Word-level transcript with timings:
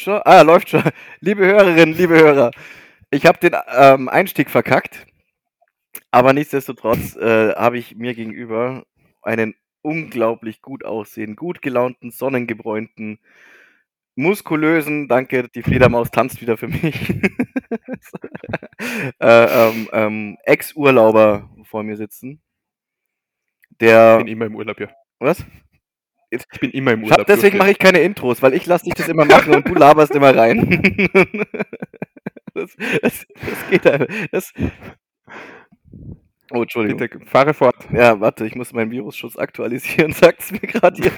Läuft 0.00 0.24
schon? 0.24 0.32
Ah, 0.32 0.42
läuft 0.42 0.68
schon. 0.70 0.82
Liebe 1.20 1.44
Hörerinnen, 1.44 1.94
liebe 1.94 2.14
Hörer, 2.14 2.52
ich 3.10 3.26
habe 3.26 3.38
den 3.38 3.54
ähm, 3.76 4.08
Einstieg 4.08 4.48
verkackt, 4.48 5.06
aber 6.10 6.32
nichtsdestotrotz 6.32 7.16
äh, 7.16 7.54
habe 7.54 7.76
ich 7.76 7.96
mir 7.96 8.14
gegenüber 8.14 8.86
einen 9.22 9.54
unglaublich 9.82 10.62
gut 10.62 10.84
aussehenden, 10.84 11.36
gut 11.36 11.60
gelaunten, 11.60 12.10
sonnengebräunten, 12.10 13.18
muskulösen, 14.14 15.06
danke, 15.08 15.48
die 15.48 15.62
Fledermaus 15.62 16.10
tanzt 16.10 16.40
wieder 16.40 16.56
für 16.56 16.68
mich, 16.68 17.10
äh, 19.20 19.68
ähm, 19.68 19.88
ähm, 19.92 20.38
Ex-Urlauber 20.44 21.50
vor 21.64 21.82
mir 21.82 21.96
sitzen. 21.96 22.40
Der. 23.80 24.18
Ich 24.18 24.24
bin 24.24 24.32
immer 24.32 24.46
im 24.46 24.56
Urlaub, 24.56 24.80
ja. 24.80 24.88
Was? 25.18 25.44
Ich 26.30 26.60
bin 26.60 26.70
immer 26.70 26.92
im 26.92 27.04
Urlaub. 27.04 27.26
Deswegen 27.26 27.58
mache 27.58 27.72
ich 27.72 27.78
keine 27.78 28.00
Intros, 28.00 28.40
weil 28.42 28.54
ich 28.54 28.66
lasse 28.66 28.84
dich 28.84 28.94
das 28.94 29.08
immer 29.08 29.24
machen 29.24 29.54
und 29.54 29.68
du 29.68 29.74
laberst 29.74 30.14
immer 30.14 30.34
rein. 30.34 30.82
das, 32.54 32.76
das, 33.02 33.26
das 33.40 33.70
geht 33.70 33.86
einfach. 33.86 34.06
Das, 34.30 34.52
Oh, 36.52 36.62
Entschuldigung. 36.62 36.98
Bitte, 36.98 37.20
fahre 37.26 37.54
fort. 37.54 37.76
Ja, 37.92 38.18
warte, 38.20 38.44
ich 38.44 38.56
muss 38.56 38.72
meinen 38.72 38.90
Virusschutz 38.90 39.36
aktualisieren, 39.36 40.12
sagt 40.14 40.40
es 40.40 40.50
mir 40.50 40.58
gerade 40.58 41.00
hier. 41.00 41.12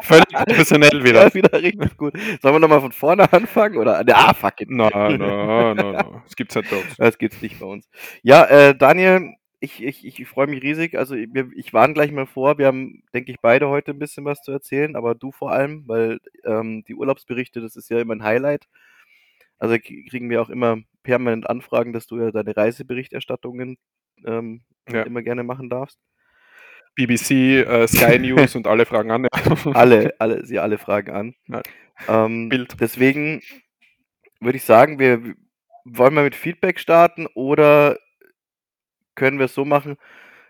Völlig 0.00 0.28
professionell 0.28 1.04
wieder. 1.04 1.24
Ja, 1.24 1.34
wieder 1.34 1.62
richtig 1.62 1.96
gut. 1.98 2.14
Sollen 2.40 2.54
wir 2.54 2.58
nochmal 2.58 2.80
von 2.80 2.92
vorne 2.92 3.30
anfangen? 3.30 3.76
Oder? 3.76 4.02
Ah, 4.14 4.32
fuck 4.32 4.60
it. 4.62 4.70
Nein, 4.70 4.90
nein, 4.94 5.18
nein, 5.18 5.76
nein. 5.76 6.22
Das 6.24 6.36
gibt's 6.36 6.56
halt 6.56 6.70
bei 6.70 6.76
uns. 6.76 6.96
Das 6.96 7.18
gibt's 7.18 7.42
nicht 7.42 7.60
bei 7.60 7.66
uns. 7.66 7.86
Ja, 8.22 8.44
äh, 8.46 8.74
Daniel, 8.74 9.34
ich, 9.60 9.82
ich, 9.82 10.04
ich 10.04 10.26
freue 10.26 10.46
mich 10.46 10.62
riesig. 10.62 10.96
Also 10.96 11.14
ich, 11.14 11.28
ich 11.54 11.72
warne 11.74 11.92
gleich 11.92 12.10
mal 12.12 12.26
vor. 12.26 12.58
Wir 12.58 12.66
haben, 12.66 13.02
denke 13.12 13.30
ich, 13.30 13.40
beide 13.40 13.68
heute 13.68 13.92
ein 13.92 13.98
bisschen 13.98 14.24
was 14.24 14.42
zu 14.42 14.50
erzählen, 14.52 14.96
aber 14.96 15.14
du 15.14 15.32
vor 15.32 15.52
allem, 15.52 15.86
weil 15.86 16.18
ähm, 16.44 16.82
die 16.88 16.94
Urlaubsberichte, 16.94 17.60
das 17.60 17.76
ist 17.76 17.90
ja 17.90 18.00
immer 18.00 18.14
ein 18.14 18.24
Highlight. 18.24 18.66
Also 19.58 19.76
kriegen 19.78 20.30
wir 20.30 20.40
auch 20.40 20.48
immer 20.48 20.78
permanent 21.02 21.48
Anfragen, 21.48 21.92
dass 21.92 22.06
du 22.06 22.18
ja 22.18 22.30
deine 22.30 22.56
Reiseberichterstattungen 22.56 23.76
ähm, 24.24 24.62
ja. 24.90 25.02
immer 25.02 25.20
gerne 25.22 25.42
machen 25.42 25.68
darfst. 25.68 25.98
BBC, 26.94 27.30
äh, 27.66 27.86
Sky 27.86 28.18
News 28.18 28.56
und 28.56 28.66
alle 28.66 28.86
fragen 28.86 29.10
an. 29.10 29.26
alle, 29.74 30.14
alle, 30.18 30.46
sie 30.46 30.58
alle 30.58 30.78
fragen 30.78 31.10
an. 31.12 31.34
Ja. 31.48 31.62
Ähm, 32.08 32.48
Bild. 32.48 32.80
Deswegen 32.80 33.42
würde 34.40 34.56
ich 34.56 34.64
sagen, 34.64 34.98
wir 34.98 35.34
wollen 35.84 36.14
wir 36.14 36.22
mit 36.22 36.34
Feedback 36.34 36.80
starten 36.80 37.26
oder 37.34 37.98
können 39.14 39.38
wir 39.38 39.46
es 39.46 39.54
so 39.54 39.64
machen? 39.64 39.96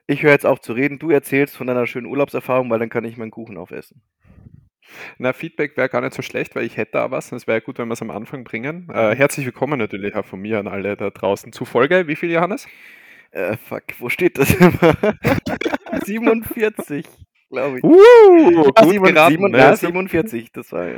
Ich 0.06 0.22
höre 0.22 0.32
jetzt 0.32 0.46
auf 0.46 0.60
zu 0.60 0.72
reden, 0.72 0.98
du 0.98 1.10
erzählst 1.10 1.56
von 1.56 1.66
deiner 1.66 1.86
schönen 1.86 2.06
Urlaubserfahrung, 2.06 2.68
weil 2.70 2.78
dann 2.78 2.88
kann 2.88 3.04
ich 3.04 3.16
meinen 3.16 3.30
Kuchen 3.30 3.56
aufessen. 3.56 4.02
Na, 5.18 5.32
Feedback 5.32 5.76
wäre 5.76 5.88
gar 5.88 6.00
nicht 6.00 6.14
so 6.14 6.22
schlecht, 6.22 6.56
weil 6.56 6.64
ich 6.64 6.76
hätte 6.76 6.92
da 6.92 7.10
was. 7.10 7.30
Es 7.32 7.46
wäre 7.46 7.60
gut, 7.60 7.78
wenn 7.78 7.88
wir 7.88 7.92
es 7.92 8.02
am 8.02 8.10
Anfang 8.10 8.44
bringen. 8.44 8.88
Äh, 8.92 9.10
mhm. 9.10 9.16
herzlich 9.16 9.46
willkommen 9.46 9.78
natürlich 9.78 10.14
auch 10.14 10.24
von 10.24 10.40
mir 10.40 10.58
an 10.58 10.66
alle 10.68 10.96
da 10.96 11.10
draußen. 11.10 11.52
Zu 11.52 11.64
Folge, 11.64 12.06
wie 12.08 12.16
viel, 12.16 12.30
Johannes? 12.30 12.66
Äh, 13.30 13.56
fuck, 13.56 13.84
wo 13.98 14.08
steht 14.08 14.38
das 14.38 14.52
immer? 14.54 14.96
47, 16.04 17.06
glaube 17.48 17.78
ich. 17.78 17.84
Uh, 17.84 18.72
ah, 18.74 18.82
gut 18.82 18.92
7, 18.92 19.04
geraten, 19.04 19.32
7, 19.32 19.50
ne? 19.52 19.58
ja, 19.58 19.76
47, 19.76 20.52
das 20.52 20.72
war 20.72 20.88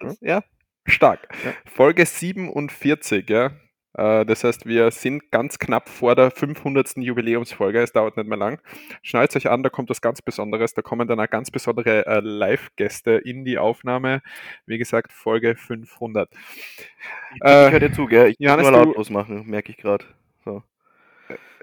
das, 0.00 0.18
ja. 0.20 0.42
Stark. 0.86 1.26
Ja. 1.44 1.52
Folge 1.64 2.06
47, 2.06 3.28
ja. 3.28 3.50
Äh, 3.96 4.26
das 4.26 4.44
heißt, 4.44 4.66
wir 4.66 4.90
sind 4.90 5.30
ganz 5.30 5.58
knapp 5.58 5.88
vor 5.88 6.14
der 6.14 6.30
500. 6.30 6.96
Jubiläumsfolge. 6.98 7.80
Es 7.80 7.92
dauert 7.92 8.16
nicht 8.16 8.28
mehr 8.28 8.38
lang. 8.38 8.60
Schnallt 9.02 9.34
euch 9.34 9.48
an, 9.48 9.62
da 9.62 9.70
kommt 9.70 9.90
was 9.90 10.00
ganz 10.00 10.22
Besonderes. 10.22 10.74
Da 10.74 10.82
kommen 10.82 11.08
dann 11.08 11.20
auch 11.20 11.30
ganz 11.30 11.50
besondere 11.50 12.06
äh, 12.06 12.20
Live-Gäste 12.20 13.12
in 13.12 13.44
die 13.44 13.58
Aufnahme. 13.58 14.22
Wie 14.66 14.78
gesagt, 14.78 15.12
Folge 15.12 15.56
500. 15.56 16.28
Ich, 16.32 17.40
ich 17.42 17.50
höre 17.50 17.80
dir 17.80 17.92
zu, 17.92 18.06
gell? 18.06 18.34
Ich 18.38 18.38
muss 18.38 18.56
nur 18.56 18.70
lautlos 18.70 19.10
machen, 19.10 19.46
merke 19.46 19.70
ich 19.70 19.78
gerade. 19.78 20.04
So. 20.44 20.62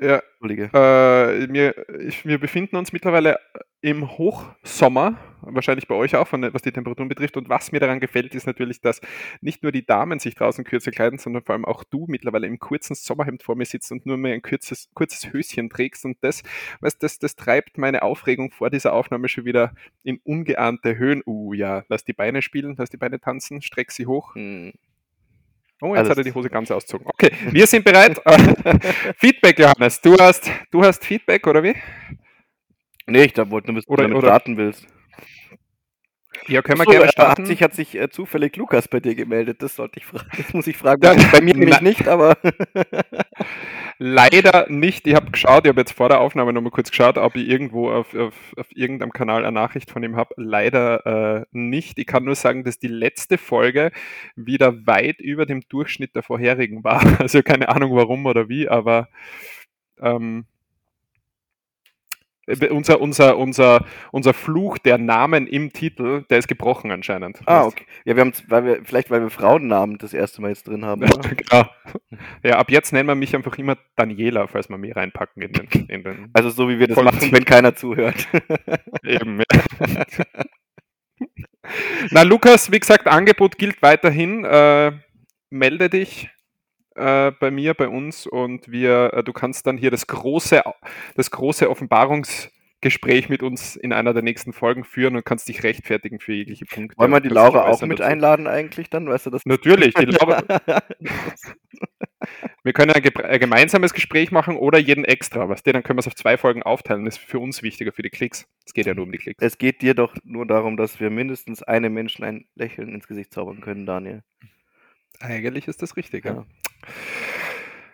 Ja, 0.01 0.21
äh, 0.41 1.53
wir, 1.53 1.75
wir 2.23 2.37
befinden 2.37 2.75
uns 2.75 2.91
mittlerweile 2.91 3.39
im 3.83 4.17
Hochsommer, 4.17 5.17
wahrscheinlich 5.41 5.87
bei 5.87 5.95
euch 5.95 6.15
auch, 6.15 6.27
was 6.31 6.61
die 6.61 6.71
Temperaturen 6.71 7.09
betrifft. 7.09 7.35
Und 7.35 7.49
was 7.49 7.73
mir 7.73 7.79
daran 7.79 7.99
gefällt, 7.99 8.33
ist 8.33 8.47
natürlich, 8.47 8.79
dass 8.79 9.01
nicht 9.41 9.61
nur 9.61 9.73
die 9.73 9.85
Damen 9.85 10.19
sich 10.19 10.35
draußen 10.35 10.63
kürzer 10.63 10.91
kleiden, 10.91 11.19
sondern 11.19 11.43
vor 11.43 11.53
allem 11.53 11.65
auch 11.65 11.83
du 11.83 12.05
mittlerweile 12.07 12.47
im 12.47 12.59
kurzen 12.59 12.95
Sommerhemd 12.95 13.43
vor 13.43 13.55
mir 13.55 13.65
sitzt 13.65 13.91
und 13.91 14.05
nur 14.05 14.17
mehr 14.17 14.33
ein 14.33 14.41
kurzes, 14.41 14.89
kurzes 14.93 15.31
Höschen 15.33 15.69
trägst. 15.69 16.05
Und 16.05 16.17
das, 16.21 16.43
weißt, 16.79 17.03
das, 17.03 17.19
das 17.19 17.35
treibt 17.35 17.77
meine 17.77 18.03
Aufregung 18.03 18.51
vor 18.51 18.69
dieser 18.69 18.93
Aufnahme 18.93 19.27
schon 19.27 19.45
wieder 19.45 19.73
in 20.03 20.19
ungeahnte 20.23 20.97
Höhen. 20.97 21.21
Uh, 21.25 21.53
ja, 21.53 21.83
lass 21.89 22.05
die 22.05 22.13
Beine 22.13 22.41
spielen, 22.41 22.75
lass 22.77 22.89
die 22.89 22.97
Beine 22.97 23.19
tanzen, 23.19 23.61
streck 23.61 23.91
sie 23.91 24.05
hoch. 24.05 24.35
Hm. 24.35 24.73
Oh, 25.81 25.95
jetzt 25.95 25.99
Alles. 25.99 26.09
hat 26.11 26.17
er 26.17 26.23
die 26.23 26.33
Hose 26.33 26.49
ganz 26.49 26.71
ausgezogen. 26.71 27.07
Okay, 27.07 27.31
wir 27.51 27.67
sind 27.67 27.83
bereit. 27.83 28.21
Feedback, 29.17 29.59
Johannes. 29.59 29.99
Du 30.01 30.17
hast, 30.17 30.49
du 30.71 30.83
hast 30.83 31.03
Feedback, 31.03 31.45
oder 31.47 31.61
wie? 31.63 31.75
Nee, 33.05 33.23
ich 33.23 33.37
wollte 33.37 33.67
nur 33.67 33.77
wissen, 33.77 33.89
ob 33.89 33.97
du 33.97 34.03
damit 34.03 34.17
starten 34.23 34.57
willst. 34.57 34.87
Ja, 36.47 36.61
können 36.61 36.79
wir 36.79 36.85
so, 36.85 36.91
gerne 36.91 37.09
starten. 37.09 37.43
Hat 37.43 37.47
sich, 37.47 37.63
hat 37.63 37.73
sich 37.73 37.95
äh, 37.95 38.09
zufällig 38.09 38.55
Lukas 38.57 38.87
bei 38.87 38.99
dir 38.99 39.15
gemeldet, 39.15 39.61
das 39.61 39.75
sollte 39.75 39.99
ich 39.99 40.05
fragen. 40.05 40.29
Das 40.37 40.53
muss 40.53 40.67
ich 40.67 40.77
fragen. 40.77 41.01
bei 41.31 41.41
mir 41.41 41.55
nämlich 41.55 41.81
nicht, 41.81 42.07
aber. 42.07 42.37
Leider 44.05 44.65
nicht. 44.67 45.07
Ich 45.07 45.15
habe 45.15 45.31
geschaut, 45.31 45.63
ich 45.63 45.69
habe 45.69 45.79
jetzt 45.79 45.93
vor 45.93 46.09
der 46.09 46.19
Aufnahme 46.19 46.51
nochmal 46.51 46.71
kurz 46.71 46.89
geschaut, 46.89 47.17
ob 47.17 47.37
ich 47.37 47.47
irgendwo 47.47 47.89
auf, 47.89 48.13
auf, 48.13 48.33
auf 48.57 48.67
irgendeinem 48.75 49.13
Kanal 49.13 49.45
eine 49.45 49.53
Nachricht 49.53 49.89
von 49.89 50.03
ihm 50.03 50.17
habe. 50.17 50.33
Leider 50.35 51.05
äh, 51.05 51.45
nicht. 51.51 51.97
Ich 51.97 52.05
kann 52.05 52.25
nur 52.25 52.35
sagen, 52.35 52.65
dass 52.65 52.77
die 52.77 52.89
letzte 52.89 53.37
Folge 53.37 53.93
wieder 54.35 54.85
weit 54.85 55.21
über 55.21 55.45
dem 55.45 55.61
Durchschnitt 55.69 56.15
der 56.17 56.23
vorherigen 56.23 56.83
war. 56.83 57.01
Also 57.23 57.41
keine 57.43 57.69
Ahnung 57.69 57.95
warum 57.95 58.25
oder 58.25 58.49
wie, 58.49 58.67
aber 58.67 59.07
ähm, 60.01 60.47
äh, 60.49 60.52
unser, 62.69 62.99
unser, 62.99 63.37
unser, 63.37 63.85
unser 64.11 64.33
Fluch 64.33 64.77
der 64.77 64.97
Namen 64.97 65.47
im 65.47 65.71
Titel, 65.71 66.25
der 66.29 66.39
ist 66.39 66.47
gebrochen 66.47 66.91
anscheinend. 66.91 67.39
Ah, 67.45 67.65
okay. 67.65 67.85
Ja, 68.05 68.15
wir 68.15 68.21
haben, 68.21 68.33
weil 68.47 68.65
wir, 68.65 68.83
vielleicht 68.83 69.09
weil 69.11 69.21
wir 69.21 69.29
Frauennamen 69.29 69.97
das 69.97 70.13
erste 70.13 70.41
Mal 70.41 70.49
jetzt 70.49 70.67
drin 70.67 70.85
haben. 70.85 71.03
Ja, 71.03 71.09
genau. 71.09 71.69
ja 72.43 72.57
ab 72.59 72.69
jetzt 72.69 72.91
nennen 72.91 73.07
wir 73.07 73.15
mich 73.15 73.35
einfach 73.35 73.57
immer 73.57 73.77
Daniela, 73.95 74.47
falls 74.47 74.69
wir 74.69 74.77
mich 74.77 74.95
reinpacken 74.95 75.41
in 75.41 75.53
den. 75.53 75.67
In 75.87 76.03
den 76.03 76.29
also 76.33 76.49
so 76.49 76.67
wie 76.69 76.79
wir 76.79 76.87
das 76.87 77.01
machen, 77.01 77.31
wenn 77.31 77.45
keiner 77.45 77.75
zuhört. 77.75 78.27
Eben, 79.03 79.39
ja. 79.39 80.23
Na, 82.11 82.23
Lukas, 82.23 82.71
wie 82.71 82.79
gesagt, 82.79 83.07
Angebot 83.07 83.57
gilt 83.57 83.81
weiterhin. 83.81 84.43
Äh, 84.43 84.91
melde 85.49 85.89
dich 85.89 86.29
äh, 86.95 87.31
bei 87.31 87.51
mir, 87.51 87.73
bei 87.73 87.87
uns 87.87 88.27
und 88.27 88.71
wir, 88.71 89.13
äh, 89.13 89.23
du 89.23 89.33
kannst 89.33 89.67
dann 89.67 89.77
hier 89.77 89.91
das 89.91 90.07
große, 90.07 90.61
das 91.15 91.31
große 91.31 91.69
Offenbarungsgespräch 91.69 93.29
mit 93.29 93.43
uns 93.43 93.75
in 93.75 93.93
einer 93.93 94.13
der 94.13 94.23
nächsten 94.23 94.53
Folgen 94.53 94.83
führen 94.83 95.15
und 95.15 95.25
kannst 95.25 95.47
dich 95.47 95.63
rechtfertigen 95.63 96.19
für 96.19 96.33
jegliche 96.33 96.65
Punkte. 96.65 96.97
Wollen 96.97 97.11
wir 97.11 97.19
die 97.19 97.29
Laura 97.29 97.65
auch 97.65 97.81
mit 97.81 97.99
dazu. 97.99 98.09
einladen 98.09 98.47
eigentlich 98.47 98.89
dann? 98.89 99.07
Weißt 99.07 99.25
du 99.25 99.29
das? 99.29 99.45
Natürlich, 99.45 99.93
die 99.95 100.05
Laura. 100.05 100.43
wir 102.63 102.73
können 102.73 102.91
ein, 102.91 103.03
ein, 103.03 103.39
gemeinsames 103.39 103.93
Gespräch 103.93 104.31
machen 104.31 104.55
oder 104.55 104.77
jeden 104.77 105.05
extra, 105.05 105.49
was 105.49 105.63
der, 105.63 105.73
dann 105.73 105.83
können 105.83 105.97
wir 105.97 106.01
es 106.01 106.07
auf 106.07 106.15
zwei 106.15 106.37
Folgen 106.37 106.63
aufteilen. 106.63 107.05
Das 107.05 107.17
ist 107.17 107.23
für 107.23 107.39
uns 107.39 107.63
wichtiger, 107.63 107.91
für 107.91 108.03
die 108.03 108.09
Klicks. 108.09 108.47
Es 108.65 108.73
geht 108.73 108.85
ja 108.85 108.93
nur 108.93 109.05
um 109.05 109.11
die 109.11 109.17
Klicks. 109.17 109.43
Es 109.43 109.57
geht 109.57 109.81
dir 109.81 109.93
doch 109.93 110.15
nur 110.23 110.45
darum, 110.45 110.77
dass 110.77 110.99
wir 110.99 111.09
mindestens 111.09 111.63
einem 111.63 111.93
Menschen 111.93 112.23
ein 112.23 112.45
Lächeln 112.55 112.93
ins 112.93 113.07
Gesicht 113.07 113.33
zaubern 113.33 113.61
können, 113.61 113.85
Daniel. 113.85 114.23
Eigentlich 115.23 115.69
ist 115.69 115.81
das 115.81 115.95
richtig, 115.95 116.25
ja. 116.25 116.33
ja. 116.33 116.45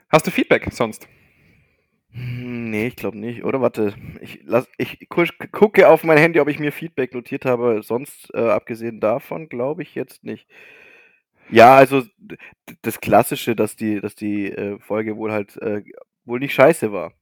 Hast 0.09 0.25
du 0.25 0.31
Feedback 0.31 0.67
sonst? 0.71 1.07
Hm, 2.09 2.71
nee, 2.71 2.87
ich 2.87 2.95
glaube 2.95 3.19
nicht. 3.19 3.43
Oder 3.43 3.61
warte, 3.61 3.93
ich, 4.19 4.39
lass, 4.45 4.67
ich 4.79 5.07
gucke 5.07 5.87
auf 5.87 6.03
mein 6.03 6.17
Handy, 6.17 6.39
ob 6.39 6.47
ich 6.47 6.57
mir 6.57 6.71
Feedback 6.71 7.13
notiert 7.13 7.45
habe. 7.45 7.83
Sonst, 7.83 8.33
äh, 8.33 8.39
abgesehen 8.49 8.99
davon, 8.99 9.47
glaube 9.47 9.83
ich 9.83 9.93
jetzt 9.93 10.23
nicht. 10.23 10.47
Ja, 11.51 11.75
also 11.75 12.03
das 12.81 12.99
Klassische, 12.99 13.55
dass 13.55 13.75
die, 13.75 14.01
dass 14.01 14.15
die 14.15 14.51
äh, 14.51 14.79
Folge 14.79 15.15
wohl 15.15 15.31
halt 15.31 15.55
äh, 15.57 15.83
wohl 16.25 16.39
nicht 16.39 16.55
scheiße 16.55 16.91
war. 16.91 17.13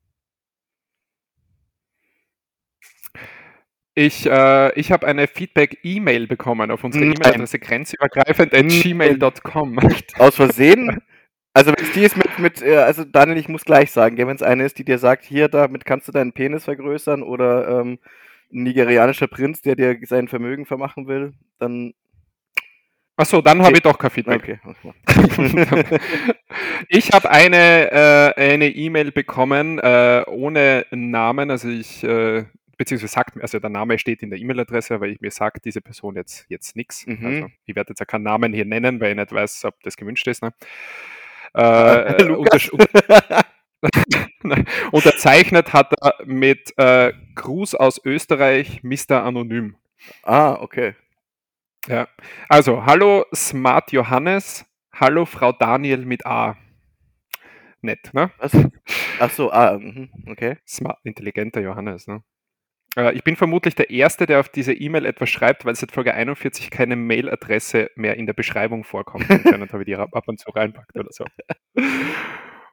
Ich, 3.98 4.28
äh, 4.28 4.80
ich 4.80 4.92
habe 4.92 5.08
eine 5.08 5.26
Feedback-E-Mail 5.26 6.28
bekommen 6.28 6.70
auf 6.70 6.84
unsere 6.84 7.06
E-Mail-Adresse 7.06 7.58
grenzübergreifend 7.58 8.54
at 8.54 8.68
gmail.com. 8.68 9.80
Aus 10.20 10.36
Versehen? 10.36 11.02
Also 11.52 11.72
wenn 11.76 11.84
es 11.84 11.94
die 11.94 12.04
ist 12.04 12.16
mit, 12.16 12.38
mit 12.38 12.62
äh, 12.62 12.76
also 12.76 13.04
Daniel, 13.04 13.40
ich 13.40 13.50
muss 13.50 13.66
gleich 13.66 13.92
sagen, 13.92 14.16
wenn 14.16 14.36
es 14.36 14.44
eine 14.44 14.66
ist, 14.66 14.78
die 14.78 14.86
dir 14.86 15.00
sagt, 15.00 15.26
hier, 15.26 15.48
damit 15.48 15.84
kannst 15.84 16.08
du 16.08 16.12
deinen 16.12 16.32
Penis 16.32 16.66
vergrößern 16.66 17.24
oder 17.24 17.80
ähm, 17.80 17.98
ein 18.54 18.64
nigerianischer 18.66 19.26
Prinz, 19.26 19.64
der 19.64 19.76
dir 19.76 19.98
sein 20.04 20.28
Vermögen 20.28 20.68
vermachen 20.68 21.08
will, 21.08 21.34
dann 21.58 21.96
Achso, 23.16 23.42
dann 23.42 23.64
habe 23.64 23.78
ich 23.78 23.82
doch 23.82 23.98
kein 23.98 24.12
Feedback. 24.12 24.60
Okay. 24.64 24.94
ich 26.88 27.10
habe 27.14 27.32
eine 27.32 27.92
äh, 27.92 28.54
eine 28.54 28.70
E-Mail 28.70 29.12
bekommen 29.12 29.80
äh, 29.80 30.24
ohne 30.28 30.86
Namen, 30.92 31.50
also 31.50 31.68
ich 31.68 32.04
äh, 32.04 32.46
beziehungsweise 32.78 33.12
sagt 33.12 33.36
mir, 33.36 33.42
also 33.42 33.60
der 33.60 33.70
Name 33.70 34.00
steht 34.00 34.24
in 34.24 34.30
der 34.30 34.40
E-Mail-Adresse, 34.40 34.96
aber 34.96 35.08
ich, 35.08 35.20
mir 35.20 35.32
sagt 35.32 35.66
diese 35.66 35.82
Person 35.82 36.16
jetzt, 36.16 36.46
jetzt 36.50 36.76
nichts. 36.76 37.06
Mhm. 37.06 37.26
Also 37.26 37.48
ich 37.66 37.76
werde 37.76 37.90
jetzt 37.92 38.02
auch 38.02 38.08
keinen 38.08 38.24
Namen 38.24 38.54
hier 38.54 38.66
nennen, 38.66 39.02
weil 39.02 39.12
ich 39.12 39.18
nicht 39.18 39.32
weiß, 39.32 39.66
ob 39.66 39.82
das 39.84 39.98
gewünscht 39.98 40.28
ist. 40.28 40.44
Ne? 40.44 40.54
Äh, 41.54 42.24
unter, 42.32 42.60
unterzeichnet 44.92 45.74
hat 45.74 45.94
er 46.02 46.14
mit 46.26 46.74
äh, 46.78 47.14
Gruß 47.36 47.76
aus 47.76 48.04
Österreich, 48.04 48.84
Mr. 48.84 49.24
Anonym. 49.24 49.76
Ah, 50.24 50.54
okay. 50.62 50.96
Ja. 51.88 52.08
Also, 52.50 52.86
hallo 52.86 53.26
Smart 53.34 53.92
Johannes, 53.92 54.66
hallo 54.94 55.26
Frau 55.26 55.52
Daniel 55.52 56.06
mit 56.06 56.26
A. 56.26 56.58
Nett, 57.82 58.14
ne? 58.14 58.32
Ach 59.20 59.30
so, 59.32 59.52
ah, 59.52 59.78
mhm, 59.78 60.10
okay. 60.28 60.58
Smart, 60.68 61.00
intelligenter 61.04 61.62
Johannes, 61.62 62.08
ne? 62.08 62.24
Äh, 62.98 63.14
ich 63.14 63.24
bin 63.24 63.36
vermutlich 63.36 63.76
der 63.76 63.90
Erste, 63.90 64.26
der 64.26 64.40
auf 64.40 64.50
diese 64.50 64.74
E-Mail 64.74 65.06
etwas 65.06 65.30
schreibt, 65.30 65.64
weil 65.64 65.76
seit 65.76 65.92
Folge 65.92 66.14
41 66.14 66.72
keine 66.72 66.96
Mailadresse 66.96 67.92
mehr 67.96 68.18
in 68.18 68.26
der 68.26 68.34
Beschreibung 68.34 68.84
vorkommt. 68.84 69.30
Anscheinend 69.30 69.72
habe 69.74 69.84
ich 69.84 69.86
die 69.86 69.96
ab 69.96 70.28
und 70.28 70.40
zu 70.40 70.50
reinpackt 70.50 70.98
oder 70.98 71.12
so. 71.12 71.26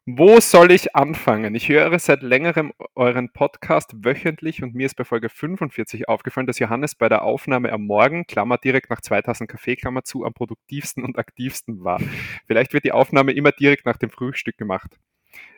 Wo 0.07 0.39
soll 0.39 0.71
ich 0.71 0.95
anfangen? 0.95 1.55
Ich 1.55 1.71
höre 1.71 1.99
seit 1.99 2.21
längerem 2.21 2.75
euren 2.95 3.33
Podcast 3.33 4.05
wöchentlich 4.05 4.63
und 4.63 4.75
mir 4.75 4.85
ist 4.85 4.97
bei 4.97 5.05
Folge 5.05 5.31
45 5.31 6.11
aufgefallen, 6.11 6.47
dass 6.47 6.59
Johannes 6.59 6.95
bei 6.95 7.09
der 7.09 7.23
Aufnahme 7.23 7.73
am 7.73 7.87
Morgen, 7.87 8.27
Klammer 8.27 8.59
direkt 8.59 8.91
nach 8.91 9.01
2000 9.01 9.49
Kaffee, 9.49 9.77
Klammer 9.77 10.05
zu, 10.05 10.27
am 10.27 10.35
produktivsten 10.35 11.05
und 11.05 11.19
aktivsten 11.19 11.85
war. 11.85 12.03
Vielleicht 12.47 12.75
wird 12.75 12.85
die 12.85 12.93
Aufnahme 12.93 13.33
immer 13.33 13.53
direkt 13.53 13.87
nach 13.87 13.97
dem 13.97 14.11
Frühstück 14.11 14.59
gemacht. 14.59 14.99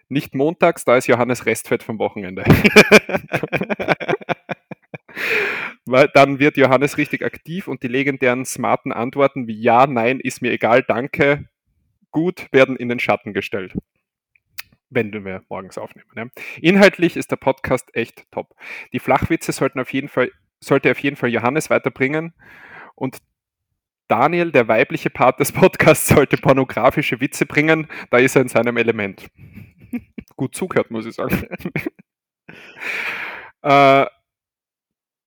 Nicht 0.09 0.37
montags, 0.37 0.85
da 0.85 0.97
ist 0.97 1.09
Johannes 1.09 1.47
Restfett 1.47 1.83
vom 1.83 1.99
Wochenende. 1.99 2.45
Weil 5.87 6.11
dann 6.15 6.38
wird 6.41 6.56
Johannes 6.56 6.99
richtig 6.99 7.25
aktiv 7.25 7.69
und 7.69 7.83
die 7.83 7.88
legendären 7.88 8.44
smarten 8.44 8.93
Antworten 8.93 9.47
wie 9.47 9.61
Ja, 9.61 9.87
Nein, 9.87 10.21
ist 10.21 10.43
mir 10.43 10.53
egal, 10.53 10.83
danke, 10.83 11.49
gut 12.11 12.49
werden 12.53 12.77
in 12.77 12.88
den 12.88 12.99
Schatten 12.99 13.33
gestellt 13.33 13.75
wenn 14.88 15.12
wir 15.25 15.43
morgens 15.49 15.79
aufnehmen. 15.79 16.09
Ja. 16.17 16.27
Inhaltlich 16.61 17.17
ist 17.17 17.31
der 17.31 17.37
Podcast 17.37 17.94
echt 17.94 18.31
top. 18.31 18.55
Die 18.93 19.00
Flachwitze 19.00 19.53
sollten 19.53 19.81
auf 19.81 19.93
jeden 19.93 20.09
Fall, 20.09 20.31
sollte 20.61 20.91
auf 20.91 20.99
jeden 21.00 21.17
Fall 21.17 21.31
Johannes 21.31 21.71
weiterbringen 21.71 22.35
und 22.94 23.19
Daniel, 24.09 24.53
der 24.53 24.69
weibliche 24.69 25.11
Part 25.11 25.41
des 25.41 25.50
Podcasts, 25.53 26.09
sollte 26.09 26.37
pornografische 26.37 27.21
Witze 27.21 27.44
bringen. 27.44 27.89
Da 28.11 28.19
ist 28.19 28.37
er 28.37 28.43
in 28.43 28.49
seinem 28.49 28.77
Element. 28.77 29.29
Gut 30.37 30.55
zugehört, 30.55 30.91
muss 30.91 31.06
ich 31.06 31.15
sagen. 31.15 31.43
äh, 33.62 34.06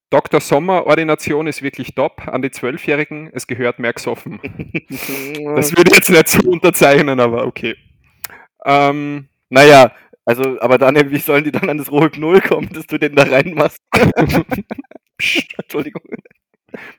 Dr. 0.09 0.41
Sommer 0.41 0.87
Ordination 0.87 1.47
ist 1.47 1.61
wirklich 1.61 1.93
top. 1.93 2.27
An 2.27 2.41
die 2.41 2.51
Zwölfjährigen, 2.51 3.29
es 3.33 3.45
gehört 3.45 3.79
mehr 3.79 3.93
gesoffen. 3.93 4.39
das 5.55 5.75
würde 5.75 5.91
ich 5.91 5.97
jetzt 5.97 6.09
nicht 6.09 6.27
so 6.27 6.49
unterzeichnen, 6.49 7.19
aber 7.19 7.45
okay. 7.45 7.75
Ähm, 8.65 9.27
naja, 9.49 9.91
also, 10.25 10.59
aber 10.61 10.77
Daniel, 10.77 11.09
wie 11.11 11.17
sollen 11.17 11.43
die 11.43 11.51
dann 11.51 11.69
an 11.69 11.77
das 11.77 11.91
Rohip 11.91 12.17
Null 12.17 12.41
kommen, 12.41 12.69
dass 12.71 12.85
du 12.87 12.97
den 12.97 13.15
da 13.15 13.23
reinmachst? 13.23 13.81
Psst, 15.17 15.55
Entschuldigung. 15.57 16.03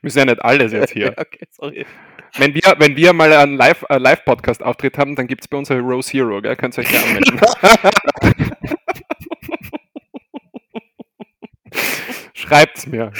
Müssen 0.01 0.19
ja 0.19 0.25
nicht 0.25 0.43
alles 0.43 0.73
jetzt 0.73 0.91
hier. 0.91 1.13
okay, 1.17 1.45
sorry. 1.49 1.85
Wenn 2.37 2.53
wir, 2.53 2.75
wenn 2.77 2.95
wir 2.95 3.13
mal 3.13 3.31
einen 3.33 3.59
äh, 3.59 3.97
Live-Podcast-Auftritt 3.97 4.97
haben, 4.97 5.15
dann 5.15 5.27
gibt 5.27 5.41
es 5.43 5.47
bei 5.47 5.57
uns 5.57 5.69
Rose 5.71 6.11
Hero, 6.11 6.41
gell? 6.41 6.55
Könnt 6.55 6.77
ihr 6.77 6.81
euch 6.81 6.89
gerne 6.89 7.07
anmelden. 7.07 7.39
Schreibt's 12.33 12.87
mir. 12.87 13.11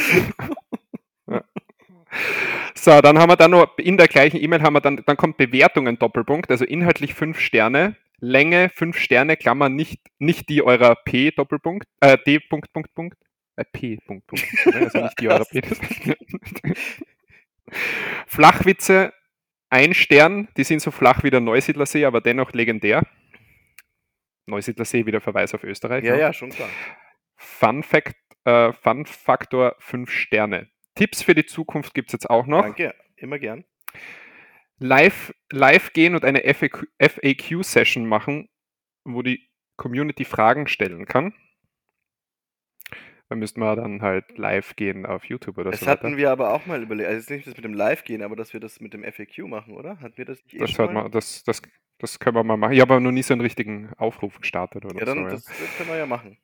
So, 2.75 3.00
dann 3.01 3.19
haben 3.19 3.30
wir 3.30 3.36
dann 3.38 3.51
noch 3.51 3.77
in 3.77 3.98
der 3.98 4.07
gleichen 4.07 4.42
E-Mail 4.42 4.62
haben 4.62 4.74
wir 4.74 4.81
dann, 4.81 5.01
dann 5.06 5.18
kommt 5.18 5.38
Bewertungen 5.38 6.00
Doppelpunkt, 6.00 6.50
also 6.50 6.65
inhaltlich 6.65 7.13
fünf 7.13 7.39
Sterne, 7.39 7.95
Länge 8.21 8.69
5 8.69 8.98
Sterne, 8.98 9.36
Klammer, 9.36 9.68
nicht, 9.68 10.00
nicht 10.19 10.48
die 10.48 10.62
eurer 10.63 10.95
P, 10.95 11.31
Doppelpunkt, 11.31 11.88
äh, 12.00 12.18
D, 12.25 12.39
Punkt, 12.39 12.71
Punkt, 12.71 12.94
Punkt, 12.94 13.18
äh, 13.56 13.65
P, 13.65 13.98
Punkt, 14.06 14.27
Punkt, 14.27 14.45
ne? 14.68 14.74
also 14.75 15.00
nicht 15.00 15.19
die 15.19 15.27
eurer 15.30 15.45
P. 15.45 15.62
Flachwitze, 18.27 19.12
ein 19.69 19.94
Stern, 19.95 20.50
die 20.56 20.63
sind 20.63 20.81
so 20.81 20.92
flach 20.92 21.24
wie 21.24 21.31
der 21.31 21.39
Neusiedlersee, 21.39 22.06
aber 22.06 22.21
dennoch 22.21 22.53
legendär. 22.53 23.03
Neusiedlersee 24.45 25.06
wieder 25.06 25.21
Verweis 25.21 25.53
auf 25.56 25.63
Österreich. 25.63 26.03
Ja, 26.03 26.13
ne? 26.13 26.19
ja, 26.19 26.33
schon 26.33 26.50
klar. 26.50 26.69
Fun 27.38 27.81
Fact, 27.81 28.15
äh, 28.46 28.74
Fun 28.74 29.06
Faktor 29.06 29.76
5 29.80 30.10
Sterne. 30.10 30.70
Tipps 30.96 31.24
für 31.24 31.36
die 31.36 31.46
Zukunft 31.46 31.94
gibt 31.94 32.10
es 32.10 32.14
jetzt 32.14 32.30
auch 32.30 32.46
noch. 32.46 32.64
Danke, 32.64 32.94
immer 33.18 33.40
gern 33.40 33.66
live, 34.82 35.34
live 35.52 35.94
gehen 35.94 36.16
und 36.16 36.26
eine 36.26 36.42
FAQ-Session 36.44 38.06
machen, 38.06 38.50
wo 39.06 39.22
die 39.22 39.48
Community 39.78 40.26
Fragen 40.26 40.68
stellen 40.68 41.06
kann. 41.06 41.34
Da 43.30 43.36
müssten 43.36 43.62
wir 43.62 43.76
dann 43.78 44.02
halt 44.02 44.38
live 44.38 44.76
gehen 44.76 45.06
auf 45.06 45.24
YouTube 45.24 45.58
oder 45.58 45.72
das 45.72 45.80
so. 45.80 45.86
Das 45.86 45.92
hatten 45.92 46.08
weiter. 46.08 46.18
wir 46.18 46.32
aber 46.32 46.54
auch 46.54 46.66
mal 46.66 46.84
überlegt. 46.84 47.08
Also 47.08 47.34
nicht 47.34 47.48
das 47.48 47.56
mit 47.56 47.64
dem 47.64 47.74
Live 47.74 48.04
gehen, 48.04 48.24
aber 48.24 48.36
dass 48.36 48.52
wir 48.52 48.60
das 48.60 48.82
mit 48.82 48.94
dem 48.94 49.04
FAQ 49.04 49.48
machen, 49.48 49.74
oder? 49.74 50.02
Hatten 50.02 50.18
wir 50.18 50.26
das 50.26 50.44
nicht 50.44 50.56
eh 50.56 50.60
das, 50.60 50.78
mal? 50.78 51.10
das, 51.10 51.44
das, 51.44 51.62
das 51.98 52.20
können 52.20 52.36
wir 52.36 52.44
mal 52.44 52.58
machen. 52.58 52.74
Ich 52.74 52.82
habe 52.82 52.94
aber 52.94 53.00
noch 53.00 53.12
nie 53.12 53.24
so 53.24 53.34
einen 53.34 53.42
richtigen 53.42 53.94
Aufruf 53.94 54.42
gestartet 54.42 54.84
oder 54.84 55.00
ja, 55.00 55.06
dann, 55.06 55.30
so. 55.30 55.30
Das, 55.30 55.48
ja. 55.48 55.54
das 55.62 55.78
können 55.78 55.90
wir 55.90 55.98
ja 55.98 56.06
machen. 56.06 56.38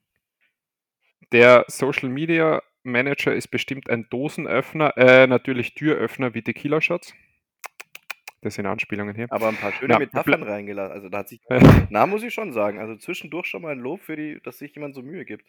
Der 1.31 1.65
Social 1.67 2.09
Media 2.09 2.61
Manager 2.83 3.33
ist 3.33 3.49
bestimmt 3.49 3.89
ein 3.89 4.07
Dosenöffner, 4.09 4.95
äh, 4.97 5.27
natürlich 5.27 5.75
Türöffner 5.75 6.33
wie 6.33 6.41
Tequila 6.41 6.81
Shots. 6.81 7.13
Das 8.41 8.55
sind 8.55 8.65
Anspielungen 8.65 9.15
hier. 9.15 9.27
Aber 9.29 9.49
ein 9.49 9.55
paar 9.55 9.73
schöne 9.73 9.93
ja, 9.93 9.99
Metaphern 9.99 10.43
reingelassen. 10.43 10.93
Also 10.93 11.09
da 11.09 11.19
hat 11.19 11.29
sich. 11.29 11.41
na, 11.89 12.05
muss 12.05 12.23
ich 12.23 12.33
schon 12.33 12.53
sagen. 12.53 12.79
Also 12.79 12.95
zwischendurch 12.95 13.47
schon 13.47 13.61
mal 13.61 13.71
ein 13.71 13.79
Lob 13.79 14.01
für 14.01 14.15
die, 14.15 14.39
dass 14.43 14.59
sich 14.59 14.73
jemand 14.75 14.95
so 14.95 15.01
Mühe 15.01 15.25
gibt. 15.25 15.45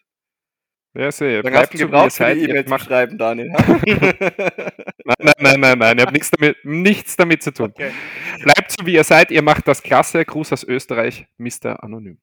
Ja, 0.94 1.12
sehe. 1.12 1.42
Dann 1.42 1.54
hast 1.54 1.75
du 1.75 1.78
gebraucht, 1.78 2.12
für 2.12 2.35
die 2.35 2.44
E-Mail 2.44 2.64
zu 2.64 2.78
schreiben, 2.78 3.18
Daniel. 3.18 3.52
nein, 3.52 5.16
nein, 5.20 5.35
nein, 5.38 5.61
nein, 5.61 5.78
nein. 5.78 5.99
Ihr 5.99 6.02
habt 6.02 6.12
nichts 6.12 6.30
damit, 6.30 6.56
nichts 6.64 7.16
damit 7.16 7.42
zu 7.42 7.52
tun. 7.52 7.70
Okay. 7.70 7.92
Bleibt 8.42 8.73
so, 8.73 8.87
wie 8.87 8.94
ihr 8.94 9.04
seid. 9.04 9.30
Ihr 9.30 9.42
macht 9.42 9.68
das 9.68 9.82
klasse. 9.82 10.25
Gruß 10.25 10.52
aus 10.52 10.64
Österreich, 10.64 11.26
Mr. 11.37 11.82
Anonym. 11.85 12.18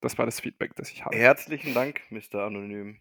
Das 0.00 0.18
war 0.18 0.26
das 0.26 0.40
Feedback, 0.40 0.74
das 0.76 0.90
ich 0.90 1.04
habe. 1.04 1.16
Herzlichen 1.16 1.74
Dank, 1.74 2.00
Mr. 2.10 2.44
Anonym. 2.44 3.00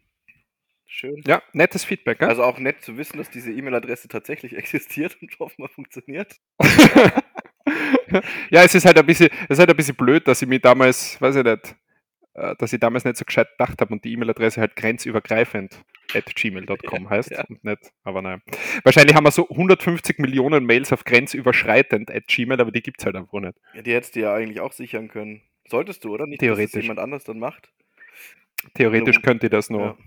Schön. 0.88 1.22
Ja, 1.28 1.42
nettes 1.54 1.84
Feedback. 1.84 2.20
Gell? 2.20 2.30
Also 2.30 2.44
auch 2.44 2.60
nett 2.60 2.82
zu 2.82 2.98
wissen, 2.98 3.18
dass 3.18 3.30
diese 3.30 3.52
E-Mail-Adresse 3.52 4.08
tatsächlich 4.08 4.56
existiert 4.58 5.18
und 5.22 5.40
offenbar 5.40 5.70
funktioniert. 5.70 6.36
ja, 8.50 8.64
es 8.64 8.76
ist 8.76 8.86
halt 8.86 8.98
ein 8.98 9.06
bisschen, 9.06 9.30
es 9.44 9.52
ist 9.52 9.60
halt 9.60 9.70
ein 9.70 9.76
bisschen 9.76 9.96
blöd, 9.96 10.28
dass 10.28 10.42
ich 10.42 10.48
mir 10.48 10.60
damals, 10.60 11.20
weiß 11.20 11.38
ich 11.38 11.44
nicht, 11.44 11.76
äh, 12.36 12.56
dass 12.58 12.72
ich 12.72 12.80
damals 12.80 13.04
nicht 13.04 13.18
so 13.18 13.26
gescheit 13.26 13.50
gedacht 13.58 13.82
habe 13.82 13.94
und 13.94 14.04
die 14.04 14.14
E-Mail-Adresse 14.14 14.62
halt 14.62 14.76
grenzübergreifend 14.76 15.84
at 16.14 16.36
gmail.com 16.36 17.04
ja, 17.04 17.10
heißt. 17.10 17.32
Ja. 17.32 17.44
Und 17.50 17.64
nicht, 17.64 17.92
aber 18.04 18.22
nein. 18.22 18.42
Wahrscheinlich 18.84 19.16
haben 19.16 19.26
wir 19.26 19.32
so 19.32 19.50
150 19.50 20.20
Millionen 20.20 20.66
Mails 20.66 20.94
auf 20.94 21.04
grenzüberschreitend 21.04 22.12
at 22.12 22.28
gmail, 22.28 22.62
aber 22.62 22.72
die 22.72 22.82
gibt 22.82 23.02
es 23.02 23.06
halt 23.06 23.16
einfach 23.16 23.40
nicht. 23.40 23.58
Ja, 23.74 23.82
die 23.82 23.94
hättest 23.94 24.16
du 24.16 24.22
ja 24.22 24.34
eigentlich 24.34 24.60
auch 24.60 24.72
sichern 24.72 25.08
können. 25.08 25.42
Solltest 25.68 26.04
du, 26.04 26.14
oder? 26.14 26.28
Nicht, 26.28 26.40
Theoretisch. 26.40 26.74
dass 26.74 26.82
jemand 26.84 27.00
anders 27.00 27.24
dann 27.24 27.40
macht. 27.40 27.72
Theoretisch 28.74 29.22
könnte 29.22 29.48
ich 29.48 29.52
das 29.52 29.70
nur. 29.70 29.82
Ja 29.82 29.98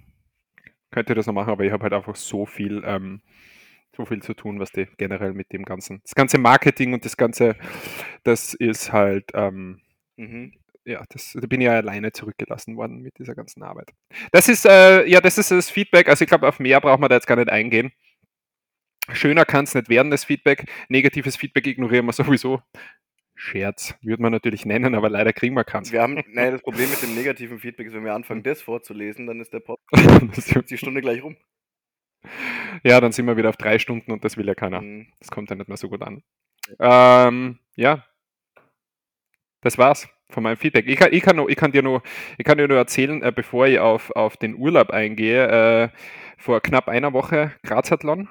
könnte 0.90 1.14
das 1.14 1.26
noch 1.26 1.34
machen, 1.34 1.50
aber 1.50 1.64
ich 1.64 1.72
habe 1.72 1.82
halt 1.82 1.92
einfach 1.92 2.16
so 2.16 2.46
viel, 2.46 2.82
ähm, 2.84 3.20
so 3.96 4.04
viel 4.04 4.22
zu 4.22 4.34
tun, 4.34 4.60
was 4.60 4.72
die 4.72 4.86
generell 4.96 5.32
mit 5.32 5.52
dem 5.52 5.64
ganzen, 5.64 6.00
das 6.02 6.14
ganze 6.14 6.38
Marketing 6.38 6.92
und 6.94 7.04
das 7.04 7.16
ganze, 7.16 7.56
das 8.22 8.54
ist 8.54 8.92
halt, 8.92 9.30
ähm, 9.34 9.80
mhm. 10.16 10.52
ja, 10.84 11.02
das, 11.08 11.36
da 11.38 11.46
bin 11.46 11.60
ich 11.60 11.66
ja 11.66 11.72
alleine 11.72 12.12
zurückgelassen 12.12 12.76
worden 12.76 13.02
mit 13.02 13.18
dieser 13.18 13.34
ganzen 13.34 13.62
Arbeit. 13.62 13.92
Das 14.32 14.48
ist, 14.48 14.66
äh, 14.66 15.04
ja, 15.06 15.20
das 15.20 15.38
ist 15.38 15.50
das 15.50 15.70
Feedback. 15.70 16.08
Also 16.08 16.22
ich 16.22 16.28
glaube, 16.28 16.48
auf 16.48 16.58
mehr 16.58 16.80
braucht 16.80 17.00
man 17.00 17.08
da 17.08 17.16
jetzt 17.16 17.26
gar 17.26 17.36
nicht 17.36 17.50
eingehen. 17.50 17.92
Schöner 19.12 19.46
kann 19.46 19.64
es 19.64 19.74
nicht 19.74 19.88
werden, 19.88 20.10
das 20.10 20.24
Feedback. 20.24 20.70
Negatives 20.88 21.36
Feedback 21.36 21.66
ignorieren 21.66 22.06
wir 22.06 22.12
sowieso. 22.12 22.62
Scherz, 23.40 23.94
würde 24.02 24.20
man 24.20 24.32
natürlich 24.32 24.66
nennen, 24.66 24.96
aber 24.96 25.08
leider 25.08 25.32
kriegen 25.32 25.54
wir 25.54 25.62
keins. 25.62 25.92
Wir 25.92 26.02
haben, 26.02 26.20
naja, 26.32 26.50
das 26.50 26.60
Problem 26.60 26.90
mit 26.90 27.00
dem 27.02 27.14
negativen 27.14 27.60
Feedback 27.60 27.86
ist, 27.86 27.94
wenn 27.94 28.04
wir 28.04 28.12
anfangen, 28.12 28.42
das 28.42 28.60
vorzulesen, 28.62 29.28
dann 29.28 29.40
ist 29.40 29.52
der 29.52 29.60
Podcast 29.60 29.90
die 30.70 30.76
Stunde 30.76 31.00
gleich 31.00 31.22
rum. 31.22 31.36
Ja, 32.82 33.00
dann 33.00 33.12
sind 33.12 33.26
wir 33.26 33.36
wieder 33.36 33.48
auf 33.48 33.56
drei 33.56 33.78
Stunden 33.78 34.10
und 34.10 34.24
das 34.24 34.36
will 34.36 34.46
ja 34.48 34.56
keiner. 34.56 34.80
Mhm. 34.80 35.12
Das 35.20 35.30
kommt 35.30 35.50
ja 35.50 35.56
nicht 35.56 35.68
mehr 35.68 35.76
so 35.76 35.88
gut 35.88 36.02
an. 36.02 36.24
Ähm, 36.80 37.60
ja, 37.76 38.04
das 39.60 39.78
war's 39.78 40.08
von 40.30 40.42
meinem 40.42 40.56
Feedback. 40.56 40.88
Ich 40.88 40.96
kann, 40.96 41.12
ich 41.12 41.22
kann, 41.22 41.36
noch, 41.36 41.48
ich 41.48 41.56
kann 41.56 41.70
dir 41.70 41.82
nur, 41.82 42.02
ich 42.38 42.44
kann 42.44 42.58
dir 42.58 42.66
nur 42.66 42.76
erzählen, 42.76 43.22
äh, 43.22 43.32
bevor 43.34 43.68
ich 43.68 43.78
auf, 43.78 44.10
auf 44.16 44.36
den 44.36 44.56
Urlaub 44.56 44.90
eingehe, 44.90 45.46
äh, 45.84 45.88
vor 46.38 46.60
knapp 46.60 46.88
einer 46.88 47.12
Woche 47.12 47.52
Grazathlon. 47.62 48.28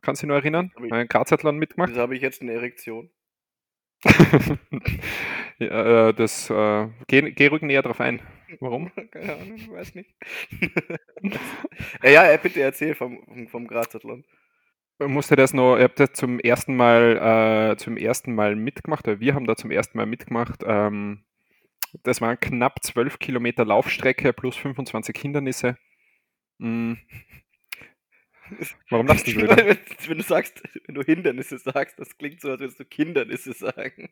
Kannst 0.00 0.22
du 0.22 0.26
dich 0.26 0.28
noch 0.34 0.40
erinnern? 0.40 0.72
Ein 0.90 1.06
Grazathlon 1.06 1.58
mitgemacht? 1.58 1.90
Das 1.90 1.98
habe 1.98 2.16
ich 2.16 2.22
jetzt 2.22 2.40
eine 2.40 2.52
Erektion. 2.52 3.10
ja, 5.58 6.08
äh, 6.08 6.14
das, 6.14 6.50
äh, 6.50 6.88
geh, 7.06 7.30
geh 7.32 7.46
ruhig 7.48 7.62
näher 7.62 7.82
drauf 7.82 8.00
ein. 8.00 8.20
Warum? 8.60 8.90
Keine 9.10 9.34
Ahnung, 9.34 9.58
weiß 9.70 9.94
nicht. 9.94 10.14
ja, 12.02 12.30
ja, 12.30 12.36
bitte 12.36 12.60
erzähl 12.60 12.94
vom, 12.94 13.24
vom, 13.24 13.48
vom 13.48 13.66
Grazathlon. 13.66 14.24
Musste 14.98 15.36
das 15.36 15.52
noch, 15.52 15.76
ihr 15.76 15.84
habt 15.84 16.00
das 16.00 16.12
zum 16.12 16.40
ersten 16.40 16.74
Mal, 16.74 17.72
äh, 17.72 17.76
zum 17.76 17.98
ersten 17.98 18.34
Mal 18.34 18.56
mitgemacht, 18.56 19.06
oder 19.06 19.20
wir 19.20 19.34
haben 19.34 19.46
da 19.46 19.54
zum 19.56 19.70
ersten 19.70 19.98
Mal 19.98 20.06
mitgemacht. 20.06 20.62
Ähm, 20.66 21.24
das 22.02 22.20
waren 22.20 22.40
knapp 22.40 22.82
12 22.82 23.18
Kilometer 23.18 23.64
Laufstrecke 23.64 24.32
plus 24.32 24.56
25 24.56 25.16
Hindernisse. 25.18 25.76
Mhm. 26.58 26.98
Warum 28.90 29.06
lachst 29.06 29.26
du 29.26 29.32
wieder? 29.32 29.56
Wenn, 29.56 29.78
wenn, 30.06 30.18
du 30.18 30.24
sagst, 30.24 30.62
wenn 30.86 30.94
du 30.94 31.02
Hindernisse 31.02 31.58
sagst, 31.58 31.98
das 31.98 32.16
klingt 32.16 32.40
so, 32.40 32.50
als 32.50 32.60
würdest 32.60 32.80
du 32.80 32.84
Kindernisse 32.84 33.52
sagen. 33.52 34.10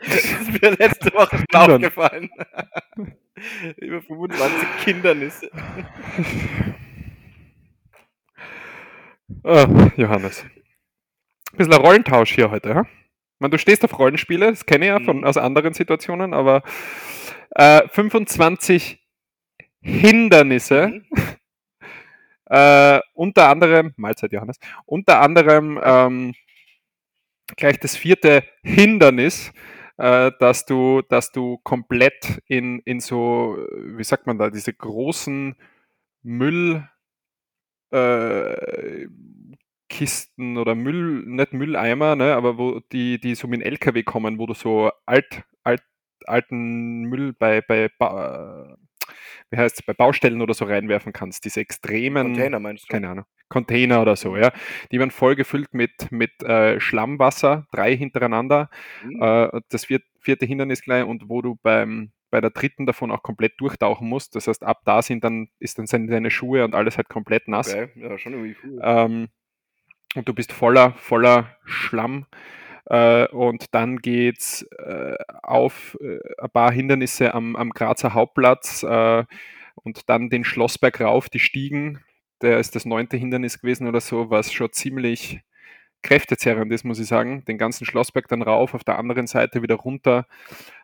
Das 0.00 0.24
ist 0.24 0.62
mir 0.62 0.70
letzte 0.70 1.12
Woche 1.12 1.44
aufgefallen. 1.52 2.30
Über 3.76 4.02
25 4.02 4.68
Kindernisse. 4.84 5.50
Oh, 9.42 9.90
Johannes. 9.96 10.44
Ein 10.44 11.56
bisschen 11.56 11.72
ein 11.72 11.80
Rollentausch 11.80 12.34
hier 12.34 12.50
heute, 12.50 12.68
ja? 12.70 12.86
meine, 13.38 13.50
du 13.50 13.58
stehst 13.58 13.84
auf 13.84 13.98
Rollenspiele, 13.98 14.50
das 14.50 14.66
kenne 14.66 14.86
ich 14.86 14.88
ja 14.88 15.00
von, 15.00 15.18
mhm. 15.18 15.24
aus 15.24 15.36
anderen 15.36 15.74
Situationen, 15.74 16.34
aber 16.34 16.62
äh, 17.50 17.86
25 17.88 18.98
Hindernisse, 19.80 20.88
mhm. 20.88 21.04
Äh, 22.50 23.00
unter 23.14 23.48
anderem, 23.48 23.92
Mahlzeit 23.96 24.32
Johannes, 24.32 24.58
unter 24.86 25.20
anderem 25.20 25.80
ähm, 25.82 26.34
gleich 27.56 27.78
das 27.80 27.96
vierte 27.96 28.44
Hindernis, 28.62 29.52
äh, 29.98 30.32
dass 30.38 30.66
du, 30.66 31.02
dass 31.02 31.32
du 31.32 31.58
komplett 31.58 32.42
in, 32.46 32.80
in 32.80 33.00
so, 33.00 33.58
wie 33.76 34.04
sagt 34.04 34.26
man 34.26 34.38
da, 34.38 34.50
diese 34.50 34.72
großen 34.72 35.56
Müll, 36.22 36.88
äh, 37.90 39.06
Kisten 39.88 40.58
oder 40.58 40.74
Müll, 40.74 41.24
nicht 41.26 41.52
Mülleimer, 41.54 42.14
ne, 42.14 42.34
aber 42.34 42.58
wo 42.58 42.80
die, 42.92 43.18
die 43.20 43.34
so 43.34 43.48
mit 43.48 43.60
dem 43.62 43.66
LKW 43.66 44.02
kommen, 44.02 44.38
wo 44.38 44.46
du 44.46 44.54
so 44.54 44.90
alt, 45.06 45.42
alt, 45.64 45.82
alten 46.26 47.04
Müll 47.04 47.32
bei, 47.32 47.62
bei 47.62 47.88
wie 49.50 49.56
heißt 49.56 49.86
bei 49.86 49.92
Baustellen 49.92 50.40
oder 50.40 50.54
so 50.54 50.64
reinwerfen 50.64 51.12
kannst. 51.12 51.44
Diese 51.44 51.60
extremen 51.60 52.34
Container 52.34 52.60
meinst 52.60 52.84
du? 52.84 52.92
Keine 52.92 53.10
Ahnung. 53.10 53.24
Container 53.48 54.02
oder 54.02 54.16
so, 54.16 54.32
mhm. 54.32 54.42
ja. 54.42 54.52
Die 54.92 54.98
werden 54.98 55.10
voll 55.10 55.34
gefüllt 55.34 55.72
mit, 55.72 56.10
mit 56.10 56.42
äh, 56.42 56.78
Schlammwasser, 56.80 57.66
drei 57.72 57.96
hintereinander. 57.96 58.70
Mhm. 59.04 59.22
Äh, 59.22 59.60
das 59.70 59.86
vierte 59.86 60.46
Hindernis 60.46 60.82
gleich 60.82 61.04
und 61.04 61.28
wo 61.28 61.42
du 61.42 61.56
beim, 61.62 62.12
bei 62.30 62.40
der 62.40 62.50
dritten 62.50 62.86
davon 62.86 63.10
auch 63.10 63.22
komplett 63.22 63.54
durchtauchen 63.58 64.08
musst. 64.08 64.36
Das 64.36 64.48
heißt, 64.48 64.64
ab 64.64 64.82
da 64.84 65.02
sind 65.02 65.24
dann, 65.24 65.48
ist 65.58 65.78
dann 65.78 65.86
seine 65.86 66.30
Schuhe 66.30 66.64
und 66.64 66.74
alles 66.74 66.96
halt 66.96 67.08
komplett 67.08 67.48
nass. 67.48 67.72
Okay. 67.72 67.88
Ja, 67.96 68.18
schon 68.18 68.34
irgendwie 68.34 68.56
cool. 68.64 68.80
Ähm, 68.82 69.28
und 70.14 70.28
du 70.28 70.34
bist 70.34 70.52
voller, 70.52 70.92
voller 70.94 71.56
Schlamm. 71.64 72.26
Äh, 72.88 73.26
und 73.28 73.74
dann 73.74 73.98
geht's 73.98 74.62
äh, 74.78 75.16
auf 75.42 75.96
äh, 76.00 76.18
ein 76.38 76.50
paar 76.50 76.72
Hindernisse 76.72 77.34
am, 77.34 77.56
am 77.56 77.70
Grazer 77.70 78.14
Hauptplatz 78.14 78.84
und 79.74 80.08
dann 80.08 80.28
den 80.28 80.44
Schlossberg 80.44 81.00
rauf, 81.00 81.28
die 81.28 81.38
Stiegen. 81.38 82.04
Der 82.42 82.58
ist 82.58 82.74
das 82.74 82.84
neunte 82.84 83.16
Hindernis 83.16 83.60
gewesen 83.60 83.88
oder 83.88 84.00
so, 84.00 84.30
was 84.30 84.52
schon 84.52 84.72
ziemlich 84.72 85.40
kräftezerrend 86.02 86.72
ist, 86.72 86.84
muss 86.84 87.00
ich 87.00 87.08
sagen. 87.08 87.44
Den 87.46 87.58
ganzen 87.58 87.84
Schlossberg 87.84 88.28
dann 88.28 88.42
rauf, 88.42 88.74
auf 88.74 88.84
der 88.84 88.98
anderen 88.98 89.26
Seite 89.26 89.62
wieder 89.62 89.74
runter. 89.76 90.26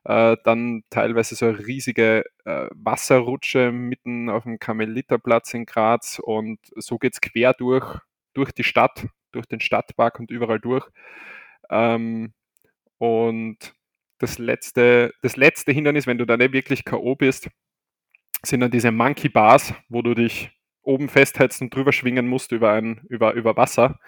Äh, 0.05 0.37
dann 0.45 0.83
teilweise 0.91 1.37
so 1.37 1.47
eine 1.47 1.67
riesige 1.67 2.25
äh, 2.45 2.67
Wasserrutsche 2.75 3.73
mitten 3.73 4.29
auf 4.29 4.45
dem 4.45 4.59
Karmeliterplatz 4.59 5.55
in 5.55 5.67
Graz 5.67 6.19
und 6.23 6.59
so 6.77 6.99
geht 6.99 7.15
es 7.15 7.21
quer 7.21 7.55
durch 7.55 8.01
durch 8.35 8.53
die 8.53 8.65
Stadt, 8.65 9.07
durch 9.33 9.47
den 9.47 9.61
Stadtpark 9.61 10.21
und 10.21 10.31
überall 10.31 10.61
durch. 10.61 10.87
Ähm, 11.71 12.33
und 12.99 13.59
das 14.19 14.39
letzte, 14.39 15.13
das 15.23 15.37
letzte 15.37 15.73
Hindernis, 15.73 16.07
wenn 16.07 16.19
du 16.19 16.27
da 16.27 16.37
nicht 16.37 16.53
wirklich 16.53 16.85
K.O. 16.85 17.17
bist, 17.17 17.49
sind 18.43 18.61
dann 18.61 18.71
diese 18.71 18.93
Monkey 18.93 19.29
Bars, 19.29 19.75
wo 19.89 20.03
du 20.03 20.15
dich 20.15 20.51
oben 20.83 21.09
festhältst 21.09 21.63
und 21.63 21.75
drüber 21.75 21.93
schwingen 21.93 22.27
musst 22.29 22.53
über, 22.53 22.73
ein, 22.73 23.01
über, 23.09 23.33
über 23.33 23.57
Wasser. 23.57 23.99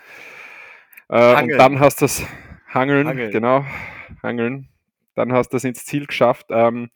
Äh, 1.09 1.43
und 1.43 1.51
dann 1.57 1.81
hast 1.81 2.01
du 2.01 2.05
das 2.05 2.27
Hangeln, 2.69 3.09
Hangeln, 3.09 3.31
genau, 3.31 3.65
Hangeln. 4.23 4.69
Dann 5.15 5.33
hast 5.33 5.53
du 5.53 5.57
das 5.57 5.65
ins 5.65 5.85
Ziel 5.87 6.07
geschafft. 6.07 6.47
Ähm, 6.51 6.91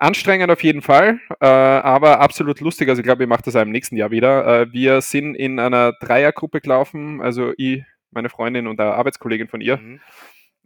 Anstrengend 0.00 0.48
auf 0.52 0.62
jeden 0.62 0.80
Fall, 0.80 1.18
äh, 1.40 1.46
aber 1.46 2.20
absolut 2.20 2.60
lustig. 2.60 2.88
Also 2.88 3.00
ich 3.00 3.04
glaube, 3.04 3.24
ich 3.24 3.28
mache 3.28 3.42
das 3.42 3.56
im 3.56 3.72
nächsten 3.72 3.96
Jahr 3.96 4.12
wieder. 4.12 4.60
Äh, 4.60 4.72
wir 4.72 5.00
sind 5.00 5.34
in 5.34 5.58
einer 5.58 5.92
Dreiergruppe 6.00 6.60
gelaufen, 6.60 7.20
also 7.20 7.52
ich, 7.56 7.82
meine 8.10 8.28
Freundin 8.28 8.66
und 8.66 8.80
eine 8.80 8.94
Arbeitskollegin 8.94 9.48
von 9.48 9.60
ihr. 9.60 9.76
Mhm. 9.76 10.00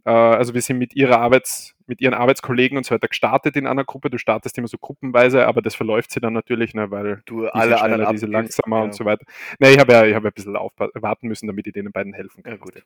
Äh, 0.05 0.11
also 0.11 0.53
wir 0.53 0.61
sind 0.61 0.77
mit 0.77 0.95
ihrer 0.95 1.19
Arbeits, 1.19 1.75
mit 1.87 2.01
ihren 2.01 2.13
Arbeitskollegen 2.13 2.77
und 2.77 2.85
so 2.85 2.93
weiter 2.93 3.07
gestartet 3.07 3.55
in 3.55 3.67
einer 3.67 3.83
Gruppe. 3.83 4.09
Du 4.09 4.17
startest 4.17 4.57
immer 4.57 4.67
so 4.67 4.77
gruppenweise, 4.77 5.47
aber 5.47 5.61
das 5.61 5.75
verläuft 5.75 6.11
sie 6.11 6.19
dann 6.19 6.33
natürlich, 6.33 6.73
ne, 6.73 6.91
weil 6.91 7.21
du 7.25 7.47
alle 7.47 7.81
anderen 7.81 8.11
diese 8.11 8.25
langsamer 8.25 8.77
ja. 8.77 8.83
und 8.83 8.95
so 8.95 9.05
weiter. 9.05 9.25
Ne, 9.59 9.71
ich 9.71 9.79
habe 9.79 9.93
ja, 9.93 10.05
ich 10.05 10.15
habe 10.15 10.25
ja 10.25 10.31
ein 10.31 10.33
bisschen 10.33 10.53
warten 10.53 11.27
müssen, 11.27 11.47
damit 11.47 11.67
ich 11.67 11.73
denen 11.73 11.91
beiden 11.91 12.13
helfen 12.13 12.43
kann. 12.43 12.53
Ja, 12.53 12.57
gut. 12.57 12.83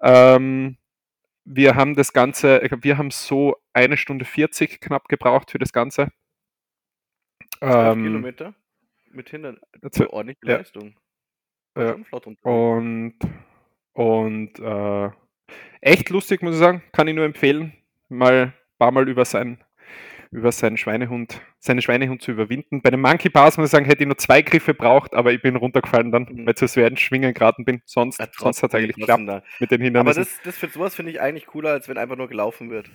Ähm, 0.00 0.76
wir 1.44 1.74
haben 1.76 1.94
das 1.94 2.12
Ganze, 2.12 2.60
wir 2.82 2.98
haben 2.98 3.10
so 3.10 3.56
eine 3.72 3.96
Stunde 3.96 4.24
40 4.24 4.80
knapp 4.80 5.08
gebraucht 5.08 5.50
für 5.50 5.58
das 5.58 5.72
Ganze. 5.72 6.08
Ähm, 7.60 8.02
Kilometer 8.02 8.54
mit 9.10 9.30
Hindern. 9.30 9.58
Eine 9.72 10.10
ordentliche 10.10 10.40
ja. 10.44 10.56
Leistung. 10.58 10.94
Ja. 11.76 11.96
Und, 12.42 13.16
und 13.98 14.60
äh, 14.60 15.10
echt 15.80 16.10
lustig, 16.10 16.40
muss 16.40 16.54
ich 16.54 16.60
sagen. 16.60 16.82
Kann 16.92 17.08
ich 17.08 17.16
nur 17.16 17.24
empfehlen. 17.24 17.72
Mal 18.08 18.32
ein 18.32 18.52
paar 18.78 18.92
Mal 18.92 19.08
über 19.08 19.24
sein 19.24 19.58
über 20.30 20.52
seinen 20.52 20.76
Schweinehund, 20.76 21.40
seine 21.58 21.80
Schweinehund 21.80 22.20
zu 22.20 22.32
überwinden. 22.32 22.82
Bei 22.82 22.90
den 22.90 23.00
Monkey 23.00 23.30
Bars 23.30 23.56
muss 23.56 23.68
ich 23.68 23.70
sagen, 23.70 23.86
hätte 23.86 24.02
ich 24.02 24.06
nur 24.06 24.18
zwei 24.18 24.42
Griffe 24.42 24.74
braucht, 24.74 25.14
aber 25.14 25.32
ich 25.32 25.40
bin 25.40 25.56
runtergefallen 25.56 26.12
dann, 26.12 26.24
mhm. 26.24 26.44
weil 26.44 26.50
ich 26.50 26.56
zu 26.56 26.68
schwer 26.68 26.94
Schwingen 26.98 27.32
geraten 27.32 27.64
bin. 27.64 27.80
Sonst, 27.86 28.20
ja, 28.20 28.26
sonst 28.36 28.62
hat 28.62 28.70
es 28.70 28.74
eigentlich 28.74 28.94
geklappt 28.94 29.42
mit 29.58 29.70
den 29.70 29.80
Hindernissen. 29.80 30.20
Aber 30.20 30.28
das, 30.28 30.38
das 30.44 30.58
für 30.58 30.68
sowas 30.68 30.94
finde 30.94 31.12
ich 31.12 31.20
eigentlich 31.22 31.46
cooler, 31.46 31.70
als 31.70 31.88
wenn 31.88 31.96
einfach 31.96 32.16
nur 32.16 32.28
gelaufen 32.28 32.70
wird. 32.70 32.90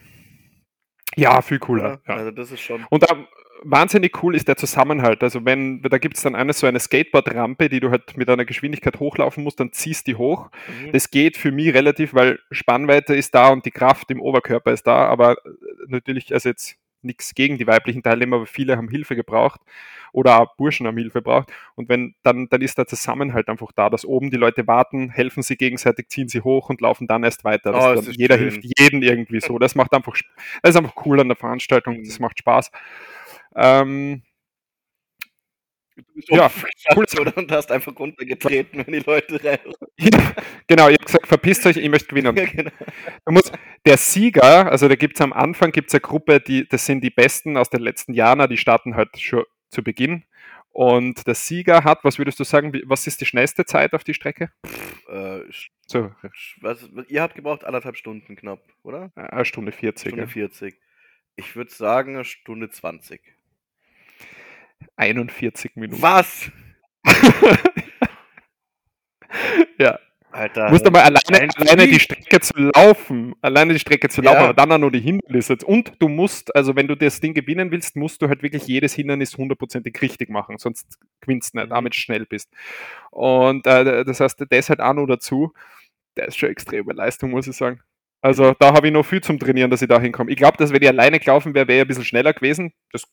Ja, 1.15 1.41
viel 1.41 1.57
cooler. 1.57 2.01
Ja. 2.07 2.13
Also 2.13 2.29
das 2.29 2.51
ist 2.51 2.62
schon. 2.62 2.86
Und 2.91 3.01
da, 3.01 3.15
wahnsinnig 3.63 4.22
cool 4.24 4.36
ist 4.36 4.48
der 4.48 4.58
Zusammenhalt. 4.58 5.24
Also 5.24 5.46
wenn, 5.46 5.82
da 5.82 5.98
gibt 5.98 6.17
es 6.17 6.24
dann 6.24 6.36
eine 6.36 6.53
so 6.53 6.67
eine 6.67 6.79
Skateboard-Rampe, 6.79 7.70
die 7.70 7.79
du 7.79 7.91
halt 7.91 8.17
mit 8.17 8.29
einer 8.29 8.46
Geschwindigkeit 8.46 9.00
hochlaufen 9.00 9.43
musst, 9.43 9.60
dann 9.60 9.72
ziehst 9.72 10.08
die 10.08 10.15
hoch. 10.15 10.50
Mhm. 10.67 10.91
Das 10.91 11.12
geht 11.12 11.38
für 11.38 11.51
mich 11.51 11.74
relativ, 11.74 12.13
weil 12.13 12.39
Spannweite 12.51 13.15
ist 13.15 13.34
da 13.36 13.50
und 13.50 13.65
die 13.65 13.72
Kraft 13.72 14.12
im 14.12 14.22
Oberkörper 14.22 14.72
ist 14.72 14.88
da, 14.88 15.05
aber 15.05 15.38
natürlich, 15.88 16.34
also 16.34 16.50
jetzt 16.50 16.77
nichts 17.03 17.36
gegen 17.36 17.58
die 17.58 17.67
weiblichen 17.67 18.01
Teilnehmer, 18.01 18.38
aber 18.38 18.46
viele 18.46 18.77
haben 18.77 18.88
Hilfe 18.88 19.15
gebraucht 19.15 19.60
oder 20.13 20.39
auch 20.39 20.55
Burschen 20.55 20.88
haben 20.88 20.98
Hilfe 20.98 21.20
gebraucht. 21.20 21.51
Und 21.75 21.89
wenn, 21.89 22.15
dann, 22.24 22.48
dann 22.50 22.62
ist 22.62 22.77
der 22.77 22.88
Zusammenhalt 22.88 23.50
einfach 23.50 23.72
da, 23.74 23.89
dass 23.89 24.05
oben 24.05 24.32
die 24.32 24.38
Leute 24.38 24.67
warten, 24.67 25.10
helfen 25.10 25.43
sie 25.43 25.58
gegenseitig, 25.58 26.10
ziehen 26.10 26.29
sie 26.29 26.41
hoch 26.41 26.70
und 26.70 26.82
laufen 26.82 27.08
dann 27.08 27.24
erst 27.24 27.43
weiter. 27.43 27.72
Oh, 27.74 27.96
dann, 27.96 28.05
jeder 28.12 28.38
schön. 28.38 28.51
hilft 28.51 28.79
jeden 28.79 29.01
irgendwie 29.01 29.41
so. 29.41 29.60
Das 29.60 29.75
macht 29.75 29.93
einfach, 29.93 30.13
das 30.62 30.70
ist 30.70 30.75
einfach 30.77 31.05
cool 31.05 31.20
an 31.20 31.27
der 31.27 31.38
Veranstaltung, 31.38 32.03
das 32.03 32.20
mhm. 32.20 32.24
macht 32.24 32.39
Spaß. 32.39 32.72
Ähm, 33.55 34.24
ja, 36.27 36.50
cool. 36.95 37.05
oder? 37.19 37.38
Und 37.38 37.51
hast 37.51 37.72
einfach 37.72 37.98
runtergetreten, 37.98 38.86
wenn 38.86 38.93
die 38.93 39.00
Leute 39.05 39.43
rein. 39.43 39.60
Ja, 39.98 40.33
genau, 40.67 40.89
ich 40.89 40.95
habe 40.95 41.05
gesagt, 41.05 41.27
verpisst 41.27 41.65
euch, 41.67 41.77
ich 41.77 41.89
möchte 41.89 42.07
gewinnen. 42.07 42.36
Ja, 42.38 42.45
genau. 42.45 42.72
musst, 43.29 43.53
der 43.86 43.98
Sieger, 43.98 44.72
also 44.72 44.88
da 44.88 44.95
gibt 44.95 45.15
es 45.15 45.22
am 45.22 45.33
Anfang 45.33 45.72
gibt's 45.72 45.93
eine 45.93 46.01
Gruppe, 46.01 46.39
die, 46.39 46.67
das 46.67 46.86
sind 46.86 47.03
die 47.03 47.10
Besten 47.10 47.57
aus 47.57 47.69
den 47.69 47.81
letzten 47.81 48.13
Jahren, 48.13 48.50
die 48.50 48.57
starten 48.57 48.95
halt 48.95 49.17
schon 49.19 49.43
zu 49.69 49.83
Beginn. 49.83 50.24
Und 50.72 51.27
der 51.27 51.36
Sieger 51.36 51.83
hat, 51.83 52.03
was 52.03 52.17
würdest 52.17 52.39
du 52.39 52.43
sagen, 52.43 52.74
was 52.86 53.05
ist 53.05 53.22
die 53.22 53.25
schnellste 53.25 53.65
Zeit 53.65 53.93
auf 53.93 54.03
die 54.03 54.15
Strecke? 54.15 54.50
Pff, 54.65 55.07
äh, 55.10 55.41
so. 55.86 56.12
was, 56.62 56.89
ihr 57.07 57.22
habt 57.22 57.36
gebraucht 57.36 57.63
anderthalb 57.63 57.95
Stunden 57.95 58.36
knapp, 58.36 58.63
oder? 58.81 59.12
Eine 59.15 59.45
Stunde 59.45 59.72
40. 59.72 60.10
Stunde 60.10 60.27
40. 60.27 60.75
Ich 61.36 61.55
würde 61.55 61.72
sagen, 61.72 62.15
eine 62.15 62.25
Stunde 62.25 62.72
20. 62.72 63.22
41 64.96 65.75
Minuten. 65.75 66.02
Was? 66.02 66.52
ja. 69.78 70.00
Alter. 70.34 70.66
Du 70.66 70.72
musst 70.72 70.88
aber 70.88 71.04
alleine, 71.04 71.50
alleine 71.58 71.88
die 71.88 72.00
Strecke 72.00 72.40
zu 72.40 72.54
laufen, 72.58 73.36
alleine 73.42 73.74
die 73.74 73.80
Strecke 73.80 74.10
zu 74.10 74.22
laufen, 74.22 74.38
ja. 74.38 74.44
aber 74.46 74.54
dann 74.56 74.72
auch 74.72 74.80
nur 74.80 74.92
die 74.92 75.00
Hindernisse. 75.00 75.58
Und 75.63 75.94
du 76.00 76.10
musst, 76.10 76.56
also 76.56 76.75
wenn 76.75 76.88
du 76.88 76.96
das 76.96 77.22
Ding 77.22 77.36
gewinnen 77.36 77.70
willst, 77.70 77.96
musst 77.96 78.22
du 78.22 78.28
halt 78.28 78.42
wirklich 78.42 78.66
jedes 78.66 78.96
Hindernis 78.96 79.38
hundertprozentig 79.38 80.02
richtig 80.02 80.30
machen, 80.30 80.58
sonst 80.58 80.98
gewinnst 81.22 81.54
du 81.54 81.60
nicht, 81.60 81.68
mhm. 81.68 81.74
damit 81.75 81.94
schnell 81.94 82.25
bist. 82.25 82.50
Und 83.12 83.68
äh, 83.68 84.04
das 84.04 84.20
heißt, 84.20 84.44
das 84.50 84.70
halt 84.70 84.80
auch 84.80 84.94
noch 84.94 85.06
dazu, 85.06 85.54
der 86.18 86.28
ist 86.30 86.38
schon 86.38 86.50
extreme 86.50 86.94
Leistung, 86.94 87.30
muss 87.30 87.48
ich 87.48 87.56
sagen. 87.56 87.82
Also 88.22 88.56
da 88.58 88.74
habe 88.74 88.88
ich 88.88 88.94
noch 88.94 89.06
viel 89.06 89.22
zum 89.22 89.38
Trainieren, 89.38 89.70
dass 89.70 89.82
ich 89.82 89.90
da 89.90 90.00
hinkomme. 90.00 90.32
Ich 90.32 90.38
glaube, 90.38 90.58
dass 90.58 90.72
wenn 90.72 90.82
ich 90.82 90.88
alleine 90.88 91.20
gelaufen 91.20 91.54
wäre, 91.54 91.68
wäre 91.68 91.80
ich 91.80 91.82
ein 91.84 91.88
bisschen 91.88 92.06
schneller 92.06 92.34
gewesen. 92.34 92.74
Das, 92.92 93.04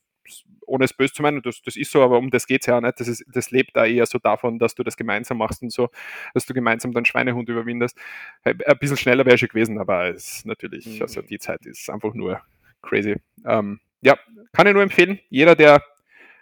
ohne 0.70 0.84
es 0.84 0.92
böse 0.92 1.12
zu 1.12 1.22
meinen, 1.22 1.42
das, 1.42 1.60
das 1.62 1.76
ist 1.76 1.90
so, 1.90 2.02
aber 2.02 2.18
um 2.18 2.30
das 2.30 2.46
geht 2.46 2.62
es 2.62 2.66
ja 2.66 2.76
auch 2.76 2.80
nicht. 2.80 2.98
Das, 2.98 3.08
ist, 3.08 3.24
das 3.32 3.50
lebt 3.50 3.76
da 3.76 3.84
eher 3.84 4.06
so 4.06 4.18
davon, 4.18 4.58
dass 4.58 4.74
du 4.74 4.82
das 4.82 4.96
gemeinsam 4.96 5.38
machst 5.38 5.62
und 5.62 5.72
so, 5.72 5.90
dass 6.32 6.46
du 6.46 6.54
gemeinsam 6.54 6.92
deinen 6.92 7.04
Schweinehund 7.04 7.48
überwindest. 7.48 7.98
Ein 8.44 8.56
bisschen 8.78 8.96
schneller 8.96 9.26
wäre 9.26 9.36
schon 9.36 9.48
gewesen, 9.48 9.78
aber 9.78 10.08
es 10.08 10.36
ist 10.36 10.46
natürlich, 10.46 10.86
mhm. 10.86 11.02
also 11.02 11.22
die 11.22 11.38
Zeit 11.38 11.66
ist 11.66 11.90
einfach 11.90 12.14
nur 12.14 12.40
crazy. 12.82 13.16
Ähm, 13.44 13.80
ja, 14.00 14.16
kann 14.52 14.66
ich 14.66 14.72
nur 14.72 14.82
empfehlen. 14.82 15.18
Jeder, 15.28 15.54
der 15.54 15.82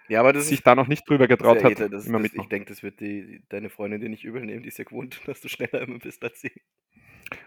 ja, 0.08 0.20
aber 0.20 0.38
sich 0.40 0.62
da 0.62 0.74
noch 0.74 0.88
nicht 0.88 1.08
drüber 1.08 1.28
getraut 1.28 1.62
hat, 1.62 1.78
das, 1.92 2.06
immer 2.06 2.20
das, 2.20 2.32
Ich 2.32 2.48
denke, 2.48 2.70
das 2.70 2.82
wird 2.82 2.98
die, 3.00 3.42
deine 3.50 3.68
Freundin 3.68 4.00
dir 4.00 4.08
nicht 4.08 4.24
übel 4.24 4.42
nehmen, 4.44 4.62
die 4.62 4.68
ist 4.68 4.78
ja 4.78 4.84
gewohnt, 4.84 5.20
dass 5.26 5.40
du 5.40 5.48
schneller 5.48 5.82
immer 5.82 5.98
bist 5.98 6.22
als 6.24 6.40
sie. 6.40 6.52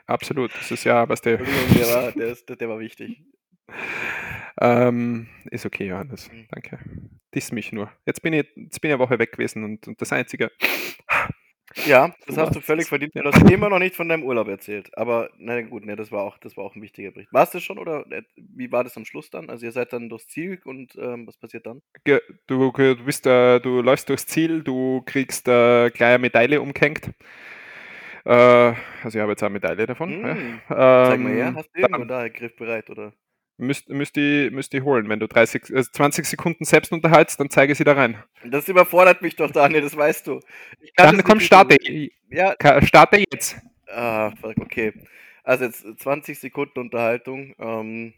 Absolut, 0.06 0.52
das 0.54 0.70
ist 0.70 0.84
ja, 0.84 1.10
was 1.10 1.22
der. 1.22 1.38
Der 1.38 1.88
war, 1.88 2.12
der, 2.12 2.28
ist, 2.28 2.48
der 2.48 2.70
war 2.70 2.80
wichtig. 2.80 3.20
Ähm, 4.60 5.28
ist 5.50 5.66
okay, 5.66 5.88
Johannes. 5.88 6.32
Mhm. 6.32 6.48
Danke. 6.52 6.80
Diss 7.34 7.52
mich 7.52 7.72
nur. 7.72 7.92
Jetzt 8.06 8.22
bin 8.22 8.34
ich, 8.34 8.46
jetzt 8.56 8.82
bin 8.82 8.90
ich 8.90 8.96
eine 8.96 9.00
Woche 9.00 9.18
weg 9.20 9.32
gewesen 9.32 9.64
und, 9.64 9.88
und 9.88 10.02
das 10.02 10.12
Einzige. 10.12 10.52
Ja, 11.86 12.14
das 12.28 12.38
hast 12.38 12.56
du 12.56 12.60
völlig 12.60 12.88
verdient. 12.88 13.16
Du 13.16 13.24
hast 13.24 13.50
immer 13.50 13.70
noch 13.70 13.80
nicht 13.80 13.96
von 13.96 14.10
deinem 14.10 14.24
Urlaub 14.24 14.48
erzählt. 14.48 14.90
Aber 14.98 15.30
na 15.38 15.62
gut, 15.62 15.86
ne, 15.86 15.96
das 15.96 16.12
war 16.12 16.24
auch, 16.24 16.38
das 16.38 16.58
war 16.58 16.66
auch 16.66 16.76
ein 16.76 16.82
wichtiger 16.82 17.12
Bericht. 17.12 17.32
Warst 17.32 17.54
du 17.54 17.60
schon 17.60 17.78
oder 17.78 18.06
äh, 18.12 18.24
wie 18.36 18.72
war 18.72 18.84
das 18.84 18.98
am 18.98 19.06
Schluss 19.06 19.30
dann? 19.30 19.50
Also 19.50 19.66
ihr 19.66 19.72
seid 19.72 19.94
dann 19.94 20.10
durchs 20.10 20.28
Ziel 20.28 20.60
und 20.66 20.96
ähm, 20.98 21.28
was 21.28 21.38
passiert 21.38 21.66
dann? 21.66 21.82
Du, 22.04 22.20
du 22.48 23.04
bist, 23.06 23.26
äh, 23.26 23.60
du 23.60 23.82
läufst 23.82 24.10
durchs 24.10 24.28
Ziel, 24.28 24.64
du 24.64 25.02
kriegst 25.06 25.48
äh, 25.48 25.90
gleich 25.92 26.10
eine 26.10 26.20
Medaille 26.20 26.62
umgehängt. 26.62 27.12
Äh, 28.26 28.74
also 29.04 29.18
ich 29.18 29.22
habe 29.22 29.32
jetzt 29.32 29.44
eine 29.44 29.54
Medaille 29.54 29.86
davon. 29.86 30.22
Mm. 30.22 30.26
Ja. 30.70 31.04
Ähm, 31.04 31.10
Zeig 31.10 31.20
mal 31.22 31.32
her, 31.32 31.48
ähm, 31.48 31.56
hast 31.56 31.70
du 31.74 31.80
irgendwo 31.80 32.06
da 32.06 32.28
griffbereit, 32.28 32.90
oder? 32.90 33.14
Müsst, 33.58 33.90
müsst, 33.90 34.16
die, 34.16 34.50
müsst 34.52 34.74
die 34.74 34.82
holen. 34.82 35.08
Wenn 35.08 35.20
du 35.20 35.28
30, 35.28 35.70
äh, 35.70 35.84
20 35.84 36.26
Sekunden 36.26 36.66
selbst 36.66 36.92
unterhaltst, 36.92 37.40
dann 37.40 37.50
zeige 37.50 37.76
sie 37.76 37.84
da 37.84 37.94
rein. 37.94 38.18
Das 38.44 38.68
überfordert 38.68 39.22
mich 39.22 39.36
doch, 39.36 39.52
Daniel, 39.52 39.82
das 39.82 39.96
weißt 39.96 40.26
du. 40.28 40.40
Dann 40.96 41.24
komm, 41.24 41.40
starte. 41.40 41.78
Ja. 42.30 42.56
Starte 42.82 43.24
jetzt. 43.32 43.58
Ah, 43.88 44.34
okay. 44.42 44.94
Also 45.44 45.66
jetzt 45.66 45.86
20 46.00 46.40
Sekunden 46.40 46.80
Unterhaltung. 46.80 47.54
Ähm, 47.60 48.14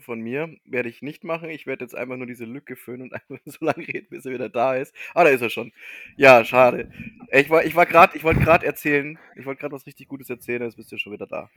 von 0.00 0.20
mir 0.20 0.56
werde 0.64 0.88
ich 0.88 1.02
nicht 1.02 1.24
machen. 1.24 1.50
Ich 1.50 1.66
werde 1.66 1.84
jetzt 1.84 1.94
einfach 1.94 2.16
nur 2.16 2.26
diese 2.26 2.44
Lücke 2.44 2.76
füllen 2.76 3.02
und 3.02 3.12
einfach 3.14 3.38
so 3.44 3.64
lange 3.64 3.86
reden, 3.86 4.08
bis 4.10 4.24
er 4.24 4.32
wieder 4.32 4.48
da 4.48 4.74
ist. 4.74 4.94
Ah, 5.14 5.24
da 5.24 5.30
ist 5.30 5.42
er 5.42 5.50
schon. 5.50 5.72
Ja, 6.16 6.44
schade. 6.44 6.90
Ich 7.30 7.50
war, 7.50 7.64
ich 7.64 7.74
war 7.74 7.86
gerade, 7.86 8.16
ich 8.16 8.24
wollte 8.24 8.40
gerade 8.40 8.66
erzählen, 8.66 9.18
ich 9.36 9.44
wollte 9.44 9.60
gerade 9.60 9.74
was 9.74 9.86
richtig 9.86 10.08
Gutes 10.08 10.30
erzählen, 10.30 10.62
jetzt 10.62 10.76
bist 10.76 10.90
du 10.92 10.98
schon 10.98 11.12
wieder 11.12 11.26
da. 11.26 11.50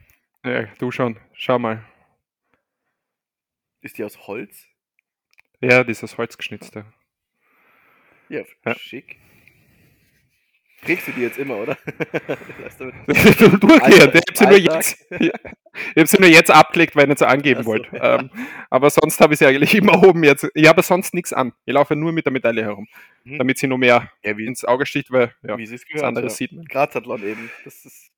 Ja, 0.44 0.64
du 0.78 0.90
schon. 0.90 1.18
Schau 1.32 1.58
mal. 1.58 1.82
Ist 3.86 3.98
die 3.98 4.04
aus 4.04 4.26
Holz? 4.26 4.66
Ja, 5.60 5.84
die 5.84 5.92
ist 5.92 6.02
aus 6.02 6.18
Holz 6.18 6.36
geschnitzt. 6.36 6.74
Ja, 6.74 8.42
ja. 8.64 8.74
schick. 8.74 9.16
Kriegst 10.82 11.06
du 11.06 11.12
die 11.12 11.20
jetzt 11.20 11.38
immer, 11.38 11.58
oder? 11.58 11.78
du 12.78 12.90
durchgehend. 13.58 14.14
Ich 14.16 14.22
habe 14.26 14.34
sie, 14.34 14.46
nur 14.46 14.58
jetzt, 14.58 15.06
hab 15.96 16.08
sie 16.08 16.20
nur 16.20 16.28
jetzt 16.28 16.50
abgelegt, 16.50 16.96
weil 16.96 17.04
ich 17.04 17.10
nicht 17.10 17.18
so 17.20 17.26
angeben 17.26 17.62
so, 17.62 17.70
wollte. 17.70 17.96
Ja. 17.96 18.18
Ähm, 18.18 18.30
aber 18.70 18.90
sonst 18.90 19.20
habe 19.20 19.34
ich 19.34 19.38
sie 19.38 19.46
eigentlich 19.46 19.76
immer 19.76 20.02
oben 20.02 20.24
jetzt. 20.24 20.48
Ich 20.54 20.66
habe 20.66 20.82
sonst 20.82 21.14
nichts 21.14 21.32
an. 21.32 21.52
Ich 21.64 21.72
laufe 21.72 21.94
nur 21.94 22.10
mit 22.10 22.26
der 22.26 22.32
Medaille 22.32 22.64
herum, 22.64 22.88
mhm. 23.22 23.38
damit 23.38 23.58
sie 23.58 23.68
noch 23.68 23.78
mehr 23.78 24.10
ja, 24.24 24.36
wie, 24.36 24.46
ins 24.46 24.64
Auge 24.64 24.84
sticht, 24.84 25.12
weil 25.12 25.32
ja, 25.44 25.56
wie 25.56 25.64
gehört, 25.64 25.84
das 25.92 26.02
andere 26.02 26.28
sieht 26.28 26.50
man. 26.50 26.64
Grazathlon 26.64 27.22
eben. 27.22 27.50
Das 27.64 27.84
ist 27.84 28.10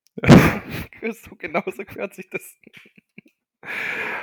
so 1.24 1.36
genauso 1.36 1.84
gehört 1.84 2.14
sich 2.14 2.30
das. 2.30 2.56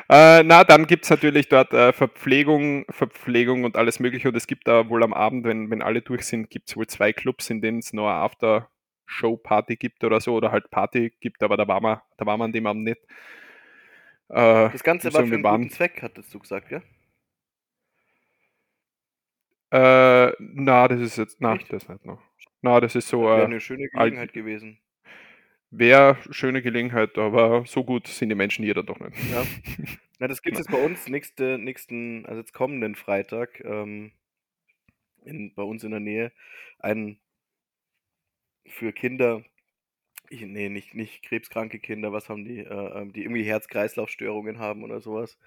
Äh, 0.08 0.44
na, 0.44 0.64
dann 0.64 0.86
gibt 0.86 1.06
es 1.06 1.10
natürlich 1.10 1.50
dort 1.50 1.74
äh, 1.74 1.92
Verpflegung, 1.92 2.86
Verpflegung 2.90 3.64
und 3.64 3.76
alles 3.76 4.00
Mögliche. 4.00 4.30
Und 4.30 4.36
es 4.36 4.48
gibt 4.48 4.68
da 4.68 4.88
wohl 4.90 5.04
am 5.04 5.14
Abend, 5.14 5.46
wenn, 5.46 5.70
wenn 5.72 5.82
alle 5.82 6.02
durch 6.02 6.26
sind, 6.26 6.50
gibt 6.50 6.70
es 6.70 6.78
wohl 6.78 6.88
zwei 6.88 7.12
Clubs, 7.12 7.50
in 7.50 7.62
denen 7.62 7.80
es 7.80 7.92
noch 7.92 8.08
eine 8.08 8.18
After-Show-Party 8.18 9.78
gibt 9.78 10.04
oder 10.04 10.22
so, 10.22 10.36
oder 10.36 10.52
halt 10.52 10.70
Party 10.70 11.12
gibt, 11.20 11.42
aber 11.42 11.58
da 11.58 11.68
war 11.68 11.82
man, 11.82 12.02
da 12.18 12.26
war 12.26 12.38
man 12.38 12.50
an 12.50 12.54
dem 12.54 12.68
Abend 12.68 12.84
nicht. 12.84 13.02
Äh, 14.30 14.70
das 14.70 14.84
Ganze 14.84 15.14
war 15.14 15.26
für 15.26 15.34
einen 15.34 15.44
waren, 15.44 15.62
guten 15.64 15.74
Zweck, 15.74 16.02
hattest 16.02 16.34
du 16.34 16.40
gesagt, 16.40 16.72
ja? 16.72 16.82
Äh, 19.72 20.34
na, 20.40 20.88
das 20.88 21.02
ist 21.02 21.18
jetzt, 21.18 21.42
na, 21.42 21.58
das 21.58 21.90
nicht 21.90 22.06
noch. 22.06 22.22
Na, 22.62 22.80
das 22.80 22.96
ist 22.96 23.08
so. 23.08 23.28
Äh, 23.28 23.44
eine 23.44 23.60
schöne 23.60 23.90
Gelegenheit 23.90 24.34
gewesen. 24.34 24.80
Wäre 25.78 26.18
schöne 26.32 26.62
Gelegenheit, 26.62 27.18
aber 27.18 27.66
so 27.66 27.84
gut 27.84 28.08
sind 28.08 28.30
die 28.30 28.36
Menschen 28.36 28.64
hier 28.64 28.74
dann 28.74 28.86
doch 28.86 28.98
nicht. 28.98 29.18
Ja. 29.30 29.46
Na, 30.20 30.28
das 30.30 30.42
gibt 30.42 30.56
es 30.56 30.66
jetzt 30.66 30.72
bei 30.72 30.82
uns 30.82 31.10
nächste, 31.10 31.58
nächsten, 31.58 32.26
also 32.26 32.40
jetzt 32.40 32.54
kommenden 32.54 32.96
Freitag, 32.96 33.60
ähm, 33.66 34.14
in, 35.26 35.54
bei 35.54 35.64
uns 35.64 35.84
in 35.84 35.92
der 35.92 36.00
Nähe, 36.00 36.32
ein 36.80 37.20
für 38.68 38.94
Kinder, 38.94 39.44
ich, 40.30 40.42
nee, 40.42 40.70
nicht, 40.70 40.96
nicht 40.96 41.24
krebskranke 41.24 41.80
Kinder, 41.80 42.14
was 42.14 42.30
haben 42.30 42.46
die, 42.46 42.60
äh, 42.60 43.02
ähm, 43.02 43.12
die 43.12 43.24
irgendwie 43.24 43.44
Herz-Kreislauf-Störungen 43.44 44.60
haben 44.60 44.82
oder 44.82 45.02
sowas. 45.02 45.38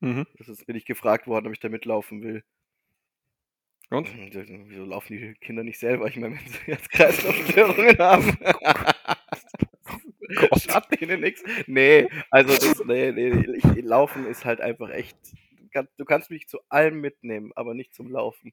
Mhm. 0.00 0.26
Das 0.38 0.48
ist, 0.48 0.66
bin 0.66 0.76
ich 0.76 0.86
gefragt 0.86 1.26
worden, 1.26 1.46
ob 1.46 1.52
ich 1.52 1.60
da 1.60 1.68
mitlaufen 1.68 2.22
will. 2.22 2.42
Und? 3.90 4.08
Wieso 4.16 4.86
laufen 4.86 5.12
die 5.12 5.34
Kinder 5.34 5.62
nicht 5.62 5.78
selber? 5.78 6.06
Ich 6.06 6.16
meine, 6.16 6.36
wenn 6.36 6.46
sie 6.46 6.58
Herz-Kreislauf-Störungen 6.64 7.98
haben. 7.98 8.38
Schadet 10.58 11.00
denen 11.00 11.20
nichts. 11.20 11.42
Nee, 11.66 12.08
also 12.30 12.54
das, 12.54 12.84
nee, 12.84 13.12
nee, 13.12 13.56
ich, 13.56 13.82
Laufen 13.82 14.26
ist 14.26 14.44
halt 14.44 14.60
einfach 14.60 14.90
echt. 14.90 15.16
Du 15.96 16.04
kannst 16.04 16.30
mich 16.30 16.48
zu 16.48 16.60
allem 16.68 17.00
mitnehmen, 17.00 17.52
aber 17.54 17.74
nicht 17.74 17.94
zum 17.94 18.10
Laufen. 18.10 18.52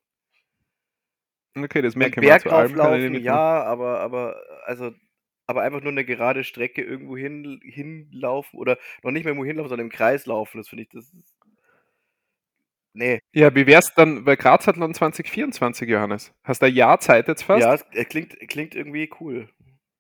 Okay, 1.58 1.82
das 1.82 1.96
merke 1.96 2.22
ich 2.22 2.28
Bergauflaufen, 2.28 3.16
ja, 3.22 3.64
aber, 3.64 4.00
aber, 4.00 4.42
also, 4.66 4.92
aber 5.48 5.64
einfach 5.64 5.82
nur 5.82 5.92
eine 5.92 6.06
gerade 6.06 6.44
Strecke 6.44 6.82
irgendwo 6.82 7.18
hin, 7.18 7.60
hinlaufen 7.64 8.60
oder 8.60 8.78
noch 9.04 9.12
nicht 9.12 9.24
mehr 9.24 9.32
irgendwo 9.32 9.46
hinlaufen, 9.46 9.70
sondern 9.70 9.88
im 9.88 9.92
Kreis 9.92 10.26
laufen, 10.26 10.60
das 10.60 10.70
finde 10.70 10.84
ich, 10.84 10.90
das 10.90 11.06
ist. 11.06 11.36
Nee. 12.94 13.20
Ja, 13.34 13.54
wie 13.54 13.68
wär's 13.68 13.94
dann 13.94 14.26
bei 14.26 14.36
Grazathlon 14.36 14.94
2024, 14.94 15.88
Johannes? 15.88 16.34
Hast 16.44 16.62
du 16.62 16.66
ein 16.66 16.74
Jahr 16.74 17.00
Zeit 17.00 17.28
jetzt 17.28 17.44
fast? 17.44 17.62
Ja, 17.62 17.74
es 17.74 18.10
klingt, 18.10 18.38
klingt 18.50 18.76
irgendwie 18.76 19.10
cool. 19.20 19.50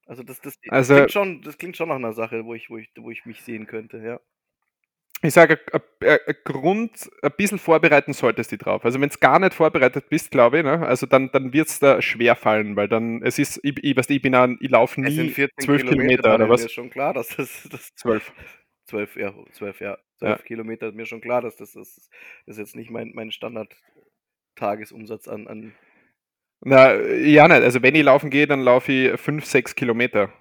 Also 0.09 0.23
das, 0.23 0.41
das, 0.41 0.59
das, 0.59 0.71
also, 0.71 0.95
klingt 0.95 1.11
schon, 1.11 1.41
das 1.43 1.57
klingt 1.59 1.77
schon 1.77 1.89
nach 1.89 1.97
einer 1.97 2.13
Sache, 2.13 2.43
wo 2.43 2.55
ich, 2.55 2.71
wo 2.71 2.77
ich, 2.77 2.89
wo 2.97 3.11
ich 3.11 3.25
mich 3.25 3.43
sehen 3.43 3.67
könnte, 3.67 3.99
ja. 3.99 4.19
Ich 5.21 5.35
sage, 5.35 5.59
Grund, 6.45 7.11
ein 7.21 7.31
bisschen 7.37 7.59
vorbereiten 7.59 8.13
solltest 8.13 8.51
du 8.51 8.57
drauf. 8.57 8.83
Also 8.85 8.99
wenn 8.99 9.09
es 9.09 9.19
gar 9.19 9.37
nicht 9.37 9.53
vorbereitet 9.53 10.09
bist, 10.09 10.31
glaube 10.31 10.57
ich, 10.59 10.63
ne, 10.63 10.83
also 10.87 11.05
dann, 11.05 11.29
dann 11.31 11.53
wird 11.53 11.67
es 11.67 11.77
da 11.77 12.01
schwer 12.01 12.35
fallen, 12.35 12.75
weil 12.75 12.87
dann, 12.87 13.21
es 13.21 13.37
ist, 13.37 13.59
ich, 13.61 13.83
ich, 13.83 13.95
weißt, 13.95 14.09
ich 14.09 14.21
bin 14.21 14.33
an, 14.33 14.57
ich 14.61 14.71
laufe 14.71 14.99
nie 14.99 15.31
zwölf 15.31 15.53
Kilometer, 15.57 15.89
Kilometer 15.89 16.35
oder 16.35 16.49
was? 16.49 16.63
Mir 16.63 16.69
schon 16.69 16.89
klar, 16.89 17.13
dass 17.13 17.27
das, 17.35 17.67
das 17.69 17.93
zwölf. 17.93 18.33
Zwölf, 18.85 19.15
ja, 19.15 19.31
zwölf, 19.51 19.79
ja. 19.79 19.99
Zwölf 20.17 20.39
ja. 20.39 20.43
Kilometer 20.43 20.87
ist 20.87 20.95
mir 20.95 21.05
schon 21.05 21.21
klar, 21.21 21.43
dass 21.43 21.55
das, 21.57 21.73
das, 21.73 22.09
das 22.47 22.55
ist 22.55 22.57
jetzt 22.57 22.75
nicht 22.75 22.89
mein, 22.89 23.11
mein 23.13 23.31
Standard-Tagesumsatz 23.31 25.27
an, 25.27 25.47
an 25.47 25.75
na, 26.61 26.95
ja, 26.95 27.47
nicht. 27.47 27.61
Also 27.61 27.81
wenn 27.81 27.95
ich 27.95 28.03
laufen 28.03 28.29
gehe, 28.29 28.47
dann 28.47 28.61
laufe 28.61 28.91
ich 28.91 29.19
fünf, 29.19 29.45
sechs 29.45 29.75
Kilometer. 29.75 30.31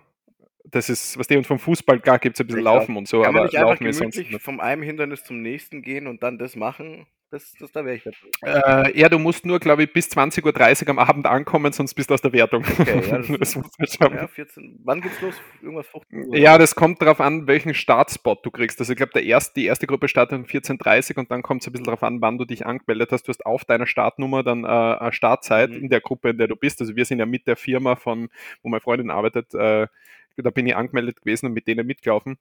Das 0.64 0.90
ist, 0.90 1.18
was 1.18 1.26
die 1.26 1.36
und 1.36 1.46
vom 1.46 1.58
Fußball, 1.58 2.00
klar 2.00 2.18
gibt 2.18 2.36
es 2.36 2.40
ein 2.40 2.46
bisschen 2.46 2.62
Laufen 2.62 2.96
und 2.96 3.08
so, 3.08 3.22
Kann 3.22 3.28
aber 3.30 3.38
man 3.38 3.44
nicht 3.46 3.54
Laufen 3.54 3.86
ist 3.86 3.98
sonst 3.98 4.16
nicht. 4.18 4.42
vom 4.42 4.60
einem 4.60 4.82
Hindernis 4.82 5.24
zum 5.24 5.40
nächsten 5.40 5.80
gehen 5.82 6.06
und 6.06 6.22
dann 6.22 6.38
das 6.38 6.56
machen? 6.56 7.06
Das, 7.30 7.52
das, 7.60 7.70
da 7.72 7.84
wäre 7.84 7.96
ich. 7.96 8.06
Äh, 8.42 8.98
ja, 8.98 9.10
du 9.10 9.18
musst 9.18 9.44
nur, 9.44 9.60
glaube 9.60 9.82
ich, 9.82 9.92
bis 9.92 10.08
20.30 10.08 10.84
Uhr 10.84 10.88
am 10.88 10.98
Abend 10.98 11.26
ankommen, 11.26 11.72
sonst 11.72 11.92
bist 11.92 12.08
du 12.08 12.14
aus 12.14 12.22
der 12.22 12.32
Wertung. 12.32 12.64
Okay, 12.64 13.02
ja, 13.06 13.18
das, 13.18 13.28
das 13.38 13.56
muss. 13.56 13.98
Ja, 13.98 14.26
14. 14.26 14.80
Wann 14.84 15.02
geht's 15.02 15.20
los? 15.20 15.34
Irgendwas 15.60 15.86
15 15.88 16.26
Uhr? 16.26 16.36
Ja, 16.36 16.56
das 16.56 16.74
kommt 16.74 17.02
darauf 17.02 17.20
an, 17.20 17.46
welchen 17.46 17.74
Startspot 17.74 18.46
du 18.46 18.50
kriegst. 18.50 18.80
Also 18.80 18.92
ich 18.92 18.96
glaube, 18.96 19.20
erste, 19.20 19.60
die 19.60 19.66
erste 19.66 19.86
Gruppe 19.86 20.08
startet 20.08 20.38
um 20.38 20.44
14.30 20.44 21.10
Uhr 21.12 21.18
und 21.18 21.30
dann 21.30 21.42
kommt 21.42 21.60
es 21.60 21.68
ein 21.68 21.72
bisschen 21.72 21.84
darauf 21.84 22.02
an, 22.02 22.22
wann 22.22 22.38
du 22.38 22.46
dich 22.46 22.64
angemeldet 22.64 23.12
hast. 23.12 23.24
Du 23.24 23.28
hast 23.28 23.44
auf 23.44 23.66
deiner 23.66 23.86
Startnummer 23.86 24.42
dann 24.42 24.64
äh, 24.64 24.68
eine 24.68 25.12
Startzeit 25.12 25.70
mhm. 25.70 25.82
in 25.82 25.88
der 25.90 26.00
Gruppe, 26.00 26.30
in 26.30 26.38
der 26.38 26.48
du 26.48 26.56
bist. 26.56 26.80
Also 26.80 26.96
wir 26.96 27.04
sind 27.04 27.18
ja 27.18 27.26
mit 27.26 27.46
der 27.46 27.56
Firma 27.56 27.96
von, 27.96 28.30
wo 28.62 28.70
meine 28.70 28.80
Freundin 28.80 29.10
arbeitet, 29.10 29.52
äh, 29.54 29.86
da 30.40 30.50
bin 30.50 30.66
ich 30.66 30.76
angemeldet 30.76 31.20
gewesen 31.20 31.46
und 31.46 31.52
mit 31.52 31.66
denen 31.66 31.86
mitgelaufen. 31.86 32.38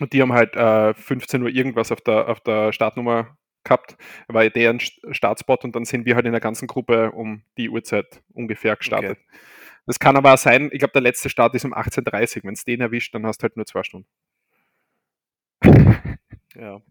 Und 0.00 0.12
die 0.12 0.22
haben 0.22 0.32
halt 0.32 0.56
äh, 0.56 0.94
15 0.94 1.42
Uhr 1.42 1.50
irgendwas 1.50 1.92
auf 1.92 2.00
der, 2.00 2.28
auf 2.28 2.40
der 2.40 2.72
Startnummer 2.72 3.36
gehabt, 3.64 3.96
war 4.28 4.48
deren 4.48 4.80
Startspot 4.80 5.64
und 5.64 5.74
dann 5.76 5.84
sind 5.84 6.06
wir 6.06 6.14
halt 6.14 6.26
in 6.26 6.32
der 6.32 6.40
ganzen 6.40 6.66
Gruppe 6.66 7.12
um 7.12 7.42
die 7.56 7.68
Uhrzeit 7.68 8.22
ungefähr 8.32 8.76
gestartet. 8.76 9.18
Okay. 9.18 9.38
Das 9.86 9.98
kann 9.98 10.16
aber 10.16 10.34
auch 10.34 10.38
sein, 10.38 10.70
ich 10.72 10.78
glaube, 10.78 10.92
der 10.92 11.02
letzte 11.02 11.28
Start 11.28 11.54
ist 11.54 11.64
um 11.64 11.74
18.30 11.74 12.36
Uhr. 12.38 12.44
Wenn 12.44 12.54
es 12.54 12.64
den 12.64 12.80
erwischt, 12.80 13.14
dann 13.14 13.26
hast 13.26 13.38
du 13.38 13.44
halt 13.44 13.56
nur 13.56 13.66
zwei 13.66 13.82
Stunden. 13.82 14.08
Ja. 16.56 16.82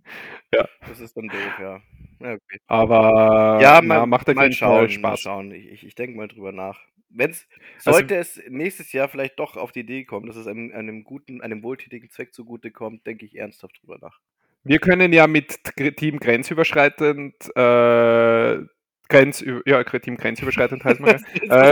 ja. 0.53 0.67
Das 0.87 1.01
ist 1.01 1.17
dann 1.17 1.27
doof, 1.27 1.59
ja. 1.59 1.81
ja 2.21 2.33
okay. 2.33 2.59
Aber 2.67 3.59
ja, 3.61 3.81
mal, 3.81 3.97
ja, 3.97 4.05
macht 4.05 4.33
mal 4.33 4.51
schauen, 4.53 4.89
Spaß. 4.89 5.01
Mal 5.01 5.17
schauen. 5.17 5.51
Ich, 5.51 5.67
ich, 5.67 5.85
ich 5.85 5.95
denke 5.95 6.17
mal 6.17 6.29
drüber 6.29 6.53
nach. 6.53 6.79
Wenn's 7.09 7.47
Also 7.77 7.91
sollte 7.91 8.15
es 8.15 8.41
nächstes 8.47 8.93
Jahr 8.93 9.09
vielleicht 9.09 9.37
doch 9.37 9.57
auf 9.57 9.71
die 9.71 9.81
Idee 9.81 10.05
kommen, 10.05 10.27
dass 10.27 10.37
es 10.37 10.47
einem 10.47 10.71
einem 10.73 11.03
guten 11.03 11.41
einem 11.41 11.61
wohltätigen 11.61 12.09
Zweck 12.09 12.33
zugutekommt, 12.33 13.05
denke 13.05 13.25
ich 13.25 13.35
ernsthaft 13.35 13.81
drüber 13.81 13.97
nach. 13.99 14.19
Wir 14.63 14.79
können 14.79 15.13
ja 15.13 15.27
mit 15.27 15.59
Team 15.97 16.19
grenzüberschreitend, 16.19 17.35
äh, 17.55 18.59
grenzü 19.07 19.61
ja, 19.65 19.83
Team 19.83 20.17
grenzüberschreitend 20.17 20.83
heißt 20.83 20.99
man 20.99 21.19
ja. 21.43 21.71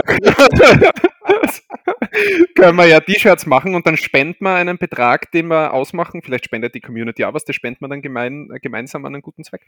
können 2.54 2.76
wir 2.76 2.86
ja 2.86 3.00
T-Shirts 3.00 3.46
machen 3.46 3.74
und 3.74 3.86
dann 3.86 3.96
spenden 3.96 4.44
wir 4.44 4.54
einen 4.54 4.78
Betrag, 4.78 5.30
den 5.32 5.48
wir 5.48 5.72
ausmachen. 5.72 6.22
Vielleicht 6.22 6.46
spendet 6.46 6.74
die 6.74 6.80
Community 6.80 7.24
auch 7.24 7.34
was, 7.34 7.44
das 7.44 7.54
spenden 7.54 7.84
wir 7.84 7.88
dann 7.88 8.02
gemein, 8.02 8.48
gemeinsam 8.62 9.04
an 9.04 9.14
einen 9.14 9.22
guten 9.22 9.44
Zweck. 9.44 9.66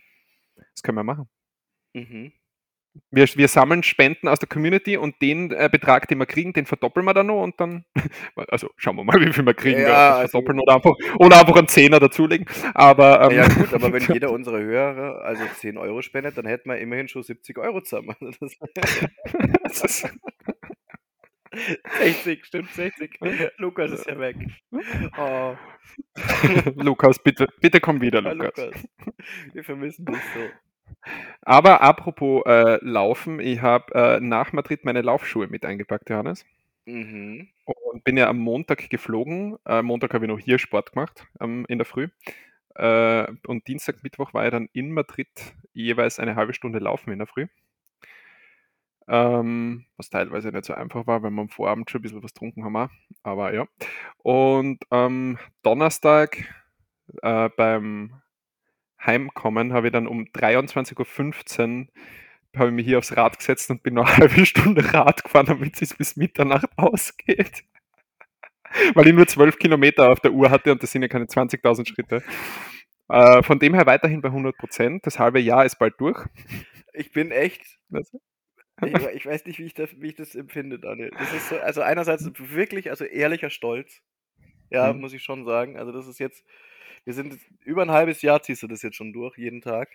Das 0.56 0.82
können 0.82 0.96
wir 0.96 1.04
machen. 1.04 1.28
Mhm. 1.94 2.32
Wir, 3.12 3.26
wir 3.36 3.46
sammeln 3.48 3.82
Spenden 3.84 4.26
aus 4.26 4.40
der 4.40 4.48
Community 4.48 4.96
und 4.96 5.20
den 5.22 5.52
äh, 5.52 5.68
Betrag, 5.70 6.08
den 6.08 6.18
wir 6.18 6.26
kriegen, 6.26 6.52
den 6.52 6.66
verdoppeln 6.66 7.06
wir 7.06 7.14
dann 7.14 7.28
noch 7.28 7.42
und 7.42 7.60
dann, 7.60 7.84
also 8.48 8.68
schauen 8.76 8.96
wir 8.96 9.04
mal, 9.04 9.20
wie 9.20 9.32
viel 9.32 9.46
wir 9.46 9.54
kriegen, 9.54 9.80
Ja, 9.80 10.16
also- 10.16 10.30
verdoppeln 10.32 10.58
oder 10.60 10.74
einfach, 10.74 10.94
oder 11.18 11.38
einfach 11.40 11.56
einen 11.56 11.68
Zehner 11.68 12.00
dazulegen. 12.00 12.46
Aber 12.74 13.30
ähm, 13.30 13.36
Ja 13.36 13.48
gut, 13.48 13.72
aber 13.74 13.92
wenn 13.92 14.02
jeder 14.12 14.30
unserer 14.32 14.58
Hörer 14.60 15.22
also 15.24 15.42
10 15.56 15.76
Euro 15.78 16.02
spendet, 16.02 16.36
dann 16.36 16.46
hätten 16.46 16.68
wir 16.68 16.78
immerhin 16.78 17.06
schon 17.08 17.22
70 17.22 17.58
Euro 17.58 17.80
zusammen. 17.80 18.14
Das 18.20 18.38
das 19.82 19.84
ist, 19.84 20.08
60, 21.98 22.44
stimmt 22.44 22.70
60. 22.72 23.18
Lukas 23.58 23.90
ist 23.92 24.06
ja 24.06 24.18
weg. 24.18 24.36
Oh, 25.18 25.54
Lukas, 26.76 27.18
bitte, 27.22 27.48
bitte 27.60 27.80
komm 27.80 28.00
wieder, 28.00 28.22
ja, 28.22 28.32
Lukas. 28.32 28.56
Lukas. 28.66 28.88
Wir 29.52 29.64
vermissen 29.64 30.04
dich 30.04 30.16
so. 30.34 30.40
Aber 31.42 31.80
apropos 31.82 32.42
äh, 32.46 32.78
Laufen, 32.82 33.40
ich 33.40 33.62
habe 33.62 33.94
äh, 33.94 34.20
nach 34.20 34.52
Madrid 34.52 34.84
meine 34.84 35.02
Laufschuhe 35.02 35.48
mit 35.48 35.64
eingepackt, 35.64 36.10
Johannes. 36.10 36.44
Mhm. 36.86 37.48
Und 37.64 38.04
bin 38.04 38.16
ja 38.16 38.28
am 38.28 38.38
Montag 38.38 38.90
geflogen. 38.90 39.56
Äh, 39.66 39.82
Montag 39.82 40.14
habe 40.14 40.24
ich 40.24 40.30
noch 40.30 40.38
hier 40.38 40.58
Sport 40.58 40.92
gemacht 40.92 41.26
ähm, 41.40 41.64
in 41.68 41.78
der 41.78 41.84
Früh. 41.84 42.08
Äh, 42.74 43.26
und 43.46 43.66
Dienstag, 43.68 44.02
Mittwoch 44.02 44.34
war 44.34 44.44
ich 44.44 44.50
dann 44.50 44.68
in 44.72 44.92
Madrid 44.92 45.28
jeweils 45.72 46.18
eine 46.18 46.36
halbe 46.36 46.54
Stunde 46.54 46.78
laufen 46.78 47.12
in 47.12 47.18
der 47.18 47.26
Früh. 47.26 47.46
Ähm, 49.08 49.86
was 49.96 50.10
teilweise 50.10 50.50
nicht 50.50 50.64
so 50.64 50.74
einfach 50.74 51.06
war, 51.06 51.22
weil 51.22 51.30
wir 51.30 51.40
am 51.40 51.48
Vorabend 51.48 51.90
schon 51.90 51.98
ein 51.98 52.02
bisschen 52.02 52.22
was 52.22 52.32
getrunken 52.32 52.64
haben. 52.64 52.76
Auch. 52.76 52.88
Aber 53.22 53.52
ja. 53.52 53.66
Und 54.18 54.84
am 54.90 55.38
Donnerstag 55.62 56.38
äh, 57.22 57.48
beim 57.56 58.20
Heimkommen 59.04 59.72
habe 59.72 59.88
ich 59.88 59.92
dann 59.92 60.06
um 60.06 60.24
23.15 60.24 61.80
Uhr 61.80 61.86
habe 62.56 62.68
ich 62.70 62.74
mich 62.74 62.86
hier 62.86 62.98
aufs 62.98 63.16
Rad 63.16 63.38
gesetzt 63.38 63.70
und 63.70 63.82
bin 63.84 63.94
noch 63.94 64.08
eine 64.08 64.16
halbe 64.28 64.44
Stunde 64.44 64.92
Rad 64.92 65.22
gefahren, 65.22 65.46
damit 65.46 65.80
es 65.80 65.94
bis 65.94 66.16
Mitternacht 66.16 66.66
ausgeht. 66.76 67.64
Weil 68.94 69.06
ich 69.08 69.14
nur 69.14 69.26
12 69.26 69.58
Kilometer 69.58 70.10
auf 70.10 70.20
der 70.20 70.32
Uhr 70.32 70.50
hatte 70.50 70.72
und 70.72 70.82
das 70.82 70.90
sind 70.92 71.02
ja 71.02 71.08
keine 71.08 71.26
20.000 71.26 71.86
Schritte. 71.88 72.22
Äh, 73.08 73.42
von 73.42 73.58
dem 73.58 73.74
her 73.74 73.86
weiterhin 73.86 74.20
bei 74.20 74.28
100 74.28 74.56
Prozent. 74.56 75.06
Das 75.06 75.18
halbe 75.18 75.40
Jahr 75.40 75.64
ist 75.64 75.76
bald 75.78 75.94
durch. 76.00 76.24
Ich 76.92 77.12
bin 77.12 77.30
echt, 77.30 77.62
ich, 78.84 78.94
ich 79.14 79.26
weiß 79.26 79.44
nicht, 79.46 79.58
wie 79.58 79.64
ich, 79.64 79.74
das, 79.74 79.90
wie 80.00 80.08
ich 80.08 80.14
das 80.16 80.34
empfinde, 80.34 80.78
Daniel. 80.78 81.10
Das 81.18 81.32
ist 81.32 81.48
so, 81.48 81.58
also 81.58 81.82
einerseits 81.82 82.30
wirklich, 82.38 82.90
also 82.90 83.04
ehrlicher 83.04 83.50
Stolz. 83.50 84.02
Ja, 84.70 84.92
Mhm. 84.92 85.00
muss 85.00 85.12
ich 85.12 85.22
schon 85.22 85.44
sagen. 85.44 85.76
Also 85.76 85.90
das 85.92 86.06
ist 86.06 86.18
jetzt, 86.20 86.44
wir 87.10 87.14
sind 87.14 87.40
über 87.64 87.82
ein 87.82 87.90
halbes 87.90 88.22
Jahr 88.22 88.40
ziehst 88.40 88.62
du 88.62 88.68
das 88.68 88.82
jetzt 88.82 88.94
schon 88.94 89.12
durch, 89.12 89.36
jeden 89.36 89.60
Tag. 89.60 89.88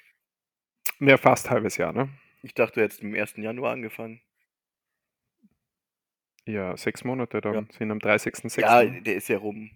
Ja, 0.99 1.15
fast 1.17 1.49
halbes 1.49 1.77
Jahr, 1.77 1.93
ne? 1.93 2.09
Ich 2.43 2.53
dachte, 2.53 2.75
du 2.75 2.81
hättest 2.83 3.03
im 3.03 3.15
1. 3.15 3.37
Januar 3.37 3.71
angefangen. 3.71 4.21
Ja, 6.45 6.75
sechs 6.75 7.05
Monate 7.05 7.39
dann. 7.39 7.53
Ja. 7.53 7.65
Sind 7.77 7.89
am 7.89 7.99
30.06. 7.99 8.59
Ja, 8.59 8.83
der 8.83 9.15
ist 9.15 9.29
ja 9.29 9.37
rum. 9.37 9.71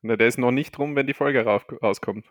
Na, 0.00 0.16
der 0.16 0.26
ist 0.28 0.38
noch 0.38 0.50
nicht 0.50 0.78
rum, 0.78 0.96
wenn 0.96 1.06
die 1.06 1.12
Folge 1.12 1.44
rauskommt. 1.44 2.26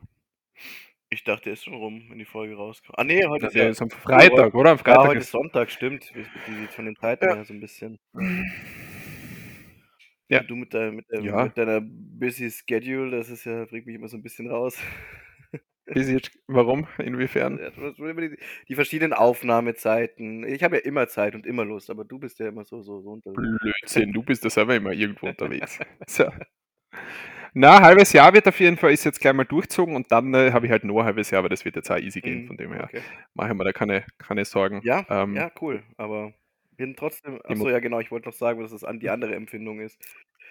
Ich 1.10 1.23
dachte, 1.23 1.43
der 1.43 1.53
ist 1.53 1.65
schon 1.65 1.75
rum, 1.75 2.08
wenn 2.10 2.17
die 2.17 2.25
Folge 2.25 2.56
rauskommt. 2.56 2.97
Ah 2.97 3.03
nee, 3.03 3.23
heute 3.27 3.45
ist 3.45 3.53
ja, 3.56 3.69
ist 3.69 3.82
am 3.84 3.91
Freitag, 3.91 4.56
oder? 4.56 4.71
Am 4.71 4.77
ja, 4.77 4.84
Freitag 4.84 5.08
heute 5.08 5.19
ist 5.19 5.29
Sonntag, 5.29 5.69
stimmt. 5.69 6.12
Wir- 6.15 6.25
Die, 6.47 6.65
von 6.67 6.86
den 6.86 6.95
Zeiten 6.95 7.25
Ja. 7.25 7.36
her 7.36 7.45
so 7.45 7.53
ein 7.53 7.60
bisschen. 7.60 7.99
Ja. 10.29 10.41
Du 10.43 10.55
mit, 10.55 10.73
dein, 10.73 10.95
mit, 10.95 11.05
deinem, 11.12 11.25
Ja. 11.25 11.43
mit 11.43 11.57
deiner 11.57 11.81
busy 11.81 12.49
Schedule, 12.49 13.12
das 13.17 13.29
ist 13.29 13.45
ja, 13.45 13.65
bringt 13.65 13.86
mich 13.86 13.95
immer 13.95 14.07
so 14.07 14.17
ein 14.17 14.23
bisschen 14.23 14.49
raus. 14.49 14.77
Jetzt, 15.93 16.31
warum? 16.47 16.88
Inwiefern? 16.97 17.59
Ja, 17.59 17.69
die, 18.69 18.75
verschiedenen 18.75 19.12
Aufnahmezeiten. 19.12 20.45
Ich 20.47 20.63
habe 20.63 20.77
ja 20.77 20.81
immer 20.83 21.07
Zeit 21.09 21.36
und 21.36 21.45
immer 21.45 21.65
Lust, 21.65 21.89
aber 21.89 22.05
du 22.05 22.19
bist 22.19 22.39
ja 22.39 22.47
immer 22.47 22.63
so, 22.63 22.81
so, 22.81 23.01
so 23.01 23.09
unterwegs. 23.12 23.41
Blödsinn, 23.62 24.13
du 24.13 24.23
bist 24.23 24.45
da 24.45 24.49
selber 24.49 24.75
immer 24.75 24.93
irgendwo 24.93 25.27
unterwegs. 25.27 25.79
So. 26.07 26.25
Na, 27.53 27.81
halbes 27.81 28.13
Jahr 28.13 28.33
wird 28.33 28.47
auf 28.47 28.59
jeden 28.59 28.77
Fall, 28.77 28.93
ist 28.93 29.03
jetzt 29.03 29.19
gleich 29.19 29.33
mal 29.33 29.43
durchzogen 29.43 29.95
und 29.95 30.12
dann 30.12 30.33
äh, 30.33 30.51
habe 30.51 30.65
ich 30.65 30.71
halt 30.71 30.86
noch 30.86 30.99
ein 30.99 31.05
halbes 31.05 31.29
Jahr, 31.29 31.39
aber 31.39 31.49
das 31.49 31.63
wird 31.65 31.75
jetzt 31.75 31.91
auch 31.91 31.97
easy 31.99 32.21
gehen, 32.21 32.43
Mhm, 32.43 32.47
von 32.47 32.57
dem 32.57 32.73
her. 32.73 32.86
okay. 32.86 33.01
Mache 33.36 33.49
ich 33.51 33.53
mir 33.57 33.63
da 33.65 33.73
keine, 33.73 34.05
keine 34.17 34.45
Sorgen. 34.45 34.79
Ja, 34.83 35.05
Ähm, 35.09 35.36
ja, 35.36 35.51
cool. 35.62 35.83
Aber 35.97 36.33
bin 36.77 36.95
trotzdem. 36.95 37.39
Achso, 37.43 37.69
ja, 37.69 37.79
genau. 37.79 37.99
Ich 37.99 38.12
wollte 38.12 38.27
noch 38.29 38.36
sagen, 38.36 38.62
dass 38.62 38.71
es 38.71 38.83
an 38.83 38.99
die 38.99 39.09
andere 39.12 39.36
Empfindung 39.36 39.79
ist. 39.79 39.97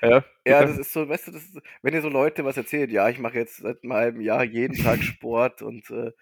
ja, 0.02 0.24
Ja, 0.46 0.62
das 0.62 0.78
ist 0.78 0.92
so, 0.92 1.08
weißt 1.08 1.28
du, 1.28 1.32
das 1.32 1.42
ist, 1.42 1.58
wenn 1.82 1.94
ihr 1.94 2.02
so 2.02 2.08
Leute 2.08 2.44
was 2.44 2.56
erzählt, 2.56 2.90
ja, 2.90 3.08
ich 3.08 3.18
mache 3.18 3.38
jetzt 3.38 3.58
seit 3.58 3.82
einem 3.82 3.92
halben 3.92 4.20
Jahr 4.20 4.44
jeden 4.44 4.76
Tag 4.76 5.02
Sport 5.02 5.62
und 5.62 5.88
äh, 5.90 6.12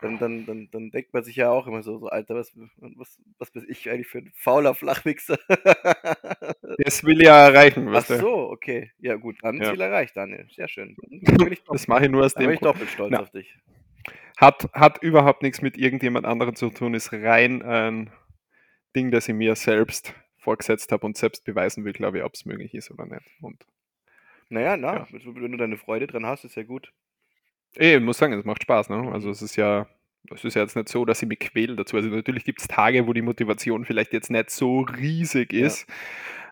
dann, 0.00 0.16
dann, 0.20 0.46
dann, 0.46 0.68
dann 0.70 0.90
denkt 0.92 1.12
man 1.12 1.24
sich 1.24 1.34
ja 1.34 1.50
auch 1.50 1.66
immer 1.66 1.82
so, 1.82 1.98
so 1.98 2.06
Alter, 2.06 2.36
was, 2.36 2.52
was, 2.76 3.18
was 3.38 3.50
bin 3.50 3.66
ich 3.68 3.90
eigentlich 3.90 4.06
für 4.06 4.18
ein 4.18 4.30
fauler 4.36 4.74
Flachwichser? 4.74 5.38
das 6.78 7.02
will 7.04 7.20
ja 7.22 7.48
erreichen, 7.48 7.88
Ach 7.88 7.94
weißt 7.94 8.10
du. 8.10 8.18
so, 8.18 8.50
okay. 8.50 8.92
Ja, 9.00 9.16
gut, 9.16 9.36
dann 9.42 9.60
Ja. 9.60 9.70
Ziel 9.72 9.80
erreicht, 9.80 10.16
Daniel. 10.16 10.46
Sehr 10.54 10.68
schön. 10.68 10.96
Das 11.68 11.88
mache 11.88 12.04
ich 12.04 12.10
nur 12.10 12.24
aus 12.24 12.34
dem 12.34 12.44
bin 12.46 12.54
ich 12.54 12.60
Grund. 12.60 12.74
doppelt 12.76 12.90
stolz 12.90 13.10
Na. 13.10 13.20
auf 13.20 13.30
dich. 13.30 13.56
Hat, 14.36 14.70
hat 14.72 15.02
überhaupt 15.02 15.42
nichts 15.42 15.62
mit 15.62 15.76
irgendjemand 15.76 16.24
anderem 16.26 16.54
zu 16.54 16.70
tun, 16.70 16.94
ist 16.94 17.12
rein 17.12 17.62
ein 17.62 18.10
Ding, 18.98 19.10
das 19.10 19.28
ich 19.28 19.34
mir 19.34 19.54
selbst 19.54 20.14
vorgesetzt 20.38 20.90
habe 20.92 21.06
und 21.06 21.16
selbst 21.16 21.44
beweisen 21.44 21.84
will, 21.84 21.92
glaube 21.92 22.18
ich, 22.18 22.24
ob 22.24 22.34
es 22.34 22.44
möglich 22.44 22.74
ist 22.74 22.90
oder 22.90 23.06
nicht. 23.06 23.22
Und 23.40 23.64
Naja, 24.50 24.76
na, 24.76 24.94
Ja. 24.98 25.06
wenn 25.10 25.52
du 25.52 25.56
deine 25.58 25.76
Freude 25.76 26.06
dran 26.06 26.24
hast, 26.26 26.44
ist 26.44 26.56
ja 26.56 26.62
gut. 26.62 26.92
ich 27.74 28.00
muss 28.00 28.18
sagen, 28.18 28.32
es 28.32 28.44
macht 28.44 28.62
Spaß. 28.62 28.88
Ne? 28.88 29.10
Also 29.12 29.30
es 29.30 29.42
ist 29.42 29.56
ja, 29.56 29.86
es 30.34 30.42
ist 30.44 30.54
ja 30.54 30.62
jetzt 30.62 30.74
nicht 30.74 30.88
so, 30.88 31.04
dass 31.04 31.22
ich 31.22 31.28
mich 31.28 31.38
quäle 31.38 31.76
dazu. 31.76 31.96
Also 31.96 32.08
natürlich 32.08 32.44
gibt 32.44 32.60
es 32.60 32.66
Tage, 32.68 33.06
wo 33.06 33.12
die 33.12 33.22
Motivation 33.22 33.84
vielleicht 33.84 34.12
jetzt 34.12 34.30
nicht 34.30 34.50
so 34.50 34.80
riesig 34.80 35.52
Ja. 35.52 35.66
ist, 35.66 35.86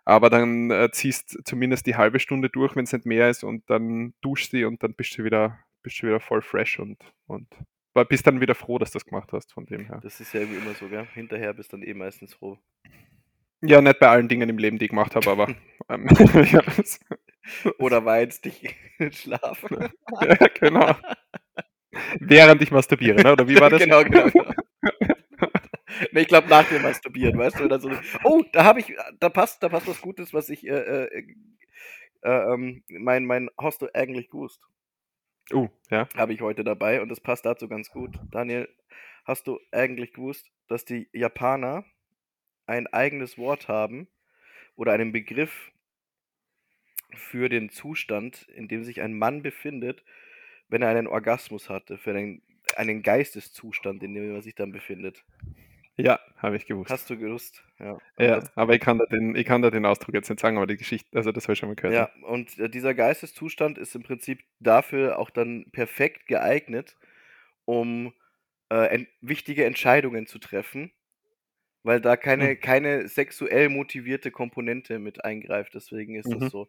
aber 0.04 0.28
dann 0.30 0.70
äh, 0.70 0.90
ziehst 0.92 1.38
zumindest 1.44 1.86
die 1.86 1.96
halbe 1.96 2.20
Stunde 2.20 2.48
durch, 2.50 2.76
wenn 2.76 2.84
es 2.84 2.92
nicht 2.92 3.06
mehr 3.06 3.28
ist, 3.30 3.42
und 3.44 3.68
dann 3.70 4.14
duschst 4.20 4.52
du 4.52 4.66
und 4.68 4.82
dann 4.82 4.94
bist 4.94 5.16
du 5.18 5.24
wieder, 5.24 5.58
bist 5.82 6.00
du 6.02 6.06
wieder 6.08 6.20
voll 6.20 6.42
fresh 6.42 6.78
und, 6.78 6.98
und 7.26 7.48
aber 7.96 8.04
bist 8.04 8.26
dann 8.26 8.42
wieder 8.42 8.54
froh, 8.54 8.78
dass 8.78 8.90
du 8.90 8.98
das 8.98 9.06
gemacht 9.06 9.32
hast, 9.32 9.52
von 9.54 9.64
dem 9.64 9.86
her. 9.86 10.00
Das 10.02 10.20
ist 10.20 10.34
ja 10.34 10.40
irgendwie 10.40 10.58
immer 10.60 10.74
so, 10.74 10.86
gell? 10.88 11.06
Hinterher 11.14 11.54
bist 11.54 11.72
dann 11.72 11.82
eh 11.82 11.94
meistens 11.94 12.34
froh. 12.34 12.58
Ja, 13.62 13.80
nicht 13.80 13.98
bei 13.98 14.08
allen 14.08 14.28
Dingen 14.28 14.50
im 14.50 14.58
Leben, 14.58 14.78
die 14.78 14.84
ich 14.84 14.90
gemacht 14.90 15.16
habe, 15.16 15.30
aber 15.30 15.48
ähm, 15.88 16.06
Oder 17.78 18.04
weinst 18.04 18.44
dich 18.44 18.76
in 18.98 19.12
Schlaf. 19.12 19.64
ja, 20.20 20.46
genau. 20.60 20.94
Während 22.20 22.60
ich 22.60 22.70
masturbiere, 22.70 23.22
ne? 23.22 23.32
oder 23.32 23.48
wie 23.48 23.58
war 23.58 23.70
das? 23.70 23.80
genau, 23.82 24.04
genau, 24.04 24.28
genau. 24.28 24.52
nee, 26.12 26.20
ich 26.20 26.28
glaube 26.28 26.48
nach 26.48 26.68
dem 26.68 26.82
Masturbieren, 26.82 27.38
weißt 27.38 27.60
du, 27.60 27.78
so, 27.78 27.90
oh, 28.24 28.42
da 28.52 28.64
habe 28.64 28.80
ich, 28.80 28.94
da 29.18 29.30
passt, 29.30 29.62
da 29.62 29.70
passt 29.70 29.86
was 29.86 30.02
Gutes, 30.02 30.34
was 30.34 30.50
ich, 30.50 30.66
äh, 30.66 30.72
äh, 30.72 31.26
äh, 32.22 32.52
ähm, 32.52 32.82
mein, 32.88 33.24
mein, 33.24 33.48
hast 33.56 33.80
du 33.80 33.88
eigentlich 33.94 34.28
gewusst? 34.28 34.60
Uh, 35.52 35.68
ja. 35.90 36.08
Habe 36.16 36.32
ich 36.32 36.40
heute 36.40 36.64
dabei 36.64 37.00
und 37.00 37.08
das 37.08 37.20
passt 37.20 37.46
dazu 37.46 37.68
ganz 37.68 37.90
gut. 37.90 38.18
Daniel, 38.30 38.68
hast 39.24 39.46
du 39.46 39.60
eigentlich 39.70 40.12
gewusst, 40.12 40.50
dass 40.68 40.84
die 40.84 41.08
Japaner 41.12 41.84
ein 42.66 42.86
eigenes 42.88 43.38
Wort 43.38 43.68
haben 43.68 44.08
oder 44.74 44.92
einen 44.92 45.12
Begriff 45.12 45.70
für 47.14 47.48
den 47.48 47.70
Zustand, 47.70 48.48
in 48.48 48.68
dem 48.68 48.82
sich 48.82 49.00
ein 49.00 49.16
Mann 49.16 49.42
befindet, 49.42 50.04
wenn 50.68 50.82
er 50.82 50.88
einen 50.88 51.06
Orgasmus 51.06 51.70
hatte, 51.70 51.96
für 51.96 52.10
einen, 52.10 52.42
einen 52.76 53.02
Geisteszustand, 53.02 54.02
in 54.02 54.14
dem 54.14 54.34
er 54.34 54.42
sich 54.42 54.56
dann 54.56 54.72
befindet? 54.72 55.24
Ja, 55.98 56.20
habe 56.36 56.56
ich 56.56 56.66
gewusst. 56.66 56.98
Hast 56.98 57.10
du 57.10 57.18
gewusst? 57.18 57.62
Ja. 57.78 58.00
ja, 58.18 58.42
aber 58.54 58.74
ich 58.74 58.80
kann, 58.80 58.98
da 58.98 59.06
den, 59.06 59.34
ich 59.36 59.46
kann 59.46 59.62
da 59.62 59.70
den 59.70 59.86
Ausdruck 59.86 60.14
jetzt 60.14 60.28
nicht 60.30 60.40
sagen, 60.40 60.56
aber 60.56 60.66
die 60.66 60.76
Geschichte, 60.76 61.16
also 61.16 61.32
das 61.32 61.44
habe 61.44 61.52
ich 61.54 61.58
schon 61.58 61.68
mal 61.68 61.74
gehört. 61.76 61.96
ja, 61.96 62.08
und 62.22 62.58
äh, 62.58 62.68
dieser 62.68 62.94
Geisteszustand 62.94 63.78
ist 63.78 63.94
im 63.94 64.02
Prinzip 64.02 64.40
dafür 64.60 65.18
auch 65.18 65.30
dann 65.30 65.66
perfekt 65.72 66.26
geeignet, 66.26 66.96
um 67.64 68.12
äh, 68.70 68.86
en 68.94 69.06
wichtige 69.20 69.64
Entscheidungen 69.66 70.26
zu 70.26 70.38
treffen, 70.40 70.92
weil 71.84 72.00
da 72.00 72.16
keine, 72.16 72.56
Hm. 72.56 72.58
keine 72.58 73.08
sexuell 73.08 73.70
motivierte 73.70 74.30
Komponente 74.32 74.98
mit 75.00 75.24
eingreift. 75.24 75.74
Deswegen 75.74 76.16
ist 76.16 76.34
Mhm. 76.34 76.36
das 76.36 76.50
so. 76.50 76.68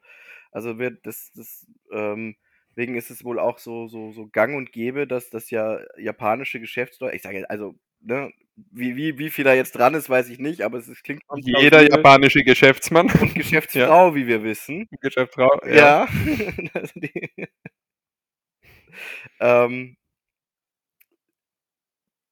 Also 0.52 0.80
wird 0.80 1.06
das, 1.08 1.32
das 1.36 1.68
ähm, 1.94 2.38
deswegen 2.72 2.96
ist 2.96 3.12
es 3.12 3.24
wohl 3.26 3.40
auch 3.40 3.60
so, 3.60 3.88
so, 3.88 4.12
so 4.14 4.28
gang 4.30 4.56
und 4.58 4.72
gäbe, 4.74 5.08
dass 5.08 5.30
das 5.32 5.52
ja 5.52 5.80
japanische 5.98 6.60
Geschäftsleute, 6.62 7.16
ich 7.18 7.24
sage 7.24 7.38
jetzt, 7.40 7.52
also, 7.52 7.76
ne, 8.02 8.32
wie, 8.72 8.96
wie, 8.96 9.20
wie 9.20 9.30
viel 9.30 9.44
da 9.44 9.54
jetzt 9.54 9.74
dran 9.74 9.94
ist, 9.94 10.10
weiß 10.10 10.30
ich 10.30 10.40
nicht, 10.40 10.62
aber 10.62 10.80
es, 10.80 10.88
es 10.88 11.04
klingt 11.04 11.22
Jeder 11.36 11.84
japanische 11.84 12.44
Geschäftsmann. 12.44 13.10
Und 13.22 13.36
Geschäftsfrau, 13.36 14.10
ja. 14.10 14.16
wie 14.16 14.28
wir 14.28 14.44
wissen. 14.44 14.88
Geschäftsfrau, 15.00 15.62
ja. 15.66 15.76
ja. 15.76 16.08
also 16.74 17.00
die, 17.00 17.48
ähm, 19.40 19.98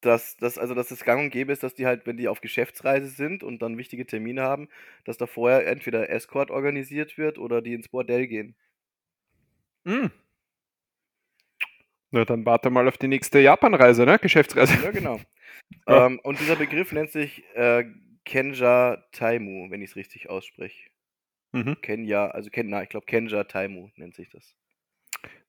dass, 0.02 0.38
dass, 0.38 0.58
also 0.58 0.74
dass 0.74 0.92
es 0.92 1.04
gang 1.04 1.22
und 1.22 1.30
gäbe 1.32 1.52
ist, 1.52 1.64
dass 1.64 1.74
die 1.74 1.86
halt, 1.86 2.06
wenn 2.06 2.18
die 2.18 2.28
auf 2.28 2.42
Geschäftsreise 2.42 3.08
sind 3.08 3.44
und 3.44 3.62
dann 3.62 3.78
wichtige 3.78 4.06
Termine 4.06 4.44
haben, 4.44 4.70
dass 5.04 5.18
da 5.18 5.28
vorher 5.28 5.68
entweder 5.68 6.10
Escort 6.10 6.52
organisiert 6.52 7.18
wird 7.18 7.38
oder 7.38 7.62
die 7.62 7.74
ins 7.74 7.90
Bordell 7.90 8.28
gehen. 8.28 8.56
Mhm. 9.84 10.12
Na, 12.12 12.24
dann 12.26 12.46
warte 12.46 12.70
mal 12.70 12.88
auf 12.88 12.98
die 12.98 13.08
nächste 13.08 13.40
Japanreise, 13.40 14.06
ne? 14.06 14.20
Geschäftsreise. 14.20 14.74
Ja, 14.84 14.92
genau. 14.92 15.20
Ja. 15.88 16.08
Ähm, 16.08 16.20
und 16.24 16.40
dieser 16.40 16.56
Begriff 16.56 16.92
nennt 16.92 17.12
sich 17.12 17.44
äh, 17.54 17.86
Kenja 18.24 19.04
Taimu, 19.12 19.70
wenn 19.70 19.82
ich 19.82 19.92
es 19.92 19.96
richtig 19.96 20.30
ausspreche. 20.30 20.90
Mhm. 21.52 21.78
Kenya, 21.82 22.28
also 22.28 22.50
Ken, 22.50 22.70
na, 22.70 22.84
ich 22.84 22.90
glaube 22.90 23.06
Kenja 23.06 23.44
Taimu 23.44 23.90
nennt 23.96 24.16
sich 24.16 24.30
das. 24.30 24.56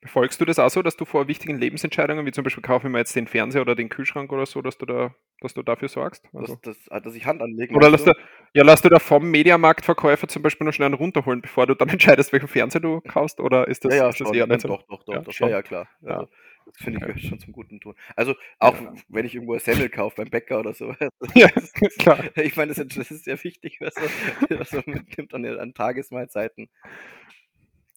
Befolgst 0.00 0.40
du 0.40 0.44
das 0.44 0.58
auch 0.58 0.68
so, 0.68 0.82
dass 0.82 0.96
du 0.96 1.04
vor 1.04 1.26
wichtigen 1.26 1.58
Lebensentscheidungen, 1.58 2.24
wie 2.26 2.32
zum 2.32 2.44
Beispiel 2.44 2.62
kaufe 2.62 2.86
ich 2.86 2.92
mir 2.92 2.98
jetzt 2.98 3.16
den 3.16 3.26
Fernseher 3.26 3.62
oder 3.62 3.74
den 3.74 3.88
Kühlschrank 3.88 4.30
oder 4.32 4.46
so, 4.46 4.62
dass 4.62 4.78
du 4.78 4.86
da, 4.86 5.14
dass 5.40 5.54
du 5.54 5.62
dafür 5.62 5.88
sorgst? 5.88 6.24
Also 6.32 6.56
dass, 6.62 6.78
dass, 6.84 7.02
dass 7.02 7.14
ich 7.14 7.26
Hand 7.26 7.42
anlegen 7.42 7.74
Oder 7.74 7.90
lass 7.90 8.04
du, 8.04 8.12
ja, 8.54 8.62
lass 8.62 8.82
du 8.82 8.88
da 8.88 8.98
vom 8.98 9.30
Mediamarktverkäufer 9.30 10.28
zum 10.28 10.42
Beispiel 10.42 10.64
noch 10.64 10.72
schnell 10.72 10.86
einen 10.86 10.94
runterholen, 10.94 11.42
bevor 11.42 11.66
du 11.66 11.74
dann 11.74 11.88
entscheidest, 11.88 12.32
welchen 12.32 12.48
Fernseher 12.48 12.80
du 12.80 13.00
kaufst? 13.00 13.40
Oder 13.40 13.66
ist 13.68 13.84
das, 13.84 13.94
ja, 13.94 14.04
ja, 14.04 14.08
ist 14.10 14.20
das 14.20 14.32
eher 14.32 14.46
nicht 14.46 14.60
so? 14.60 14.68
Doch, 14.68 14.86
doch, 14.86 15.04
doch, 15.04 15.14
ja, 15.14 15.20
doch. 15.20 15.40
ja, 15.40 15.48
ja 15.48 15.62
klar. 15.62 15.88
Also, 16.04 16.28
das 16.66 16.76
finde 16.82 16.98
ich 16.98 17.04
okay. 17.04 17.28
schon 17.28 17.38
zum 17.38 17.52
guten 17.52 17.80
Ton. 17.80 17.94
Also 18.16 18.34
auch 18.58 18.80
ja. 18.80 18.92
wenn 19.08 19.24
ich 19.24 19.34
irgendwo 19.34 19.54
ein 19.54 19.60
Semmel 19.60 19.88
kaufe 19.88 20.16
beim 20.16 20.30
Bäcker 20.30 20.60
oder 20.60 20.74
so. 20.74 20.94
Ja, 21.34 21.48
klar. 21.98 22.24
Ich 22.36 22.56
meine, 22.56 22.68
das 22.74 22.78
ist, 22.78 22.96
das 22.96 23.10
ist 23.10 23.24
sehr 23.24 23.42
wichtig, 23.42 23.78
was 23.80 23.94
man, 23.96 24.58
was 24.58 24.72
man 24.72 24.84
mitnimmt 24.86 25.34
an, 25.34 25.46
an 25.46 25.74
Tagesmahlzeiten. 25.74 26.68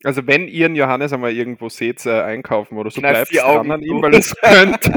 Also 0.04 0.26
wenn 0.28 0.48
ihr 0.48 0.68
einen 0.68 0.76
Johannes 0.76 1.12
einmal 1.12 1.34
irgendwo 1.34 1.68
seht, 1.68 2.06
äh, 2.06 2.22
einkaufen 2.22 2.78
oder 2.78 2.90
so, 2.90 3.02
bleibt 3.02 3.36
dran 3.36 3.70
an 3.70 3.82
ihm, 3.82 4.02
weil 4.02 4.16
es 4.16 4.34
könnt. 4.36 4.90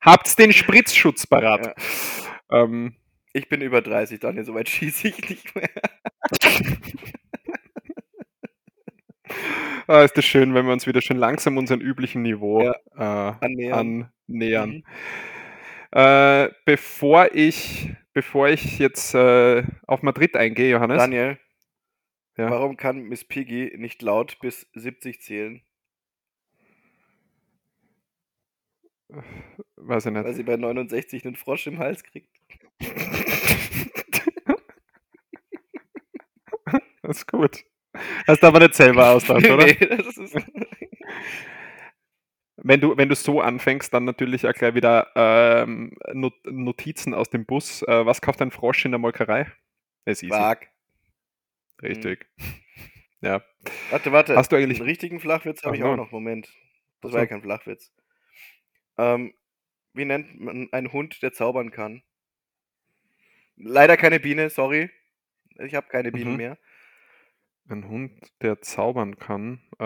Habt 0.00 0.38
den 0.38 0.52
Spritzschutz 0.52 1.26
parat. 1.26 1.74
Ja. 2.50 2.62
Ähm, 2.62 2.94
ich 3.32 3.48
bin 3.48 3.60
über 3.60 3.82
30, 3.82 4.20
Daniel, 4.20 4.44
soweit 4.44 4.68
schieße 4.68 5.08
ich 5.08 5.28
nicht 5.28 5.54
mehr. 5.54 5.68
Ah, 9.86 10.02
ist 10.02 10.16
das 10.16 10.24
schön, 10.24 10.54
wenn 10.54 10.66
wir 10.66 10.72
uns 10.72 10.86
wieder 10.86 11.00
schön 11.00 11.16
langsam 11.16 11.56
unserem 11.56 11.80
üblichen 11.80 12.22
Niveau 12.22 12.62
ja. 12.62 12.74
äh, 12.96 13.34
annähern. 13.44 14.10
annähern. 14.28 14.70
Mhm. 14.70 14.84
Äh, 15.92 16.48
bevor 16.64 17.34
ich 17.34 17.90
bevor 18.12 18.48
ich 18.48 18.78
jetzt 18.78 19.14
äh, 19.14 19.64
auf 19.86 20.02
Madrid 20.02 20.36
eingehe, 20.36 20.70
Johannes. 20.70 20.98
Daniel, 20.98 21.38
ja. 22.40 22.50
Warum 22.50 22.76
kann 22.78 23.02
Miss 23.02 23.24
Piggy 23.24 23.74
nicht 23.76 24.00
laut 24.00 24.38
bis 24.40 24.66
70 24.72 25.20
zählen? 25.20 25.62
Weiß 29.76 30.06
ich 30.06 30.12
nicht. 30.12 30.24
Weil 30.24 30.32
sie 30.34 30.44
bei 30.44 30.56
69 30.56 31.26
einen 31.26 31.36
Frosch 31.36 31.66
im 31.66 31.78
Hals 31.78 32.02
kriegt. 32.02 32.30
das 37.02 37.18
ist 37.18 37.26
gut. 37.26 37.64
Hast 38.26 38.42
du 38.42 38.46
aber 38.46 38.60
nicht 38.60 38.74
selber 38.74 39.10
ausgedacht, 39.10 39.50
oder? 39.50 39.66
nee, 39.66 39.74
das 39.74 40.16
ist 40.16 40.36
wenn 42.62 42.80
du, 42.80 42.96
wenn 42.96 43.08
du 43.08 43.14
so 43.14 43.40
anfängst, 43.40 43.92
dann 43.92 44.04
natürlich 44.04 44.46
auch 44.46 44.52
gleich 44.52 44.74
wieder 44.74 45.10
ähm, 45.14 45.96
Notizen 46.44 47.14
aus 47.14 47.30
dem 47.30 47.46
Bus. 47.46 47.82
Äh, 47.82 48.06
was 48.06 48.20
kauft 48.20 48.42
ein 48.42 48.50
Frosch 48.50 48.84
in 48.84 48.92
der 48.92 48.98
Molkerei? 48.98 49.46
Es 50.04 50.22
ist. 50.22 50.30
Richtig. 51.82 52.26
Mhm. 52.36 52.44
Ja. 53.22 53.42
Warte, 53.90 54.12
warte. 54.12 54.36
Hast 54.36 54.52
du 54.52 54.56
eigentlich 54.56 54.80
einen 54.80 54.88
richtigen 54.88 55.20
Flachwitz? 55.20 55.62
Habe 55.62 55.76
ich 55.76 55.84
auch 55.84 55.96
noch. 55.96 56.10
Moment. 56.10 56.48
Das 57.00 57.12
war 57.12 57.20
ja 57.20 57.26
kein 57.26 57.42
Flachwitz. 57.42 57.92
Ähm, 58.98 59.34
wie 59.94 60.04
nennt 60.04 60.38
man 60.40 60.68
einen 60.72 60.92
Hund, 60.92 61.22
der 61.22 61.32
zaubern 61.32 61.70
kann? 61.70 62.02
Leider 63.56 63.96
keine 63.96 64.20
Biene, 64.20 64.50
sorry. 64.50 64.90
Ich 65.58 65.74
habe 65.74 65.88
keine 65.88 66.12
Bienen 66.12 66.32
mhm. 66.32 66.36
mehr. 66.36 66.58
Ein 67.68 67.88
Hund, 67.88 68.12
der 68.42 68.60
zaubern 68.62 69.18
kann. 69.18 69.60
Äh, 69.78 69.84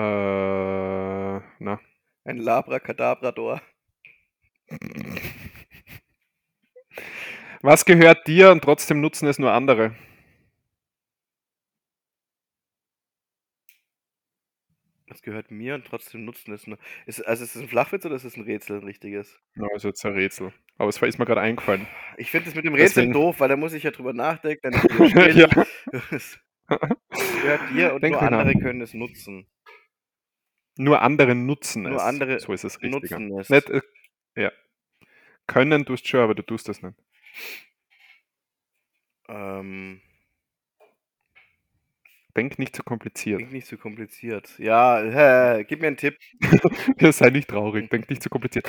na. 1.58 1.80
Ein 2.24 2.38
Labracadabrador. 2.38 3.60
Was 7.62 7.84
gehört 7.84 8.26
dir 8.26 8.50
und 8.50 8.62
trotzdem 8.62 9.00
nutzen 9.00 9.26
es 9.26 9.38
nur 9.38 9.52
andere? 9.52 9.94
Das 15.06 15.22
gehört 15.22 15.50
mir 15.50 15.74
und 15.74 15.86
trotzdem 15.86 16.24
nutzen 16.24 16.52
es 16.52 16.66
nur. 16.66 16.78
Ist, 17.06 17.20
also 17.26 17.44
ist 17.44 17.54
es 17.54 17.62
ein 17.62 17.68
Flachwitz 17.68 18.04
oder 18.04 18.16
ist 18.16 18.24
es 18.24 18.36
ein 18.36 18.42
Rätsel, 18.42 18.78
ein 18.78 18.84
richtiges? 18.84 19.38
Ja, 19.54 19.66
ist 19.76 19.84
jetzt 19.84 20.04
ein 20.04 20.12
Rätsel. 20.14 20.52
Aber 20.76 20.88
es 20.88 21.00
ist 21.00 21.18
mir 21.18 21.24
gerade 21.26 21.40
eingefallen. 21.40 21.86
Ich 22.16 22.30
finde 22.30 22.48
es 22.48 22.54
mit 22.54 22.64
dem 22.64 22.74
Rätsel 22.74 23.04
Deswegen. 23.04 23.12
doof, 23.12 23.38
weil 23.38 23.48
da 23.48 23.56
muss 23.56 23.74
ich 23.74 23.82
ja 23.84 23.90
drüber 23.90 24.12
nachdenken. 24.12 24.72
Ja. 25.34 25.48
Gehört 26.66 27.70
dir 27.72 27.94
und 27.94 28.02
Denk 28.02 28.14
nur 28.14 28.22
andere 28.22 28.54
nach. 28.54 28.60
können 28.60 28.80
es 28.80 28.94
nutzen. 28.94 29.46
Nur 30.76 31.02
andere 31.02 31.34
nutzen 31.34 31.82
nur 31.82 31.96
es. 31.96 32.02
andere 32.02 32.40
so 32.40 32.52
ist 32.52 32.64
es 32.64 32.80
richtig. 32.82 33.10
Nutzen 33.10 33.38
es. 33.38 33.50
Nicht, 33.50 33.70
äh, 33.70 33.80
ja. 34.36 34.52
Können 35.46 35.84
tust 35.84 36.08
schon, 36.08 36.20
aber 36.20 36.34
du 36.34 36.42
tust 36.42 36.68
das 36.68 36.82
nicht. 36.82 36.96
Ähm. 39.28 40.00
Denk 42.36 42.58
nicht 42.58 42.74
zu 42.74 42.82
kompliziert. 42.82 43.40
Denk 43.40 43.52
nicht 43.52 43.68
zu 43.68 43.78
kompliziert. 43.78 44.58
Ja, 44.58 45.56
äh, 45.56 45.64
gib 45.64 45.80
mir 45.80 45.86
einen 45.86 45.96
Tipp. 45.96 46.18
Sei 47.12 47.30
nicht 47.30 47.48
traurig, 47.48 47.88
denk 47.90 48.10
nicht 48.10 48.24
zu 48.24 48.28
kompliziert. 48.28 48.68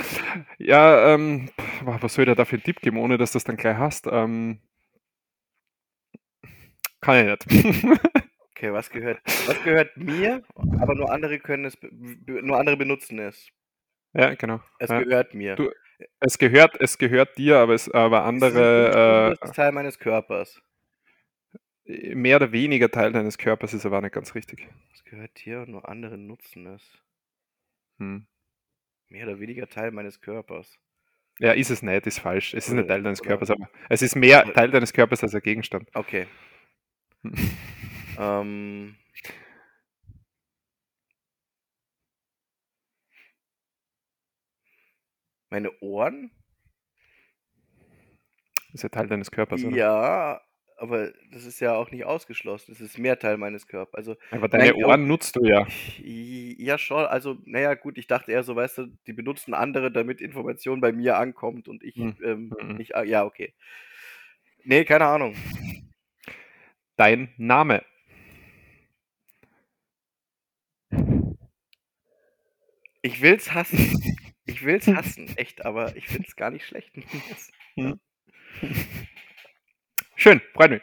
Ja, 0.59 1.15
ähm, 1.15 1.49
was 1.81 2.13
soll 2.13 2.29
ich 2.29 2.35
da 2.35 2.45
für 2.45 2.57
einen 2.57 2.63
Tipp 2.63 2.81
geben, 2.81 2.97
ohne 2.97 3.17
dass 3.17 3.31
du 3.31 3.37
das 3.37 3.43
dann 3.43 3.57
gleich 3.57 3.77
hast? 3.77 4.05
Ähm, 4.05 4.59
kann 7.05 7.27
ich 7.27 7.47
nicht. 7.47 7.85
okay, 8.51 8.73
was 8.73 8.89
gehört, 8.89 9.19
was 9.25 9.63
gehört 9.63 9.95
mir, 9.97 10.43
aber 10.79 10.95
nur 10.95 11.11
andere 11.11 11.39
können 11.39 11.65
es, 11.65 11.77
nur 11.81 12.57
andere 12.57 12.77
benutzen 12.77 13.19
es. 13.19 13.49
Ja, 14.13 14.33
genau. 14.33 14.61
Es 14.79 14.89
ja. 14.89 15.01
gehört 15.01 15.33
mir. 15.33 15.55
Du, 15.55 15.71
es 16.19 16.37
gehört, 16.37 16.75
es 16.79 16.97
gehört 16.97 17.37
dir, 17.37 17.57
aber 17.57 17.73
es, 17.73 17.89
aber 17.91 18.23
andere. 18.23 19.33
Es 19.33 19.49
ist 19.49 19.49
äh, 19.49 19.53
Teil 19.53 19.71
meines 19.71 19.99
Körpers 19.99 20.61
mehr 21.85 22.37
oder 22.37 22.51
weniger 22.51 22.89
Teil 22.89 23.11
deines 23.11 23.37
Körpers 23.37 23.73
ist 23.73 23.85
aber 23.85 24.01
nicht 24.01 24.13
ganz 24.13 24.33
richtig. 24.35 24.67
Das 24.91 25.03
gehört 25.03 25.37
hier 25.37 25.61
und 25.61 25.69
nur 25.69 25.87
andere 25.87 26.17
nutzen 26.17 26.65
es. 26.67 26.83
Hm. 27.99 28.27
Mehr 29.09 29.27
oder 29.27 29.39
weniger 29.39 29.67
Teil 29.67 29.91
meines 29.91 30.19
Körpers. 30.19 30.79
Ja, 31.39 31.51
ist 31.51 31.69
es 31.69 31.81
nicht, 31.81 32.07
ist 32.07 32.19
falsch. 32.19 32.53
Es 32.53 32.67
ist 32.67 32.73
nicht 32.73 32.87
Teil 32.87 33.03
deines 33.03 33.21
Körpers, 33.21 33.51
aber 33.51 33.69
es 33.89 34.01
ist 34.01 34.15
mehr 34.15 34.51
Teil 34.53 34.71
deines 34.71 34.93
Körpers 34.93 35.21
als 35.21 35.35
ein 35.35 35.41
Gegenstand. 35.41 35.89
Okay. 35.93 36.27
Ähm. 38.19 38.95
Meine 45.49 45.71
Ohren? 45.79 46.31
Das 48.71 48.75
ist 48.75 48.83
ja 48.83 48.89
Teil 48.89 49.07
deines 49.07 49.31
Körpers, 49.31 49.63
oder? 49.63 49.75
Ja, 49.75 50.41
aber 50.77 51.13
das 51.31 51.45
ist 51.45 51.59
ja 51.61 51.75
auch 51.75 51.91
nicht 51.91 52.03
ausgeschlossen. 52.03 52.73
Das 52.73 52.81
ist 52.81 52.97
mehr 52.97 53.17
Teil 53.17 53.37
meines 53.37 53.67
Körpers. 53.67 53.95
Also, 53.95 54.15
aber 54.31 54.49
deine 54.49 54.71
nein, 54.71 54.83
Ohren 54.83 55.07
nutzt 55.07 55.35
du 55.35 55.45
ja. 55.45 55.65
Ja, 55.97 56.77
schon. 56.77 57.05
Also, 57.05 57.37
naja, 57.45 57.73
gut, 57.75 57.97
ich 57.97 58.07
dachte 58.07 58.31
eher 58.31 58.43
so, 58.43 58.55
weißt 58.55 58.79
du, 58.79 58.87
die 59.07 59.13
benutzen 59.13 59.53
andere, 59.53 59.91
damit 59.91 60.19
Information 60.19 60.81
bei 60.81 60.91
mir 60.91 61.17
ankommt 61.17 61.67
und 61.67 61.83
ich 61.83 61.95
hm. 61.95 62.17
ähm, 62.23 62.53
hm. 62.59 62.75
nicht. 62.75 62.93
Ja, 63.05 63.23
okay. 63.23 63.53
Nee, 64.63 64.83
keine 64.83 65.05
Ahnung. 65.05 65.35
Dein 66.97 67.33
Name. 67.37 67.83
Ich 73.01 73.21
will's 73.21 73.53
hassen. 73.53 74.01
Ich 74.47 74.63
will's 74.63 74.85
hassen, 74.85 75.27
echt, 75.37 75.65
aber 75.65 75.95
ich 75.95 76.07
find's 76.07 76.35
gar 76.35 76.51
nicht 76.51 76.67
schlecht. 76.67 76.93
Hm. 77.77 77.99
Schön, 80.15 80.39
freut 80.53 80.71
mich. 80.71 80.81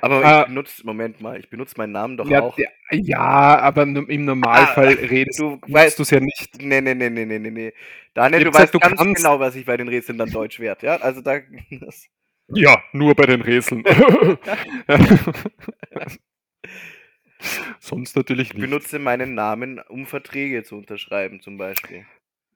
Aber 0.00 0.24
äh, 0.24 0.40
ich 0.40 0.46
benutze, 0.46 0.86
Moment 0.86 1.20
mal, 1.20 1.38
ich 1.38 1.48
benutze 1.48 1.74
meinen 1.76 1.92
Namen 1.92 2.16
doch 2.16 2.28
ja, 2.28 2.40
auch. 2.40 2.58
Ja, 2.90 3.60
aber 3.60 3.82
im 3.82 4.24
Normalfall 4.24 4.98
ah, 4.98 5.06
redest 5.06 5.38
du 5.38 5.60
weißt 5.68 5.98
du 5.98 6.02
es 6.02 6.10
ja 6.10 6.20
nicht. 6.20 6.60
Nee, 6.60 6.80
nee, 6.80 6.94
nee, 6.94 7.10
nee, 7.10 7.24
nee, 7.24 7.38
nee. 7.38 7.72
Daniel, 8.14 8.44
du 8.44 8.54
weißt 8.54 8.74
du 8.74 8.80
ganz 8.80 8.98
kannst... 8.98 9.16
genau, 9.16 9.38
was 9.38 9.54
ich 9.54 9.64
bei 9.64 9.76
den 9.76 9.88
Rätseln 9.88 10.18
dann 10.18 10.30
Deutsch 10.30 10.58
werde, 10.58 10.86
ja? 10.86 10.96
Also 10.96 11.20
da. 11.20 11.38
Das... 11.80 12.08
Ja, 12.54 12.82
nur 12.92 13.14
bei 13.14 13.26
den 13.26 13.42
Rätseln. 13.42 13.84
Sonst 17.80 18.16
natürlich 18.16 18.54
nicht. 18.54 18.62
Ich 18.62 18.70
benutze 18.70 18.98
meinen 18.98 19.34
Namen, 19.34 19.80
um 19.88 20.06
Verträge 20.06 20.62
zu 20.62 20.76
unterschreiben, 20.76 21.40
zum 21.40 21.56
Beispiel. 21.56 22.04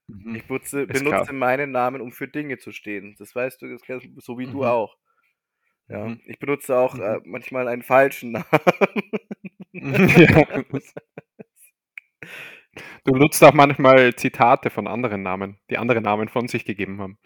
Mhm. 0.09 0.35
Ich 0.35 0.44
benutze, 0.44 0.87
benutze 0.87 1.33
meinen 1.33 1.70
Namen, 1.70 2.00
um 2.00 2.12
für 2.12 2.28
Dinge 2.28 2.59
zu 2.59 2.72
stehen. 2.72 3.14
Das 3.18 3.35
weißt 3.35 3.62
du, 3.62 3.68
das 3.68 3.83
so 4.18 4.38
wie 4.38 4.46
mhm. 4.46 4.52
du 4.52 4.64
auch. 4.64 4.96
Ja, 5.88 6.07
mhm. 6.07 6.20
ich 6.26 6.38
benutze 6.38 6.76
auch 6.76 6.94
äh, 6.96 7.18
mhm. 7.18 7.22
manchmal 7.24 7.68
einen 7.68 7.83
falschen 7.83 8.33
Namen. 8.33 8.46
ja. 9.72 10.64
Du 13.04 13.12
benutzt 13.12 13.42
auch 13.44 13.52
manchmal 13.52 14.14
Zitate 14.14 14.70
von 14.70 14.87
anderen 14.87 15.22
Namen, 15.22 15.59
die 15.70 15.78
andere 15.78 16.00
Namen 16.00 16.28
von 16.28 16.48
sich 16.48 16.64
gegeben 16.64 17.00
haben. 17.00 17.18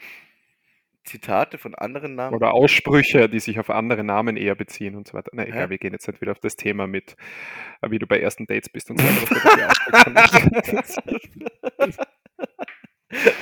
Zitate 1.08 1.58
von 1.58 1.74
anderen 1.74 2.14
Namen? 2.14 2.36
Oder 2.36 2.52
Aussprüche, 2.52 3.28
die 3.28 3.40
sich 3.40 3.58
auf 3.58 3.70
andere 3.70 4.04
Namen 4.04 4.36
eher 4.36 4.54
beziehen 4.54 4.94
und 4.94 5.08
so 5.08 5.14
weiter. 5.14 5.30
Na 5.32 5.46
egal, 5.46 5.64
Hä? 5.64 5.70
wir 5.70 5.78
gehen 5.78 5.92
jetzt 5.92 6.06
nicht 6.06 6.20
wieder 6.20 6.32
auf 6.32 6.40
das 6.40 6.56
Thema 6.56 6.86
mit, 6.86 7.16
äh, 7.82 7.90
wie 7.90 7.98
du 7.98 8.06
bei 8.06 8.20
ersten 8.20 8.46
Dates 8.46 8.68
bist 8.68 8.90
und 8.90 9.00
so 9.00 9.06
weiter. 9.06 9.72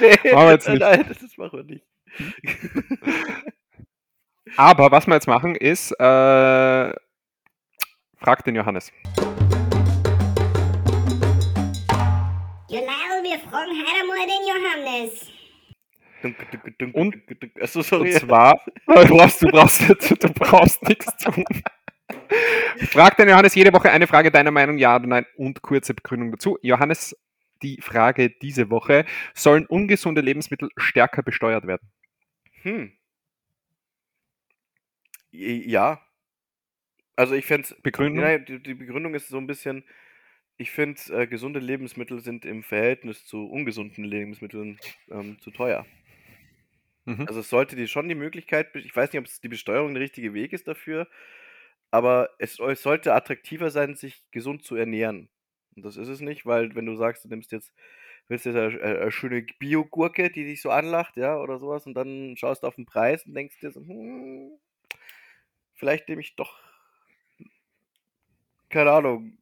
nee, 0.01 0.33
machen 0.33 0.47
wir 0.47 0.53
jetzt 0.53 0.69
nicht. 0.69 0.81
Nein, 0.81 1.05
das 1.09 1.37
machen 1.37 1.59
wir 1.59 1.65
nicht. 1.65 1.85
Aber 4.57 4.91
was 4.91 5.07
wir 5.07 5.15
jetzt 5.15 5.27
machen 5.27 5.55
ist, 5.57 5.93
äh, 5.93 6.95
frag 8.17 8.45
den 8.45 8.55
Johannes. 8.55 8.93
Genau, 12.69 13.23
wir 13.23 13.39
fragen 13.41 13.71
heute 13.71 13.91
einmal 14.01 14.27
den 14.27 14.47
Johannes. 14.47 15.36
Und, 16.93 17.17
Achso, 17.61 17.83
sorry. 17.83 18.13
und 18.13 18.21
zwar, 18.21 18.65
du 18.87 18.95
brauchst, 18.95 19.43
du 19.43 19.49
brauchst, 19.49 19.89
du 19.89 20.33
brauchst 20.35 20.83
nichts 20.89 21.17
tun. 21.19 21.45
Frag 22.91 23.17
den 23.17 23.29
Johannes 23.29 23.55
jede 23.55 23.73
Woche 23.73 23.91
eine 23.91 24.07
Frage 24.07 24.31
deiner 24.31 24.51
Meinung, 24.51 24.79
ja 24.79 24.97
oder 24.97 25.07
nein 25.07 25.27
und 25.37 25.63
kurze 25.63 25.95
Begründung 25.95 26.33
dazu. 26.33 26.59
Johannes, 26.63 27.17
die 27.63 27.81
Frage 27.81 28.31
diese 28.31 28.71
Woche, 28.71 29.05
sollen 29.35 29.67
ungesunde 29.67 30.21
Lebensmittel 30.21 30.69
stärker 30.77 31.23
besteuert 31.23 31.67
werden? 31.67 31.91
Hm. 32.63 32.93
Ja. 35.31 36.01
Also 37.17 37.35
ich 37.35 37.47
fände 37.47 37.69
Begründung? 37.83 38.25
Ja, 38.25 38.39
die, 38.39 38.63
die, 38.63 38.75
Begründung 38.75 39.15
ist 39.15 39.29
so 39.29 39.39
ein 39.39 39.47
bisschen, 39.47 39.85
ich 40.59 40.71
finde, 40.71 41.01
äh, 41.13 41.27
gesunde 41.27 41.61
Lebensmittel 41.61 42.21
sind 42.21 42.45
im 42.45 42.63
Verhältnis 42.63 43.25
zu 43.25 43.47
ungesunden 43.47 44.05
Lebensmitteln 44.05 44.79
ähm, 45.11 45.39
zu 45.41 45.51
teuer. 45.51 45.87
Mhm. 47.07 47.27
Also 47.27 47.41
es 47.41 47.49
sollte 47.49 47.77
dir 47.77 47.87
schon 47.87 48.09
die 48.09 48.15
Möglichkeit, 48.15 48.75
ich 48.75 48.95
weiß 48.95 49.13
nicht, 49.13 49.21
ob 49.21 49.27
es 49.27 49.41
die 49.41 49.49
Besteuerung 49.49 49.95
der 49.95 50.03
richtige 50.03 50.35
Weg 50.35 50.53
ist 50.53 50.69
dafür, 50.69 51.09
aber 51.91 52.31
es, 52.39 52.59
es 52.59 52.83
sollte 52.83 53.15
attraktiver 53.15 53.71
sein, 53.71 53.95
sich 53.95 54.23
gesund 54.33 54.65
zu 54.65 54.75
ernähren. 54.75 55.29
Und 55.77 55.85
das 55.85 55.97
ist 55.97 56.09
es 56.09 56.21
nicht, 56.21 56.45
weil 56.45 56.75
wenn 56.75 56.87
du 56.87 56.97
sagst, 56.97 57.25
du 57.25 57.29
nimmst 57.29 57.53
jetzt, 57.53 57.73
willst 58.29 58.45
jetzt 58.45 58.57
eine, 58.57 58.83
eine 58.83 59.11
schöne 59.13 59.47
Biogurke, 59.59 60.31
die 60.31 60.45
dich 60.45 60.61
so 60.61 60.71
anlacht, 60.71 61.17
ja, 61.17 61.39
oder 61.39 61.59
sowas, 61.59 61.87
und 61.87 61.95
dann 61.95 62.37
schaust 62.37 62.65
du 62.65 62.67
auf 62.67 62.75
den 62.75 62.87
Preis 62.87 63.25
und 63.25 63.35
denkst 63.35 63.61
dir 63.61 63.71
so, 63.71 63.81
hm, 63.81 64.59
vielleicht 65.75 66.09
nehme 66.09 66.23
ich 66.23 66.35
doch, 66.35 66.59
keine 68.69 68.91
Ahnung. 68.91 69.39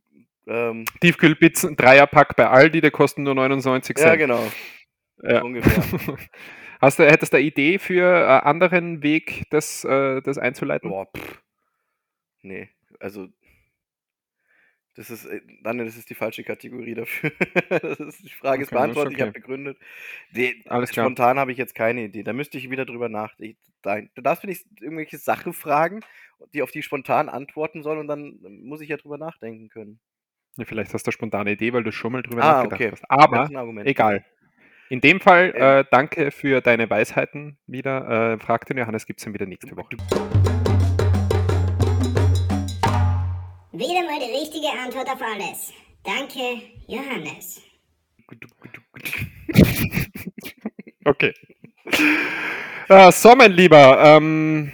Ähm, 0.47 0.85
Tiefkühlpizzen, 1.01 1.77
Dreierpack 1.77 2.37
bei 2.37 2.47
Aldi, 2.47 2.83
der 2.83 2.91
kosten 2.91 3.23
nur 3.23 3.35
99 3.35 3.97
Cent. 3.97 4.07
Ja, 4.07 4.17
genau. 4.17 4.53
Ja. 5.23 5.43
Ungefähr. 5.43 6.19
Hast 6.85 6.99
du, 6.99 7.07
hättest 7.07 7.33
du 7.33 7.39
eine 7.39 7.47
Idee 7.47 7.79
für 7.79 8.29
einen 8.29 8.41
anderen 8.41 9.03
Weg, 9.03 9.45
das, 9.49 9.85
äh, 9.85 10.21
das 10.21 10.37
einzuleiten? 10.37 10.91
Boah, 10.91 11.07
pff. 11.07 11.43
Nee, 12.43 12.69
also 13.01 13.29
das 14.95 15.09
ist, 15.09 15.25
äh, 15.25 15.41
nein, 15.63 15.79
das 15.79 15.97
ist 15.97 16.11
die 16.11 16.15
falsche 16.15 16.45
Kategorie 16.45 16.95
dafür. 16.95 17.33
das 17.71 17.99
ist, 17.99 18.23
die 18.23 18.29
Frage 18.29 18.57
okay, 18.57 18.63
ist 18.65 18.71
beantwortet, 18.71 19.15
okay. 19.15 19.17
ich 19.17 19.23
habe 19.23 19.33
begründet. 19.33 19.79
Die, 20.33 20.63
Alles 20.67 20.91
klar. 20.91 21.07
Spontan 21.07 21.39
habe 21.39 21.53
ich 21.53 21.59
jetzt 21.59 21.75
keine 21.75 22.05
Idee. 22.05 22.23
Da 22.23 22.35
müsste 22.35 22.59
ich 22.59 22.71
wieder 22.71 22.85
drüber 22.85 23.09
nachdenken. 23.09 23.59
Du 24.15 24.23
darfst 24.23 24.45
mir 24.45 24.51
nicht 24.51 24.67
irgendwelche 24.81 25.17
Sachen 25.17 25.55
fragen, 25.55 26.01
die 26.53 26.63
auf 26.63 26.71
die 26.71 26.83
spontan 26.83 27.31
antworten 27.31 27.83
sollen 27.83 27.99
und 27.99 28.09
dann 28.09 28.39
muss 28.43 28.83
ich 28.83 28.91
ja 28.91 28.99
drüber 28.99 29.17
nachdenken 29.17 29.69
können. 29.71 30.01
Ja, 30.57 30.65
vielleicht 30.65 30.95
hast 30.95 31.07
du 31.07 31.09
eine 31.09 31.15
spontane 31.15 31.53
Idee, 31.53 31.73
weil 31.73 31.83
du 31.83 31.93
schon 31.93 32.13
mal 32.13 32.23
drüber 32.23 32.45
ah, 32.45 32.63
nachgedacht 32.63 32.81
okay. 32.81 32.91
hast. 32.93 33.11
Aber 33.11 33.49
egal. 33.87 34.25
In 34.95 35.01
dem 35.01 35.19
Fall 35.19 35.53
äh, 35.57 35.85
danke 35.91 36.31
für 36.31 36.61
deine 36.61 36.89
Weisheiten 36.89 37.59
wieder. 37.67 38.35
Äh, 38.35 38.39
frag 38.39 38.65
den 38.67 38.79
Johannes, 38.79 39.07
gibt 39.07 39.19
es 39.19 39.25
dann 39.25 39.35
wieder 39.35 39.45
nächste 39.45 39.77
Woche. 39.77 39.97
Wieder 43.73 44.05
mal 44.05 44.21
die 44.21 44.31
richtige 44.31 44.69
Antwort 44.69 45.09
auf 45.09 45.21
alles. 45.21 45.73
Danke, 46.05 46.63
Johannes. 46.87 47.61
okay. 51.05 51.35
Äh, 52.89 53.11
so, 53.11 53.35
mein 53.35 53.51
Lieber, 53.51 53.99
ähm, 54.01 54.73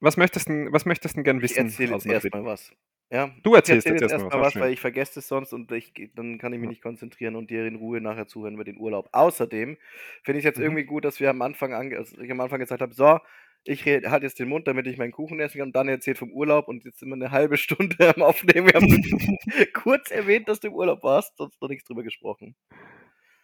was 0.00 0.16
möchtest 0.16 0.48
du 0.48 0.72
was 0.72 0.86
möchtest 0.86 1.14
gern 1.22 1.42
wissen? 1.42 1.66
Ich 1.66 1.72
erzähle 1.72 1.92
jetzt 1.92 2.06
erstmal 2.06 2.44
was. 2.44 2.72
Ja, 3.10 3.30
du 3.42 3.54
erzählst 3.54 3.86
erzähl 3.86 4.02
jetzt 4.02 4.12
erstmal 4.12 4.40
was, 4.40 4.54
weil 4.56 4.72
ich 4.72 4.80
vergesse 4.80 5.20
es 5.20 5.28
sonst 5.28 5.54
und 5.54 5.72
ich, 5.72 5.94
dann 6.14 6.38
kann 6.38 6.52
ich 6.52 6.60
mich 6.60 6.68
nicht 6.68 6.82
konzentrieren 6.82 7.36
und 7.36 7.50
dir 7.50 7.66
in 7.66 7.76
Ruhe 7.76 8.02
nachher 8.02 8.26
zuhören 8.26 8.54
über 8.54 8.64
den 8.64 8.76
Urlaub. 8.76 9.08
Außerdem 9.12 9.78
finde 10.22 10.38
ich 10.38 10.44
es 10.44 10.44
jetzt 10.44 10.58
mhm. 10.58 10.64
irgendwie 10.64 10.84
gut, 10.84 11.06
dass 11.06 11.18
wir 11.18 11.30
am 11.30 11.40
Anfang, 11.40 11.72
also 11.72 12.20
ich 12.20 12.30
am 12.30 12.40
Anfang 12.40 12.58
gesagt 12.58 12.82
habe, 12.82 12.92
so, 12.92 13.18
ich 13.64 13.86
halte 13.86 14.26
jetzt 14.26 14.38
den 14.38 14.48
Mund, 14.48 14.68
damit 14.68 14.86
ich 14.86 14.98
meinen 14.98 15.12
Kuchen 15.12 15.40
essen 15.40 15.58
kann. 15.58 15.68
Und 15.68 15.76
dann 15.76 15.88
erzählt 15.88 16.18
vom 16.18 16.32
Urlaub 16.32 16.68
und 16.68 16.84
jetzt 16.84 16.98
sind 16.98 17.08
wir 17.08 17.14
eine 17.14 17.30
halbe 17.30 17.56
Stunde 17.58 18.14
am 18.14 18.22
Aufnehmen. 18.22 18.66
Wir 18.66 18.74
haben 18.74 19.68
kurz 19.72 20.10
erwähnt, 20.10 20.48
dass 20.48 20.60
du 20.60 20.68
im 20.68 20.74
Urlaub 20.74 21.02
warst, 21.02 21.36
sonst 21.38 21.60
noch 21.62 21.68
nichts 21.68 21.84
drüber 21.84 22.02
gesprochen. 22.02 22.56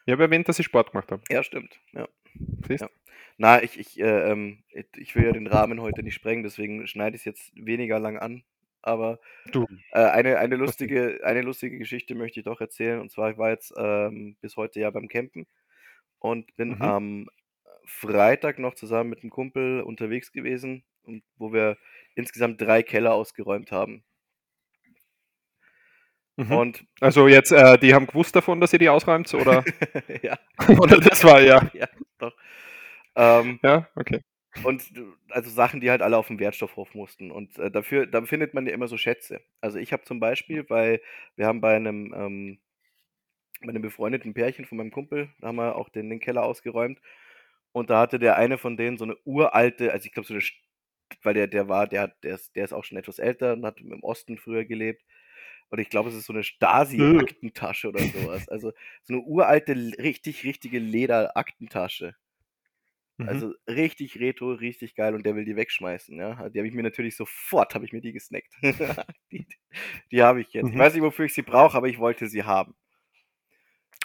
Ich 0.07 0.13
habe 0.13 0.25
erwähnt, 0.25 0.49
dass 0.49 0.59
ich 0.59 0.67
Sport 0.67 0.93
gemacht 0.93 1.11
habe. 1.11 1.23
Ja, 1.31 1.43
stimmt. 1.43 1.81
Ja. 1.93 2.07
Siehst? 2.67 2.83
Ja. 2.83 2.91
Na, 3.37 3.63
ich, 3.63 3.79
ich, 3.79 4.01
äh, 4.01 4.31
ähm, 4.31 4.63
ich 4.97 5.15
will 5.17 5.25
ja 5.25 5.33
den 5.33 5.47
Rahmen 5.47 5.81
heute 5.81 6.03
nicht 6.03 6.15
sprengen, 6.15 6.45
deswegen 6.45 6.87
schneide 6.87 7.17
ich 7.17 7.23
es 7.23 7.25
jetzt 7.25 7.53
weniger 7.55 7.99
lang 7.99 8.19
an. 8.19 8.45
Aber 8.81 9.19
äh, 9.93 9.99
eine, 9.99 10.39
eine, 10.39 10.57
lustige, 10.57 11.21
eine 11.25 11.41
lustige 11.41 11.79
Geschichte 11.79 12.15
möchte 12.15 12.41
ich 12.41 12.45
doch 12.45 12.61
erzählen. 12.61 13.01
Und 13.01 13.11
zwar, 13.11 13.31
ich 13.31 13.39
war 13.39 13.51
jetzt 13.51 13.73
ähm, 13.77 14.37
bis 14.41 14.57
heute 14.57 14.79
ja 14.79 14.91
beim 14.91 15.09
Campen 15.09 15.47
und 16.19 16.55
bin 16.57 16.77
mhm. 16.77 16.83
am 16.83 17.31
Freitag 17.87 18.59
noch 18.59 18.75
zusammen 18.75 19.11
mit 19.11 19.23
einem 19.23 19.31
Kumpel 19.31 19.81
unterwegs 19.81 20.33
gewesen, 20.33 20.85
wo 21.39 21.53
wir 21.53 21.77
insgesamt 22.15 22.61
drei 22.61 22.83
Keller 22.83 23.15
ausgeräumt 23.15 23.73
haben. 23.73 24.05
Mhm. 26.37 26.53
Und 26.53 26.85
also 27.01 27.29
jetzt, 27.29 27.53
äh, 27.53 27.79
die 27.79 27.95
haben 27.95 28.07
gewusst 28.07 28.35
davon, 28.35 28.61
dass 28.61 28.73
ihr 28.73 28.79
die 28.79 28.89
ausräumt, 28.89 29.33
oder? 29.35 29.65
ja. 30.23 30.37
oder 30.79 30.99
das 30.99 31.23
war 31.25 31.41
ja. 31.41 31.71
ja. 31.73 31.87
Ähm, 33.17 33.61
ja, 33.63 33.89
okay. 33.97 34.21
Und 34.63 34.85
also 35.31 35.51
Sachen, 35.51 35.81
die 35.81 35.91
halt 35.91 36.03
alle 36.03 36.17
auf 36.17 36.29
den 36.29 36.39
Wertstoffhof 36.39 36.95
mussten. 36.95 37.31
Und 37.31 37.59
äh, 37.59 37.71
dafür, 37.71 38.07
da 38.07 38.23
findet 38.23 38.55
man 38.55 38.67
ja 38.67 38.73
immer 38.73 38.87
so 38.89 38.97
Schätze. 38.97 39.41
Also 39.61 39.79
ich 39.79 39.93
habe 39.93 40.05
zum 40.05 40.21
Beispiel, 40.21 40.69
weil 40.71 41.01
wir 41.37 41.47
haben 41.47 41.61
bei 41.61 41.75
einem, 41.77 42.15
ähm, 42.17 42.59
bei 43.63 43.71
einem 43.71 43.83
befreundeten 43.83 44.35
Pärchen 44.35 44.65
von 44.65 44.79
meinem 44.79 44.91
Kumpel, 44.91 45.31
da 45.41 45.49
haben 45.49 45.57
wir 45.57 45.77
auch 45.77 45.89
den, 45.89 46.11
den 46.11 46.21
Keller 46.21 46.45
ausgeräumt. 46.45 47.01
Und 47.73 47.91
da 47.91 48.01
hatte 48.01 48.19
der 48.19 48.37
eine 48.37 48.59
von 48.59 48.77
denen 48.77 48.97
so 48.99 49.05
eine 49.05 49.17
uralte, 49.25 49.93
also 49.93 50.07
ich 50.07 50.13
glaube 50.13 50.29
so 50.29 50.35
eine, 50.35 50.43
weil 51.23 51.35
der, 51.35 51.49
der 51.49 51.69
war, 51.69 51.87
der 51.89 52.03
hat, 52.03 52.25
der 52.25 52.35
ist, 52.37 52.55
der 52.57 52.65
ist 52.65 52.73
auch 52.73 52.85
schon 52.85 52.99
etwas 52.99 53.19
älter 53.19 53.55
und 53.55 53.65
hat 53.67 53.81
im 53.81 54.03
Osten 54.05 54.39
früher 54.39 54.65
gelebt. 54.65 55.05
Und 55.71 55.81
ich 55.81 55.91
glaube, 55.91 56.09
es 56.11 56.15
ist 56.17 56.27
so 56.27 56.33
eine 56.33 56.45
Stasi-Aktentasche 56.45 57.89
oder 57.89 58.07
sowas. 58.09 58.49
Also 58.49 58.73
so 59.03 59.15
eine 59.15 59.23
uralte, 59.23 59.75
richtig, 59.99 60.45
richtige 60.45 60.79
Leder-Aktentasche. 60.79 62.17
Mhm. 63.17 63.29
Also 63.29 63.53
richtig 63.69 64.19
retro, 64.19 64.53
richtig 64.53 64.95
geil 64.97 65.15
und 65.15 65.25
der 65.25 65.37
will 65.37 65.45
die 65.45 65.57
wegschmeißen, 65.57 66.19
ja. 66.19 66.49
Die 66.49 66.59
habe 66.59 66.67
ich 66.67 66.75
mir 66.75 66.83
natürlich 66.83 67.17
sofort, 67.17 67.75
habe 67.75 67.85
ich 67.85 67.93
mir 67.93 68.01
die 68.01 68.13
gesnackt. 68.13 68.53
die 69.33 69.47
die 70.11 70.23
habe 70.23 70.41
ich 70.41 70.53
jetzt. 70.53 70.67
Mhm. 70.67 70.73
Ich 70.73 70.79
weiß 70.79 70.95
nicht, 70.95 71.03
wofür 71.03 71.27
ich 71.27 71.35
sie 71.35 71.43
brauche, 71.43 71.77
aber 71.77 71.89
ich 71.89 71.99
wollte 71.99 72.27
sie 72.27 72.45
haben. 72.45 72.75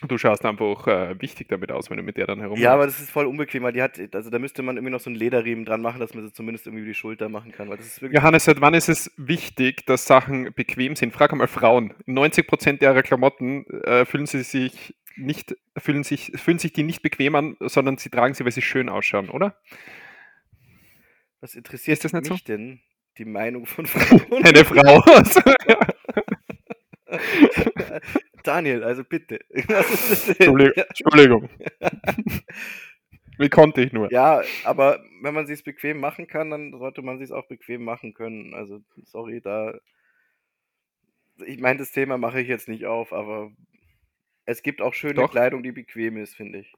Du 0.07 0.17
schaust 0.17 0.45
einfach 0.45 0.87
äh, 0.87 1.21
wichtig 1.21 1.49
damit 1.49 1.73
aus, 1.73 1.89
wenn 1.89 1.97
du 1.97 2.03
mit 2.03 2.15
der 2.15 2.25
dann 2.25 2.39
herum. 2.39 2.57
Ja, 2.57 2.73
aber 2.73 2.85
das 2.85 3.01
ist 3.01 3.09
voll 3.09 3.25
unbequem, 3.25 3.63
weil 3.63 3.73
die 3.73 3.81
hat, 3.81 3.99
also 4.15 4.29
da 4.29 4.39
müsste 4.39 4.61
man 4.61 4.77
irgendwie 4.77 4.93
noch 4.93 5.01
so 5.01 5.09
einen 5.09 5.19
Lederriemen 5.19 5.65
dran 5.65 5.81
machen, 5.81 5.99
dass 5.99 6.13
man 6.13 6.25
sie 6.25 6.31
zumindest 6.31 6.67
irgendwie 6.67 6.83
über 6.83 6.91
die 6.91 6.95
Schulter 6.95 7.27
machen 7.27 7.51
kann. 7.51 7.67
Weil 7.67 7.77
das 7.77 7.87
ist 7.87 8.01
wirklich 8.01 8.17
Johannes, 8.17 8.45
seit 8.45 8.61
wann 8.61 8.73
ist 8.75 8.87
es 8.87 9.11
wichtig, 9.17 9.85
dass 9.87 10.05
Sachen 10.05 10.53
bequem 10.53 10.95
sind? 10.95 11.11
Frag 11.11 11.33
einmal 11.33 11.49
Frauen. 11.49 11.93
90% 12.07 12.81
ihrer 12.81 13.03
Klamotten 13.03 13.65
äh, 13.83 14.05
fühlen 14.05 14.25
sie 14.25 14.43
sich 14.43 14.95
nicht, 15.19 15.55
fühlen 15.77 16.03
sich, 16.03 16.31
fühlen 16.35 16.59
sich 16.59 16.73
die 16.73 16.83
nicht 16.83 17.01
bequem 17.01 17.35
an, 17.35 17.57
sondern 17.59 17.97
sie 17.97 18.09
tragen 18.09 18.33
sie, 18.33 18.45
weil 18.45 18.51
sie 18.51 18.61
schön 18.61 18.89
ausschauen, 18.89 19.29
oder? 19.29 19.59
Was 21.41 21.55
interessiert 21.55 21.95
ist 21.95 22.05
das 22.05 22.13
nicht 22.13 22.29
mich 22.29 22.39
so? 22.39 22.45
denn? 22.45 22.81
Die 23.17 23.25
Meinung 23.25 23.65
von 23.65 23.85
Frauen? 23.85 24.43
Eine 24.43 24.65
Frau. 24.65 25.03
Daniel, 28.43 28.83
also 28.83 29.03
bitte. 29.03 29.39
Entschuldigung. 29.49 31.49
Wie 33.37 33.49
konnte 33.49 33.81
ich 33.81 33.93
nur? 33.93 34.11
Ja, 34.11 34.41
aber 34.63 35.03
wenn 35.21 35.33
man 35.33 35.49
es 35.49 35.63
bequem 35.63 35.99
machen 35.99 36.27
kann, 36.27 36.49
dann 36.49 36.77
sollte 36.77 37.01
man 37.01 37.21
es 37.21 37.31
auch 37.31 37.47
bequem 37.47 37.83
machen 37.83 38.13
können. 38.13 38.53
Also, 38.53 38.81
sorry, 39.05 39.41
da. 39.41 39.79
Ich 41.45 41.59
meine, 41.59 41.79
das 41.79 41.91
Thema 41.91 42.17
mache 42.17 42.41
ich 42.41 42.49
jetzt 42.49 42.67
nicht 42.67 42.85
auf, 42.85 43.13
aber 43.13 43.51
es 44.49 44.63
gibt 44.63 44.81
auch 44.81 44.93
schöne 44.93 45.13
Doch. 45.13 45.31
Kleidung, 45.31 45.61
die 45.61 45.71
bequem 45.71 46.17
ist, 46.17 46.35
finde 46.35 46.59
ich. 46.59 46.73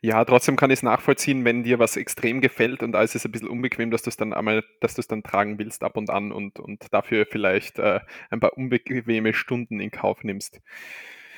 Ja, 0.00 0.24
trotzdem 0.24 0.56
kann 0.56 0.70
ich 0.70 0.80
es 0.80 0.82
nachvollziehen, 0.82 1.44
wenn 1.44 1.62
dir 1.62 1.78
was 1.78 1.96
extrem 1.96 2.40
gefällt 2.40 2.82
und 2.82 2.94
alles 2.94 3.14
ist 3.14 3.24
ein 3.24 3.32
bisschen 3.32 3.48
unbequem, 3.48 3.90
dass 3.90 4.02
du 4.02 4.10
es 4.10 4.16
dann 4.16 4.32
einmal, 4.32 4.62
dass 4.80 4.94
du 4.94 5.00
es 5.00 5.08
dann 5.08 5.22
tragen 5.22 5.58
willst 5.58 5.82
ab 5.82 5.96
und 5.96 6.10
an 6.10 6.32
und, 6.32 6.58
und 6.58 6.92
dafür 6.92 7.26
vielleicht 7.26 7.78
äh, 7.78 8.00
ein 8.30 8.40
paar 8.40 8.56
unbequeme 8.56 9.32
Stunden 9.32 9.80
in 9.80 9.90
Kauf 9.90 10.22
nimmst. 10.22 10.60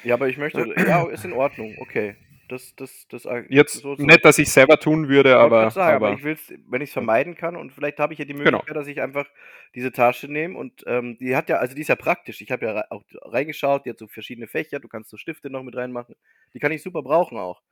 Ja, 0.04 0.14
aber 0.14 0.28
ich 0.28 0.38
möchte, 0.38 0.74
ja, 0.76 1.06
ist 1.08 1.24
in 1.24 1.32
Ordnung, 1.32 1.76
okay. 1.78 2.16
Das, 2.48 2.74
das, 2.76 3.06
das, 3.08 3.28
Jetzt 3.48 3.74
so, 3.74 3.94
so. 3.94 4.02
nicht, 4.02 4.24
dass 4.24 4.38
ich 4.38 4.50
selber 4.50 4.78
tun 4.78 5.08
würde, 5.08 5.36
aber, 5.36 5.70
sagen, 5.70 5.96
aber, 5.96 6.08
aber 6.08 6.16
ich 6.16 6.24
will 6.24 6.32
es, 6.32 6.52
wenn 6.66 6.80
ich 6.80 6.88
es 6.88 6.92
vermeiden 6.92 7.34
kann 7.34 7.56
und 7.56 7.72
vielleicht 7.72 7.98
habe 7.98 8.14
ich 8.14 8.18
ja 8.18 8.24
die 8.24 8.32
genau. 8.32 8.44
Möglichkeit, 8.44 8.68
genau. 8.68 8.80
dass 8.80 8.88
ich 8.88 9.00
einfach 9.00 9.26
diese 9.74 9.92
Tasche 9.92 10.28
nehme 10.28 10.56
und 10.56 10.82
ähm, 10.86 11.18
die 11.18 11.36
hat 11.36 11.48
ja, 11.48 11.56
also 11.56 11.74
die 11.74 11.82
ist 11.82 11.88
ja 11.88 11.96
praktisch. 11.96 12.40
Ich 12.40 12.50
habe 12.50 12.66
ja 12.66 12.84
auch 12.90 13.04
reingeschaut, 13.22 13.84
die 13.84 13.90
hat 13.90 13.98
so 13.98 14.08
verschiedene 14.08 14.46
Fächer, 14.46 14.80
du 14.80 14.88
kannst 14.88 15.10
so 15.10 15.16
Stifte 15.16 15.50
noch 15.50 15.62
mit 15.62 15.76
reinmachen. 15.76 16.16
Die 16.54 16.58
kann 16.58 16.72
ich 16.72 16.82
super 16.82 17.02
brauchen 17.02 17.38
auch. 17.38 17.62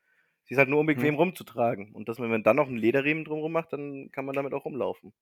Sie 0.45 0.55
ist 0.55 0.59
halt 0.59 0.69
nur 0.69 0.81
unbequem 0.81 1.15
hm. 1.15 1.17
rumzutragen. 1.17 1.93
Und 1.93 2.09
dass 2.09 2.19
man, 2.19 2.27
wenn 2.27 2.37
man 2.37 2.43
dann 2.45 2.57
noch 2.57 2.69
einen 2.69 2.77
Lederriemen 2.77 3.25
drumherum 3.25 3.53
macht, 3.53 3.73
dann 3.73 4.11
kann 4.13 4.25
man 4.25 4.35
damit 4.35 4.55
auch 4.55 4.65
rumlaufen. 4.65 5.13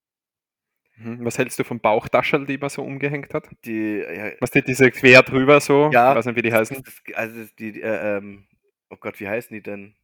Mhm. 0.97 1.25
Was 1.25 1.39
hältst 1.39 1.59
du 1.59 1.65
vom 1.65 1.81
Bauchtaschel, 1.81 2.47
die 2.47 2.59
man 2.59 2.71
so 2.71 2.83
umgehängt 2.83 3.35
hat? 3.35 3.49
Die, 3.65 3.99
ja, 3.99 4.33
Was 4.41 4.51
die 4.51 4.63
diese 4.63 4.91
quer 4.91 5.23
drüber 5.23 5.61
so? 5.61 5.91
Ja. 5.93 6.13
Ich 6.13 6.19
weiß 6.19 6.27
nicht, 6.27 6.37
wie 6.37 6.43
die 6.43 6.53
heißen. 6.53 6.83
Das, 6.83 7.17
also 7.17 7.41
die, 7.59 7.81
äh, 7.81 8.19
ähm, 8.19 8.47
oh 8.95 8.99
Gott, 9.01 9.21
wie 9.21 9.29
heißen 9.29 9.55
die 9.55 9.63
denn? 9.63 9.95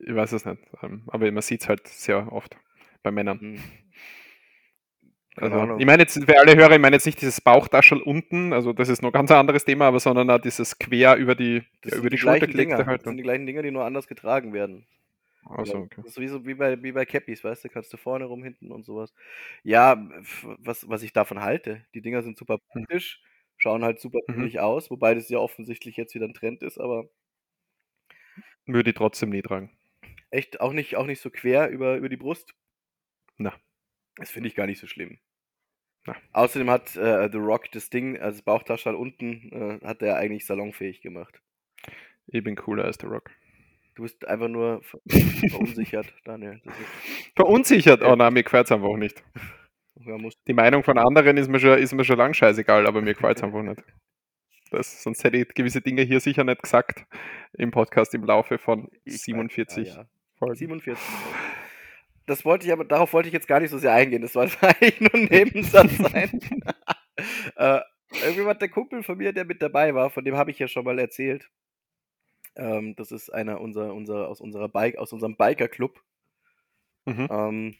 Ich 0.00 0.14
weiß 0.14 0.32
es 0.32 0.44
nicht. 0.44 0.60
Ähm, 0.82 1.02
aber 1.06 1.30
man 1.30 1.42
sieht 1.42 1.62
es 1.62 1.68
halt 1.68 1.86
sehr 1.86 2.32
oft 2.32 2.56
bei 3.02 3.10
Männern. 3.10 3.40
Hm. 3.40 3.60
Also, 5.36 5.78
ich 5.78 5.86
meine 5.86 6.02
jetzt 6.02 6.24
für 6.24 6.38
alle 6.38 6.54
Hörer, 6.54 6.74
ich 6.74 6.80
meine 6.80 6.94
jetzt 6.94 7.06
nicht 7.06 7.20
dieses 7.20 7.40
Bauchtaschel 7.40 8.00
unten, 8.00 8.52
also 8.52 8.72
das 8.72 8.88
ist 8.88 9.02
noch 9.02 9.10
ganz 9.10 9.32
ein 9.32 9.38
anderes 9.38 9.64
Thema, 9.64 9.88
aber 9.88 9.98
sondern 9.98 10.30
auch 10.30 10.38
dieses 10.38 10.78
quer 10.78 11.16
über 11.16 11.34
die, 11.34 11.64
ja, 11.84 11.96
über 11.96 12.08
die, 12.08 12.14
die 12.14 12.18
Schulter 12.18 12.46
gelegte 12.46 12.86
halt. 12.86 13.00
Das 13.00 13.08
sind 13.08 13.16
die 13.16 13.24
gleichen 13.24 13.44
Dinger, 13.44 13.62
die 13.62 13.72
nur 13.72 13.84
anders 13.84 14.06
getragen 14.06 14.52
werden. 14.52 14.86
Also, 15.44 15.78
okay. 15.78 15.96
Das 15.96 16.12
ist 16.12 16.20
wie, 16.20 16.28
so, 16.28 16.46
wie, 16.46 16.54
bei, 16.54 16.80
wie 16.82 16.92
bei 16.92 17.04
Cappies, 17.04 17.42
weißt 17.42 17.64
du, 17.64 17.68
kannst 17.68 17.92
du 17.92 17.96
vorne 17.96 18.26
rum, 18.26 18.44
hinten 18.44 18.70
und 18.70 18.84
sowas. 18.84 19.12
Ja, 19.64 20.08
was, 20.58 20.88
was 20.88 21.02
ich 21.02 21.12
davon 21.12 21.40
halte, 21.40 21.84
die 21.94 22.00
Dinger 22.00 22.22
sind 22.22 22.38
super 22.38 22.54
hm. 22.54 22.84
praktisch, 22.84 23.20
hm. 23.20 23.33
Schauen 23.56 23.84
halt 23.84 24.00
super 24.00 24.20
mhm. 24.26 24.56
aus, 24.58 24.90
wobei 24.90 25.14
das 25.14 25.28
ja 25.28 25.38
offensichtlich 25.38 25.96
jetzt 25.96 26.14
wieder 26.14 26.26
ein 26.26 26.34
Trend 26.34 26.62
ist, 26.62 26.78
aber. 26.78 27.08
Würde 28.66 28.90
ich 28.90 28.96
trotzdem 28.96 29.30
nie 29.30 29.42
tragen. 29.42 29.70
Echt, 30.30 30.60
auch 30.60 30.72
nicht, 30.72 30.96
auch 30.96 31.06
nicht 31.06 31.20
so 31.20 31.30
quer 31.30 31.70
über, 31.70 31.96
über 31.96 32.08
die 32.08 32.16
Brust? 32.16 32.54
Na. 33.36 33.54
Das 34.16 34.30
finde 34.30 34.48
ich 34.48 34.54
gar 34.54 34.66
nicht 34.66 34.80
so 34.80 34.86
schlimm. 34.86 35.18
Na. 36.06 36.16
Außerdem 36.32 36.70
hat 36.70 36.96
äh, 36.96 37.28
The 37.30 37.38
Rock 37.38 37.70
das 37.72 37.90
Ding, 37.90 38.18
also 38.18 38.38
das 38.38 38.42
Bauchtaschel 38.42 38.94
unten, 38.94 39.52
äh, 39.52 39.86
hat 39.86 40.02
er 40.02 40.16
eigentlich 40.16 40.46
salonfähig 40.46 41.00
gemacht. 41.00 41.40
Ich 42.26 42.42
bin 42.42 42.56
cooler 42.56 42.84
als 42.84 42.98
The 43.00 43.06
Rock. 43.06 43.30
Du 43.94 44.02
bist 44.02 44.26
einfach 44.26 44.48
nur 44.48 44.82
ver 44.82 44.98
verunsichert, 45.50 46.12
Daniel. 46.24 46.60
Verunsichert? 47.36 48.02
Oh 48.02 48.16
nein, 48.16 48.32
mir 48.32 48.42
gefällt 48.42 48.66
es 48.66 48.72
einfach 48.72 48.96
nicht. 48.96 49.22
Die 49.96 50.54
Meinung 50.54 50.82
von 50.82 50.98
anderen 50.98 51.36
ist 51.36 51.48
mir 51.48 51.60
schon, 51.60 51.78
ist 51.78 51.94
mir 51.94 52.04
schon 52.04 52.18
lang 52.18 52.34
scheißegal, 52.34 52.86
aber 52.86 53.00
mir 53.00 53.14
gefällt 53.14 53.36
es 53.36 53.42
einfach 53.44 53.62
nicht. 53.62 53.82
Das, 54.70 55.02
sonst 55.02 55.22
hätte 55.22 55.36
ich 55.36 55.48
gewisse 55.48 55.80
Dinge 55.80 56.02
hier 56.02 56.20
sicher 56.20 56.42
nicht 56.42 56.62
gesagt 56.62 57.06
im 57.52 57.70
Podcast 57.70 58.12
im 58.14 58.24
Laufe 58.24 58.58
von 58.58 58.88
47 59.06 59.88
ja, 59.88 59.94
ja. 59.94 60.06
Folgen. 60.36 60.56
47 60.56 61.04
das 62.26 62.44
wollte 62.44 62.66
ich 62.66 62.72
aber, 62.72 62.84
darauf 62.84 63.12
wollte 63.12 63.28
ich 63.28 63.34
jetzt 63.34 63.48
gar 63.48 63.60
nicht 63.60 63.70
so 63.70 63.78
sehr 63.78 63.92
eingehen. 63.92 64.22
Das 64.22 64.34
war 64.34 64.44
eigentlich 64.60 65.00
nur 65.00 65.14
ein 65.14 65.24
Nebensatz 65.24 65.96
sein. 65.96 66.40
äh, 67.56 67.80
irgendwie 68.24 68.44
war 68.44 68.54
der 68.54 68.68
Kumpel 68.68 69.02
von 69.02 69.18
mir, 69.18 69.32
der 69.32 69.44
mit 69.44 69.60
dabei 69.60 69.94
war, 69.94 70.10
von 70.10 70.24
dem 70.24 70.36
habe 70.36 70.50
ich 70.50 70.58
ja 70.58 70.68
schon 70.68 70.84
mal 70.84 70.98
erzählt. 70.98 71.50
Ähm, 72.56 72.94
das 72.96 73.10
ist 73.10 73.30
einer 73.30 73.60
unser, 73.60 73.92
unser, 73.92 74.28
aus 74.28 74.40
unserer 74.40 74.68
Bike, 74.68 74.96
aus 74.96 75.12
unserem 75.12 75.36
Biker-Club. 75.36 76.00
Mhm. 77.04 77.28
Ähm, 77.30 77.76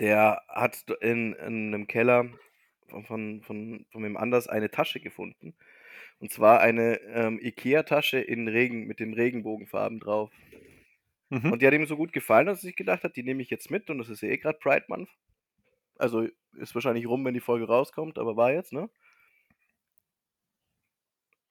der 0.00 0.42
hat 0.48 0.84
in, 1.00 1.32
in 1.34 1.74
einem 1.74 1.86
Keller 1.86 2.28
von, 2.88 3.04
von, 3.04 3.42
von, 3.42 3.86
von 3.90 4.02
wem 4.02 4.16
anders 4.16 4.48
eine 4.48 4.70
Tasche 4.70 5.00
gefunden. 5.00 5.54
Und 6.18 6.32
zwar 6.32 6.60
eine 6.60 7.00
ähm, 7.12 7.38
Ikea-Tasche 7.40 8.18
in 8.18 8.48
Regen, 8.48 8.86
mit 8.86 9.00
den 9.00 9.14
Regenbogenfarben 9.14 10.00
drauf. 10.00 10.30
Mhm. 11.28 11.52
Und 11.52 11.60
die 11.60 11.66
hat 11.66 11.74
ihm 11.74 11.86
so 11.86 11.96
gut 11.96 12.12
gefallen, 12.12 12.46
dass 12.46 12.60
er 12.60 12.68
sich 12.68 12.76
gedacht 12.76 13.02
hat, 13.02 13.16
die 13.16 13.22
nehme 13.22 13.42
ich 13.42 13.50
jetzt 13.50 13.70
mit 13.70 13.90
und 13.90 13.98
das 13.98 14.08
ist 14.08 14.22
ja 14.22 14.28
eh 14.28 14.38
gerade 14.38 14.58
Pride 14.58 14.84
Month. 14.88 15.10
Also 15.98 16.26
ist 16.54 16.74
wahrscheinlich 16.74 17.06
rum, 17.06 17.24
wenn 17.24 17.34
die 17.34 17.40
Folge 17.40 17.66
rauskommt, 17.66 18.18
aber 18.18 18.36
war 18.36 18.52
jetzt, 18.52 18.72
ne? 18.72 18.88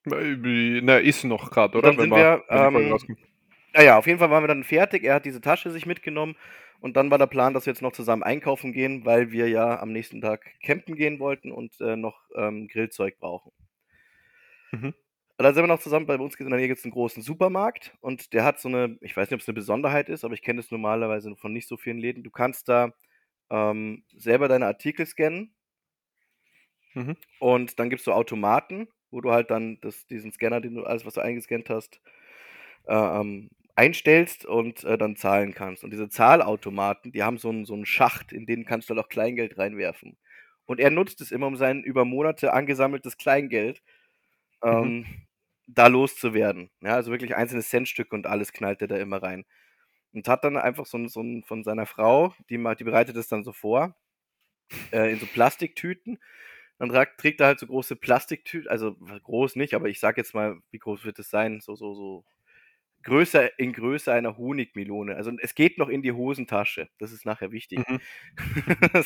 Na, 0.06 0.98
ist 0.98 1.24
noch 1.24 1.50
gerade, 1.50 1.78
oder? 1.78 1.90
Dann 1.90 1.98
wenn 1.98 2.12
sind 2.12 2.16
wir, 2.16 2.44
ähm, 2.50 3.18
naja, 3.74 3.98
auf 3.98 4.08
jeden 4.08 4.20
Fall 4.20 4.30
waren 4.30 4.44
wir 4.44 4.48
dann 4.48 4.64
fertig. 4.64 5.04
Er 5.04 5.16
hat 5.16 5.26
diese 5.26 5.42
Tasche 5.42 5.72
sich 5.72 5.86
mitgenommen 5.86 6.36
und 6.86 6.96
dann 6.96 7.10
war 7.10 7.18
der 7.18 7.26
Plan, 7.26 7.56
dass 7.56 7.66
wir 7.66 7.74
jetzt 7.74 7.82
noch 7.82 7.94
zusammen 7.94 8.22
einkaufen 8.22 8.72
gehen, 8.72 9.06
weil 9.06 9.32
wir 9.32 9.50
ja 9.50 9.80
am 9.80 9.92
nächsten 9.92 10.22
Tag 10.22 10.46
campen 10.62 10.96
gehen 10.96 11.18
wollten 11.18 11.52
und 11.52 11.82
äh, 11.82 11.96
noch 11.96 12.30
ähm, 12.36 12.68
Grillzeug 12.68 13.18
brauchen. 13.18 13.52
Mhm. 14.72 14.94
Dann 15.40 15.56
sind 15.56 15.64
wir 15.64 15.68
noch 15.68 15.80
zusammen, 15.80 16.06
bei 16.06 16.16
uns 16.16 16.36
in 16.36 16.48
der 16.48 16.60
Nähe 16.60 16.68
gibt 16.68 16.78
es 16.78 16.86
einen 16.86 16.94
großen 16.94 17.24
Supermarkt 17.24 17.98
und 18.02 18.34
der 18.34 18.44
hat 18.44 18.60
so 18.60 18.70
eine, 18.70 19.00
ich 19.02 19.18
weiß 19.18 19.32
nicht, 19.32 19.34
ob 19.34 19.42
es 19.42 19.48
eine 19.48 19.56
Besonderheit 19.56 20.10
ist, 20.10 20.24
aber 20.24 20.36
ich 20.36 20.44
kenne 20.44 20.62
das 20.62 20.70
normalerweise 20.70 21.36
von 21.36 21.52
nicht 21.54 21.68
so 21.68 21.76
vielen 21.76 21.98
Läden. 21.98 22.24
Du 22.24 22.30
kannst 22.30 22.70
da 22.70 22.94
ähm, 23.50 24.04
selber 24.16 24.48
deine 24.48 24.68
Artikel 24.68 25.08
scannen 25.08 25.56
mhm. 26.94 27.18
und 27.40 27.80
dann 27.80 27.90
gibt 27.90 28.02
es 28.02 28.06
so 28.06 28.14
Automaten, 28.14 28.90
wo 29.10 29.22
du 29.22 29.32
halt 29.32 29.50
dann 29.50 29.80
das, 29.82 30.06
diesen 30.06 30.32
Scanner, 30.32 30.62
den 30.62 30.76
du 30.76 30.84
alles, 30.84 31.04
was 31.04 31.16
du 31.16 31.22
eingescannt 31.22 31.68
hast, 31.72 32.00
äh, 32.84 32.94
ähm, 32.94 33.50
einstellst 33.76 34.46
und 34.46 34.84
äh, 34.84 34.98
dann 34.98 35.16
zahlen 35.16 35.54
kannst. 35.54 35.84
Und 35.84 35.92
diese 35.92 36.10
Zahlautomaten, 36.10 37.12
die 37.12 37.24
haben 37.24 37.38
so 37.38 37.50
einen, 37.50 37.66
so 37.66 37.74
einen 37.74 37.86
Schacht, 37.86 38.32
in 38.32 38.46
den 38.46 38.66
kannst 38.66 38.90
du 38.90 38.96
halt 38.96 39.06
auch 39.06 39.10
Kleingeld 39.10 39.58
reinwerfen. 39.58 40.18
Und 40.66 40.80
er 40.80 40.92
nutzt 40.92 41.22
es 41.22 41.32
immer, 41.32 41.48
um 41.48 41.58
sein 41.58 41.84
über 41.84 42.06
Monate 42.06 42.54
angesammeltes 42.54 43.18
Kleingeld 43.18 43.84
mhm. 44.64 44.70
ähm, 44.70 44.98
mhm 44.98 45.06
da 45.68 45.88
loszuwerden. 45.88 46.70
Ja, 46.82 46.96
also 46.96 47.12
wirklich 47.12 47.36
einzelne 47.36 47.64
Centstücke 47.64 48.16
und 48.16 48.28
alles 48.28 48.54
knallt 48.54 48.82
er 48.82 48.88
da 48.88 48.98
immer 48.98 49.22
rein. 49.22 49.46
Und 50.14 50.28
hat 50.28 50.44
dann 50.44 50.58
einfach 50.58 50.86
so, 50.86 51.08
so 51.08 51.22
ein 51.22 51.44
von 51.44 51.64
seiner 51.64 51.86
Frau, 51.86 52.34
die, 52.50 52.58
die 52.58 52.84
bereitet 52.84 53.18
es 53.18 53.28
dann 53.28 53.44
so 53.44 53.54
vor, 53.54 53.96
äh, 54.92 55.12
in 55.12 55.20
so 55.20 55.26
Plastiktüten. 55.28 56.20
Dann 56.80 56.90
tragt, 56.90 57.20
trägt 57.20 57.42
er 57.42 57.48
halt 57.48 57.60
so 57.60 57.68
große 57.68 57.96
Plastiktüten, 57.96 58.70
also 58.70 58.96
groß 58.96 59.56
nicht, 59.56 59.74
aber 59.76 59.90
ich 59.90 60.00
sag 60.00 60.18
jetzt 60.18 60.34
mal, 60.36 60.60
wie 60.72 60.80
groß 60.80 61.06
wird 61.06 61.20
es 61.20 61.30
sein? 61.30 61.62
So, 61.62 61.76
so, 61.76 61.94
so 61.96 62.26
größer 63.06 63.58
in 63.60 63.72
Größe 63.72 64.12
einer 64.12 64.38
Honigmelone. 64.38 65.16
Also 65.16 65.32
es 65.40 65.56
geht 65.56 65.78
noch 65.78 65.90
in 65.90 66.02
die 66.02 66.12
Hosentasche. 66.12 66.90
Das 66.98 67.12
ist 67.12 67.26
nachher 67.26 67.52
wichtig. 67.52 67.80
Mhm. 67.88 68.02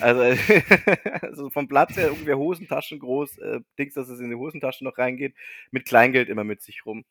also, 0.00 0.22
also, 1.22 1.50
vom 1.50 1.68
Platz 1.68 1.96
her 1.96 2.10
ungefähr 2.10 2.38
Hosentaschen 2.38 2.98
groß, 2.98 3.38
äh, 3.38 3.60
Dings, 3.78 3.94
dass 3.94 4.08
es 4.08 4.20
in 4.20 4.30
die 4.30 4.36
Hosentasche 4.36 4.82
noch 4.82 4.98
reingeht, 4.98 5.34
mit 5.70 5.84
Kleingeld 5.84 6.28
immer 6.28 6.44
mit 6.44 6.62
sich 6.62 6.84
rum. 6.86 7.04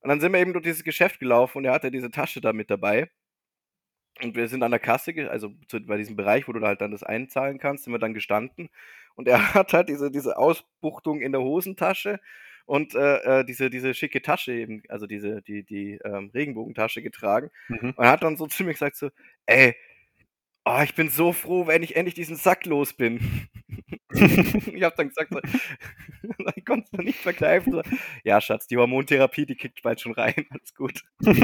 Und 0.00 0.08
dann 0.10 0.20
sind 0.20 0.32
wir 0.32 0.40
eben 0.40 0.52
durch 0.52 0.64
dieses 0.64 0.84
Geschäft 0.84 1.18
gelaufen 1.18 1.58
und 1.58 1.64
er 1.64 1.72
hatte 1.72 1.90
diese 1.90 2.10
Tasche 2.10 2.42
da 2.42 2.52
mit 2.52 2.70
dabei. 2.70 3.10
Und 4.22 4.36
wir 4.36 4.46
sind 4.48 4.62
an 4.62 4.70
der 4.70 4.80
Kasse, 4.80 5.12
also 5.30 5.50
bei 5.86 5.96
diesem 5.96 6.16
Bereich, 6.16 6.46
wo 6.46 6.52
du 6.52 6.60
halt 6.60 6.80
dann 6.82 6.92
das 6.92 7.02
einzahlen 7.02 7.58
kannst, 7.58 7.84
sind 7.84 7.92
wir 7.92 7.98
dann 7.98 8.14
gestanden. 8.14 8.68
Und 9.14 9.26
er 9.26 9.38
hat 9.54 9.72
halt 9.72 9.88
diese, 9.88 10.10
diese 10.10 10.36
Ausbuchtung 10.36 11.22
in 11.22 11.32
der 11.32 11.40
Hosentasche 11.40 12.20
und 12.66 12.94
äh, 12.94 13.40
äh, 13.40 13.44
diese, 13.44 13.70
diese 13.70 13.94
schicke 13.94 14.22
Tasche 14.22 14.52
eben, 14.52 14.82
also 14.88 15.06
diese, 15.06 15.42
die, 15.42 15.62
die 15.64 15.98
ähm, 16.04 16.30
Regenbogentasche 16.32 17.02
getragen. 17.02 17.50
Mhm. 17.68 17.94
Und 17.96 18.04
er 18.04 18.10
hat 18.10 18.22
dann 18.22 18.36
so 18.36 18.46
zu 18.46 18.64
mir 18.64 18.72
gesagt: 18.72 18.96
so, 18.96 19.10
ey, 19.46 19.74
oh, 20.64 20.80
ich 20.82 20.94
bin 20.94 21.10
so 21.10 21.32
froh, 21.32 21.66
wenn 21.66 21.82
ich 21.82 21.96
endlich 21.96 22.14
diesen 22.14 22.36
Sack 22.36 22.66
los 22.66 22.94
bin. 22.94 23.48
ich 24.14 24.82
habe 24.82 24.94
dann 24.96 25.08
gesagt, 25.08 25.32
so, 25.32 25.40
ich 26.56 26.64
konnte 26.64 26.88
es 26.92 26.98
nicht 26.98 27.18
verkneifen. 27.18 27.72
So, 27.72 27.82
ja, 28.24 28.40
Schatz, 28.40 28.66
die 28.66 28.76
Hormontherapie, 28.76 29.46
die 29.46 29.56
kickt 29.56 29.82
bald 29.82 30.00
schon 30.00 30.12
rein, 30.12 30.34
alles 30.50 30.74
gut. 30.74 31.02
und 31.20 31.38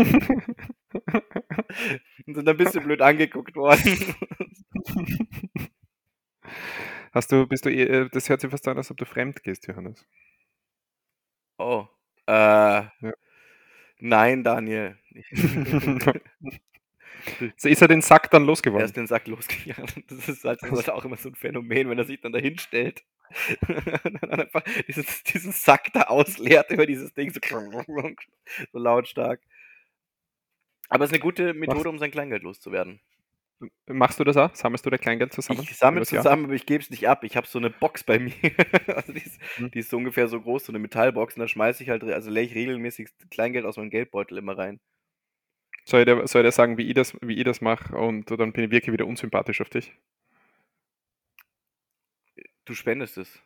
sind 2.34 2.48
ein 2.48 2.56
bisschen 2.56 2.84
blöd 2.84 3.02
angeguckt 3.02 3.56
worden. 3.56 4.14
Hast 7.12 7.32
du, 7.32 7.46
bist 7.46 7.64
du, 7.64 7.70
eh, 7.70 8.08
das 8.10 8.28
hört 8.28 8.40
sich 8.40 8.50
fast 8.50 8.66
an, 8.68 8.76
als 8.76 8.90
ob 8.90 8.96
du 8.96 9.04
fremd 9.04 9.42
gehst, 9.42 9.66
Johannes. 9.66 10.06
Oh. 11.60 11.86
Äh, 12.26 12.32
ja. 12.32 13.12
Nein, 13.98 14.42
Daniel. 14.42 14.96
so 17.56 17.68
ist 17.68 17.82
er 17.82 17.88
den 17.88 18.00
Sack 18.00 18.30
dann 18.30 18.46
losgeworden? 18.46 18.82
Er 18.82 18.86
ist 18.86 18.96
den 18.96 19.06
Sack 19.06 19.26
losgegangen. 19.26 20.04
Das 20.08 20.28
ist 20.28 20.44
halt 20.44 20.62
auch 20.88 21.04
immer 21.04 21.18
so 21.18 21.28
ein 21.28 21.34
Phänomen, 21.34 21.90
wenn 21.90 21.98
er 21.98 22.04
sich 22.04 22.18
dann 22.20 22.32
dahin 22.32 22.58
stellt. 22.58 23.04
dann 23.60 24.40
einfach 24.40 24.62
dieses, 24.88 25.22
diesen 25.24 25.52
Sack 25.52 25.92
da 25.92 26.04
ausleert 26.04 26.70
über 26.70 26.86
dieses 26.86 27.12
Ding, 27.12 27.30
so, 27.30 27.40
so 28.72 28.78
lautstark. 28.78 29.42
Aber 30.88 31.04
es 31.04 31.10
ist 31.10 31.14
eine 31.14 31.22
gute 31.22 31.52
Methode, 31.52 31.90
um 31.90 31.98
sein 31.98 32.10
Kleingeld 32.10 32.42
loszuwerden. 32.42 33.00
Machst 33.86 34.18
du 34.18 34.24
das 34.24 34.36
auch? 34.36 34.54
Sammelst 34.54 34.86
du 34.86 34.90
da 34.90 34.96
Kleingeld 34.96 35.32
zusammen? 35.32 35.60
Ich 35.62 35.76
sammle 35.76 36.06
zusammen, 36.06 36.46
aber 36.46 36.54
ich 36.54 36.64
gebe 36.64 36.82
es 36.82 36.88
nicht 36.90 37.08
ab. 37.08 37.24
Ich 37.24 37.36
habe 37.36 37.46
so 37.46 37.58
eine 37.58 37.68
Box 37.68 38.04
bei 38.04 38.18
mir. 38.18 38.32
also 38.86 39.12
die, 39.12 39.20
ist, 39.20 39.38
hm. 39.56 39.70
die, 39.70 39.78
ist, 39.80 39.90
so 39.90 39.98
ungefähr 39.98 40.28
so 40.28 40.40
groß, 40.40 40.66
so 40.66 40.72
eine 40.72 40.78
Metallbox. 40.78 41.34
Und 41.34 41.40
da 41.40 41.48
schmeiße 41.48 41.82
ich 41.82 41.90
halt, 41.90 42.02
also 42.04 42.30
lege 42.30 42.48
ich 42.48 42.54
regelmäßig 42.54 43.08
Kleingeld 43.30 43.66
aus 43.66 43.76
meinem 43.76 43.90
Geldbeutel 43.90 44.38
immer 44.38 44.56
rein. 44.56 44.80
Soll 45.84 46.00
ich 46.00 46.06
dir, 46.06 46.26
soll 46.26 46.42
ich 46.42 46.48
dir 46.48 46.52
sagen, 46.52 46.78
wie 46.78 46.88
ich 46.88 46.94
das, 46.94 47.16
wie 47.20 47.34
ich 47.34 47.44
das 47.44 47.60
mache 47.60 47.96
und 47.96 48.30
dann 48.30 48.52
bin 48.52 48.64
ich 48.64 48.70
wirklich 48.70 48.92
wieder 48.92 49.06
unsympathisch 49.06 49.60
auf 49.60 49.70
dich? 49.70 49.92
Du 52.64 52.74
spendest 52.74 53.18
es. 53.18 53.42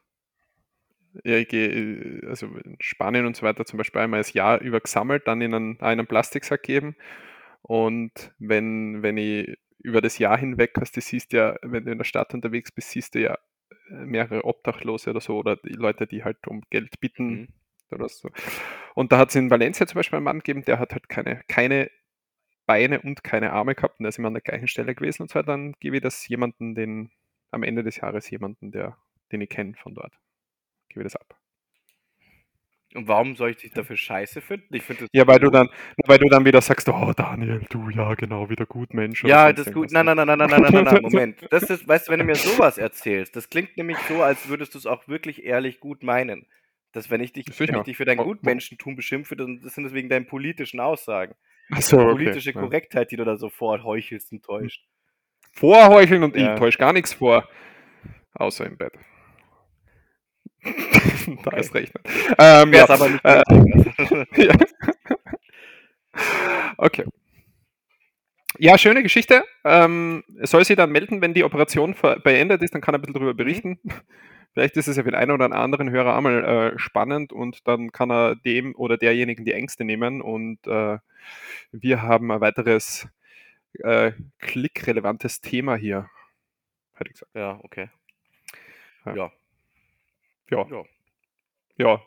Ja, 1.25 1.37
ich 1.37 1.49
gehe, 1.49 2.23
also 2.29 2.47
in 2.47 2.77
Spanien 2.81 3.27
und 3.27 3.37
so 3.37 3.43
weiter 3.43 3.65
zum 3.65 3.79
Beispiel 3.79 4.01
einmal 4.01 4.21
das 4.21 4.33
Jahr 4.33 4.61
über 4.61 4.81
gesammelt, 4.81 5.27
dann 5.29 5.41
in 5.41 5.55
einen, 5.55 5.81
einen 5.81 6.07
Plastiksack 6.07 6.63
geben. 6.63 6.97
Und 7.63 8.35
wenn, 8.39 9.03
wenn 9.03 9.17
ich 9.17 9.57
über 9.85 10.01
das 10.01 10.19
Jahr 10.19 10.37
hinweg, 10.37 10.73
was 10.75 10.91
du 10.91 11.01
siehst 11.01 11.33
ja, 11.33 11.57
wenn 11.63 11.85
du 11.85 11.93
in 11.93 11.99
der 11.99 12.05
Stadt 12.05 12.35
unterwegs 12.35 12.73
bist, 12.73 12.91
siehst 12.91 13.15
du 13.15 13.21
ja 13.21 13.39
äh, 13.91 13.95
mehrere 13.95 14.45
Obdachlose 14.45 15.11
oder 15.11 15.21
so 15.21 15.37
oder 15.37 15.57
die 15.57 15.75
Leute, 15.75 16.07
die 16.07 16.25
halt 16.25 16.47
um 16.49 16.63
Geld 16.71 16.99
bitten 17.01 17.29
mhm. 17.29 17.49
oder 17.93 18.09
so. 18.09 18.31
Und 18.95 19.13
da 19.13 19.19
hat 19.19 19.29
es 19.29 19.37
in 19.37 19.51
Valencia 19.51 19.87
zum 19.87 19.99
Beispiel 19.99 20.17
einen 20.17 20.25
Mann 20.25 20.39
gegeben, 20.39 20.65
der 20.65 20.79
hat 20.79 20.93
halt 20.93 21.09
keine, 21.09 21.43
keine 21.47 21.91
Beine 22.67 23.01
und 23.03 23.23
keine 23.23 23.53
Arme 23.53 23.75
gehabt 23.75 24.01
und 24.01 24.05
der 24.05 24.09
ist 24.09 24.19
immer 24.19 24.29
an 24.29 24.35
der 24.35 24.43
gleichen 24.43 24.69
Stelle 24.69 24.95
gewesen 24.95 25.23
und 25.23 25.29
zwar 25.29 25.43
dann 25.43 25.75
gebe 25.81 25.97
ich 25.97 26.03
das 26.03 26.27
jemanden, 26.27 26.75
den 26.75 27.11
am 27.51 27.63
Ende 27.63 27.85
des 27.85 27.97
Jahres 27.99 28.29
jemanden, 28.31 28.73
der, 28.73 28.97
den 29.31 29.43
ich 29.43 29.51
kenne 29.51 29.75
von 29.75 29.95
dort 29.95 30.19
gebe 30.95 31.05
das 31.05 31.17
ab. 31.17 31.37
Und 32.95 33.09
warum 33.09 33.35
soll 33.35 33.51
ich 33.51 33.57
dich 33.57 33.73
dafür 33.73 33.97
scheiße 33.97 34.41
finden? 34.41 34.73
Ich 34.75 34.85
find 34.85 35.01
ja, 35.13 35.27
weil 35.27 35.41
du, 35.41 35.51
dann, 35.51 35.69
weil 36.07 36.19
du 36.19 36.29
dann 36.29 36.45
wieder 36.45 36.61
sagst, 36.61 36.89
oh 36.89 37.13
Daniel, 37.17 37.61
du 37.69 37.91
ja 37.91 38.15
genau, 38.15 38.49
wieder 38.49 38.67
gut 38.67 38.95
Mensch. 38.95 39.25
Ja, 39.25 39.53
das 39.53 39.67
ist 39.67 39.75
gut. 39.75 39.91
Nein, 39.91 40.07
nein, 40.07 40.17
nein, 40.17 40.29
nein, 40.29 40.39
nein, 40.39 40.51
nein, 40.51 40.73
nein, 40.73 40.85
nein, 40.85 41.03
Moment. 41.03 41.39
Das 41.51 41.65
ist, 41.65 41.89
weißt 41.89 42.07
du, 42.07 42.13
wenn 42.13 42.21
du 42.21 42.25
mir 42.25 42.37
sowas 42.37 42.79
erzählst, 42.79 43.35
das 43.35 43.51
klingt 43.51 43.77
nämlich 43.77 43.99
so, 44.09 44.23
als 44.23 44.49
würdest 44.49 44.75
du 44.75 44.79
es 44.79 44.87
auch 44.87 45.09
wirklich 45.09 45.45
ehrlich 45.45 45.81
gut 45.81 46.05
meinen. 46.05 46.47
Dass 46.93 47.11
wenn 47.11 47.21
ich 47.21 47.33
dich, 47.33 47.47
wenn 47.59 47.75
ich 47.75 47.83
dich 47.83 47.97
für 47.97 48.05
dein 48.05 48.21
oh, 48.21 48.25
Gutmenschentum 48.25 48.95
beschimpfe, 48.95 49.35
dann 49.35 49.59
sind 49.63 49.83
das 49.83 49.93
wegen 49.93 50.09
deinen 50.09 50.27
politischen 50.27 50.79
Aussagen. 50.79 51.35
Ach 51.73 51.83
so, 51.83 51.99
okay. 51.99 52.13
Politische 52.13 52.53
Korrektheit, 52.53 53.11
die 53.11 53.17
du 53.17 53.25
da 53.25 53.37
sofort 53.37 53.83
heuchelst 53.83 54.31
und 54.31 54.45
täuscht. 54.45 54.85
Vorheucheln 55.53 56.23
und 56.23 56.37
ja. 56.37 56.53
ich 56.53 56.59
täusche 56.61 56.79
gar 56.79 56.93
nichts 56.93 57.13
vor. 57.13 57.49
Außer 58.35 58.67
im 58.67 58.77
Bett. 58.77 58.93
Da 61.45 61.57
ist 61.57 61.75
recht. 61.75 61.93
Ähm, 62.39 62.73
ja, 62.73 62.89
aber 62.89 63.09
nicht 63.09 63.25
äh, 63.25 63.43
ja. 64.37 64.55
Okay. 66.77 67.05
Ja, 68.59 68.79
schöne 68.79 69.03
Geschichte. 69.03 69.43
Ähm, 69.65 70.23
soll 70.43 70.65
sie 70.65 70.77
dann 70.77 70.93
melden, 70.93 71.21
wenn 71.21 71.35
die 71.35 71.45
Operation 71.45 71.97
beendet 72.23 72.63
ist, 72.63 72.75
dann 72.75 72.81
kann 72.81 72.95
er 72.95 72.99
ein 72.99 73.03
bisschen 73.03 73.15
darüber 73.15 73.35
berichten. 73.35 73.79
Vielleicht 74.53 74.77
ist 74.77 74.87
es 74.87 74.97
ja 74.97 75.03
für 75.03 75.11
den 75.11 75.19
einen 75.19 75.33
oder 75.33 75.51
anderen 75.51 75.91
Hörer 75.91 76.17
einmal 76.17 76.45
äh, 76.45 76.79
spannend 76.79 77.33
und 77.33 77.67
dann 77.67 77.91
kann 77.91 78.11
er 78.11 78.37
dem 78.37 78.77
oder 78.77 78.97
derjenigen 78.97 79.45
die 79.45 79.53
Ängste 79.53 79.85
nehmen 79.85 80.23
und 80.23 80.65
äh, 80.69 80.99
wir 81.73 82.03
haben 82.03 82.31
ein 82.31 82.41
weiteres 82.41 83.09
äh, 83.81 84.13
klickrelevantes 84.39 85.41
Thema 85.41 85.75
hier. 85.75 86.09
Hätte 86.95 87.11
ich 87.11 87.15
gesagt. 87.15 87.35
Ja, 87.35 87.59
okay. 87.65 87.91
Ja. 89.05 89.17
ja. 89.17 89.33
Ja. 90.51 90.67
Ja. 90.71 90.85
ja. 91.77 92.03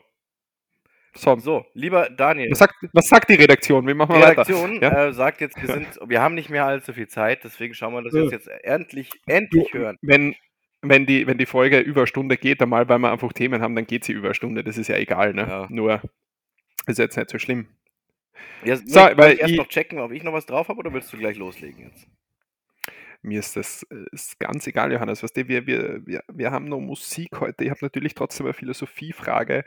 So. 1.14 1.36
so, 1.38 1.66
lieber 1.74 2.08
Daniel. 2.10 2.50
Was 2.52 2.58
sagt, 2.58 2.74
was 2.92 3.08
sagt 3.08 3.28
die 3.30 3.34
Redaktion? 3.34 3.86
Wie 3.88 3.94
machen 3.94 4.14
wir 4.14 4.20
die 4.20 4.30
Redaktion 4.30 4.80
ja? 4.80 5.06
äh, 5.06 5.12
sagt 5.12 5.40
jetzt, 5.40 5.60
wir, 5.60 5.66
sind, 5.74 5.98
wir 6.06 6.20
haben 6.20 6.34
nicht 6.34 6.48
mehr 6.48 6.64
allzu 6.64 6.92
viel 6.92 7.08
Zeit, 7.08 7.42
deswegen 7.42 7.74
schauen 7.74 7.94
wir 7.94 8.02
das 8.02 8.14
jetzt, 8.14 8.32
jetzt 8.32 8.48
endlich, 8.64 9.10
endlich 9.26 9.72
hören. 9.72 9.98
Wenn, 10.00 10.36
wenn, 10.82 11.06
die, 11.06 11.26
wenn 11.26 11.38
die 11.38 11.46
Folge 11.46 11.80
über 11.80 12.06
Stunde 12.06 12.36
geht, 12.36 12.62
einmal, 12.62 12.88
weil 12.88 12.98
wir 12.98 13.10
einfach 13.10 13.32
Themen 13.32 13.62
haben, 13.62 13.74
dann 13.74 13.86
geht 13.86 14.04
sie 14.04 14.12
über 14.12 14.34
Stunde. 14.34 14.62
Das 14.62 14.78
ist 14.78 14.88
ja 14.88 14.96
egal. 14.96 15.34
Ne? 15.34 15.42
Ja. 15.42 15.66
Nur 15.70 16.02
ist 16.86 16.98
jetzt 16.98 17.16
nicht 17.16 17.30
so 17.30 17.38
schlimm. 17.38 17.68
Ja, 18.64 18.76
so, 18.76 19.00
weil 19.16 19.34
ich 19.34 19.40
erst 19.40 19.56
noch 19.56 19.68
checken, 19.68 19.98
ob 19.98 20.12
ich 20.12 20.22
noch 20.22 20.32
was 20.32 20.46
drauf 20.46 20.68
habe 20.68 20.78
oder 20.78 20.92
willst 20.92 21.12
du 21.12 21.18
gleich 21.18 21.36
loslegen 21.36 21.84
jetzt? 21.84 22.06
Mir 23.22 23.40
ist 23.40 23.56
das 23.56 23.82
äh, 23.90 24.04
ist 24.12 24.38
ganz 24.38 24.66
egal, 24.66 24.92
Johannes. 24.92 25.22
Weißt 25.22 25.36
du, 25.36 25.48
wir, 25.48 25.66
wir, 25.66 26.06
wir, 26.06 26.22
wir 26.28 26.50
haben 26.50 26.66
noch 26.66 26.80
Musik 26.80 27.40
heute. 27.40 27.64
Ich 27.64 27.70
habe 27.70 27.80
natürlich 27.82 28.14
trotzdem 28.14 28.46
eine 28.46 28.54
Philosophiefrage. 28.54 29.64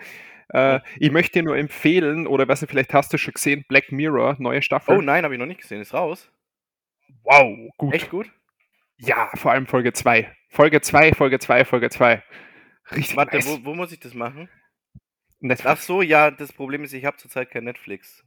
Äh, 0.50 0.80
ich 0.98 1.12
möchte 1.12 1.40
dir 1.40 1.44
nur 1.44 1.58
empfehlen, 1.58 2.28
oder 2.28 2.48
was 2.48 2.66
vielleicht 2.66 2.94
hast 2.94 3.14
du 3.14 3.18
schon 3.18 3.34
gesehen, 3.34 3.66
Black 3.68 3.92
Mirror, 3.92 4.38
neue 4.40 4.62
Staffel. 4.62 4.98
Oh 4.98 5.02
nein, 5.02 5.24
habe 5.24 5.34
ich 5.34 5.40
noch 5.40 5.46
nicht 5.46 5.62
gesehen. 5.62 5.82
Ist 5.82 5.94
raus. 5.94 6.32
Wow, 7.24 7.70
gut. 7.78 7.94
Echt 7.94 8.10
gut? 8.10 8.32
Ja, 8.98 9.30
vor 9.36 9.52
allem 9.52 9.68
Folge 9.68 9.94
2. 9.94 10.32
Folge 10.50 10.82
2, 10.82 11.14
Folge 11.14 11.40
2, 11.40 11.66
Folge 11.66 11.90
2. 11.90 12.24
Richtig. 12.96 13.16
Warte, 13.16 13.38
nice. 13.38 13.48
wo, 13.48 13.66
wo 13.66 13.76
muss 13.76 13.92
ich 13.92 14.00
das 14.00 14.14
machen? 14.14 14.50
Netflix. 15.40 15.66
Ach 15.66 15.78
so, 15.78 16.02
ja, 16.02 16.30
das 16.30 16.54
Problem 16.54 16.84
ist, 16.84 16.94
ich 16.94 17.06
habe 17.06 17.18
zurzeit 17.18 17.50
kein 17.50 17.64
Netflix. 17.64 18.24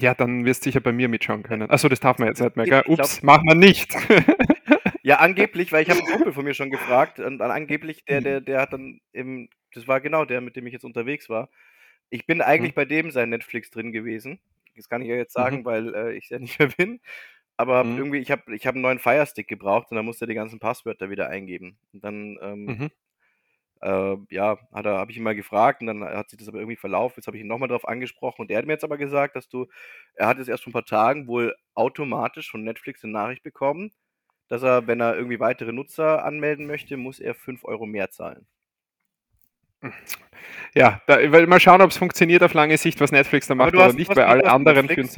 Ja, 0.00 0.14
dann 0.14 0.44
wirst 0.44 0.64
du 0.64 0.70
sicher 0.70 0.80
bei 0.80 0.92
mir 0.92 1.08
mitschauen 1.08 1.42
können. 1.42 1.70
Achso, 1.70 1.88
das 1.88 2.00
darf 2.00 2.18
man 2.18 2.28
jetzt 2.28 2.40
nicht 2.40 2.56
mehr, 2.56 2.66
gell? 2.66 2.82
Ups, 2.86 3.22
machen 3.22 3.46
wir 3.46 3.54
nicht. 3.54 3.94
ja, 5.02 5.16
angeblich, 5.16 5.72
weil 5.72 5.82
ich 5.82 5.90
habe 5.90 6.00
einen 6.04 6.12
Kumpel 6.12 6.32
von 6.32 6.44
mir 6.44 6.54
schon 6.54 6.70
gefragt 6.70 7.18
und 7.18 7.40
angeblich, 7.40 8.04
der, 8.04 8.20
der, 8.20 8.40
der 8.40 8.60
hat 8.60 8.72
dann 8.72 9.00
eben, 9.12 9.48
das 9.74 9.88
war 9.88 10.00
genau 10.00 10.24
der, 10.24 10.40
mit 10.40 10.56
dem 10.56 10.66
ich 10.66 10.72
jetzt 10.72 10.84
unterwegs 10.84 11.28
war. 11.28 11.50
Ich 12.08 12.26
bin 12.26 12.40
eigentlich 12.40 12.72
mhm. 12.72 12.76
bei 12.76 12.84
dem 12.84 13.10
sein 13.10 13.30
Netflix 13.30 13.70
drin 13.70 13.92
gewesen. 13.92 14.40
Das 14.76 14.88
kann 14.88 15.02
ich 15.02 15.08
ja 15.08 15.16
jetzt 15.16 15.32
sagen, 15.32 15.58
mhm. 15.58 15.64
weil 15.64 15.94
äh, 15.94 16.12
ich 16.14 16.30
ja 16.30 16.38
nicht 16.38 16.58
mehr 16.58 16.68
bin. 16.76 17.00
Aber 17.56 17.84
mhm. 17.84 17.98
irgendwie, 17.98 18.18
ich 18.18 18.30
habe 18.30 18.54
ich 18.54 18.66
hab 18.66 18.74
einen 18.74 18.82
neuen 18.82 18.98
Firestick 18.98 19.46
gebraucht 19.46 19.88
und 19.90 19.96
dann 19.96 20.06
musste 20.06 20.24
er 20.24 20.28
die 20.28 20.34
ganzen 20.34 20.60
Passwörter 20.60 21.10
wieder 21.10 21.28
eingeben. 21.28 21.76
Und 21.92 22.04
dann 22.04 22.38
ähm, 22.40 22.64
mhm. 22.64 22.90
Äh, 23.82 24.16
ja, 24.30 24.58
habe 24.72 25.10
ich 25.10 25.16
ihn 25.16 25.22
mal 25.22 25.34
gefragt 25.34 25.80
und 25.80 25.86
dann 25.88 26.04
hat 26.04 26.30
sich 26.30 26.38
das 26.38 26.48
aber 26.48 26.58
irgendwie 26.58 26.76
verlaufen. 26.76 27.14
Jetzt 27.18 27.26
habe 27.26 27.36
ich 27.36 27.42
ihn 27.42 27.46
nochmal 27.48 27.68
darauf 27.68 27.88
angesprochen 27.88 28.42
und 28.42 28.50
er 28.50 28.58
hat 28.58 28.66
mir 28.66 28.74
jetzt 28.74 28.84
aber 28.84 28.98
gesagt, 28.98 29.36
dass 29.36 29.48
du, 29.48 29.66
er 30.14 30.26
hat 30.28 30.38
jetzt 30.38 30.48
erst 30.48 30.64
vor 30.64 30.70
ein 30.70 30.74
paar 30.74 30.84
Tagen 30.84 31.26
wohl 31.28 31.54
automatisch 31.74 32.50
von 32.50 32.62
Netflix 32.64 33.04
eine 33.04 33.12
Nachricht 33.14 33.42
bekommen, 33.42 33.92
dass 34.48 34.62
er, 34.62 34.86
wenn 34.86 35.00
er 35.00 35.16
irgendwie 35.16 35.40
weitere 35.40 35.72
Nutzer 35.72 36.24
anmelden 36.24 36.66
möchte, 36.66 36.96
muss 36.98 37.20
er 37.20 37.34
5 37.34 37.64
Euro 37.64 37.86
mehr 37.86 38.10
zahlen. 38.10 38.46
Ja, 40.74 41.00
da, 41.06 41.18
mal 41.46 41.58
schauen, 41.58 41.80
ob 41.82 41.90
es 41.90 41.96
funktioniert 41.96 42.42
auf 42.42 42.54
lange 42.54 42.76
Sicht, 42.78 43.00
was 43.00 43.10
Netflix 43.10 43.48
da 43.48 43.54
macht 43.54 43.74
oder 43.74 43.92
nicht, 43.92 44.14
weil 44.14 44.24
alle 44.24 44.50
anderen 44.50 44.88
führen. 44.88 45.08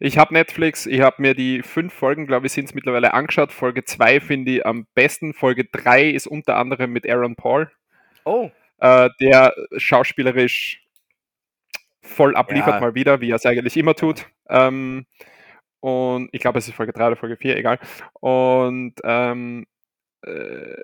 Ich 0.00 0.18
habe 0.18 0.32
Netflix, 0.32 0.86
ich 0.86 1.00
habe 1.00 1.20
mir 1.20 1.34
die 1.34 1.62
fünf 1.62 1.92
Folgen, 1.92 2.26
glaube 2.26 2.46
ich, 2.46 2.52
sind 2.52 2.66
es 2.66 2.74
mittlerweile 2.74 3.12
angeschaut. 3.12 3.52
Folge 3.52 3.84
2 3.84 4.20
finde 4.20 4.52
ich 4.52 4.66
am 4.66 4.86
besten. 4.94 5.34
Folge 5.34 5.66
3 5.66 6.08
ist 6.10 6.26
unter 6.26 6.56
anderem 6.56 6.92
mit 6.92 7.08
Aaron 7.08 7.36
Paul. 7.36 7.70
Oh. 8.24 8.50
Äh, 8.78 9.10
der 9.20 9.54
schauspielerisch 9.76 10.82
voll 12.00 12.34
abliefert, 12.34 12.74
ja. 12.74 12.80
mal 12.80 12.94
wieder, 12.94 13.20
wie 13.20 13.30
er 13.30 13.36
es 13.36 13.46
eigentlich 13.46 13.76
immer 13.76 13.94
tut. 13.94 14.26
Ähm, 14.48 15.06
und 15.80 16.28
ich 16.32 16.40
glaube, 16.40 16.58
es 16.58 16.68
ist 16.68 16.74
Folge 16.74 16.92
3 16.92 17.08
oder 17.08 17.16
Folge 17.16 17.36
4, 17.36 17.56
egal. 17.56 17.78
Und 18.14 18.94
ähm, 19.04 19.66
äh, 20.24 20.74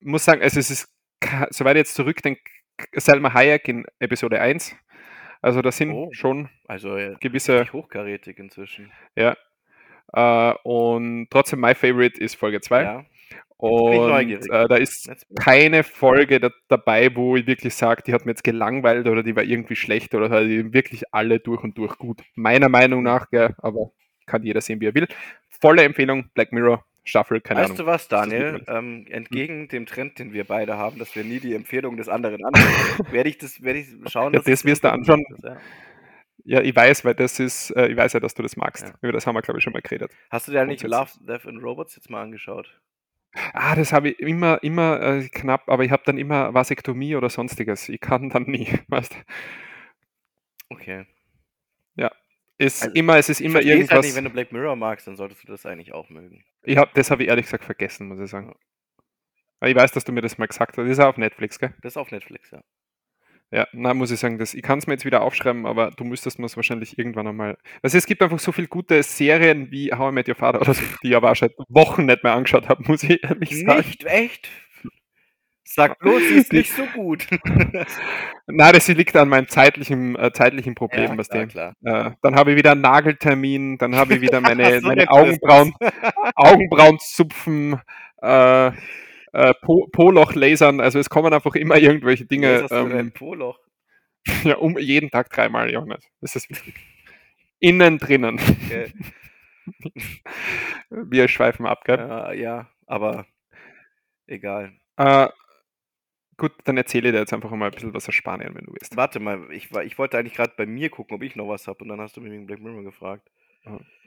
muss 0.00 0.24
sagen, 0.24 0.42
also 0.42 0.60
es 0.60 0.70
ist 0.70 0.88
soweit 1.50 1.76
ich 1.76 1.80
jetzt 1.80 1.94
zurückdenke, 1.94 2.42
Selma 2.94 3.32
Hayek 3.34 3.68
in 3.68 3.84
Episode 3.98 4.40
1. 4.40 4.74
Also 5.40 5.60
da 5.60 5.72
sind 5.72 5.90
oh, 5.92 6.08
schon 6.12 6.48
also, 6.66 6.96
gewisse. 7.20 7.66
Hochkarätig 7.72 8.38
inzwischen. 8.38 8.92
Ja. 9.16 9.36
Äh, 10.12 10.54
und 10.62 11.28
trotzdem, 11.30 11.60
my 11.60 11.74
favorite 11.74 12.20
ist 12.20 12.36
Folge 12.36 12.60
2. 12.60 12.82
Ja. 12.82 13.04
Und 13.56 14.28
äh, 14.28 14.68
da 14.68 14.74
ist 14.74 15.08
keine 15.38 15.84
Folge 15.84 16.40
da, 16.40 16.50
dabei, 16.66 17.14
wo 17.14 17.36
ich 17.36 17.46
wirklich 17.46 17.74
sage, 17.74 18.02
die 18.04 18.12
hat 18.12 18.26
mir 18.26 18.32
jetzt 18.32 18.42
gelangweilt 18.42 19.06
oder 19.06 19.22
die 19.22 19.36
war 19.36 19.44
irgendwie 19.44 19.76
schlecht 19.76 20.16
oder 20.16 20.44
die 20.44 20.72
wirklich 20.72 21.04
alle 21.12 21.38
durch 21.38 21.62
und 21.62 21.78
durch 21.78 21.96
gut. 21.96 22.22
Meiner 22.34 22.68
Meinung 22.68 23.04
nach, 23.04 23.26
ja, 23.30 23.50
aber 23.58 23.92
kann 24.26 24.42
jeder 24.42 24.60
sehen, 24.60 24.80
wie 24.80 24.86
er 24.86 24.94
will. 24.96 25.06
Volle 25.48 25.84
Empfehlung, 25.84 26.28
Black 26.34 26.52
Mirror, 26.52 26.84
Staffel, 27.04 27.40
keine 27.40 27.60
weißt 27.60 27.72
Ahnung. 27.72 27.86
Weißt 27.86 28.12
du 28.12 28.16
was, 28.16 28.30
Daniel? 28.30 28.64
Ähm, 28.68 29.06
entgegen 29.08 29.62
hm. 29.62 29.68
dem 29.68 29.86
Trend, 29.86 30.18
den 30.18 30.32
wir 30.32 30.44
beide 30.44 30.76
haben, 30.76 30.98
dass 30.98 31.14
wir 31.16 31.24
nie 31.24 31.40
die 31.40 31.54
Empfehlung 31.54 31.96
des 31.96 32.08
anderen 32.08 32.44
anschauen, 32.44 33.06
werde 33.10 33.28
ich 33.28 33.38
das, 33.38 33.62
werde 33.62 33.80
ich 33.80 33.88
schauen. 34.10 34.32
Ja, 34.32 34.40
das 34.40 34.64
wirst 34.64 34.84
du 34.84 34.92
anschauen. 34.92 35.24
Ist, 35.28 35.44
ja. 35.44 35.56
ja. 36.44 36.60
ich 36.60 36.74
weiß, 36.74 37.04
weil 37.04 37.14
das 37.14 37.40
ist, 37.40 37.70
äh, 37.70 37.88
ich 37.88 37.96
weiß 37.96 38.12
ja, 38.12 38.20
dass 38.20 38.34
du 38.34 38.42
das 38.42 38.56
magst. 38.56 38.86
Ja. 38.86 38.94
Über 39.00 39.12
das 39.12 39.26
haben 39.26 39.34
wir, 39.34 39.42
glaube 39.42 39.58
ich, 39.58 39.64
schon 39.64 39.72
mal 39.72 39.82
geredet. 39.82 40.12
Hast 40.30 40.46
du 40.46 40.52
dir 40.52 40.60
eigentlich 40.60 40.82
Love, 40.82 41.10
Death 41.26 41.46
and 41.46 41.62
Robots 41.62 41.96
jetzt 41.96 42.08
mal 42.08 42.22
angeschaut? 42.22 42.80
Ah, 43.54 43.74
das 43.74 43.92
habe 43.92 44.10
ich 44.10 44.20
immer, 44.20 44.62
immer 44.62 45.00
äh, 45.00 45.28
knapp, 45.28 45.68
aber 45.68 45.84
ich 45.84 45.90
habe 45.90 46.02
dann 46.04 46.18
immer 46.18 46.54
Vasektomie 46.54 47.16
oder 47.16 47.30
sonstiges. 47.30 47.88
Ich 47.88 48.00
kann 48.00 48.28
dann 48.28 48.44
nie, 48.44 48.68
weißt 48.88 49.16
Okay. 50.68 51.06
Ja, 51.96 52.10
ist 52.62 52.82
also, 52.82 52.94
immer, 52.94 53.16
es 53.16 53.28
ist 53.28 53.40
immer 53.40 53.56
halt 53.56 53.66
irgendwas. 53.66 54.06
Nicht, 54.06 54.16
wenn 54.16 54.24
du 54.24 54.30
Black 54.30 54.52
Mirror 54.52 54.76
magst, 54.76 55.06
dann 55.06 55.16
solltest 55.16 55.42
du 55.42 55.48
das 55.48 55.66
eigentlich 55.66 55.92
auch 55.92 56.08
mögen. 56.08 56.44
Ich 56.62 56.76
hab, 56.76 56.94
das 56.94 57.10
habe 57.10 57.24
ich 57.24 57.28
ehrlich 57.28 57.46
gesagt 57.46 57.64
vergessen, 57.64 58.08
muss 58.08 58.20
ich 58.20 58.30
sagen. 58.30 58.54
Aber 59.60 59.70
ich 59.70 59.76
weiß, 59.76 59.92
dass 59.92 60.04
du 60.04 60.12
mir 60.12 60.22
das 60.22 60.38
mal 60.38 60.46
gesagt 60.46 60.76
hast. 60.76 60.84
Das 60.84 60.90
ist 60.90 60.98
auch 60.98 61.08
auf 61.08 61.16
Netflix, 61.16 61.58
gell? 61.58 61.74
Das 61.82 61.92
ist 61.92 61.96
auf 61.96 62.10
Netflix, 62.10 62.50
ja. 62.50 62.62
Ja, 63.52 63.68
na, 63.72 63.92
muss 63.92 64.10
ich 64.10 64.18
sagen, 64.18 64.38
das, 64.38 64.54
ich 64.54 64.62
kann 64.62 64.78
es 64.78 64.86
mir 64.86 64.94
jetzt 64.94 65.04
wieder 65.04 65.20
aufschreiben, 65.20 65.66
aber 65.66 65.90
du 65.90 66.04
müsstest 66.04 66.38
mir 66.38 66.46
es 66.46 66.56
wahrscheinlich 66.56 66.98
irgendwann 66.98 67.26
einmal. 67.26 67.58
Also 67.82 67.98
es 67.98 68.06
gibt 68.06 68.22
einfach 68.22 68.38
so 68.38 68.50
viele 68.50 68.66
gute 68.66 69.02
Serien 69.02 69.70
wie 69.70 69.92
How 69.92 70.10
I 70.10 70.14
Met 70.14 70.28
Your 70.28 70.36
Father 70.36 70.60
oder 70.62 70.72
so, 70.72 70.82
die 71.02 71.10
ich 71.10 71.16
aber 71.16 71.30
auch 71.30 71.36
schon 71.36 71.50
Wochen 71.68 72.06
nicht 72.06 72.24
mehr 72.24 72.32
angeschaut 72.32 72.70
habe, 72.70 72.82
muss 72.86 73.02
ich 73.02 73.22
ehrlich 73.22 73.64
sagen. 73.64 73.86
Nicht 73.86 74.04
echt? 74.04 74.48
Sag 75.74 75.98
bloß, 76.00 76.20
sie 76.28 76.34
ist 76.34 76.52
nicht 76.52 76.70
so 76.72 76.84
gut. 76.94 77.26
Nein, 78.46 78.72
das 78.74 78.88
liegt 78.88 79.16
an 79.16 79.28
meinem 79.28 79.48
zeitlichen, 79.48 80.16
äh, 80.16 80.30
zeitlichen 80.32 80.74
Problem, 80.74 81.12
Ja, 81.12 81.16
was 81.18 81.28
klar, 81.28 81.46
dem. 81.46 81.48
klar. 81.48 81.74
Äh, 81.82 82.10
dann 82.22 82.34
habe 82.36 82.50
ich 82.52 82.56
wieder 82.58 82.72
einen 82.72 82.82
Nageltermin, 82.82 83.78
dann 83.78 83.94
habe 83.96 84.14
ich 84.14 84.20
wieder 84.20 84.40
meine, 84.42 84.80
So 84.80 84.86
meine 84.86 85.02
eine 85.02 85.10
Augenbrauen, 85.10 85.72
Augenbrauen 86.36 86.98
zupfen, 86.98 87.80
äh, 88.20 88.66
äh, 88.68 89.54
po 89.62 89.88
Poloch 89.92 90.34
lasern. 90.34 90.80
Also 90.80 90.98
es 90.98 91.08
kommen 91.08 91.32
einfach 91.32 91.54
immer 91.54 91.76
irgendwelche 91.78 92.26
Dinge. 92.26 92.52
Jetzt 92.52 92.62
hast 92.64 92.70
du 92.72 92.76
Ähm, 92.76 92.90
dein 92.90 93.12
Poloch. 93.12 93.58
ja, 94.44 94.56
um 94.56 94.78
jeden 94.78 95.10
Tag 95.10 95.30
dreimal, 95.30 95.70
Johannes. 95.72 96.04
Das 96.20 96.36
ist 96.36 96.50
wichtig. 96.50 96.74
Innen, 97.60 97.98
drinnen. 97.98 98.38
Okay. 98.66 98.92
Wir 100.90 101.28
schweifen 101.28 101.66
ab, 101.66 101.84
gell? 101.84 101.98
Ja, 101.98 102.32
ja, 102.32 102.68
aber 102.86 103.26
egal. 104.26 104.72
Äh, 104.96 105.28
gut, 106.42 106.52
dann 106.64 106.76
erzähle 106.76 107.12
dir 107.12 107.18
jetzt 107.20 107.32
einfach 107.32 107.50
mal 107.52 107.66
ein 107.66 107.70
bisschen 107.72 107.94
was 107.94 108.08
aus 108.08 108.14
Spanien, 108.14 108.54
wenn 108.54 108.64
du 108.66 108.72
willst. 108.72 108.96
Warte 108.96 109.20
mal, 109.20 109.50
ich, 109.52 109.72
war- 109.72 109.84
ich 109.84 109.96
wollte 109.98 110.18
eigentlich 110.18 110.34
gerade 110.34 110.52
bei 110.56 110.66
mir 110.66 110.90
gucken, 110.90 111.14
ob 111.16 111.22
ich 111.22 111.36
noch 111.36 111.48
was 111.48 111.66
habe 111.68 111.78
und 111.84 111.88
dann 111.88 112.00
hast 112.00 112.16
du 112.16 112.20
mich 112.20 112.32
wegen 112.32 112.46
Black 112.46 112.60
Mirror 112.60 112.82
gefragt. 112.82 113.30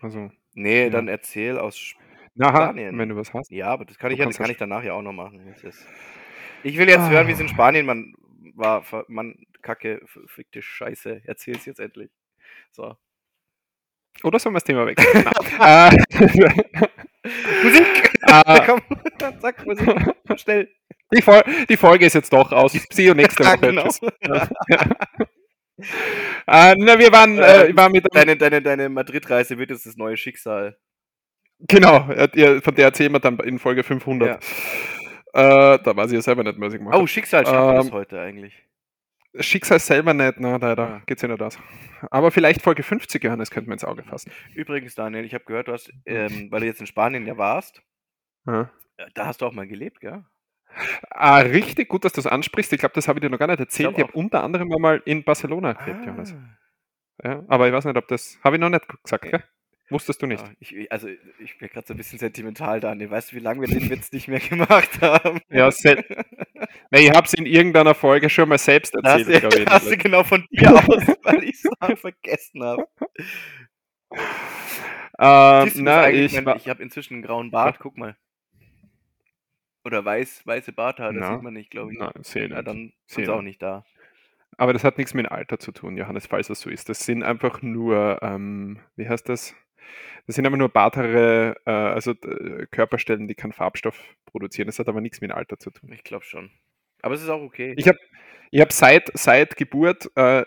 Also, 0.01 0.31
Nee, 0.53 0.83
Ja. 0.85 0.89
dann 0.89 1.07
erzähl 1.07 1.57
aus. 1.57 1.75
Sp 1.79 1.97
Aha, 2.39 2.63
Spanien. 2.65 2.97
wenn 2.97 3.07
du 3.09 3.15
was 3.15 3.33
hast. 3.33 3.49
ja, 3.51 3.67
aber 3.67 3.85
das 3.85 3.97
kann 3.97 4.09
Du 4.09 4.13
ich, 4.13 4.19
ja, 4.19 4.25
kannst 4.25 4.37
kann 4.37 4.45
das- 4.47 4.51
ich 4.51 4.57
danach 4.57 4.83
ja 4.83 4.93
auch 4.93 5.01
noch 5.01 5.13
machen. 5.13 5.39
Ist 5.63 5.87
ich 6.63 6.77
will 6.77 6.89
jetzt 6.89 7.09
hören, 7.09 7.27
wie 7.27 7.31
es 7.31 7.39
in 7.39 7.45
Ah. 7.45 7.49
Spanien 7.49 7.85
man 7.85 8.13
war. 8.55 8.83
Mann, 9.07 9.35
Kacke, 9.61 10.01
fickte 10.27 10.61
Scheiße. 10.61 11.21
Erzähl's 11.25 11.65
jetzt 11.65 11.79
endlich. 11.79 12.11
So. 12.71 12.95
Oder 14.23 14.39
sollen 14.39 14.53
wir 14.55 14.57
das 14.59 14.63
Thema 14.65 14.85
weg? 14.85 14.97
äh, 15.61 15.91
Musik! 17.63 17.85
äh, 18.21 18.61
Komm, 18.65 18.81
zack, 19.39 19.65
Musik. 19.65 19.87
Schnell. 20.37 20.69
Die, 21.13 21.21
Fol 21.21 21.41
die 21.69 21.77
Folge 21.77 22.05
ist 22.05 22.13
jetzt 22.13 22.31
doch 22.33 22.51
aus. 22.51 22.73
See 22.91 23.05
you 23.05 23.13
nächste 23.13 23.43
Ja, 23.43 23.51
Woche. 23.53 23.59
genau. 23.67 23.83
Tschüss. 23.87 24.01
äh, 26.47 26.75
na, 26.77 26.97
wir 26.99 27.11
waren, 27.11 27.37
äh, 27.37 27.67
ich 27.69 27.75
war 27.75 27.89
mit 27.89 28.05
Deine, 28.13 28.37
deine, 28.37 28.61
deine 28.61 28.89
Madrid-Reise 28.89 29.57
wird 29.57 29.71
jetzt 29.71 29.85
das 29.85 29.97
neue 29.97 30.17
Schicksal. 30.17 30.77
Genau, 31.59 32.09
äh, 32.11 32.61
von 32.61 32.75
der 32.75 32.85
erzählen 32.85 33.11
wir 33.11 33.19
dann 33.19 33.39
in 33.39 33.59
Folge 33.59 33.83
500. 33.83 34.43
Äh, 35.33 35.79
da 35.79 35.95
weiß 35.95 36.11
ich 36.11 36.15
ja 36.15 36.21
selber 36.21 36.43
nicht 36.43 36.57
mehr, 36.57 36.67
was 36.67 36.73
ich 36.73 36.79
gemacht 36.79 36.95
Oh. 36.97 37.07
Schicksal 37.07 37.45
schaffen 37.45 37.75
das 37.75 37.85
Ähm, 37.87 37.91
heute 37.93 38.19
eigentlich. 38.21 38.53
Schicksal 39.39 39.79
selber 39.79 40.13
nicht, 40.13 40.35
na, 40.39 40.55
leider 40.55 40.83
Ah. 40.87 41.01
geht's 41.05 41.21
ja 41.21 41.27
nicht 41.27 41.41
aus. 41.41 41.57
Aber 42.09 42.31
vielleicht 42.31 42.61
Folge 42.61 42.83
50, 42.83 43.21
Johannes, 43.23 43.51
könnte 43.51 43.69
man 43.69 43.75
ins 43.75 43.83
Auge 43.83 44.03
fassen. 44.03 44.31
Übrigens, 44.53 44.95
Daniel, 44.95 45.25
ich 45.25 45.33
habe 45.33 45.43
gehört, 45.43 45.67
du 45.67 45.73
hast, 45.73 45.91
ähm, 46.05 46.47
weil 46.51 46.61
du 46.61 46.65
jetzt 46.67 46.79
in 46.79 46.87
Spanien 46.87 47.25
ja 47.27 47.37
warst, 47.37 47.81
Ja. 48.47 48.69
äh, 48.97 49.07
da 49.13 49.25
hast 49.25 49.41
du 49.41 49.45
auch 49.45 49.51
mal 49.51 49.67
gelebt, 49.67 49.99
gell? 49.99 50.23
Ah, 51.09 51.37
richtig 51.37 51.87
gut, 51.89 52.03
dass 52.05 52.13
du 52.13 52.21
das 52.21 52.27
ansprichst. 52.31 52.73
Ich 52.73 52.79
glaube, 52.79 52.93
das 52.95 53.07
habe 53.07 53.19
ich 53.19 53.21
dir 53.21 53.29
noch 53.29 53.39
gar 53.39 53.47
nicht 53.47 53.59
erzählt. 53.59 53.89
glaub 53.95 53.97
Ich 53.97 54.03
habe 54.03 54.17
unter 54.17 54.43
anderem 54.43 54.67
mal 54.67 55.01
in 55.05 55.23
Barcelona 55.23 55.73
gelebt, 55.73 55.99
Ah. 56.03 56.05
Johannes. 56.05 56.35
Ja, 57.23 57.43
aber 57.47 57.67
ich 57.67 57.73
weiß 57.73 57.85
nicht, 57.85 57.97
ob 57.97 58.07
das. 58.09 58.37
Habe 58.43 58.57
ich 58.57 58.59
noch 58.59 58.69
nicht 58.69 58.85
gesagt, 59.03 59.29
gell? 59.31 59.43
Wusstest 59.89 60.19
du 60.21 60.25
nicht. 60.25 60.43
Ja, 60.43 60.51
ich, 60.59 60.75
ich- 60.75 60.91
also 60.91 61.07
ich 61.39 61.57
bin 61.59 61.69
gerade 61.69 61.85
so 61.87 61.93
ein 61.93 61.97
bisschen 61.97 62.17
sentimental, 62.17 62.79
Daniel. 62.79 63.11
Weißt 63.11 63.31
du, 63.31 63.35
wie 63.35 63.39
lange 63.39 63.61
wir 63.61 63.67
den 63.67 63.87
Witz 63.89 64.11
nicht 64.11 64.27
mehr 64.27 64.39
gemacht 64.39 64.99
haben? 65.01 65.39
Ja, 65.49 65.69
sel 65.71 66.03
nee, 66.91 67.01
ich 67.07 67.11
habe 67.11 67.27
es 67.27 67.33
in 67.35 67.45
irgendeiner 67.45 67.93
Folge 67.93 68.29
schon 68.29 68.49
mal 68.49 68.57
selbst 68.57 68.95
hast, 69.03 69.19
erzählt, 69.27 69.43
du, 69.43 69.47
glaube 69.49 69.59
ich. 69.59 69.67
hast 69.69 69.89
du 69.91 69.97
genau 69.97 70.23
von 70.23 70.43
dir 70.51 70.73
aus, 70.73 71.07
weil 71.23 71.43
ich 71.43 71.63
es 71.91 71.99
vergessen 71.99 72.63
habe. 72.63 72.87
Ähm, 74.11 75.65
das 75.69 75.75
na, 75.75 76.09
ich 76.09 76.41
mein, 76.41 76.57
ich 76.57 76.67
habe 76.67 76.83
inzwischen 76.83 77.13
einen 77.15 77.23
grauen 77.23 77.51
Bart, 77.51 77.79
guck 77.79 77.95
mal. 77.97 78.17
Oder 79.85 80.03
weiß, 80.03 80.45
weiße 80.45 80.73
Barthaare, 80.73 81.13
das 81.13 81.21
Na, 81.21 81.33
sieht 81.33 81.43
man 81.43 81.53
nicht, 81.53 81.69
glaube 81.69 81.93
ich. 81.93 81.99
nein, 81.99 82.11
sehe 82.21 82.47
Ja, 82.49 82.55
nicht. 82.55 82.67
dann 82.67 82.93
Sehe 83.05 83.23
ist 83.23 83.29
auch 83.29 83.37
nicht. 83.37 83.45
nicht 83.45 83.61
da. 83.61 83.85
Aber 84.57 84.73
das 84.73 84.83
hat 84.83 84.97
nichts 84.97 85.13
mit 85.13 85.25
dem 85.25 85.31
Alter 85.31 85.59
zu 85.59 85.71
tun, 85.71 85.97
Johannes, 85.97 86.27
falls 86.27 86.47
das 86.47 86.61
so 86.61 86.69
ist. 86.69 86.89
Das 86.89 87.05
sind 87.05 87.23
einfach 87.23 87.61
nur, 87.61 88.19
ähm, 88.21 88.79
wie 88.95 89.07
heißt 89.07 89.27
das? 89.29 89.53
Das 90.25 90.35
sind 90.35 90.45
einfach 90.45 90.57
nur 90.57 90.69
Barthaare, 90.69 91.55
äh, 91.65 91.71
also 91.71 92.11
äh, 92.11 92.65
Körperstellen, 92.71 93.27
die 93.27 93.35
keinen 93.35 93.51
Farbstoff 93.53 94.01
produzieren. 94.25 94.65
Das 94.67 94.79
hat 94.79 94.87
aber 94.89 95.01
nichts 95.01 95.21
mit 95.21 95.29
dem 95.29 95.37
Alter 95.37 95.59
zu 95.59 95.69
tun. 95.71 95.91
Ich 95.91 96.03
glaube 96.03 96.25
schon. 96.25 96.49
Aber 97.01 97.13
es 97.13 97.21
ist 97.21 97.29
auch 97.29 97.41
okay. 97.41 97.73
Ich 97.77 97.87
habe 97.87 97.99
ich 98.51 98.61
hab 98.61 98.71
seit, 98.71 99.11
seit 99.13 99.57
Geburt, 99.57 100.09
äh, 100.15 100.45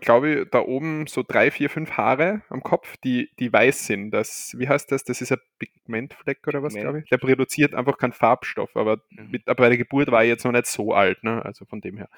glaube 0.00 0.28
ich, 0.42 0.50
da 0.50 0.60
oben 0.60 1.06
so 1.06 1.22
drei, 1.26 1.50
vier, 1.50 1.68
fünf 1.70 1.92
Haare 1.92 2.42
am 2.48 2.62
Kopf, 2.62 2.96
die, 3.04 3.30
die 3.38 3.52
weiß 3.52 3.86
sind. 3.86 4.10
Das, 4.10 4.54
wie 4.58 4.68
heißt 4.68 4.90
das? 4.92 5.04
Das 5.04 5.20
ist 5.20 5.32
ein 5.32 5.38
Pigmentfleck 5.58 6.46
oder 6.46 6.62
was, 6.62 6.74
Pigment. 6.74 6.84
glaube 6.84 6.98
ich. 7.04 7.08
Der 7.10 7.18
produziert 7.18 7.74
einfach 7.74 7.98
keinen 7.98 8.12
Farbstoff. 8.12 8.76
Aber 8.76 8.98
Mhm. 9.10 9.30
mit, 9.30 9.48
aber 9.48 9.64
bei 9.64 9.68
der 9.68 9.78
Geburt 9.78 10.10
war 10.10 10.22
ich 10.24 10.28
jetzt 10.28 10.44
noch 10.44 10.52
nicht 10.52 10.66
so 10.66 10.92
alt, 10.92 11.22
ne? 11.24 11.44
Also 11.44 11.64
von 11.64 11.80
dem 11.80 11.96
her. 11.96 12.08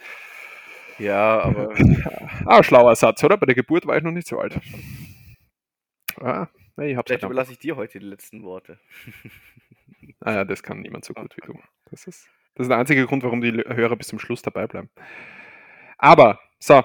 ja, 0.99 1.41
aber 1.41 1.75
Ah, 2.47 2.63
schlauer 2.63 2.95
Satz, 2.97 3.23
oder? 3.25 3.37
Bei 3.37 3.47
der 3.47 3.55
Geburt 3.55 3.87
war 3.87 3.97
ich 3.97 4.03
noch 4.03 4.13
nicht 4.13 4.27
so 4.29 4.39
alt. 4.39 4.59
Ah, 6.21 6.49
nee, 6.77 6.91
ich 6.93 6.97
hab's 6.97 7.09
vielleicht 7.11 7.25
überlasse 7.25 7.53
ich 7.53 7.59
dir 7.59 7.77
heute 7.77 7.99
die 7.99 8.07
letzten 8.07 8.43
Worte. 8.43 8.79
Ah, 10.21 10.33
ja, 10.33 10.45
das 10.45 10.63
kann 10.65 10.81
niemand 10.81 11.05
so 11.05 11.15
gut 11.15 11.37
wie 11.37 11.47
du. 11.47 11.57
Das 11.91 12.07
ist, 12.09 12.29
das 12.57 12.65
ist 12.65 12.69
der 12.71 12.79
einzige 12.79 13.07
Grund, 13.07 13.23
warum 13.23 13.41
die 13.41 13.53
Hörer 13.53 13.95
bis 13.95 14.09
zum 14.09 14.19
Schluss 14.19 14.43
dabei 14.43 14.67
bleiben. 14.67 14.91
Aber, 15.97 16.41
so. 16.59 16.83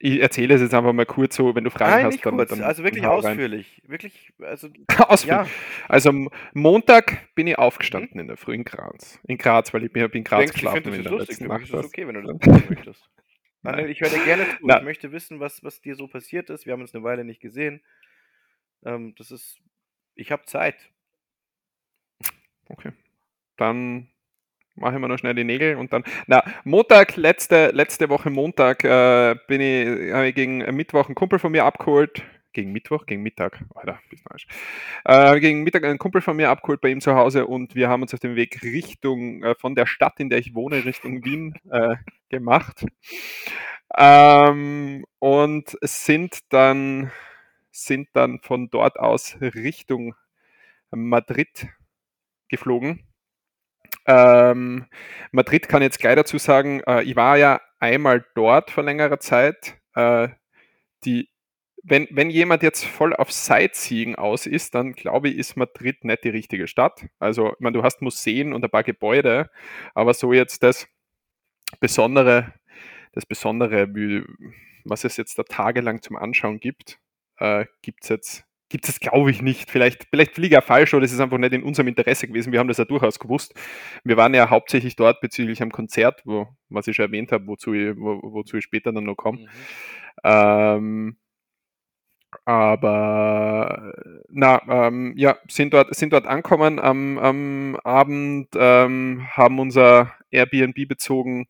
Ich 0.00 0.20
erzähle 0.20 0.54
es 0.54 0.60
jetzt 0.60 0.74
einfach 0.74 0.92
mal 0.92 1.06
kurz 1.06 1.34
so, 1.34 1.54
wenn 1.56 1.64
du 1.64 1.70
Fragen 1.70 1.90
Nein, 1.90 2.06
hast. 2.06 2.24
dann, 2.24 2.36
kurz, 2.36 2.50
dann 2.50 2.62
also 2.62 2.84
wirklich 2.84 3.04
hau 3.04 3.18
rein. 3.18 3.32
ausführlich. 3.32 3.82
Wirklich, 3.86 4.32
also 4.40 4.68
Ausführlich. 5.08 5.46
ja. 5.48 5.52
Also 5.88 6.10
am 6.10 6.28
Montag 6.54 7.34
bin 7.34 7.48
ich 7.48 7.58
aufgestanden 7.58 8.20
in 8.20 8.28
der 8.28 8.36
Früh 8.36 8.54
in 8.54 8.64
Graz. 8.64 9.18
In 9.26 9.38
Graz, 9.38 9.74
weil 9.74 9.84
ich 9.84 9.92
bin 9.92 10.04
in 10.04 10.24
Graz 10.24 10.38
denkst, 10.38 10.50
ich 10.54 10.62
geschlafen 10.62 10.82
finde 10.84 10.98
in 10.98 11.04
das 11.04 11.12
lustig. 11.12 11.40
Nacht. 11.48 11.62
ist 11.64 11.74
okay, 11.74 12.06
wenn 12.06 12.14
du 12.14 12.22
das 12.22 12.46
machen 12.46 12.64
möchtest. 12.68 13.10
Daniel, 13.64 13.90
ich 13.90 14.00
höre 14.00 14.10
dir 14.10 14.24
gerne 14.24 14.44
zu. 14.60 14.68
Ich 14.68 14.82
möchte 14.82 15.10
wissen, 15.10 15.40
was, 15.40 15.64
was 15.64 15.80
dir 15.80 15.96
so 15.96 16.06
passiert 16.06 16.48
ist. 16.48 16.64
Wir 16.64 16.74
haben 16.74 16.80
uns 16.80 16.94
eine 16.94 17.02
Weile 17.02 17.24
nicht 17.24 17.40
gesehen. 17.40 17.82
Ähm, 18.84 19.16
das 19.18 19.32
ist, 19.32 19.58
ich 20.14 20.30
habe 20.30 20.44
Zeit. 20.44 20.76
Okay. 22.68 22.92
Dann 23.56 24.08
mache 24.78 24.94
ich 24.94 25.00
mir 25.00 25.08
noch 25.08 25.18
schnell 25.18 25.34
die 25.34 25.44
Nägel 25.44 25.76
und 25.76 25.92
dann. 25.92 26.04
Na, 26.26 26.42
Montag, 26.64 27.16
letzte, 27.16 27.70
letzte 27.70 28.08
Woche 28.08 28.30
Montag, 28.30 28.84
äh, 28.84 29.36
bin 29.46 29.60
ich, 29.60 30.12
hab 30.12 30.24
ich 30.24 30.34
gegen 30.34 30.58
Mittwoch 30.74 31.06
einen 31.06 31.14
Kumpel 31.14 31.38
von 31.38 31.52
mir 31.52 31.64
abgeholt. 31.64 32.22
Gegen 32.52 32.72
Mittwoch? 32.72 33.06
Gegen 33.06 33.22
Mittag. 33.22 33.62
Alter, 33.74 34.00
bist 34.10 34.24
falsch. 34.28 34.46
Äh, 35.04 35.38
gegen 35.40 35.62
Mittag 35.62 35.84
einen 35.84 35.98
Kumpel 35.98 36.22
von 36.22 36.36
mir 36.36 36.50
abgeholt 36.50 36.80
bei 36.80 36.88
ihm 36.88 37.00
zu 37.00 37.14
Hause 37.14 37.46
und 37.46 37.74
wir 37.74 37.88
haben 37.88 38.02
uns 38.02 38.14
auf 38.14 38.20
dem 38.20 38.36
Weg 38.36 38.62
Richtung, 38.62 39.44
äh, 39.44 39.54
von 39.54 39.74
der 39.74 39.86
Stadt, 39.86 40.18
in 40.18 40.30
der 40.30 40.38
ich 40.38 40.54
wohne, 40.54 40.84
Richtung 40.84 41.24
Wien 41.24 41.54
äh, 41.70 41.96
gemacht. 42.30 42.86
Ähm, 43.96 45.04
und 45.18 45.76
sind 45.82 46.40
dann, 46.52 47.10
sind 47.70 48.08
dann 48.14 48.40
von 48.40 48.70
dort 48.70 48.98
aus 48.98 49.36
Richtung 49.40 50.14
Madrid 50.90 51.68
geflogen. 52.48 53.07
Ähm, 54.08 54.86
Madrid 55.32 55.68
kann 55.68 55.82
jetzt 55.82 56.00
gleich 56.00 56.16
dazu 56.16 56.38
sagen, 56.38 56.80
äh, 56.86 57.02
ich 57.02 57.14
war 57.14 57.36
ja 57.36 57.60
einmal 57.78 58.24
dort 58.34 58.70
vor 58.70 58.82
längerer 58.82 59.20
Zeit. 59.20 59.78
Äh, 59.94 60.28
die, 61.04 61.28
wenn, 61.82 62.08
wenn 62.10 62.30
jemand 62.30 62.62
jetzt 62.62 62.84
voll 62.86 63.14
auf 63.14 63.30
Sightseeing 63.30 64.14
aus 64.14 64.46
ist, 64.46 64.74
dann 64.74 64.94
glaube 64.94 65.28
ich, 65.28 65.36
ist 65.36 65.56
Madrid 65.56 66.04
nicht 66.04 66.24
die 66.24 66.30
richtige 66.30 66.66
Stadt. 66.68 67.06
Also, 67.18 67.52
ich 67.52 67.60
meine, 67.60 67.76
du 67.76 67.84
hast 67.84 68.00
Museen 68.00 68.54
und 68.54 68.64
ein 68.64 68.70
paar 68.70 68.82
Gebäude, 68.82 69.50
aber 69.94 70.14
so 70.14 70.32
jetzt 70.32 70.62
das 70.62 70.88
Besondere, 71.80 72.54
das 73.12 73.26
Besondere, 73.26 73.94
wie, 73.94 74.24
was 74.84 75.04
es 75.04 75.18
jetzt 75.18 75.38
da 75.38 75.42
tagelang 75.42 76.00
zum 76.02 76.16
Anschauen 76.16 76.60
gibt, 76.60 76.98
äh, 77.38 77.66
gibt 77.82 78.04
es 78.04 78.08
jetzt 78.08 78.47
gibt 78.68 78.88
es, 78.88 79.00
glaube 79.00 79.30
ich, 79.30 79.42
nicht. 79.42 79.70
Vielleicht, 79.70 80.06
vielleicht 80.10 80.34
fliege 80.34 80.48
ich 80.48 80.52
ja 80.52 80.60
falsch 80.60 80.94
oder 80.94 81.04
es 81.04 81.12
ist 81.12 81.20
einfach 81.20 81.38
nicht 81.38 81.52
in 81.52 81.62
unserem 81.62 81.88
Interesse 81.88 82.28
gewesen. 82.28 82.52
Wir 82.52 82.58
haben 82.58 82.68
das 82.68 82.78
ja 82.78 82.84
durchaus 82.84 83.18
gewusst. 83.18 83.54
Wir 84.04 84.16
waren 84.16 84.34
ja 84.34 84.50
hauptsächlich 84.50 84.96
dort 84.96 85.20
bezüglich 85.20 85.62
am 85.62 85.70
Konzert, 85.70 86.22
wo, 86.24 86.48
was 86.68 86.86
ich 86.86 86.96
schon 86.96 87.06
erwähnt 87.06 87.32
habe, 87.32 87.46
wozu 87.46 87.72
ich, 87.72 87.96
wo, 87.96 88.20
wozu 88.22 88.56
ich 88.56 88.64
später 88.64 88.92
dann 88.92 89.04
noch 89.04 89.16
komme. 89.16 89.38
Mhm. 89.38 89.48
Ähm, 90.24 91.16
aber 92.44 93.94
na, 94.28 94.60
ähm, 94.68 95.14
ja, 95.16 95.38
sind 95.48 95.72
dort, 95.72 95.94
sind 95.94 96.12
dort 96.12 96.26
angekommen 96.26 96.78
am, 96.78 97.18
am 97.18 97.76
Abend, 97.84 98.48
ähm, 98.54 99.26
haben 99.30 99.58
unser 99.58 100.14
Airbnb 100.30 100.86
bezogen, 100.88 101.46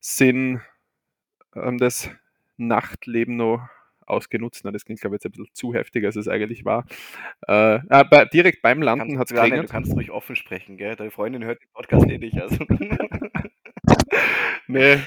sind 0.00 0.60
ähm, 1.56 1.78
das 1.78 2.10
Nachtleben 2.56 3.36
noch 3.36 3.68
ausgenutzt. 4.06 4.64
Na, 4.64 4.70
das 4.70 4.84
klingt, 4.84 5.00
glaube 5.00 5.16
ich, 5.16 5.22
jetzt 5.22 5.26
ein 5.26 5.32
bisschen 5.32 5.54
zu 5.54 5.74
heftig, 5.74 6.04
als 6.04 6.16
es 6.16 6.28
eigentlich 6.28 6.64
war. 6.64 6.86
Äh, 7.46 7.76
äh, 7.76 8.04
bei, 8.10 8.24
direkt 8.26 8.62
beim 8.62 8.82
Landen 8.82 9.18
hat 9.18 9.30
es 9.30 9.34
Daniel, 9.34 9.44
du 9.44 9.50
geregnet. 9.50 9.70
kannst 9.70 9.94
ruhig 9.94 10.10
offen 10.10 10.36
sprechen, 10.36 10.76
gell? 10.76 10.96
Deine 10.96 11.10
Freundin 11.10 11.44
hört 11.44 11.62
den 11.62 11.70
Podcast 11.72 12.08
eh 12.08 12.18
nicht. 12.18 12.40
Also. 12.40 12.58
nee, 14.66 14.98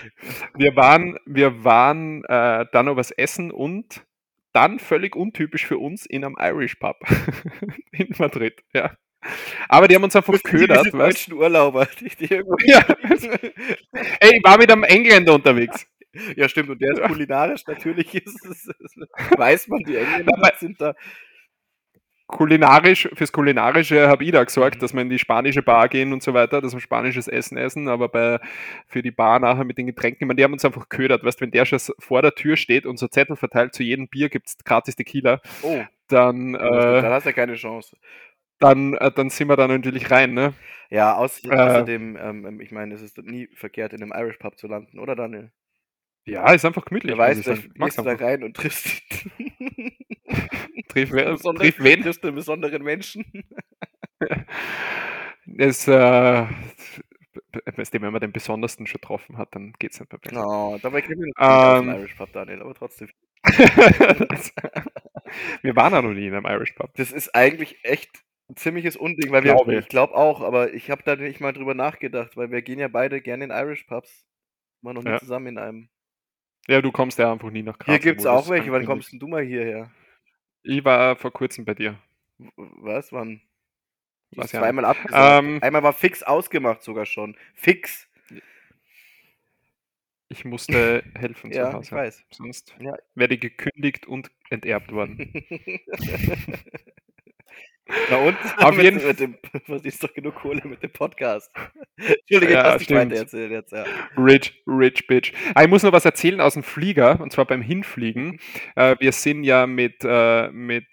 wir 0.56 0.76
waren, 0.76 1.18
wir 1.26 1.64
waren 1.64 2.24
äh, 2.26 2.66
dann 2.72 2.86
noch 2.86 2.96
was 2.96 3.12
essen 3.12 3.52
und 3.52 4.06
dann 4.54 4.80
völlig 4.80 5.16
untypisch 5.16 5.66
für 5.66 5.78
uns 5.78 6.06
in 6.06 6.26
einem 6.26 6.36
Irish 6.40 6.76
Pub 6.76 6.98
in 7.92 8.14
Madrid, 8.18 8.64
ja. 8.74 8.92
Aber 9.68 9.88
die 9.88 9.96
haben 9.96 10.04
uns 10.04 10.16
einfach 10.16 10.42
ködert. 10.44 10.86
Die 10.86 10.92
deutschen 10.92 11.34
Urlauber, 11.34 11.88
die, 12.00 12.10
die 12.10 12.42
ja. 12.66 12.80
Ey, 14.20 14.38
ich 14.38 14.44
war 14.44 14.58
mit 14.58 14.72
einem 14.72 14.84
Engländer 14.84 15.34
unterwegs. 15.34 15.86
Ja, 16.36 16.50
stimmt. 16.50 16.70
Und 16.70 16.82
der 16.82 16.92
ist 16.92 17.02
kulinarisch 17.02 17.66
natürlich, 17.68 18.14
ist, 18.26 18.46
ist, 18.46 18.70
ist, 18.80 18.98
weiß 19.38 19.68
man, 19.68 19.84
die 19.84 19.96
Engländer 19.96 20.54
sind 20.58 20.82
da 20.82 20.96
kulinarisch, 22.30 23.10
fürs 23.14 23.32
Kulinarische 23.32 24.08
habe 24.08 24.24
ich 24.24 24.32
da 24.32 24.44
gesorgt, 24.44 24.78
mhm. 24.78 24.80
dass 24.80 24.94
wir 24.94 25.02
in 25.02 25.10
die 25.10 25.20
spanische 25.20 25.64
Bar 25.64 25.90
gehen 25.90 26.14
und 26.14 26.22
so 26.22 26.34
weiter, 26.34 26.62
dass 26.62 26.74
wir 26.74 26.80
spanisches 26.80 27.28
Essen 27.28 27.58
essen, 27.58 27.90
aber 27.90 28.08
bei, 28.08 28.40
für 28.86 29.02
die 29.02 29.12
Bar 29.12 29.40
nachher 29.40 29.66
mit 29.66 29.78
den 29.78 29.88
Getränken, 29.88 30.24
ich 30.24 30.28
meine, 30.28 30.38
die 30.38 30.44
haben 30.44 30.54
uns 30.54 30.64
einfach 30.64 30.90
ködert, 30.90 31.24
weißt 31.24 31.42
wenn 31.42 31.52
der 31.52 31.66
schon 31.66 31.80
vor 31.98 32.22
der 32.22 32.36
Tür 32.36 32.56
steht 32.56 32.86
und 32.86 32.98
so 32.98 33.08
Zettel 33.08 33.36
verteilt, 33.36 33.74
zu 33.74 33.84
jedem 33.84 34.08
Bier 34.08 34.30
gibt 34.30 34.48
es 34.48 34.58
gratis 34.64 34.96
Tequila, 34.96 35.42
oh. 35.64 35.84
dann, 36.08 36.54
äh, 36.54 36.60
dann 36.60 37.12
hast 37.12 37.26
du 37.26 37.30
ja 37.30 37.34
keine 37.34 37.56
Chance. 37.56 37.98
Dann, 38.60 38.94
äh, 38.94 39.12
dann 39.12 39.30
sind 39.30 39.48
wir 39.48 39.56
da 39.56 39.68
natürlich 39.68 40.12
rein, 40.12 40.34
ne? 40.34 40.54
Ja, 40.90 41.14
äh, 41.14 41.16
außerdem, 41.16 42.18
ähm, 42.22 42.62
ich 42.62 42.72
meine, 42.72 42.94
es 42.94 43.02
ist 43.02 43.18
nie 43.18 43.48
verkehrt, 43.56 43.94
in 43.94 44.04
einem 44.04 44.14
Irish 44.16 44.38
Pub 44.38 44.58
zu 44.58 44.68
landen, 44.68 45.00
oder 45.00 45.16
Daniel? 45.16 45.52
Ja, 46.32 46.52
ist 46.52 46.66
einfach 46.66 46.86
gemütlich. 46.86 47.14
Du 47.14 47.18
weißt, 47.18 47.48
da 47.48 47.56
gehst 47.56 47.98
du 47.98 48.04
da 48.04 48.14
rein 48.14 48.44
und 48.44 48.56
triffst 48.56 49.02
triff, 50.90 51.10
triff 51.10 51.80
wen? 51.80 52.02
Triffst 52.02 52.24
einen 52.24 52.36
besonderen 52.36 52.84
Menschen. 52.84 53.26
es, 55.58 55.88
äh, 55.88 56.46
wenn 57.52 58.12
man 58.12 58.22
den 58.22 58.32
besondersten 58.32 58.88
schon 58.88 59.02
getroffen 59.02 59.38
hat, 59.38 59.56
dann 59.56 59.74
geht 59.80 59.94
es 59.94 60.00
nicht 60.00 60.12
mehr 60.12 60.20
besser. 60.20 60.46
Oh, 60.46 60.78
dabei 60.82 61.02
kennen 61.02 61.22
wir 61.22 61.28
noch 61.36 61.82
ähm, 61.82 61.90
Irish 61.90 62.16
Pub, 62.16 62.32
Daniel, 62.32 62.62
aber 62.62 62.74
trotzdem. 62.74 63.10
wir 65.62 65.76
waren 65.76 65.94
ja 65.94 66.02
noch 66.02 66.14
nie 66.14 66.28
in 66.28 66.34
einem 66.34 66.46
Irish 66.46 66.74
Pub. 66.74 66.94
Das 66.96 67.12
ist 67.12 67.34
eigentlich 67.36 67.84
echt 67.84 68.24
ein 68.50 68.56
ziemliches 68.56 68.96
Unding, 68.98 69.32
weil 69.32 69.44
wir, 69.44 69.54
glaube 69.54 69.76
ich 69.76 69.88
glaube 69.88 70.16
auch, 70.16 70.42
aber 70.42 70.74
ich 70.74 70.90
habe 70.90 71.04
da 71.04 71.16
nicht 71.16 71.40
mal 71.40 71.54
drüber 71.54 71.76
nachgedacht, 71.76 72.36
weil 72.36 72.52
wir 72.52 72.62
gehen 72.62 72.80
ja 72.80 72.88
beide 72.88 73.22
gerne 73.22 73.46
in 73.46 73.52
Irish 73.52 73.84
Pubs. 73.84 74.26
Mal 74.82 74.94
noch 74.94 75.04
nie 75.04 75.12
ja. 75.12 75.20
zusammen 75.20 75.48
in 75.48 75.58
einem. 75.58 75.90
Ja, 76.68 76.82
du 76.82 76.92
kommst 76.92 77.18
ja 77.18 77.32
einfach 77.32 77.50
nie 77.50 77.64
nach 77.64 77.78
Graz. 77.78 77.88
Hier 77.88 78.00
gibt 78.00 78.20
es 78.22 78.26
auch 78.26 78.50
welche. 78.50 78.72
Wann 78.72 78.86
kommst 78.86 79.12
denn 79.12 79.20
du 79.20 79.28
mal 79.28 79.44
hierher? 79.44 79.92
Ich 80.64 80.84
war 80.84 81.16
vor 81.16 81.32
kurzem 81.32 81.66
bei 81.66 81.74
dir. 81.74 81.98
Was? 82.56 83.12
Wann? 83.12 83.42
Was 84.32 84.52
zweimal 84.52 84.84
ja. 84.84 84.90
abgesagt. 84.92 85.44
Ähm, 85.44 85.60
Einmal 85.64 85.84
war 85.84 85.94
fix 85.94 86.22
ausgemacht 86.24 86.84
sogar 86.84 87.06
schon. 87.06 87.36
Fix. 87.56 88.08
Ich 90.28 90.46
musste 90.46 91.04
helfen 91.16 91.52
ja, 91.52 91.72
zu 91.72 91.78
Hause. 91.78 91.86
Ich 91.86 91.92
weiß. 91.92 92.24
Sonst 92.32 92.76
ja. 92.80 92.96
ich 93.16 93.40
gekündigt 93.40 94.06
und 94.06 94.30
enterbt 94.50 94.92
worden. 94.92 95.34
Na 98.10 98.18
und? 98.18 98.38
Auf 98.58 98.82
jeden 98.82 99.00
Fall. 99.00 99.16
Was 99.68 99.84
ist 99.84 100.04
doch 100.04 100.14
genug 100.14 100.36
Kohle 100.36 100.62
mit 100.66 100.84
dem 100.84 100.92
Podcast. 100.92 101.52
Entschuldige, 101.98 102.54
ja, 102.54 102.74
hast 102.74 102.90
weiter 102.92 103.16
erzählt 103.16 103.52
jetzt, 103.52 103.72
ja. 103.72 103.86
Rich, 104.18 104.62
rich 104.68 105.08
bitch. 105.08 105.34
Ah, 105.56 105.64
ich 105.64 105.70
muss 105.70 105.84
noch 105.84 105.92
was 105.92 106.06
erzählen 106.06 106.40
aus 106.42 106.54
dem 106.54 106.64
Flieger, 106.64 107.20
und 107.20 107.32
zwar 107.32 107.46
beim 107.46 107.62
Hinfliegen. 107.62 108.26
Mhm. 108.26 108.40
Äh, 108.76 108.96
wir 109.00 109.12
sind 109.12 109.44
ja 109.44 109.68
mit, 109.68 110.04
äh, 110.04 110.50
mit 110.52 110.86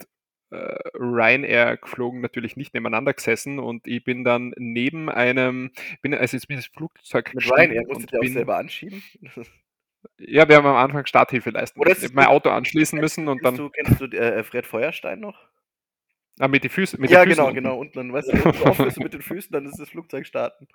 äh, 0.51 0.75
Ryanair 0.95 1.77
geflogen, 1.77 2.21
natürlich 2.21 2.55
nicht 2.57 2.73
nebeneinander 2.73 3.13
gesessen 3.13 3.59
und 3.59 3.87
ich 3.87 4.03
bin 4.03 4.23
dann 4.23 4.53
neben 4.57 5.09
einem, 5.09 5.71
bin, 6.01 6.13
also 6.13 6.37
jetzt 6.37 6.47
bin 6.47 6.57
das 6.57 6.67
Flugzeug 6.67 7.33
Mit 7.33 7.49
Ryanair 7.49 7.83
musst 7.87 8.03
du 8.03 8.07
dir 8.07 8.19
auch 8.19 8.33
selber 8.33 8.57
anschieben? 8.57 9.03
Ja, 10.19 10.47
wir 10.47 10.55
haben 10.55 10.65
am 10.65 10.75
Anfang 10.75 11.05
Starthilfe 11.05 11.49
leisten 11.49 11.79
Oder 11.79 11.89
müssen. 11.89 12.15
mein 12.15 12.27
Auto 12.27 12.49
anschließen 12.49 12.99
müssen 12.99 13.27
und 13.27 13.43
dann. 13.43 13.55
Du, 13.55 13.69
kennst 13.69 13.99
du 13.99 14.05
äh, 14.05 14.41
Fred 14.43 14.65
Feuerstein 14.65 15.19
noch? 15.19 15.37
Ah, 16.39 16.47
mit, 16.47 16.63
die 16.63 16.69
Füße, 16.69 16.99
mit 16.99 17.09
ja, 17.09 17.23
den 17.23 17.29
Füßen. 17.29 17.43
Ja, 17.43 17.51
genau, 17.51 17.71
genau. 17.71 17.79
Und 17.79 17.95
dann, 17.95 18.13
weißt 18.13 18.29
du, 18.29 18.33
wenn 18.45 18.51
du 18.51 18.65
aufhörst 18.65 18.99
mit 18.99 19.13
den 19.13 19.21
Füßen, 19.21 19.51
dann 19.51 19.65
ist 19.65 19.79
das 19.79 19.89
Flugzeug 19.89 20.25
starten. 20.25 20.67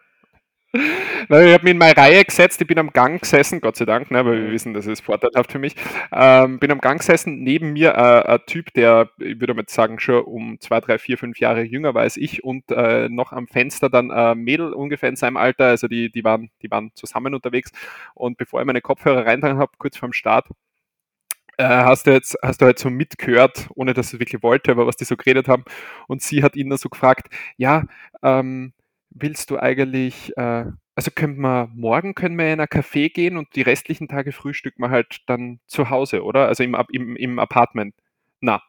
Na, 1.28 1.44
ich 1.44 1.52
habe 1.52 1.64
mich 1.64 1.72
in 1.72 1.78
meine 1.78 1.96
Reihe 1.96 2.24
gesetzt, 2.24 2.60
ich 2.62 2.66
bin 2.66 2.78
am 2.78 2.90
Gang 2.90 3.20
gesessen, 3.20 3.60
Gott 3.60 3.76
sei 3.76 3.84
Dank, 3.84 4.10
ne, 4.10 4.24
weil 4.24 4.42
wir 4.42 4.50
wissen, 4.50 4.72
das 4.72 4.86
ist 4.86 5.02
vorteilhaft 5.02 5.52
für 5.52 5.58
mich. 5.58 5.76
Ähm, 6.10 6.58
bin 6.58 6.70
am 6.70 6.80
Gang 6.80 6.98
gesessen, 6.98 7.42
neben 7.42 7.74
mir 7.74 7.90
äh, 7.90 8.32
ein 8.32 8.40
Typ, 8.46 8.72
der, 8.72 9.10
ich 9.18 9.38
würde 9.38 9.52
mal 9.52 9.64
sagen, 9.68 10.00
schon 10.00 10.24
um 10.24 10.58
zwei, 10.60 10.80
drei, 10.80 10.98
vier, 10.98 11.18
fünf 11.18 11.38
Jahre 11.40 11.62
jünger 11.62 11.92
war 11.94 12.02
als 12.02 12.16
ich 12.16 12.42
und 12.42 12.70
äh, 12.70 13.10
noch 13.10 13.32
am 13.32 13.48
Fenster 13.48 13.90
dann 13.90 14.10
ein 14.10 14.38
Mädel 14.38 14.72
ungefähr 14.72 15.10
in 15.10 15.16
seinem 15.16 15.36
Alter, 15.36 15.66
also 15.66 15.88
die, 15.88 16.10
die, 16.10 16.24
waren, 16.24 16.50
die 16.62 16.70
waren 16.70 16.90
zusammen 16.94 17.34
unterwegs. 17.34 17.70
Und 18.14 18.38
bevor 18.38 18.60
ich 18.60 18.66
meine 18.66 18.80
Kopfhörer 18.80 19.26
reintragen 19.26 19.58
habe, 19.58 19.72
kurz 19.76 19.98
vorm 19.98 20.14
Start, 20.14 20.46
äh, 21.62 21.84
hast 21.84 22.06
du 22.06 22.10
jetzt, 22.12 22.36
hast 22.42 22.60
du 22.60 22.66
halt 22.66 22.78
so 22.78 22.90
mitgehört, 22.90 23.68
ohne 23.74 23.94
dass 23.94 24.10
sie 24.10 24.18
wirklich 24.20 24.42
wollte, 24.42 24.72
aber 24.72 24.86
was 24.86 24.96
die 24.96 25.04
so 25.04 25.16
geredet 25.16 25.48
haben. 25.48 25.64
Und 26.08 26.22
sie 26.22 26.42
hat 26.42 26.56
ihn 26.56 26.68
dann 26.70 26.78
so 26.78 26.88
gefragt, 26.88 27.32
ja, 27.56 27.84
ähm, 28.22 28.72
willst 29.10 29.50
du 29.50 29.58
eigentlich, 29.58 30.36
äh, 30.36 30.66
also 30.94 31.10
können 31.14 31.40
wir, 31.40 31.68
morgen 31.74 32.14
können 32.14 32.36
wir 32.36 32.52
in 32.52 32.60
ein 32.60 32.66
Café 32.66 33.12
gehen 33.12 33.36
und 33.36 33.54
die 33.56 33.62
restlichen 33.62 34.08
Tage 34.08 34.32
frühstücken 34.32 34.82
wir 34.82 34.90
halt 34.90 35.22
dann 35.26 35.60
zu 35.66 35.90
Hause, 35.90 36.24
oder? 36.24 36.48
Also 36.48 36.64
im, 36.64 36.76
im, 36.92 37.16
im 37.16 37.38
Apartment. 37.38 37.94
Na. 38.40 38.62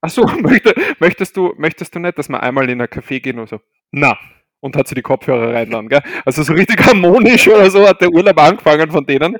Achso, 0.00 0.26
möchte, 0.42 0.74
möchtest 1.00 1.36
du, 1.36 1.54
möchtest 1.56 1.94
du 1.94 1.98
nicht, 2.00 2.18
dass 2.18 2.28
wir 2.28 2.42
einmal 2.42 2.68
in 2.68 2.80
ein 2.80 2.88
Café 2.88 3.20
gehen 3.20 3.38
oder 3.38 3.48
so? 3.48 3.60
Na 3.90 4.18
und 4.64 4.76
hat 4.76 4.88
sie 4.88 4.94
die 4.94 5.02
Kopfhörer 5.02 5.52
rein 5.52 5.70
dann, 5.70 5.90
gell? 5.90 6.00
Also 6.24 6.42
so 6.42 6.54
richtig 6.54 6.86
harmonisch 6.86 7.46
oder 7.48 7.70
so 7.70 7.86
hat 7.86 8.00
der 8.00 8.10
Urlaub 8.10 8.40
angefangen 8.40 8.90
von 8.90 9.04
denen. 9.04 9.36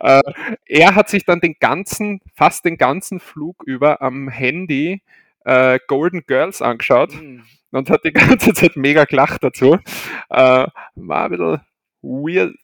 Äh, 0.00 0.20
er 0.66 0.94
hat 0.94 1.08
sich 1.08 1.24
dann 1.24 1.40
den 1.40 1.56
ganzen, 1.58 2.20
fast 2.34 2.66
den 2.66 2.76
ganzen 2.76 3.18
Flug 3.18 3.62
über 3.64 4.02
am 4.02 4.28
Handy 4.28 5.00
äh, 5.46 5.78
Golden 5.86 6.24
Girls 6.26 6.60
angeschaut 6.60 7.14
mhm. 7.14 7.44
und 7.70 7.88
hat 7.88 8.04
die 8.04 8.12
ganze 8.12 8.52
Zeit 8.52 8.76
mega 8.76 9.04
gelacht 9.06 9.42
dazu. 9.42 9.78
Äh, 10.28 10.66
war 10.94 11.24
ein 11.24 11.30
bisschen 11.30 11.60
weird, 12.02 12.54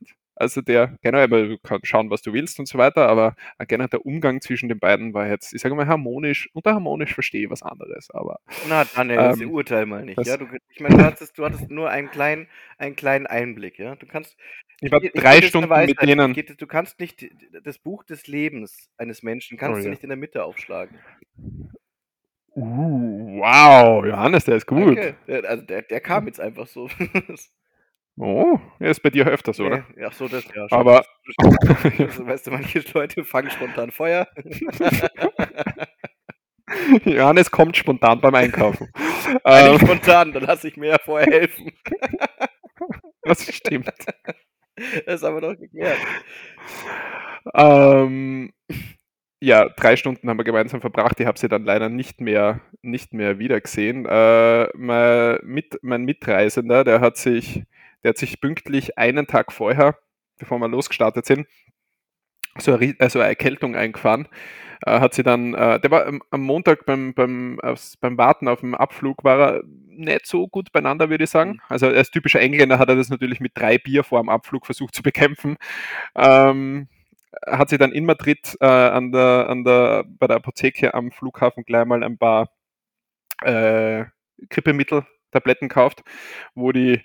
also 0.42 0.60
der, 0.60 0.98
genau, 1.02 1.24
du 1.24 1.56
kannst 1.62 1.86
schauen, 1.86 2.10
was 2.10 2.20
du 2.20 2.32
willst 2.32 2.58
und 2.58 2.66
so 2.66 2.76
weiter, 2.76 3.08
aber 3.08 3.36
generell 3.68 3.88
der 3.88 4.04
Umgang 4.04 4.40
zwischen 4.40 4.68
den 4.68 4.80
beiden 4.80 5.14
war 5.14 5.28
jetzt, 5.28 5.54
ich 5.54 5.62
sage 5.62 5.76
mal, 5.76 5.86
harmonisch. 5.86 6.50
Unter 6.52 6.74
harmonisch 6.74 7.14
verstehe 7.14 7.44
ich 7.44 7.50
was 7.50 7.62
anderes, 7.62 8.10
aber. 8.10 8.40
Na, 8.68 8.84
Daniel, 8.84 9.18
ähm, 9.18 9.24
das 9.38 9.40
urteil 9.42 9.86
mal 9.86 10.04
nicht. 10.04 10.26
Ja? 10.26 10.36
Du, 10.36 10.48
ich 10.68 10.80
meine, 10.80 10.96
du 10.96 11.04
hattest, 11.04 11.38
du 11.38 11.44
hattest 11.44 11.70
nur 11.70 11.90
einen 11.90 12.10
kleinen, 12.10 12.48
einen 12.76 12.96
kleinen 12.96 13.28
Einblick, 13.28 13.78
ja. 13.78 13.94
Du 13.94 14.06
kannst. 14.06 14.36
Ich 14.80 14.90
war 14.90 14.98
drei 14.98 15.38
ich 15.38 15.46
Stunden 15.46 15.70
Weisheit, 15.70 16.00
mit 16.00 16.08
denen. 16.08 16.32
Geht, 16.32 16.60
du 16.60 16.66
kannst 16.66 16.98
nicht 16.98 17.24
das 17.62 17.78
Buch 17.78 18.02
des 18.02 18.26
Lebens 18.26 18.90
eines 18.96 19.22
Menschen 19.22 19.56
kannst 19.56 19.76
oh, 19.76 19.78
du 19.78 19.84
ja. 19.84 19.90
nicht 19.90 20.02
in 20.02 20.08
der 20.08 20.18
Mitte 20.18 20.42
aufschlagen. 20.42 20.98
Uh, 22.56 23.38
wow, 23.38 24.04
Johannes, 24.04 24.44
der 24.44 24.56
ist 24.56 24.66
gut. 24.66 24.98
Okay. 24.98 25.14
Also 25.28 25.62
der, 25.62 25.82
der 25.82 26.00
kam 26.00 26.26
jetzt 26.26 26.40
einfach 26.40 26.66
so. 26.66 26.90
Oh, 28.18 28.58
er 28.78 28.90
ist 28.90 29.02
bei 29.02 29.10
dir 29.10 29.26
öfters, 29.26 29.58
nee, 29.58 29.66
oder? 29.66 29.86
Ja, 29.96 30.10
so 30.12 30.28
das 30.28 30.44
ja. 30.54 30.68
Schon. 30.68 30.78
Aber 30.78 31.04
also, 31.38 32.26
weißt 32.26 32.46
du, 32.46 32.50
manche 32.50 32.84
Leute 32.92 33.24
fangen 33.24 33.50
spontan 33.50 33.90
Feuer. 33.90 34.28
Johannes 37.04 37.50
kommt 37.50 37.76
spontan 37.76 38.20
beim 38.20 38.34
Einkaufen. 38.34 38.90
ähm, 39.44 39.78
spontan, 39.78 40.32
dann 40.32 40.44
lasse 40.44 40.68
ich 40.68 40.76
mir 40.76 40.90
ja 40.90 40.98
vorher 41.02 41.30
helfen. 41.32 41.72
das 43.22 43.44
stimmt. 43.52 43.90
Das 45.06 45.22
haben 45.22 45.36
wir 45.36 45.40
doch 45.40 45.58
geklärt. 45.58 45.98
Ähm, 47.54 48.52
ja, 49.40 49.68
drei 49.68 49.96
Stunden 49.96 50.28
haben 50.28 50.38
wir 50.38 50.44
gemeinsam 50.44 50.80
verbracht. 50.80 51.18
Ich 51.20 51.26
habe 51.26 51.38
sie 51.38 51.48
dann 51.48 51.64
leider 51.64 51.88
nicht 51.88 52.20
mehr, 52.20 52.60
nicht 52.80 53.12
mehr 53.12 53.38
wiedergesehen. 53.38 54.06
Äh, 54.06 54.68
mein, 54.76 55.38
Mit, 55.44 55.78
mein 55.82 56.04
Mitreisender, 56.04 56.84
der 56.84 57.00
hat 57.00 57.16
sich 57.16 57.64
der 58.02 58.10
hat 58.10 58.18
sich 58.18 58.40
pünktlich 58.40 58.98
einen 58.98 59.26
Tag 59.26 59.52
vorher, 59.52 59.96
bevor 60.38 60.58
wir 60.58 60.68
losgestartet 60.68 61.26
sind, 61.26 61.46
so 62.58 62.74
eine, 62.74 62.94
also 62.98 63.18
eine 63.20 63.28
Erkältung 63.28 63.76
eingefahren. 63.76 64.28
Äh, 64.84 65.00
hat 65.00 65.14
sie 65.14 65.22
dann, 65.22 65.54
äh, 65.54 65.80
der 65.80 65.90
war 65.90 66.06
am 66.06 66.40
Montag 66.40 66.84
beim, 66.86 67.14
beim, 67.14 67.58
beim 68.00 68.18
Warten 68.18 68.48
auf 68.48 68.60
dem 68.60 68.74
Abflug, 68.74 69.22
war 69.22 69.38
er 69.38 69.62
nicht 69.64 70.26
so 70.26 70.48
gut 70.48 70.72
beieinander, 70.72 71.08
würde 71.08 71.24
ich 71.24 71.30
sagen. 71.30 71.52
Mhm. 71.52 71.60
Also 71.68 71.86
als 71.86 72.10
typischer 72.10 72.40
Engländer 72.40 72.78
hat 72.78 72.88
er 72.88 72.96
das 72.96 73.08
natürlich 73.08 73.40
mit 73.40 73.52
drei 73.54 73.78
Bier 73.78 74.04
vor 74.04 74.20
dem 74.20 74.28
Abflug 74.28 74.66
versucht 74.66 74.94
zu 74.94 75.02
bekämpfen. 75.02 75.56
Ähm, 76.16 76.88
hat 77.46 77.70
sie 77.70 77.78
dann 77.78 77.92
in 77.92 78.04
Madrid 78.04 78.56
äh, 78.60 78.66
an 78.66 79.12
der, 79.12 79.46
an 79.48 79.64
der, 79.64 80.04
bei 80.06 80.26
der 80.26 80.36
Apotheke 80.36 80.94
am 80.94 81.12
Flughafen 81.12 81.64
gleich 81.64 81.86
mal 81.86 82.02
ein 82.02 82.18
paar 82.18 82.50
äh, 83.42 84.04
Grippemittel-Tabletten 84.50 85.68
gekauft, 85.68 86.02
wo 86.54 86.72
die 86.72 87.00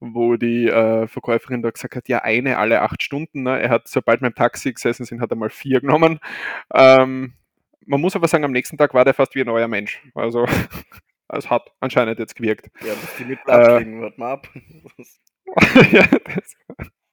wo 0.00 0.36
die 0.36 0.68
äh, 0.68 1.06
Verkäuferin 1.06 1.62
da 1.62 1.70
gesagt 1.70 1.96
hat, 1.96 2.08
ja, 2.08 2.18
eine 2.22 2.58
alle 2.58 2.82
acht 2.82 3.02
Stunden. 3.02 3.42
Ne? 3.42 3.60
Er 3.60 3.70
hat, 3.70 3.88
sobald 3.88 4.20
wir 4.20 4.28
im 4.28 4.34
Taxi 4.34 4.72
gesessen 4.72 5.04
sind, 5.04 5.20
hat 5.20 5.30
er 5.30 5.36
mal 5.36 5.50
vier 5.50 5.80
genommen. 5.80 6.20
Ähm, 6.74 7.34
man 7.86 8.00
muss 8.00 8.16
aber 8.16 8.28
sagen, 8.28 8.44
am 8.44 8.52
nächsten 8.52 8.76
Tag 8.76 8.94
war 8.94 9.04
der 9.04 9.14
fast 9.14 9.34
wie 9.34 9.40
ein 9.40 9.46
neuer 9.46 9.68
Mensch. 9.68 10.02
Also 10.14 10.46
es 11.28 11.50
hat 11.50 11.72
anscheinend 11.80 12.18
jetzt 12.18 12.36
gewirkt. 12.36 12.70
Ja, 12.80 12.94
bis 12.94 13.16
die 13.16 13.24
mit 13.24 13.38
äh, 13.46 14.00
warte 14.00 14.20
mal 14.20 14.32
ab. 14.32 14.48
ja, 15.90 16.04
das, 16.06 16.56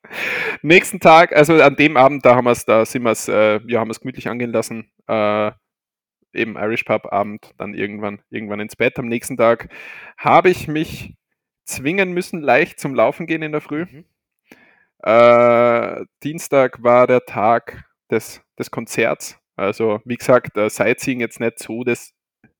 Nächsten 0.61 0.99
Tag, 0.99 1.36
also 1.36 1.61
an 1.61 1.75
dem 1.75 1.97
Abend, 1.97 2.25
da 2.25 2.36
haben 2.36 2.45
wir 2.45 2.51
es, 2.51 2.65
da 2.65 2.86
sind 2.86 3.03
wir 3.03 3.11
es, 3.11 3.27
äh, 3.27 3.59
ja, 3.67 3.79
haben 3.79 3.88
wir 3.88 3.91
es 3.91 3.99
gemütlich 3.99 4.29
angehen 4.29 4.51
lassen. 4.51 4.91
Äh, 5.07 5.51
eben 6.33 6.57
Irish 6.57 6.83
Pub 6.83 7.11
Abend, 7.11 7.53
dann 7.57 7.73
irgendwann, 7.73 8.21
irgendwann 8.29 8.59
ins 8.59 8.75
Bett. 8.75 8.99
Am 8.99 9.07
nächsten 9.07 9.38
Tag 9.38 9.69
habe 10.17 10.49
ich 10.49 10.67
mich 10.67 11.15
zwingen 11.66 12.13
müssen, 12.13 12.41
leicht 12.41 12.80
zum 12.80 12.95
Laufen 12.95 13.28
gehen 13.28 13.41
in 13.41 13.51
der 13.51 13.61
Früh. 13.61 13.86
Mhm. 13.86 14.05
Äh, 15.03 16.05
Dienstag 16.24 16.82
war 16.82 17.07
der 17.07 17.26
Tag 17.26 17.86
des, 18.09 18.41
des 18.57 18.72
Konzerts. 18.72 19.38
Also, 19.55 20.01
wie 20.05 20.16
gesagt, 20.16 20.57
äh, 20.57 20.70
Sightseeing 20.70 21.20
jetzt 21.20 21.39
nicht 21.39 21.59
so 21.59 21.84
das 21.84 22.13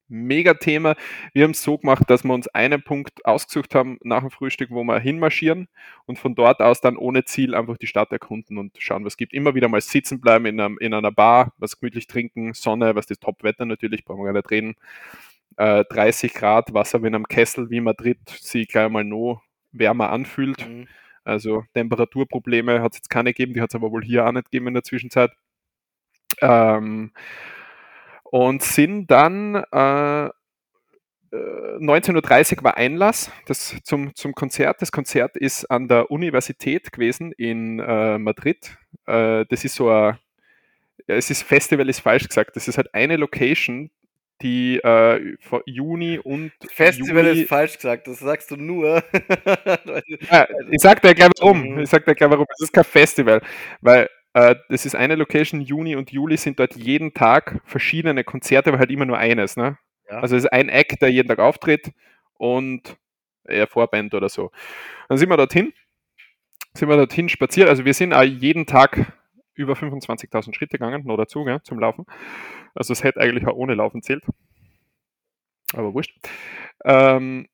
Mega-Thema. 0.08 0.96
Wir 1.34 1.44
haben 1.44 1.52
es 1.52 1.64
so 1.64 1.78
gemacht, 1.78 2.04
dass 2.08 2.24
wir 2.24 2.34
uns 2.34 2.48
einen 2.50 2.84
Punkt 2.84 3.26
ausgesucht 3.26 3.74
haben 3.74 3.98
nach 4.04 4.22
dem 4.22 4.30
Frühstück, 4.30 4.70
wo 4.70 4.84
wir 4.84 5.00
hinmarschieren 5.00 5.68
und 6.06 6.20
von 6.20 6.36
dort 6.36 6.62
aus 6.62 6.80
dann 6.80 6.96
ohne 6.96 7.26
Ziel 7.26 7.56
einfach 7.56 7.78
die 7.78 7.88
Stadt 7.88 8.12
erkunden 8.12 8.58
und 8.60 8.78
schauen, 8.78 9.04
was 9.04 9.14
es 9.14 9.18
gibt. 9.18 9.34
Immer 9.34 9.56
wieder 9.56 9.68
mal 9.68 9.82
sitzen 9.82 10.22
bleiben 10.22 10.46
in, 10.46 10.60
einem, 10.60 10.78
in 10.78 10.94
einer 10.94 11.12
Bar, 11.12 11.54
was 11.58 11.80
gemütlich 11.80 12.06
trinken, 12.08 12.54
Sonne, 12.54 12.96
was 12.96 13.08
das 13.08 13.20
Top-Wetter 13.20 13.66
natürlich, 13.66 14.06
brauchen 14.06 14.20
wir 14.20 14.26
gar 14.26 14.34
nicht 14.34 14.52
reden. 14.52 14.76
Äh, 15.58 15.86
30 15.86 16.34
Grad, 16.34 16.74
Wasser 16.74 17.02
wie 17.02 17.08
in 17.08 17.16
einem 17.16 17.28
Kessel 17.28 17.70
wie 17.70 17.82
Madrid, 17.82 18.20
sich 18.30 18.68
gleich 18.68 18.90
mal 18.90 19.04
noch 19.04 19.42
wärmer 19.72 20.10
anfühlt. 20.10 20.68
Mhm. 20.68 20.88
Also 21.24 21.64
Temperaturprobleme 21.74 22.82
hat 22.82 22.94
es 22.94 23.00
jetzt 23.00 23.10
keine 23.10 23.32
gegeben, 23.32 23.54
die 23.54 23.62
hat 23.62 23.72
es 23.72 23.76
aber 23.76 23.92
wohl 23.92 24.04
hier 24.04 24.28
auch 24.28 24.32
nicht 24.32 24.46
gegeben 24.46 24.68
in 24.68 24.74
der 24.76 24.84
Zwischenzeit. 24.84 25.32
Ähm, 26.42 27.12
und 28.24 28.62
sind 28.62 29.10
dann 29.10 29.56
äh, 29.72 30.30
19.30 31.32 32.58
Uhr 32.58 32.64
war 32.64 32.78
Einlass 32.78 33.32
das 33.46 33.76
zum, 33.84 34.16
zum 34.16 34.34
Konzert. 34.34 34.82
Das 34.82 34.92
Konzert 34.92 35.38
ist 35.38 35.66
an 35.66 35.88
der 35.88 36.12
Universität 36.12 36.92
gewesen 36.92 37.32
in 37.34 37.80
äh, 37.80 38.18
Madrid. 38.18 38.78
Äh, 39.06 39.46
das 39.50 39.66
ist 39.66 39.76
so 39.76 39.90
ein, 39.90 40.18
ja, 41.08 41.16
es 41.16 41.30
ist 41.30 41.44
Festival, 41.44 41.90
ist 41.90 42.00
falsch 42.00 42.28
gesagt. 42.28 42.56
Das 42.56 42.68
ist 42.68 42.78
halt 42.78 42.94
eine 42.94 43.18
Location, 43.18 43.92
die 44.42 44.78
äh, 44.84 45.38
Juni 45.66 46.20
und 46.20 46.52
Festival 46.68 47.26
Juli 47.28 47.42
ist 47.42 47.50
falsch 47.50 47.76
gesagt, 47.76 48.08
das 48.08 48.20
sagst 48.20 48.52
du 48.52 48.58
nur. 48.58 49.02
ja, 50.32 50.48
ich 50.72 50.82
sag 50.82 51.02
dir 51.02 51.16
gleich 51.16 51.30
warum. 51.40 51.62
Mhm. 51.62 51.80
Ich 51.80 51.90
sag 51.90 52.06
dir 52.06 52.16
gleich 52.16 52.30
warum. 52.30 52.46
Es 52.58 52.64
ist 52.64 52.74
kein 52.74 52.84
Festival, 52.84 53.42
weil 53.82 54.10
äh, 54.34 54.56
das 54.70 54.86
ist 54.86 54.96
eine 54.96 55.16
Location, 55.16 55.62
Juni 55.62 55.96
und 55.96 56.12
Juli 56.12 56.36
sind 56.36 56.60
dort 56.60 56.76
jeden 56.76 57.14
Tag 57.14 57.62
verschiedene 57.64 58.24
Konzerte, 58.26 58.70
aber 58.70 58.80
halt 58.80 58.92
immer 58.92 59.06
nur 59.06 59.18
eines. 59.18 59.56
Ne? 59.56 59.78
Ja. 60.10 60.20
Also 60.20 60.36
es 60.36 60.44
ist 60.44 60.52
ein 60.52 60.68
Act, 60.70 61.02
der 61.02 61.10
jeden 61.10 61.30
Tag 61.30 61.40
auftritt 61.40 61.92
und 62.34 62.98
eher 63.46 63.68
Vorband 63.68 64.14
oder 64.14 64.28
so. 64.28 64.52
Dann 65.08 65.18
sind 65.18 65.30
wir 65.30 65.38
dorthin, 65.38 65.74
sind 66.74 66.90
wir 66.90 66.98
dorthin 66.98 67.30
spaziert. 67.30 67.70
Also 67.70 67.86
wir 67.86 67.94
sind 67.94 68.14
auch 68.14 68.24
jeden 68.24 68.66
Tag 68.66 69.14
über 69.56 69.74
25.000 69.74 70.54
Schritte 70.56 70.78
gegangen, 70.78 71.04
noch 71.06 71.18
dazu, 71.18 71.44
gell, 71.44 71.62
zum 71.64 71.80
Laufen. 71.80 72.06
Also 72.74 72.94
es 72.94 73.04
hätte 73.04 73.22
eigentlich 73.22 73.48
auch 73.48 73.56
ohne 73.56 73.74
Laufen 73.76 74.02
zählt. 74.02 74.24
Aber 75.74 75.94
wurscht. 75.94 76.18
Ähm, 76.84 77.48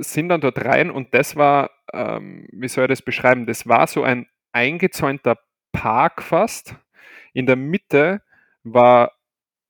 sind 0.00 0.28
dann 0.28 0.40
dort 0.40 0.64
rein 0.64 0.90
und 0.90 1.14
das 1.14 1.36
war, 1.36 1.70
ähm, 1.92 2.48
wie 2.52 2.68
soll 2.68 2.84
ich 2.84 2.88
das 2.88 3.02
beschreiben? 3.02 3.46
Das 3.46 3.66
war 3.68 3.86
so 3.86 4.02
ein 4.02 4.26
eingezäunter 4.52 5.38
Park 5.72 6.22
fast. 6.22 6.74
In 7.32 7.46
der 7.46 7.56
Mitte 7.56 8.22
war 8.64 9.12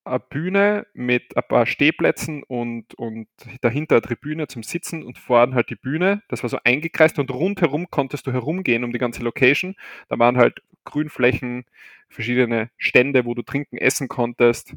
eine 0.04 0.20
Bühne 0.20 0.86
mit 0.94 1.36
ein 1.36 1.42
paar 1.48 1.66
Stehplätzen 1.66 2.42
und, 2.42 2.94
und 2.94 3.28
dahinter 3.60 3.96
eine 3.96 4.02
Tribüne 4.02 4.46
zum 4.46 4.62
Sitzen 4.62 5.02
und 5.02 5.18
vorne 5.18 5.54
halt 5.54 5.70
die 5.70 5.76
Bühne. 5.76 6.22
Das 6.28 6.42
war 6.42 6.50
so 6.50 6.58
eingekreist 6.64 7.18
und 7.18 7.30
rundherum 7.30 7.90
konntest 7.90 8.26
du 8.26 8.32
herumgehen 8.32 8.84
um 8.84 8.92
die 8.92 8.98
ganze 8.98 9.22
Location. 9.22 9.76
Da 10.08 10.18
waren 10.18 10.36
halt 10.36 10.62
Grünflächen, 10.84 11.64
verschiedene 12.08 12.70
Stände, 12.78 13.24
wo 13.26 13.34
du 13.34 13.42
trinken, 13.42 13.76
essen 13.76 14.08
konntest. 14.08 14.74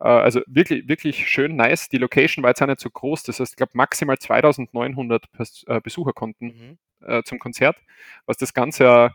Äh, 0.00 0.04
also 0.04 0.40
wirklich, 0.46 0.88
wirklich 0.88 1.28
schön 1.28 1.56
nice. 1.56 1.88
Die 1.88 1.98
Location 1.98 2.42
war 2.42 2.50
jetzt 2.50 2.62
auch 2.62 2.66
nicht 2.66 2.80
so 2.80 2.90
groß. 2.90 3.22
Das 3.22 3.40
heißt, 3.40 3.52
ich 3.52 3.56
glaube, 3.56 3.72
maximal 3.74 4.18
2900 4.18 5.26
äh, 5.66 5.80
Besucher 5.80 6.12
konnten 6.12 6.46
mhm. 6.46 6.78
Äh, 7.06 7.22
zum 7.22 7.38
Konzert, 7.38 7.76
was 8.24 8.38
das 8.38 8.54
Ganze 8.54 9.10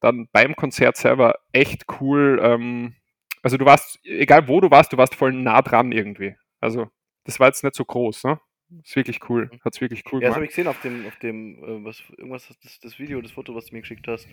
dann 0.00 0.28
beim 0.32 0.56
Konzert 0.56 0.96
selber 0.96 1.38
echt 1.52 1.86
cool. 2.00 2.40
Ähm, 2.42 2.94
also 3.42 3.56
du 3.56 3.64
warst, 3.64 3.98
egal 4.04 4.48
wo 4.48 4.60
du 4.60 4.70
warst, 4.70 4.92
du 4.92 4.96
warst 4.96 5.14
voll 5.14 5.32
nah 5.32 5.62
dran 5.62 5.92
irgendwie. 5.92 6.34
Also 6.60 6.88
das 7.24 7.38
war 7.38 7.48
jetzt 7.48 7.62
nicht 7.64 7.74
so 7.74 7.84
groß, 7.84 8.24
ne? 8.24 8.40
Ist 8.82 8.96
wirklich 8.96 9.20
cool. 9.28 9.50
Mhm. 9.52 9.60
Hat 9.64 9.74
es 9.74 9.80
wirklich 9.80 10.02
cool 10.12 10.22
ja, 10.22 10.28
gemacht. 10.28 10.28
Ja, 10.28 10.28
das 10.28 10.34
habe 10.36 10.44
ich 10.44 10.50
gesehen 10.50 10.66
auf 10.66 10.80
dem, 10.80 11.06
auf 11.06 11.18
dem, 11.18 11.64
äh, 11.64 11.84
was, 11.84 12.02
irgendwas, 12.16 12.48
das, 12.62 12.78
das 12.80 12.98
Video, 12.98 13.20
das 13.20 13.32
Foto, 13.32 13.54
was 13.54 13.66
du 13.66 13.74
mir 13.74 13.80
geschickt 13.80 14.06
hast. 14.08 14.28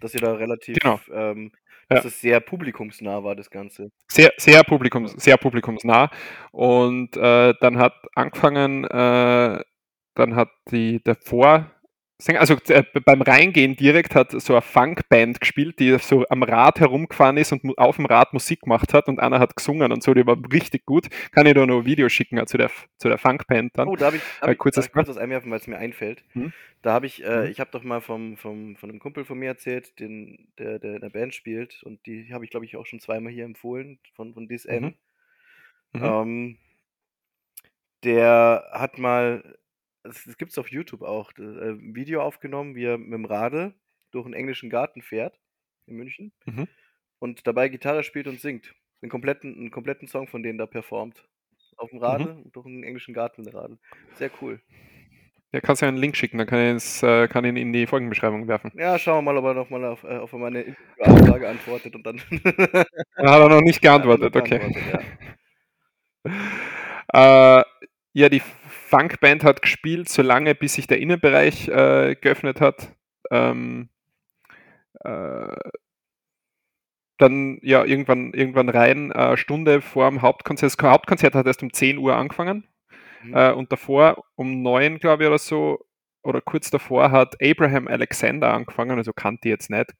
Dass 0.00 0.14
ihr 0.14 0.20
da 0.20 0.32
relativ, 0.32 0.76
genau. 0.78 1.00
ähm, 1.12 1.52
dass 1.88 2.04
ja. 2.04 2.08
es 2.08 2.20
sehr 2.20 2.40
publikumsnah 2.40 3.22
war, 3.22 3.36
das 3.36 3.50
Ganze. 3.50 3.90
Sehr, 4.10 4.32
sehr, 4.36 4.64
publikums, 4.64 5.12
sehr 5.12 5.36
publikumsnah. 5.36 6.10
Und 6.50 7.16
äh, 7.16 7.54
dann 7.60 7.78
hat 7.78 7.94
angefangen, 8.14 8.84
äh, 8.84 9.62
dann 10.14 10.36
hat 10.36 10.48
die, 10.70 11.02
der 11.02 11.14
Vor, 11.14 11.70
also 12.28 12.56
äh, 12.68 12.84
beim 13.04 13.22
Reingehen 13.22 13.76
direkt 13.76 14.14
hat 14.14 14.32
so 14.32 14.54
eine 14.54 14.62
Funkband 14.62 15.40
gespielt, 15.40 15.78
die 15.78 15.96
so 15.98 16.24
am 16.28 16.42
Rad 16.42 16.80
herumgefahren 16.80 17.36
ist 17.36 17.52
und 17.52 17.76
auf 17.78 17.96
dem 17.96 18.06
Rad 18.06 18.32
Musik 18.32 18.62
gemacht 18.62 18.94
hat 18.94 19.08
und 19.08 19.18
einer 19.18 19.38
hat 19.38 19.56
gesungen 19.56 19.92
und 19.92 20.02
so, 20.02 20.14
die 20.14 20.26
war 20.26 20.38
richtig 20.52 20.86
gut. 20.86 21.08
Kann 21.32 21.46
ich 21.46 21.54
da 21.54 21.66
noch 21.66 21.80
ein 21.80 21.84
Video 21.84 22.08
schicken 22.08 22.38
äh, 22.38 22.46
zu 22.46 22.58
der, 22.58 22.70
zu 22.98 23.08
der 23.08 23.18
Funkband 23.18 23.76
dann. 23.76 23.88
Oh, 23.88 23.96
da 23.96 24.06
habe 24.06 24.16
ich, 24.16 24.22
hab 24.40 24.48
äh, 24.48 24.54
kurz, 24.54 24.76
ich, 24.76 24.92
kurz 24.92 25.08
was 25.08 25.16
einwerfen, 25.16 25.50
weil 25.50 25.58
es 25.58 25.66
mir 25.66 25.78
einfällt. 25.78 26.22
Hm? 26.32 26.52
Da 26.82 26.92
habe 26.92 27.06
ich, 27.06 27.22
äh, 27.22 27.44
hm? 27.44 27.50
ich 27.50 27.60
habe 27.60 27.70
doch 27.70 27.82
mal 27.82 28.00
vom, 28.00 28.36
vom, 28.36 28.76
von 28.76 28.90
einem 28.90 28.98
Kumpel 28.98 29.24
von 29.24 29.38
mir 29.38 29.48
erzählt, 29.48 29.98
den, 29.98 30.48
der, 30.58 30.78
der 30.78 30.94
in 30.94 31.00
der 31.00 31.10
Band 31.10 31.34
spielt 31.34 31.82
und 31.82 32.06
die 32.06 32.32
habe 32.32 32.44
ich, 32.44 32.50
glaube 32.50 32.66
ich, 32.66 32.76
auch 32.76 32.86
schon 32.86 33.00
zweimal 33.00 33.32
hier 33.32 33.44
empfohlen 33.44 33.98
von, 34.14 34.34
von 34.34 34.48
DSM. 34.48 34.84
Mhm. 34.84 34.94
Mhm. 35.92 36.04
Ähm, 36.04 36.58
der 38.04 38.68
hat 38.72 38.98
mal 38.98 39.58
es, 40.04 40.26
es 40.26 40.36
gibt 40.36 40.52
es 40.52 40.58
auf 40.58 40.70
YouTube 40.70 41.02
auch, 41.02 41.32
äh, 41.38 41.42
ein 41.42 41.94
Video 41.94 42.22
aufgenommen, 42.22 42.74
wie 42.74 42.84
er 42.84 42.98
mit 42.98 43.12
dem 43.12 43.24
Radl 43.24 43.74
durch 44.10 44.24
einen 44.24 44.34
englischen 44.34 44.70
Garten 44.70 45.02
fährt 45.02 45.38
in 45.86 45.96
München 45.96 46.32
mhm. 46.44 46.68
und 47.18 47.46
dabei 47.46 47.68
Gitarre 47.68 48.02
spielt 48.02 48.26
und 48.26 48.40
singt. 48.40 48.74
Einen 49.00 49.10
kompletten, 49.10 49.56
einen 49.56 49.70
kompletten 49.70 50.06
Song 50.06 50.28
von 50.28 50.42
denen 50.42 50.58
da 50.58 50.66
performt. 50.66 51.28
Auf 51.76 51.90
dem 51.90 51.98
Radl 51.98 52.34
mhm. 52.34 52.52
durch 52.52 52.66
einen 52.66 52.84
englischen 52.84 53.14
Garten 53.14 53.46
Radl. 53.48 53.78
Sehr 54.14 54.30
cool. 54.40 54.60
Ja, 55.52 55.60
kannst 55.60 55.82
ja 55.82 55.88
einen 55.88 55.98
Link 55.98 56.16
schicken, 56.16 56.38
dann 56.38 56.46
kann 56.46 56.76
ich, 56.76 57.02
äh, 57.02 57.28
kann 57.28 57.44
ihn 57.44 57.56
in 57.56 57.74
die 57.74 57.86
Folgenbeschreibung 57.86 58.48
werfen. 58.48 58.72
Ja, 58.74 58.98
schauen 58.98 59.22
wir 59.22 59.32
mal, 59.32 59.36
ob 59.36 59.44
er 59.44 59.54
nochmal 59.54 59.84
auf, 59.84 60.02
äh, 60.02 60.16
auf 60.16 60.32
meine 60.32 60.76
Anfrage 60.98 61.48
antwortet 61.48 61.94
und 61.94 62.06
dann. 62.06 62.20
hat 62.30 62.86
er 63.16 63.48
noch 63.48 63.60
nicht 63.60 63.82
geantwortet, 63.82 64.34
okay. 64.34 64.58
Geantwortet, 64.58 65.04
ja. 67.12 67.58
äh, 67.60 67.64
ja, 68.14 68.28
die 68.30 68.42
Funkband 68.92 69.42
hat 69.42 69.62
gespielt, 69.62 70.10
solange 70.10 70.54
bis 70.54 70.74
sich 70.74 70.86
der 70.86 70.98
Innenbereich 70.98 71.68
äh, 71.68 72.14
geöffnet 72.20 72.60
hat. 72.60 72.94
Ähm, 73.30 73.88
äh, 75.00 75.56
dann 77.16 77.58
ja 77.62 77.84
irgendwann, 77.84 78.34
irgendwann 78.34 78.68
rein, 78.68 79.10
äh, 79.12 79.36
Stunde 79.38 79.80
vor 79.80 80.10
dem 80.10 80.20
Hauptkonzert. 80.20 80.76
Das 80.76 80.90
Hauptkonzert 80.90 81.34
hat 81.34 81.46
erst 81.46 81.62
um 81.62 81.72
10 81.72 81.96
Uhr 81.96 82.16
angefangen. 82.16 82.68
Mhm. 83.22 83.34
Äh, 83.34 83.52
und 83.52 83.72
davor 83.72 84.24
um 84.34 84.62
9, 84.62 84.98
glaube 84.98 85.22
ich, 85.22 85.28
oder 85.28 85.38
so, 85.38 85.86
oder 86.22 86.42
kurz 86.42 86.70
davor 86.70 87.10
hat 87.10 87.36
Abraham 87.42 87.88
Alexander 87.88 88.52
angefangen, 88.52 88.98
also 88.98 89.12
kannte 89.12 89.48
ich 89.48 89.52
jetzt 89.52 89.70
nicht. 89.70 89.90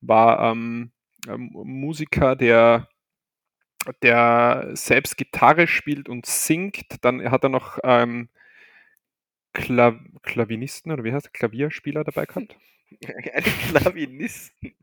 War 0.00 0.52
ähm, 0.52 0.92
Musiker, 1.26 2.36
der 2.36 2.88
der 4.02 4.70
selbst 4.72 5.16
Gitarre 5.16 5.66
spielt 5.66 6.08
und 6.08 6.26
singt. 6.26 7.02
Dann 7.02 7.30
hat 7.30 7.44
er 7.44 7.48
noch 7.48 7.78
ähm, 7.84 8.28
Klav 9.52 9.96
Klavinisten 10.22 10.92
oder 10.92 11.04
wie 11.04 11.12
heißt 11.12 11.26
der? 11.26 11.32
Klavierspieler 11.32 12.04
dabei 12.04 12.26
gehabt. 12.26 12.56
Eine 13.34 13.42
Klavinisten. 13.68 14.74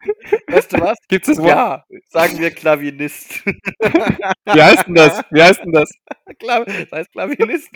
Weißt 0.48 0.74
du 0.74 0.80
was? 0.80 0.98
Gibt 1.08 1.28
es 1.28 1.38
Ja, 1.38 1.86
sagen 2.10 2.38
wir 2.38 2.52
Klavinist. 2.52 3.44
Wie 3.46 4.62
heißt 4.62 4.88
denn 4.88 4.94
das? 4.96 5.24
Wie 5.32 5.42
heißt 5.42 5.62
denn 5.62 5.72
das? 5.72 5.90
das 6.40 6.92
heißt 6.92 7.12
Klavinist. 7.12 7.72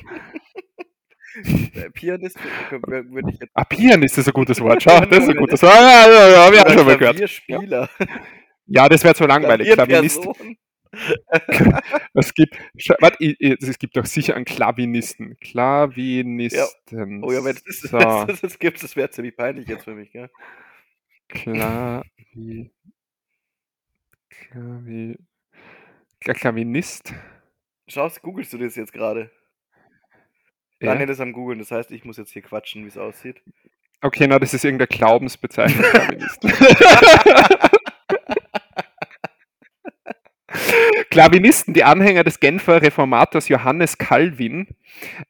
Äh, 1.73 1.89
Pianist 1.91 2.37
würde 2.69 3.31
ich 3.31 3.39
jetzt. 3.39 3.51
Ah, 3.53 3.63
Pianist 3.63 4.17
ist 4.17 4.27
ein 4.27 4.33
gutes 4.33 4.59
Wort. 4.61 4.83
Schau, 4.83 4.99
das 4.99 5.23
ist 5.23 5.29
ein 5.29 5.35
gutes 5.35 5.61
Wort. 5.63 5.73
Ja, 5.73 6.09
ja, 6.09 6.29
ja, 6.29 6.51
wir 6.51 6.59
haben 6.59 6.73
schon 6.73 6.85
mal 6.85 6.97
gehört. 6.97 7.15
Klavierspieler. 7.15 7.89
Ja, 8.67 8.87
das 8.87 9.03
wäre 9.03 9.15
zu 9.15 9.25
langweilig. 9.25 9.71
Klavinist. 9.71 10.27
es 12.13 12.33
gibt, 12.33 12.57
warte, 12.99 13.23
es 13.23 13.79
gibt 13.79 13.95
doch 13.95 14.05
sicher 14.05 14.35
einen 14.35 14.45
Klavinisten. 14.45 15.37
Klavinisten. 15.39 17.21
Ja. 17.21 17.27
Oh 17.27 17.31
ja, 17.31 17.43
wenn 17.43 17.55
es 17.55 17.63
das, 17.63 17.79
so. 17.81 17.97
das, 17.97 18.41
das 18.41 18.59
gibt, 18.59 18.81
das 18.83 18.95
wäre 18.95 19.09
ziemlich 19.09 19.35
peinlich 19.35 19.67
jetzt 19.67 19.83
für 19.83 19.93
mich, 19.93 20.11
gell? 20.11 20.29
Klavi. 21.27 22.71
Klavi. 24.29 25.17
Klavinist. 26.19 27.13
Schau, 27.87 28.09
googelst 28.21 28.53
du 28.53 28.57
das 28.57 28.75
jetzt 28.75 28.93
gerade? 28.93 29.31
Ja. 30.79 30.93
Daniel 30.93 31.09
ist 31.09 31.19
am 31.19 31.33
googeln, 31.33 31.59
das 31.59 31.71
heißt, 31.71 31.91
ich 31.91 32.05
muss 32.05 32.17
jetzt 32.17 32.31
hier 32.31 32.41
quatschen, 32.41 32.83
wie 32.83 32.87
es 32.87 32.97
aussieht. 32.97 33.41
Okay, 34.01 34.27
na, 34.27 34.39
das 34.39 34.53
ist 34.53 34.63
irgendeine 34.63 34.87
Glaubensbezeichnung. 34.87 35.83
Klavinisten, 41.09 41.73
die 41.73 41.83
Anhänger 41.83 42.23
des 42.23 42.39
Genfer 42.39 42.81
Reformators 42.81 43.49
Johannes 43.49 43.97
Calvin, 43.97 44.67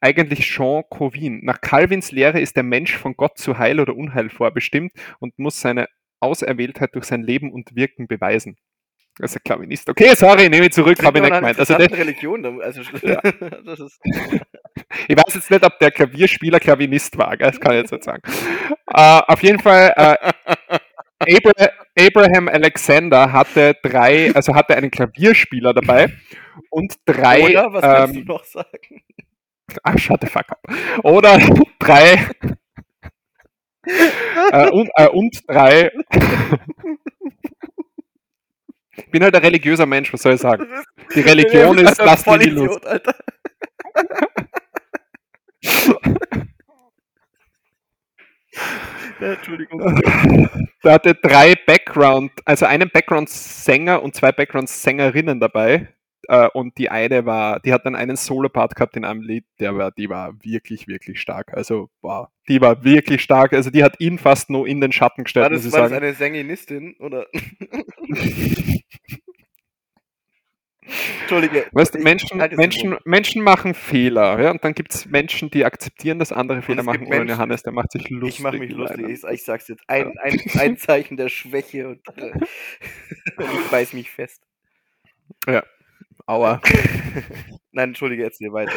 eigentlich 0.00 0.40
Jean 0.40 0.82
Calvin. 0.90 1.40
Nach 1.44 1.60
Calvins 1.60 2.12
Lehre 2.12 2.40
ist 2.40 2.56
der 2.56 2.62
Mensch 2.62 2.96
von 2.96 3.16
Gott 3.16 3.38
zu 3.38 3.58
Heil 3.58 3.80
oder 3.80 3.96
Unheil 3.96 4.28
vorbestimmt 4.28 4.92
und 5.20 5.38
muss 5.38 5.60
seine 5.60 5.88
Auserwähltheit 6.20 6.94
durch 6.94 7.06
sein 7.06 7.22
Leben 7.22 7.50
und 7.50 7.74
Wirken 7.74 8.06
beweisen. 8.08 8.56
Das 9.18 9.32
ist 9.32 9.36
ein 9.36 9.42
Klavinist. 9.44 9.88
Okay, 9.88 10.14
sorry, 10.14 10.48
nehme 10.48 10.66
ich 10.66 10.72
zurück, 10.72 11.02
habe 11.02 11.18
ich 11.18 11.24
nicht 11.24 11.34
gemeint. 11.34 11.58
Also 11.58 11.74
Religion, 11.74 12.60
also 12.62 12.80
ja. 13.02 13.20
ich 15.08 15.16
weiß 15.16 15.34
jetzt 15.34 15.50
nicht, 15.50 15.64
ob 15.64 15.78
der 15.78 15.90
Klavierspieler 15.90 16.60
Klavinist 16.60 17.16
war, 17.18 17.36
das 17.36 17.60
kann 17.60 17.72
ich 17.72 17.80
jetzt 17.82 17.92
nicht 17.92 18.04
sagen. 18.04 18.22
uh, 18.90 19.20
auf 19.26 19.42
jeden 19.42 19.58
Fall, 19.58 19.94
uh, 19.98 20.76
Abraham 21.20 21.68
Alexander 21.96 23.32
hatte 23.32 23.76
drei, 23.82 24.34
also 24.34 24.54
hatte 24.54 24.76
einen 24.76 24.90
Klavierspieler 24.90 25.74
dabei 25.74 26.12
und 26.70 26.94
drei. 27.04 27.44
Oder 27.44 27.72
was 27.72 27.82
kannst 27.82 28.16
ähm, 28.16 28.26
du 28.26 28.32
noch 28.32 28.44
sagen? 28.44 29.02
Ach, 29.82 29.98
shut 29.98 30.20
the 30.20 30.26
fuck 30.26 30.50
up. 30.50 30.60
Oder 31.04 31.38
drei. 31.78 32.28
äh, 34.52 34.68
und, 34.70 34.90
äh, 34.94 35.08
und 35.08 35.48
drei. 35.48 35.90
ich 38.96 39.10
bin 39.10 39.22
halt 39.22 39.34
ein 39.34 39.42
religiöser 39.42 39.86
Mensch, 39.86 40.12
was 40.12 40.22
soll 40.22 40.34
ich 40.34 40.40
sagen? 40.40 40.66
Die 41.14 41.20
Religion 41.20 41.78
ist 41.86 41.98
das, 41.98 42.24
die 42.24 42.48
Idiot, 42.48 42.84
Alter. 42.84 43.14
Entschuldigung. 49.36 50.00
Da 50.82 50.92
hatte 50.92 51.14
drei 51.14 51.54
Background, 51.66 52.32
also 52.44 52.66
einen 52.66 52.90
Background-Sänger 52.90 54.02
und 54.02 54.14
zwei 54.14 54.32
Background-Sängerinnen 54.32 55.40
dabei. 55.40 55.88
Äh, 56.28 56.48
und 56.48 56.76
die 56.78 56.90
eine 56.90 57.26
war, 57.26 57.60
die 57.60 57.72
hat 57.72 57.86
dann 57.86 57.96
einen 57.96 58.16
Solo-Part 58.16 58.76
gehabt 58.76 58.96
in 58.96 59.04
einem 59.04 59.22
Lied, 59.22 59.44
der 59.58 59.76
war, 59.76 59.90
die 59.90 60.08
war 60.08 60.34
wirklich, 60.42 60.86
wirklich 60.86 61.20
stark. 61.20 61.54
Also, 61.54 61.90
wow, 62.02 62.28
die 62.48 62.60
war 62.60 62.84
wirklich 62.84 63.22
stark. 63.22 63.52
Also, 63.52 63.70
die 63.70 63.82
hat 63.82 64.00
ihn 64.00 64.18
fast 64.18 64.50
nur 64.50 64.66
in 64.66 64.80
den 64.80 64.92
Schatten 64.92 65.24
gestellt. 65.24 65.44
War 65.44 65.50
das, 65.50 65.64
muss 65.64 65.72
ich 65.72 65.72
war 65.72 65.88
sagen. 65.88 66.00
das 66.00 66.02
eine 66.02 66.14
Sänginistin, 66.14 66.94
oder? 66.98 67.26
Entschuldige. 71.20 71.66
Weißt, 71.72 71.98
Menschen, 71.98 72.38
Menschen, 72.56 72.96
Menschen 73.04 73.42
machen 73.42 73.74
Fehler, 73.74 74.40
ja, 74.40 74.50
und 74.50 74.64
dann 74.64 74.74
gibt 74.74 74.94
es 74.94 75.06
Menschen, 75.06 75.50
die 75.50 75.64
akzeptieren, 75.64 76.18
dass 76.18 76.32
andere 76.32 76.62
Fehler 76.62 76.82
machen. 76.82 77.02
Menschen, 77.02 77.22
oder 77.22 77.32
Johannes, 77.32 77.62
der 77.62 77.72
macht 77.72 77.92
sich 77.92 78.08
lustig. 78.10 78.38
Ich 78.38 78.40
mache 78.40 78.58
mich 78.58 78.72
lustig. 78.72 79.08
Ich, 79.08 79.24
ich, 79.24 79.44
sag's 79.44 79.68
jetzt. 79.68 79.82
Ein, 79.86 80.18
ein, 80.18 80.40
ein 80.58 80.76
Zeichen 80.76 81.16
der 81.16 81.28
Schwäche 81.28 81.88
und, 81.88 82.00
äh, 82.16 82.32
ich 83.38 83.70
beiß 83.70 83.92
mich 83.92 84.10
fest. 84.10 84.42
Ja. 85.46 85.62
Aua. 86.26 86.60
Nein, 87.72 87.90
entschuldige, 87.90 88.22
jetzt 88.22 88.38
hier 88.38 88.52
weiter. 88.52 88.72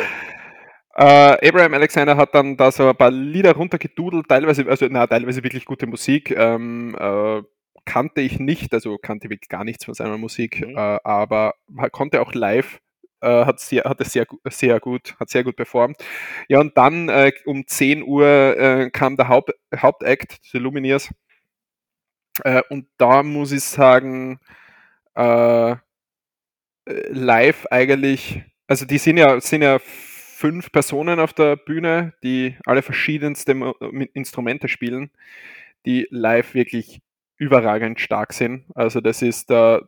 Äh, 0.95 1.47
Abraham 1.49 1.74
Alexander 1.74 2.16
hat 2.16 2.36
dann 2.36 2.55
da 2.55 2.72
so 2.72 2.88
ein 2.88 2.95
paar 2.95 3.09
Lieder 3.09 3.53
runtergedudelt, 3.53 4.28
teilweise, 4.28 4.66
also 4.68 4.86
na, 4.89 5.07
teilweise 5.07 5.43
wirklich 5.43 5.66
gute 5.66 5.88
Musik. 5.88 6.32
Ähm, 6.32 6.95
äh, 6.99 7.41
kannte 7.86 8.22
ich 8.22 8.40
nicht, 8.40 8.74
also 8.74 8.98
kannte 8.98 9.30
wirklich 9.30 9.50
gar 9.50 9.64
nichts 9.64 9.86
von 9.86 9.94
seiner 9.94 10.18
Musik, 10.18 10.66
mhm. 10.66 10.78
äh, 10.78 11.00
aber 11.04 11.56
konnte 11.92 12.22
auch 12.22 12.34
live, 12.34 12.80
äh, 13.22 13.46
hat, 13.46 13.60
sehr, 13.60 13.84
hat 13.86 14.02
es 14.02 14.12
sehr, 14.14 14.28
sehr 14.50 14.80
gut, 14.80 15.16
hat 15.20 15.30
sehr 15.30 15.44
gut 15.44 15.56
performt. 15.56 15.98
Ja, 16.50 16.60
und 16.60 16.78
dann 16.78 17.10
äh, 17.10 17.32
um 17.46 17.66
10 17.66 18.04
Uhr 18.04 18.28
äh, 18.28 18.90
kam 18.92 19.18
der 19.18 19.30
Haupt, 19.30 19.52
Hauptakt, 19.76 20.40
The 20.44 20.60
Lumineers. 20.60 21.10
Äh, 22.44 22.62
und 22.70 22.88
da 22.98 23.24
muss 23.24 23.52
ich 23.52 23.64
sagen, 23.64 24.40
äh, 25.16 25.76
live 26.86 27.66
eigentlich, 27.72 28.44
also 28.68 28.86
die 28.86 28.98
sind 28.98 29.18
ja, 29.18 29.40
sind 29.40 29.62
ja 29.62 29.80
fünf 29.80 30.72
Personen 30.72 31.20
auf 31.20 31.34
der 31.34 31.56
Bühne, 31.56 32.14
die 32.24 32.58
alle 32.66 32.82
verschiedenste 32.82 33.54
Instrumente 34.14 34.68
spielen, 34.68 35.12
die 35.86 36.08
live 36.12 36.54
wirklich 36.54 37.02
überragend 37.38 38.00
stark 38.00 38.34
sind. 38.34 38.66
Also 38.76 39.02
das 39.02 39.22
ist 39.22 39.50
da, 39.50 39.82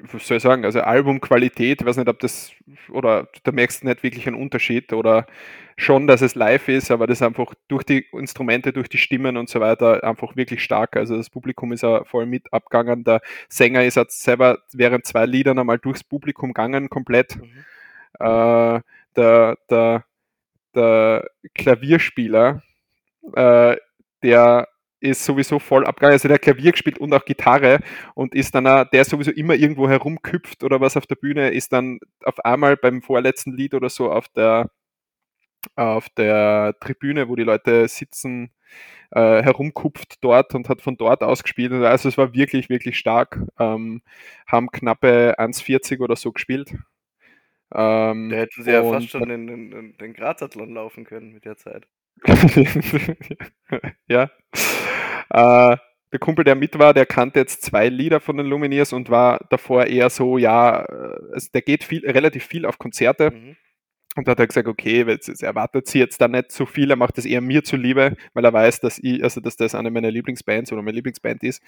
was 0.00 0.26
soll 0.26 0.36
ich 0.36 0.42
sagen, 0.42 0.64
also 0.64 0.80
Albumqualität, 0.80 1.80
ich 1.80 1.86
weiß 1.86 1.96
nicht, 1.96 2.08
ob 2.08 2.20
das, 2.20 2.52
oder 2.90 3.28
da 3.42 3.52
merkst 3.52 3.82
du 3.82 3.88
nicht 3.88 4.02
wirklich 4.02 4.26
einen 4.26 4.36
Unterschied 4.40 4.92
oder 4.92 5.26
schon, 5.76 6.06
dass 6.06 6.22
es 6.22 6.34
live 6.34 6.68
ist, 6.68 6.90
aber 6.90 7.06
das 7.06 7.18
ist 7.18 7.22
einfach 7.22 7.54
durch 7.68 7.84
die 7.84 8.06
Instrumente, 8.12 8.72
durch 8.72 8.88
die 8.88 8.98
Stimmen 8.98 9.36
und 9.36 9.48
so 9.48 9.60
weiter 9.60 10.02
einfach 10.04 10.36
wirklich 10.36 10.62
stark. 10.62 10.96
Also 10.96 11.16
das 11.16 11.30
Publikum 11.30 11.72
ist 11.72 11.82
ja 11.82 12.04
voll 12.04 12.26
mit 12.26 12.52
abgegangen. 12.52 13.04
Der 13.04 13.20
Sänger 13.48 13.84
ist 13.84 13.96
jetzt 13.96 14.22
selber 14.22 14.58
während 14.72 15.06
zwei 15.06 15.26
Liedern 15.26 15.58
einmal 15.58 15.78
durchs 15.78 16.04
Publikum 16.04 16.52
gegangen, 16.52 16.90
komplett. 16.90 17.36
Mhm. 17.36 17.64
Äh, 18.20 18.80
der, 19.16 19.56
der, 19.70 20.04
der 20.74 21.30
Klavierspieler, 21.54 22.62
äh, 23.34 23.76
der 24.22 24.68
ist 25.00 25.24
sowieso 25.24 25.58
voll 25.58 25.86
abgegangen. 25.86 26.14
Also 26.14 26.28
der 26.28 26.38
Klavier 26.38 26.72
gespielt 26.72 26.98
und 26.98 27.12
auch 27.14 27.24
Gitarre 27.24 27.80
und 28.14 28.34
ist 28.34 28.54
dann, 28.54 28.66
auch, 28.66 28.84
der 28.84 29.04
sowieso 29.04 29.30
immer 29.30 29.54
irgendwo 29.54 29.88
herumküpft 29.88 30.64
oder 30.64 30.80
was 30.80 30.96
auf 30.96 31.06
der 31.06 31.16
Bühne, 31.16 31.50
ist 31.50 31.72
dann 31.72 31.98
auf 32.24 32.44
einmal 32.44 32.76
beim 32.76 33.02
vorletzten 33.02 33.52
Lied 33.52 33.74
oder 33.74 33.88
so 33.88 34.10
auf 34.10 34.28
der, 34.28 34.70
auf 35.76 36.08
der 36.10 36.76
Tribüne, 36.80 37.28
wo 37.28 37.36
die 37.36 37.44
Leute 37.44 37.88
sitzen, 37.88 38.50
äh, 39.10 39.42
herumkupft 39.42 40.22
dort 40.22 40.54
und 40.54 40.68
hat 40.68 40.82
von 40.82 40.96
dort 40.96 41.22
aus 41.22 41.42
gespielt. 41.42 41.72
Also 41.72 42.08
es 42.08 42.18
war 42.18 42.34
wirklich, 42.34 42.68
wirklich 42.68 42.98
stark. 42.98 43.40
Ähm, 43.58 44.02
haben 44.46 44.70
knappe 44.70 45.34
1,40 45.38 46.00
oder 46.00 46.16
so 46.16 46.32
gespielt. 46.32 46.74
Ähm, 47.74 48.30
da 48.30 48.36
hätten 48.36 48.62
sie 48.62 48.70
ja 48.70 48.82
fast 48.82 49.10
schon 49.10 49.28
den, 49.28 49.46
den, 49.46 49.96
den 49.98 50.12
Grazathlon 50.14 50.72
laufen 50.72 51.04
können 51.04 51.32
mit 51.32 51.44
der 51.44 51.56
Zeit. 51.56 51.86
ja. 54.08 54.30
Äh, 55.30 55.76
der 56.12 56.18
Kumpel, 56.20 56.44
der 56.44 56.54
mit 56.54 56.78
war, 56.78 56.94
der 56.94 57.06
kannte 57.06 57.40
jetzt 57.40 57.62
zwei 57.62 57.88
Lieder 57.88 58.20
von 58.20 58.36
den 58.36 58.46
Lumineers 58.46 58.92
und 58.92 59.10
war 59.10 59.44
davor 59.50 59.86
eher 59.86 60.08
so, 60.08 60.38
ja, 60.38 60.84
also 61.32 61.48
der 61.52 61.62
geht 61.62 61.84
viel, 61.84 62.08
relativ 62.08 62.46
viel 62.46 62.64
auf 62.64 62.78
Konzerte. 62.78 63.30
Mhm. 63.30 63.56
Und 64.16 64.26
da 64.26 64.32
hat 64.32 64.40
er 64.40 64.46
gesagt, 64.48 64.66
okay, 64.66 65.04
jetzt 65.06 65.42
erwartet 65.42 65.86
sie 65.86 66.00
jetzt 66.00 66.20
da 66.20 66.26
nicht 66.26 66.50
so 66.50 66.66
viel, 66.66 66.90
er 66.90 66.96
macht 66.96 67.18
das 67.18 67.24
eher 67.24 67.40
mir 67.40 67.62
zuliebe, 67.62 68.16
weil 68.32 68.44
er 68.44 68.52
weiß, 68.52 68.80
dass 68.80 68.98
ich, 68.98 69.22
also 69.22 69.40
dass 69.40 69.56
das 69.56 69.76
eine 69.76 69.90
meiner 69.90 70.10
Lieblingsbands 70.10 70.72
oder 70.72 70.82
meine 70.82 70.96
Lieblingsband 70.96 71.44
ist. 71.44 71.62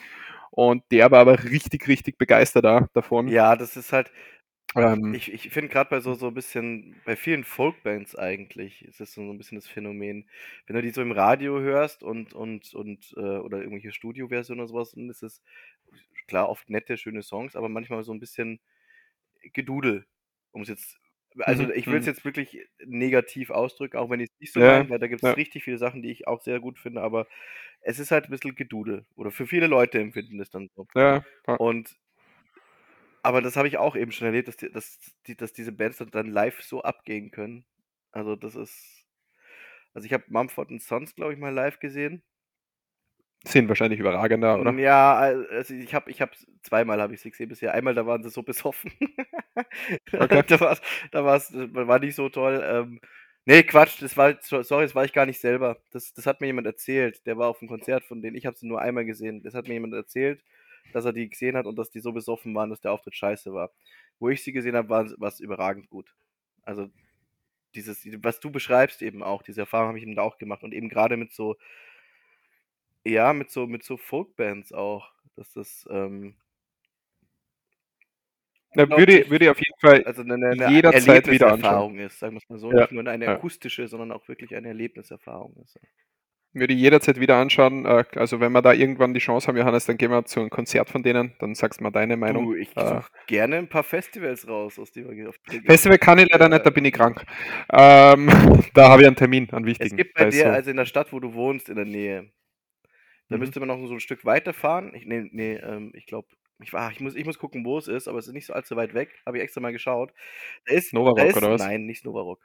Und 0.50 0.82
der 0.90 1.10
war 1.12 1.20
aber 1.20 1.44
richtig, 1.44 1.86
richtig 1.86 2.18
begeistert 2.18 2.64
da, 2.64 2.88
davon. 2.92 3.28
Ja, 3.28 3.54
das 3.54 3.76
ist 3.76 3.92
halt, 3.92 4.10
ähm, 4.76 5.14
ich 5.14 5.32
ich 5.32 5.50
finde 5.50 5.68
gerade 5.68 5.90
bei 5.90 6.00
so 6.00 6.14
so 6.14 6.28
ein 6.28 6.34
bisschen 6.34 6.96
bei 7.04 7.16
vielen 7.16 7.44
Folkbands 7.44 8.16
eigentlich 8.16 8.84
ist 8.84 9.00
das 9.00 9.12
so 9.14 9.20
ein 9.22 9.38
bisschen 9.38 9.56
das 9.58 9.66
Phänomen. 9.68 10.28
Wenn 10.66 10.76
du 10.76 10.82
die 10.82 10.90
so 10.90 11.02
im 11.02 11.12
Radio 11.12 11.60
hörst 11.60 12.02
und 12.02 12.32
und 12.34 12.74
und, 12.74 13.12
äh 13.16 13.20
oder 13.38 13.58
irgendwelche 13.58 13.92
Studioversionen 13.92 14.60
oder 14.60 14.68
sowas, 14.68 14.92
dann 14.92 15.10
ist 15.10 15.22
es 15.22 15.42
klar, 16.28 16.48
oft 16.48 16.70
nette, 16.70 16.96
schöne 16.96 17.22
Songs, 17.22 17.56
aber 17.56 17.68
manchmal 17.68 18.04
so 18.04 18.12
ein 18.12 18.20
bisschen 18.20 18.60
Gedudel, 19.52 20.06
um's 20.52 20.68
jetzt 20.68 20.98
also, 21.38 21.62
mhm, 21.62 21.72
ich 21.76 21.86
will 21.86 21.96
es 21.98 22.06
mhm. 22.06 22.08
jetzt 22.08 22.24
wirklich 22.24 22.58
negativ 22.84 23.50
ausdrücken, 23.50 23.98
auch 23.98 24.10
wenn 24.10 24.18
ich 24.18 24.30
es 24.32 24.40
nicht 24.40 24.52
so 24.52 24.60
Ja, 24.60 24.78
meine, 24.78 24.90
weil 24.90 24.98
da 24.98 25.06
gibt 25.06 25.22
es 25.22 25.28
ja. 25.28 25.34
richtig 25.34 25.62
viele 25.62 25.78
Sachen, 25.78 26.02
die 26.02 26.10
ich 26.10 26.26
auch 26.26 26.40
sehr 26.40 26.58
gut 26.58 26.78
finde, 26.80 27.02
aber 27.02 27.28
es 27.82 28.00
ist 28.00 28.10
halt 28.10 28.24
ein 28.24 28.30
bisschen 28.30 28.56
Gedudel 28.56 29.06
oder 29.14 29.30
für 29.30 29.46
viele 29.46 29.68
Leute 29.68 30.00
empfinden 30.00 30.38
das 30.38 30.50
dann 30.50 30.70
so. 30.74 30.88
Ja, 30.94 31.24
ja. 31.46 31.54
Und 31.54 31.96
aber 33.22 33.42
das 33.42 33.56
habe 33.56 33.68
ich 33.68 33.78
auch 33.78 33.96
eben 33.96 34.12
schon 34.12 34.26
erlebt, 34.26 34.48
dass 34.48 34.56
die 34.56 34.70
dass 34.70 34.98
die 35.26 35.36
dass 35.36 35.52
diese 35.52 35.72
Bands 35.72 35.98
dann 36.12 36.26
live 36.30 36.62
so 36.62 36.82
abgehen 36.82 37.30
können. 37.30 37.64
Also, 38.12 38.36
das 38.36 38.56
ist 38.56 39.06
also, 39.94 40.06
ich 40.06 40.12
habe 40.12 40.24
Mumford 40.28 40.70
Sons, 40.80 41.14
glaube 41.14 41.32
ich, 41.34 41.38
mal 41.38 41.52
live 41.54 41.80
gesehen. 41.80 42.22
Sind 43.46 43.68
wahrscheinlich 43.68 43.98
überragender, 44.00 44.60
oder? 44.60 44.78
Ja, 44.78 45.14
also, 45.16 45.72
ich 45.74 45.94
habe 45.94 46.10
ich 46.10 46.20
habe 46.20 46.32
zweimal 46.62 47.00
habe 47.00 47.14
ich 47.14 47.20
sie 47.22 47.30
gesehen 47.30 47.48
bisher. 47.48 47.72
Einmal, 47.72 47.94
da 47.94 48.04
waren 48.06 48.22
sie 48.22 48.30
so 48.30 48.42
besoffen. 48.42 48.92
Okay. 50.12 50.42
Da 50.48 50.60
war's 50.60 50.80
da 51.10 51.24
war's 51.24 51.52
war 51.54 51.98
nicht 51.98 52.14
so 52.14 52.28
toll. 52.28 52.62
Ähm, 52.64 53.00
ne, 53.44 53.62
Quatsch, 53.64 54.00
das 54.00 54.16
war 54.16 54.36
sorry, 54.40 54.84
das 54.84 54.94
war 54.94 55.04
ich 55.04 55.12
gar 55.12 55.26
nicht 55.26 55.40
selber. 55.40 55.82
Das 55.90 56.12
das 56.14 56.26
hat 56.26 56.40
mir 56.40 56.46
jemand 56.46 56.66
erzählt. 56.66 57.26
Der 57.26 57.36
war 57.36 57.48
auf 57.48 57.60
auf'm 57.60 57.68
Konzert 57.68 58.04
von 58.04 58.22
denen. 58.22 58.36
Ich 58.36 58.46
habe 58.46 58.56
sie 58.56 58.66
nur 58.66 58.80
einmal 58.80 59.04
gesehen. 59.04 59.42
Das 59.42 59.54
hat 59.54 59.66
mir 59.68 59.74
jemand 59.74 59.94
erzählt 59.94 60.42
dass 60.92 61.04
er 61.04 61.12
die 61.12 61.28
gesehen 61.28 61.56
hat 61.56 61.66
und 61.66 61.76
dass 61.78 61.90
die 61.90 62.00
so 62.00 62.12
besoffen 62.12 62.54
waren, 62.54 62.70
dass 62.70 62.80
der 62.80 62.92
Auftritt 62.92 63.14
scheiße 63.14 63.52
war. 63.52 63.70
Wo 64.18 64.28
ich 64.28 64.42
sie 64.42 64.52
gesehen 64.52 64.76
habe, 64.76 64.88
war 64.88 65.28
es 65.28 65.40
überragend 65.40 65.88
gut. 65.90 66.14
Also 66.62 66.90
dieses, 67.74 68.04
was 68.22 68.40
du 68.40 68.50
beschreibst 68.50 69.02
eben 69.02 69.22
auch, 69.22 69.42
diese 69.42 69.60
Erfahrung 69.60 69.88
habe 69.88 69.98
ich 69.98 70.04
eben 70.04 70.18
auch 70.18 70.38
gemacht 70.38 70.62
und 70.62 70.72
eben 70.72 70.88
gerade 70.88 71.16
mit 71.16 71.32
so, 71.32 71.56
ja, 73.04 73.32
mit 73.32 73.50
so, 73.50 73.66
mit 73.66 73.84
so 73.84 73.96
Folkbands 73.96 74.72
auch, 74.72 75.10
dass 75.36 75.52
das, 75.52 75.86
ähm, 75.90 76.34
Na, 78.74 78.88
würde, 78.88 79.28
würde 79.30 79.46
ich 79.46 79.50
auf 79.50 79.58
jeden 79.58 79.80
Fall 79.80 80.04
also 80.04 80.22
eine, 80.22 80.34
eine 80.34 80.70
jederzeit 80.70 81.26
wieder 81.28 81.48
Erfahrung 81.48 81.98
ist, 81.98 82.18
sagen 82.18 82.34
wir 82.34 82.38
es 82.38 82.48
mal 82.48 82.58
so. 82.58 82.70
Ja. 82.72 82.80
Nicht 82.82 82.92
nur 82.92 83.06
eine 83.06 83.28
akustische, 83.28 83.88
sondern 83.88 84.12
auch 84.12 84.26
wirklich 84.28 84.54
eine 84.54 84.68
Erlebniserfahrung 84.68 85.56
ist. 85.64 85.78
Würde 86.52 86.74
ich 86.74 86.80
jederzeit 86.80 87.20
wieder 87.20 87.36
anschauen. 87.36 87.84
Äh, 87.86 88.04
Also 88.16 88.40
wenn 88.40 88.50
wir 88.52 88.60
da 88.62 88.72
irgendwann 88.72 89.14
die 89.14 89.20
Chance 89.20 89.46
haben, 89.46 89.56
Johannes, 89.56 89.86
dann 89.86 89.96
gehen 89.98 90.10
wir 90.10 90.24
zu 90.24 90.40
einem 90.40 90.50
Konzert 90.50 90.90
von 90.90 91.02
denen, 91.04 91.32
dann 91.38 91.54
sagst 91.54 91.78
du 91.78 91.84
mal 91.84 91.90
deine 91.92 92.16
Meinung. 92.16 92.46
Du, 92.46 92.54
ich 92.54 92.76
Äh, 92.76 92.86
suche 92.88 93.06
gerne 93.28 93.56
ein 93.58 93.68
paar 93.68 93.84
Festivals 93.84 94.48
raus, 94.48 94.78
aus 94.78 94.90
die 94.90 95.04
wir 95.08 95.28
auf. 95.28 95.36
Festival 95.64 95.98
kann 95.98 96.18
ich 96.18 96.28
leider 96.28 96.46
Ja. 96.46 96.48
nicht, 96.48 96.66
da 96.66 96.70
bin 96.70 96.84
ich 96.84 96.92
krank. 96.92 97.24
Ähm, 97.72 98.26
da 98.74 98.88
habe 98.88 99.02
ich 99.02 99.06
einen 99.06 99.16
Termin, 99.16 99.48
einen 99.50 99.64
Es 99.64 99.70
wichtigen. 99.70 99.96
gibt 99.96 100.18
Da 100.18 100.24
bei 100.24 100.28
ist 100.28 100.34
dir, 100.38 100.44
so- 100.46 100.50
also 100.50 100.70
in 100.70 100.76
der 100.76 100.86
Stadt, 100.86 101.12
wo 101.12 101.20
du 101.20 101.34
wohnst, 101.34 101.68
in 101.68 101.76
der 101.76 101.84
Nähe, 101.84 102.32
da 103.28 103.36
Mhm. 103.36 103.40
müsste 103.40 103.60
man 103.60 103.68
noch 103.68 103.86
so 103.86 103.94
ein 103.94 104.00
Stück 104.00 104.24
weiterfahren. 104.24 104.92
Ich, 104.96 105.06
nee, 105.06 105.28
nee, 105.30 105.54
ähm, 105.54 105.92
ich 105.94 106.06
glaube, 106.06 106.26
ich, 106.62 106.72
war- 106.72 106.90
ich, 106.90 106.98
muss, 106.98 107.14
ich 107.14 107.24
muss 107.24 107.38
gucken, 107.38 107.64
wo 107.64 107.78
es 107.78 107.86
ist, 107.86 108.08
aber 108.08 108.18
es 108.18 108.26
ist 108.26 108.34
nicht 108.34 108.46
so 108.46 108.54
allzu 108.54 108.74
weit 108.74 108.92
weg. 108.92 109.10
Habe 109.24 109.36
ich 109.38 109.44
extra 109.44 109.60
mal 109.60 109.72
geschaut. 109.72 110.12
Da 110.66 110.74
ist, 110.74 110.92
Nova 110.92 111.12
da 111.14 111.22
ist, 111.22 111.36
oder 111.36 111.52
was? 111.52 111.60
Nein, 111.62 111.86
nicht 111.86 112.04
Nova 112.04 112.22
Rock. 112.22 112.40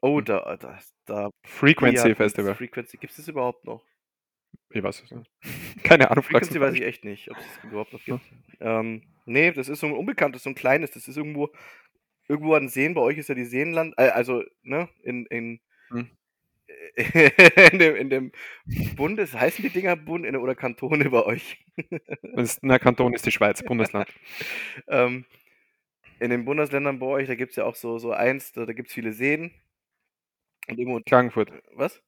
Oh, 0.00 0.18
Hm. 0.18 0.24
da, 0.26 0.56
da, 0.56 0.78
da 1.06 1.30
Frequency 1.44 2.08
ja, 2.08 2.14
Festival. 2.14 2.54
Frequency, 2.54 2.96
gibt 2.98 3.10
es 3.10 3.16
das 3.16 3.28
überhaupt 3.28 3.64
noch? 3.64 3.82
Ich 4.70 4.82
weiß 4.82 5.02
es 5.02 5.10
nicht. 5.10 5.30
Keine 5.84 6.10
Ahnung, 6.10 6.22
Frequency 6.24 6.60
weiß 6.60 6.74
ich 6.74 6.82
echt 6.82 7.04
nicht, 7.04 7.30
ob 7.30 7.38
es 7.38 7.44
das 7.46 7.64
überhaupt 7.64 7.92
noch 7.92 8.04
gibt. 8.04 8.20
Ähm, 8.60 9.02
nee, 9.24 9.50
das 9.52 9.68
ist 9.68 9.80
so 9.80 9.86
ein 9.86 9.92
unbekanntes, 9.92 10.42
so 10.42 10.50
ein 10.50 10.54
kleines. 10.54 10.90
Das 10.92 11.08
ist 11.08 11.16
irgendwo, 11.16 11.50
irgendwo 12.28 12.54
an 12.54 12.68
Seen. 12.68 12.94
Bei 12.94 13.00
euch 13.00 13.18
ist 13.18 13.28
ja 13.28 13.34
die 13.34 13.44
Seenland, 13.44 13.94
äh, 13.96 14.08
also, 14.08 14.42
ne, 14.62 14.88
in, 15.02 15.26
in, 15.26 15.60
Hm. 15.90 16.10
in, 17.72 17.78
dem, 17.78 17.96
in 17.96 18.10
dem 18.10 18.32
Bundes, 18.96 19.32
heißen 19.34 19.62
die 19.62 19.70
Dinger 19.70 19.96
Bund 19.96 20.26
oder 20.36 20.54
Kantone 20.54 21.08
bei 21.08 21.24
euch? 21.24 21.64
Ist, 22.36 22.58
na, 22.62 22.78
Kanton 22.78 23.14
ist 23.14 23.24
die 23.24 23.30
Schweiz, 23.32 23.62
Bundesland. 23.64 24.12
ähm, 24.86 25.24
in 26.20 26.30
den 26.30 26.44
Bundesländern 26.44 26.98
bei 26.98 27.06
euch, 27.06 27.26
da 27.26 27.36
gibt 27.36 27.50
es 27.50 27.56
ja 27.56 27.64
auch 27.64 27.74
so, 27.74 27.98
so 27.98 28.12
eins, 28.12 28.52
da, 28.52 28.66
da 28.66 28.72
gibt 28.74 28.88
es 28.88 28.94
viele 28.94 29.12
Seen. 29.12 29.50
Und 30.68 31.06
Klagenfurt. 31.06 31.50
was? 31.74 32.00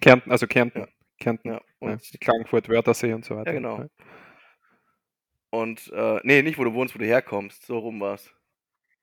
Kärnten, 0.00 0.30
also 0.30 0.46
Kärnten. 0.46 0.80
Ja. 0.80 0.88
Kärnten. 1.18 1.48
Ja, 1.48 1.54
Ja, 1.54 1.60
und, 1.92 2.20
Klagenfurt, 2.20 2.68
Wörthersee 2.68 3.12
und 3.12 3.24
so 3.24 3.36
weiter. 3.36 3.52
Ja, 3.52 3.58
genau. 3.58 3.86
und 5.50 5.92
äh, 5.94 6.20
nee, 6.24 6.42
nicht 6.42 6.58
wo 6.58 6.64
du 6.64 6.74
wohnst, 6.74 6.94
wo 6.94 6.98
du 6.98 7.04
herkommst, 7.06 7.64
so 7.66 7.78
rum 7.78 8.00
war's. 8.00 8.30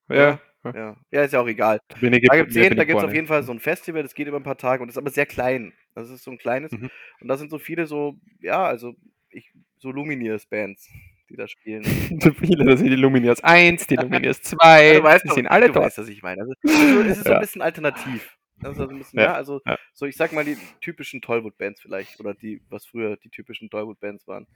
Ja, 0.09 0.15
ja. 0.15 0.39
Ja, 0.73 0.95
ja 1.11 1.23
ist 1.23 1.33
ja 1.33 1.39
auch 1.41 1.47
egal. 1.47 1.79
Da 1.89 1.97
gibt 2.07 2.55
es 2.55 3.03
auf 3.03 3.13
jeden 3.13 3.27
Fall 3.27 3.43
so 3.43 3.51
ein 3.51 3.59
Festival, 3.59 4.03
das 4.03 4.13
geht 4.13 4.27
über 4.27 4.37
ein 4.37 4.43
paar 4.43 4.57
Tage 4.57 4.83
und 4.83 4.89
ist 4.89 4.97
aber 4.97 5.09
sehr 5.09 5.25
klein. 5.25 5.73
Das 5.95 6.09
ist 6.09 6.23
so 6.23 6.31
ein 6.31 6.37
kleines. 6.37 6.71
Mhm. 6.71 6.89
Und 7.21 7.27
da 7.27 7.37
sind 7.37 7.49
so 7.49 7.57
viele 7.57 7.87
so, 7.87 8.15
ja, 8.41 8.63
also 8.63 8.93
ich, 9.29 9.51
so 9.77 9.91
Lumineers-Bands, 9.91 10.89
die 11.29 11.35
da 11.35 11.47
spielen. 11.47 11.83
So 12.21 12.33
viele, 12.33 12.65
das 12.65 12.79
sind 12.79 12.89
die 12.89 12.95
Lumineers 12.95 13.41
1, 13.43 13.87
die 13.87 13.95
Lumineers 13.97 14.37
Ja, 14.39 14.57
2, 14.57 14.93
du 14.95 15.03
weißt 15.03 15.25
die 15.25 15.29
sind 15.29 15.47
alle 15.47 15.67
du 15.67 15.73
dort. 15.73 15.85
weißt, 15.85 15.97
was 15.99 16.09
ich 16.09 16.21
meine. 16.21 16.41
Also, 16.41 16.53
es 16.63 17.17
ist 17.17 17.23
so 17.23 17.29
Ja. 17.31 17.35
ein 17.35 17.41
bisschen 17.41 17.61
alternativ. 17.61 18.37
Also 18.63 18.87
ein 18.87 18.97
bisschen, 18.97 19.19
Ja, 19.19 19.25
ja, 19.25 19.33
also 19.33 19.61
ja. 19.65 19.77
so 19.93 20.05
ich 20.05 20.15
sag 20.15 20.31
mal 20.33 20.45
die 20.45 20.57
typischen 20.81 21.21
Tollwood-Bands 21.21 21.81
vielleicht 21.81 22.19
oder 22.19 22.33
die, 22.33 22.61
was 22.69 22.85
früher 22.85 23.17
die 23.17 23.29
typischen 23.29 23.69
Tollwood-Bands 23.69 24.27
waren. 24.27 24.47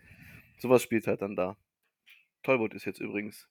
Sowas 0.58 0.84
spielt 0.84 1.08
halt 1.08 1.22
dann 1.22 1.36
da. 1.36 1.58
Tollwood 2.44 2.74
ist 2.76 2.86
jetzt 2.86 3.00
übrigens. 3.02 3.50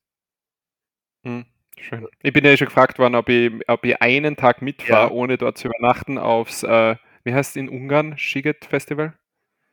Hm, 1.25 1.45
schön. 1.79 2.07
Ich 2.23 2.33
bin 2.33 2.45
ja 2.45 2.57
schon 2.57 2.67
gefragt 2.67 2.99
worden, 2.99 3.15
ob 3.15 3.29
ich, 3.29 3.51
ob 3.69 3.85
ich 3.85 4.01
einen 4.01 4.37
Tag 4.37 4.63
mitfahre, 4.63 5.11
Ja. 5.11 5.11
ohne 5.13 5.39
dort 5.39 5.59
zu 5.59 5.69
übernachten, 5.69 6.19
aufs, 6.19 6.63
äh, 6.63 6.97
wie 7.25 7.33
heißt 7.35 7.51
es 7.51 7.57
in 7.57 7.69
Ungarn? 7.69 8.19
Shiget 8.19 8.65
Festival? 8.65 9.15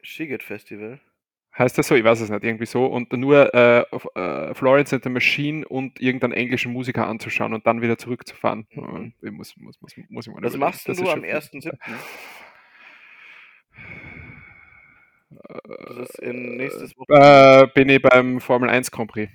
Shiget 0.03 0.43
Festival. 0.43 0.99
Heißt 1.57 1.77
das 1.77 1.87
so? 1.87 1.95
Ich 1.95 2.03
weiß 2.03 2.21
es 2.21 2.29
nicht, 2.29 2.43
irgendwie 2.43 2.65
so. 2.65 2.85
Und 2.85 3.11
nur 3.11 3.53
äh, 3.53 3.83
auf, 3.91 4.07
äh, 4.15 4.53
Florence 4.53 4.93
and 4.93 5.03
the 5.03 5.09
Machine 5.09 5.67
und 5.67 5.99
irgendeinen 5.99 6.33
englischen 6.33 6.71
Musiker 6.71 7.07
anzuschauen 7.07 7.53
und 7.53 7.67
dann 7.67 7.81
wieder 7.81 7.97
zurückzufahren. 7.97 8.67
Mhm. 8.71 8.83
Und 8.83 9.13
Ich 9.21 9.31
muss, 9.31 9.57
muss, 9.57 9.81
muss, 9.81 9.93
muss 10.09 10.27
ich 10.27 10.33
mal 10.33 10.41
Was 10.43 10.55
machst 10.55 10.87
du 10.87 10.93
ist 10.93 11.01
am 11.01 11.07
schon 11.07 11.21
viel. 11.23 11.29
1.7.? 11.31 11.77
Das 15.87 16.09
ist 16.09 16.19
in 16.19 16.57
nächstes 16.57 16.97
Wochenende. 16.97 17.63
Äh, 17.63 17.67
bin 17.73 17.89
ich 17.89 18.01
beim 18.01 18.39
Formel 18.39 18.69
1 18.69 18.91
Grand 18.91 19.11
Prix. 19.11 19.31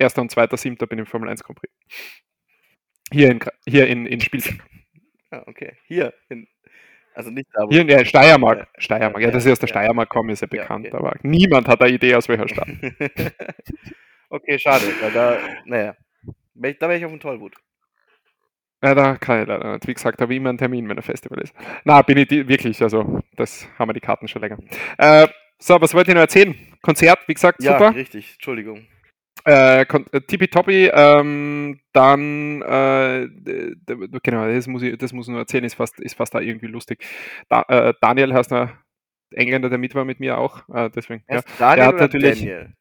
1. 0.00 0.18
und 0.18 0.30
2. 0.30 0.48
7. 0.54 0.76
bin 0.76 0.88
ich 0.92 0.98
im 1.00 1.06
Formel 1.06 1.28
1 1.28 1.42
Grand 1.42 1.58
Prix. 1.58 1.72
Hier 3.10 3.30
in, 3.30 3.40
hier 3.66 3.86
in, 3.86 4.06
in 4.06 4.20
Spielberg. 4.20 4.58
Ah, 5.30 5.44
okay. 5.46 5.76
Hier. 5.84 6.14
In, 6.28 6.46
also 7.18 7.30
nicht 7.30 7.48
da, 7.52 7.62
wo 7.64 7.70
Hier 7.70 7.80
in 7.82 7.88
der 7.88 8.04
Steiermark. 8.04 8.58
Ja, 8.60 8.66
Steiermark. 8.78 9.20
ja, 9.20 9.28
Ja, 9.28 9.32
dass 9.32 9.44
ich 9.44 9.52
aus 9.52 9.58
der 9.58 9.68
ja. 9.68 9.74
Steiermark 9.74 10.08
komme, 10.08 10.32
ist 10.32 10.40
ja 10.40 10.48
Ja, 10.52 10.62
bekannt. 10.62 10.86
okay. 10.86 10.96
Aber 10.96 11.14
niemand 11.22 11.66
hat 11.68 11.80
eine 11.82 11.92
Idee, 11.92 12.14
aus 12.14 12.28
welcher 12.28 12.48
Stadt. 12.48 12.68
okay, 14.30 14.58
schade, 14.58 14.84
weil 15.00 15.10
da, 15.12 15.38
naja, 15.64 15.96
da 16.54 16.88
wäre 16.88 16.96
ich 16.98 17.04
auf 17.04 17.10
dem 17.10 17.20
Tollwut. 17.20 17.54
Ja, 18.82 18.94
da 18.94 19.16
kann 19.16 19.42
ich 19.42 19.48
leider 19.48 19.72
nicht. 19.72 19.88
Wie 19.88 19.94
gesagt, 19.94 20.20
habe 20.20 20.32
ich 20.32 20.36
immer 20.36 20.50
einen 20.50 20.58
Termin, 20.58 20.88
wenn 20.88 20.96
ein 20.96 21.02
Festival 21.02 21.40
ist. 21.40 21.52
Na, 21.84 22.00
bin 22.02 22.16
ich 22.18 22.28
die, 22.28 22.46
wirklich, 22.46 22.80
also 22.80 23.20
das 23.34 23.66
haben 23.78 23.88
wir 23.88 23.94
die 23.94 24.00
Karten 24.00 24.28
schon 24.28 24.40
länger. 24.42 24.58
Äh, 24.98 25.26
so, 25.58 25.80
was 25.80 25.92
wollte 25.94 26.12
ich 26.12 26.14
noch 26.14 26.22
erzählen? 26.22 26.54
Konzert, 26.82 27.18
wie 27.26 27.34
gesagt, 27.34 27.60
Ja, 27.62 27.72
super. 27.72 27.94
richtig, 27.96 28.34
Entschuldigung. 28.34 28.86
Äh, 29.48 29.80
äh, 29.82 30.20
Tippitoppi, 30.20 30.90
ähm, 30.92 31.80
dann, 31.94 32.60
äh, 32.62 33.28
genau, 34.22 34.46
das 34.46 34.66
muss 34.66 34.82
ich, 34.82 34.98
das 34.98 35.12
muss 35.14 35.26
ich 35.26 35.30
nur 35.30 35.40
erzählen, 35.40 35.64
ist 35.64 35.74
fast, 35.74 35.98
ist 36.00 36.16
fast 36.16 36.34
da 36.34 36.40
irgendwie 36.40 36.66
lustig. 36.66 37.02
Da, 37.48 37.62
äh, 37.68 37.94
Daniel 38.00 38.34
heißt 38.34 38.52
ein 38.52 38.70
Engländer, 39.30 39.70
der 39.70 39.78
mit 39.78 39.94
war 39.94 40.04
mit 40.04 40.20
mir 40.20 40.36
auch, 40.36 40.68
äh, 40.68 40.90
deswegen, 40.94 41.24
ja. 41.30 41.40
Daniel 41.58 41.86
hat 41.86 41.96
natürlich- 41.96 42.40
Daniel? 42.40 42.74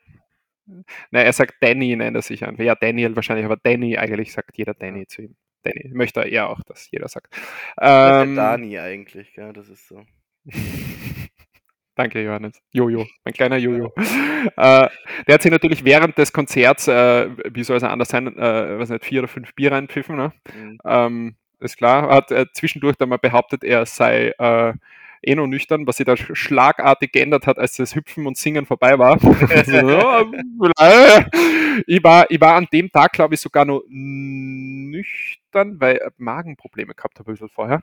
Nein, 1.11 1.26
er 1.26 1.32
sagt 1.32 1.55
Danny, 1.61 1.95
nennt 1.95 2.18
er 2.18 2.22
sich 2.22 2.43
an. 2.45 2.57
Ja, 2.57 2.76
Daniel 2.76 3.15
wahrscheinlich, 3.15 3.45
aber 3.45 3.55
Danny, 3.55 3.97
eigentlich 3.97 4.34
sagt 4.34 4.57
jeder 4.57 4.74
Danny 4.74 5.07
zu 5.07 5.22
ihm. 5.22 5.36
Danny, 5.63 5.89
möchte 5.93 6.20
er 6.30 6.49
auch, 6.49 6.61
dass 6.63 6.91
jeder 6.91 7.07
sagt. 7.07 7.34
Das 7.78 8.24
ist 8.24 8.28
Ähm, 8.28 8.36
der 8.36 8.43
Dani 8.43 8.78
eigentlich, 8.78 9.34
gell? 9.34 9.53
Das 9.53 9.70
ist 9.70 9.88
so. 9.88 10.03
Danke, 11.98 12.22
Johannes. 12.24 12.62
Jojo, 12.72 13.08
mein 13.26 13.34
kleiner 13.34 13.58
Jojo. 13.58 13.91
äh, 14.56 14.88
der 15.28 15.34
hat 15.34 15.41
sich 15.41 15.52
natürlich 15.52 15.84
während 15.84 16.16
des 16.20 16.32
Konzerts, 16.32 16.88
äh, 16.88 17.28
wie 17.52 17.64
soll 17.64 17.78
es 17.78 17.84
anders 17.84 18.10
sein, 18.10 18.28
äh, 18.38 18.78
was 18.78 18.89
nicht, 18.89 19.04
vier 19.04 19.22
oder 19.22 19.28
fünf 19.28 19.56
Bier 19.56 19.72
reinpfiffen, 19.72 20.16
ne? 20.16 20.32
Mhm. 20.56 20.78
Ähm, 20.86 21.36
ist 21.60 21.76
klar. 21.76 22.08
Hat 22.10 22.32
äh, 22.32 22.45
zwischendurch 22.54 22.98
dann 22.98 23.10
mal 23.10 23.18
behauptet, 23.18 23.64
er 23.64 23.88
sei 23.88 24.32
äh, 24.38 24.74
eh 25.24 25.34
noch 25.34 25.48
nüchtern, 25.48 25.88
was 25.88 25.98
sich 25.98 26.06
da 26.06 26.14
sch- 26.14 26.36
schlagartig 26.36 27.12
geändert 27.14 27.48
hat, 27.48 27.58
als 27.58 27.78
das 27.78 27.95
Hüpfen 27.95 28.28
und 28.28 28.38
Singen 28.38 28.68
vorbei 28.68 29.00
war. 29.00 29.18
Also, 29.50 30.32
vielleicht. 30.62 31.30
ich, 31.88 32.04
war 32.04 32.30
ich 32.30 32.39
war 32.39 32.58
an 32.58 32.68
dem 32.72 32.91
Tag, 32.91 33.14
glaube 33.14 33.34
ich, 33.34 33.41
sogar 33.41 33.66
noch 33.66 33.82
nüchtern, 33.89 35.80
weil 35.80 35.95
ich 35.95 36.14
Magenprobleme 36.18 36.93
gehabt 36.93 37.18
habe 37.18 37.32
ein 37.32 37.34
bisschen 37.34 37.50
vorher. 37.50 37.82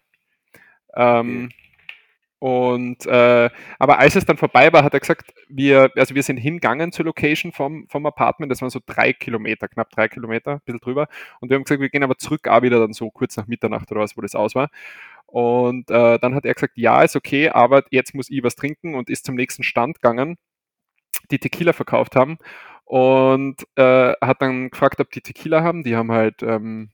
Ähm, 0.94 1.50
Und 2.44 3.06
äh, 3.06 3.48
aber 3.78 3.98
als 4.00 4.16
es 4.16 4.26
dann 4.26 4.36
vorbei 4.36 4.70
war, 4.70 4.84
hat 4.84 4.92
er 4.92 5.00
gesagt, 5.00 5.32
wir, 5.48 5.90
also 5.96 6.14
wir 6.14 6.22
sind 6.22 6.36
hingegangen 6.36 6.92
zur 6.92 7.06
Location 7.06 7.52
vom, 7.52 7.88
vom 7.88 8.04
Apartment, 8.04 8.52
das 8.52 8.60
waren 8.60 8.68
so 8.68 8.80
drei 8.84 9.14
Kilometer, 9.14 9.66
knapp 9.66 9.88
drei 9.88 10.08
Kilometer, 10.08 10.56
ein 10.56 10.60
bisschen 10.66 10.80
drüber. 10.80 11.08
Und 11.40 11.48
wir 11.48 11.54
haben 11.54 11.64
gesagt, 11.64 11.80
wir 11.80 11.88
gehen 11.88 12.02
aber 12.02 12.18
zurück 12.18 12.46
auch 12.48 12.60
wieder 12.60 12.80
dann 12.80 12.92
so 12.92 13.10
kurz 13.10 13.38
nach 13.38 13.46
Mitternacht 13.46 13.90
oder 13.90 14.02
was, 14.02 14.14
wo 14.18 14.20
das 14.20 14.34
aus 14.34 14.54
war. 14.54 14.68
Und 15.24 15.90
äh, 15.90 16.18
dann 16.18 16.34
hat 16.34 16.44
er 16.44 16.52
gesagt, 16.52 16.74
ja, 16.76 17.02
ist 17.02 17.16
okay, 17.16 17.48
aber 17.48 17.84
jetzt 17.90 18.14
muss 18.14 18.28
ich 18.28 18.42
was 18.42 18.56
trinken 18.56 18.94
und 18.94 19.08
ist 19.08 19.24
zum 19.24 19.36
nächsten 19.36 19.62
Stand 19.62 20.02
gegangen, 20.02 20.36
die 21.30 21.38
Tequila 21.38 21.72
verkauft 21.72 22.14
haben. 22.14 22.36
Und 22.84 23.66
äh, 23.76 24.12
hat 24.20 24.42
dann 24.42 24.68
gefragt, 24.68 25.00
ob 25.00 25.10
die 25.12 25.22
Tequila 25.22 25.62
haben. 25.62 25.82
Die 25.82 25.96
haben 25.96 26.12
halt 26.12 26.42
ähm, 26.42 26.90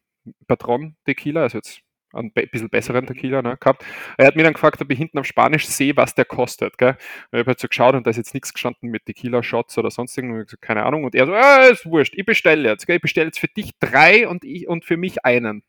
Patron 0.47 0.95
Tequila, 1.05 1.43
also 1.43 1.59
jetzt 1.59 1.83
be 2.13 2.47
bisschen 2.47 2.71
besseren 2.71 3.07
Tequila 3.07 3.43
ne, 3.43 3.57
gehabt. 3.59 3.85
Er 4.17 4.27
hat 4.27 4.37
mir 4.37 4.43
dann 4.43 4.55
gefragt, 4.55 4.81
ob 4.81 4.91
ich 4.91 4.99
hinten 4.99 5.19
auf 5.19 5.27
Spanisch 5.27 5.67
sehe, 5.67 5.97
was 5.97 6.15
der 6.15 6.25
kostet. 6.25 6.79
Gell? 6.79 6.97
Ich 7.33 7.39
habe 7.39 7.47
halt 7.47 7.61
so 7.61 7.69
geschaut 7.69 7.95
und 7.95 8.07
da 8.07 8.11
ist 8.11 8.17
jetzt 8.17 8.35
nichts 8.35 8.53
gestanden 8.53 8.91
mit 8.91 9.07
Tequila-Shots 9.07 9.79
oder 9.79 9.91
sonst 9.91 10.17
irgendwas. 10.17 10.57
Keine 10.61 10.85
Ahnung. 10.85 11.05
Und 11.05 11.15
er 11.15 11.27
so, 11.27 11.35
ah, 11.35 11.67
ist 11.67 11.87
wurscht, 11.87 12.15
ich 12.17 12.27
bestelle 12.27 12.69
jetzt. 12.69 12.87
Gell? 12.87 12.97
Ich 12.97 13.03
bestelle 13.03 13.27
jetzt 13.27 13.39
für 13.39 13.49
dich 13.49 13.73
drei 13.79 14.29
und, 14.29 14.45
ich, 14.45 14.69
und 14.69 14.85
für 14.85 14.97
mich 14.97 15.25
einen. 15.25 15.63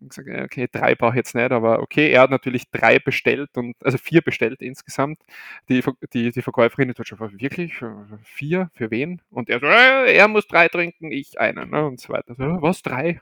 Ich 0.00 0.08
gesagt, 0.08 0.28
okay, 0.42 0.68
drei 0.70 0.94
brauche 0.94 1.12
ich 1.12 1.16
jetzt 1.16 1.34
nicht, 1.34 1.52
aber 1.52 1.80
okay, 1.80 2.10
er 2.10 2.22
hat 2.22 2.30
natürlich 2.30 2.70
drei 2.70 2.98
bestellt 2.98 3.50
und 3.56 3.76
also 3.84 3.98
vier 3.98 4.22
bestellt 4.22 4.62
insgesamt. 4.62 5.20
Die, 5.68 5.82
die, 6.14 6.30
die 6.30 6.42
Verkäuferin 6.42 6.88
hat 6.88 7.06
schon 7.06 7.18
wirklich? 7.20 7.74
Vier? 8.22 8.70
Für 8.74 8.90
wen? 8.90 9.20
Und 9.30 9.50
er 9.50 9.60
so, 9.60 9.66
äh, 9.66 10.14
er 10.14 10.28
muss 10.28 10.46
drei 10.46 10.68
trinken, 10.68 11.12
ich 11.12 11.38
einen. 11.38 11.70
Ne? 11.70 11.84
Und 11.86 12.00
so 12.00 12.12
weiter. 12.12 12.34
So, 12.34 12.62
was, 12.62 12.82
drei? 12.82 13.20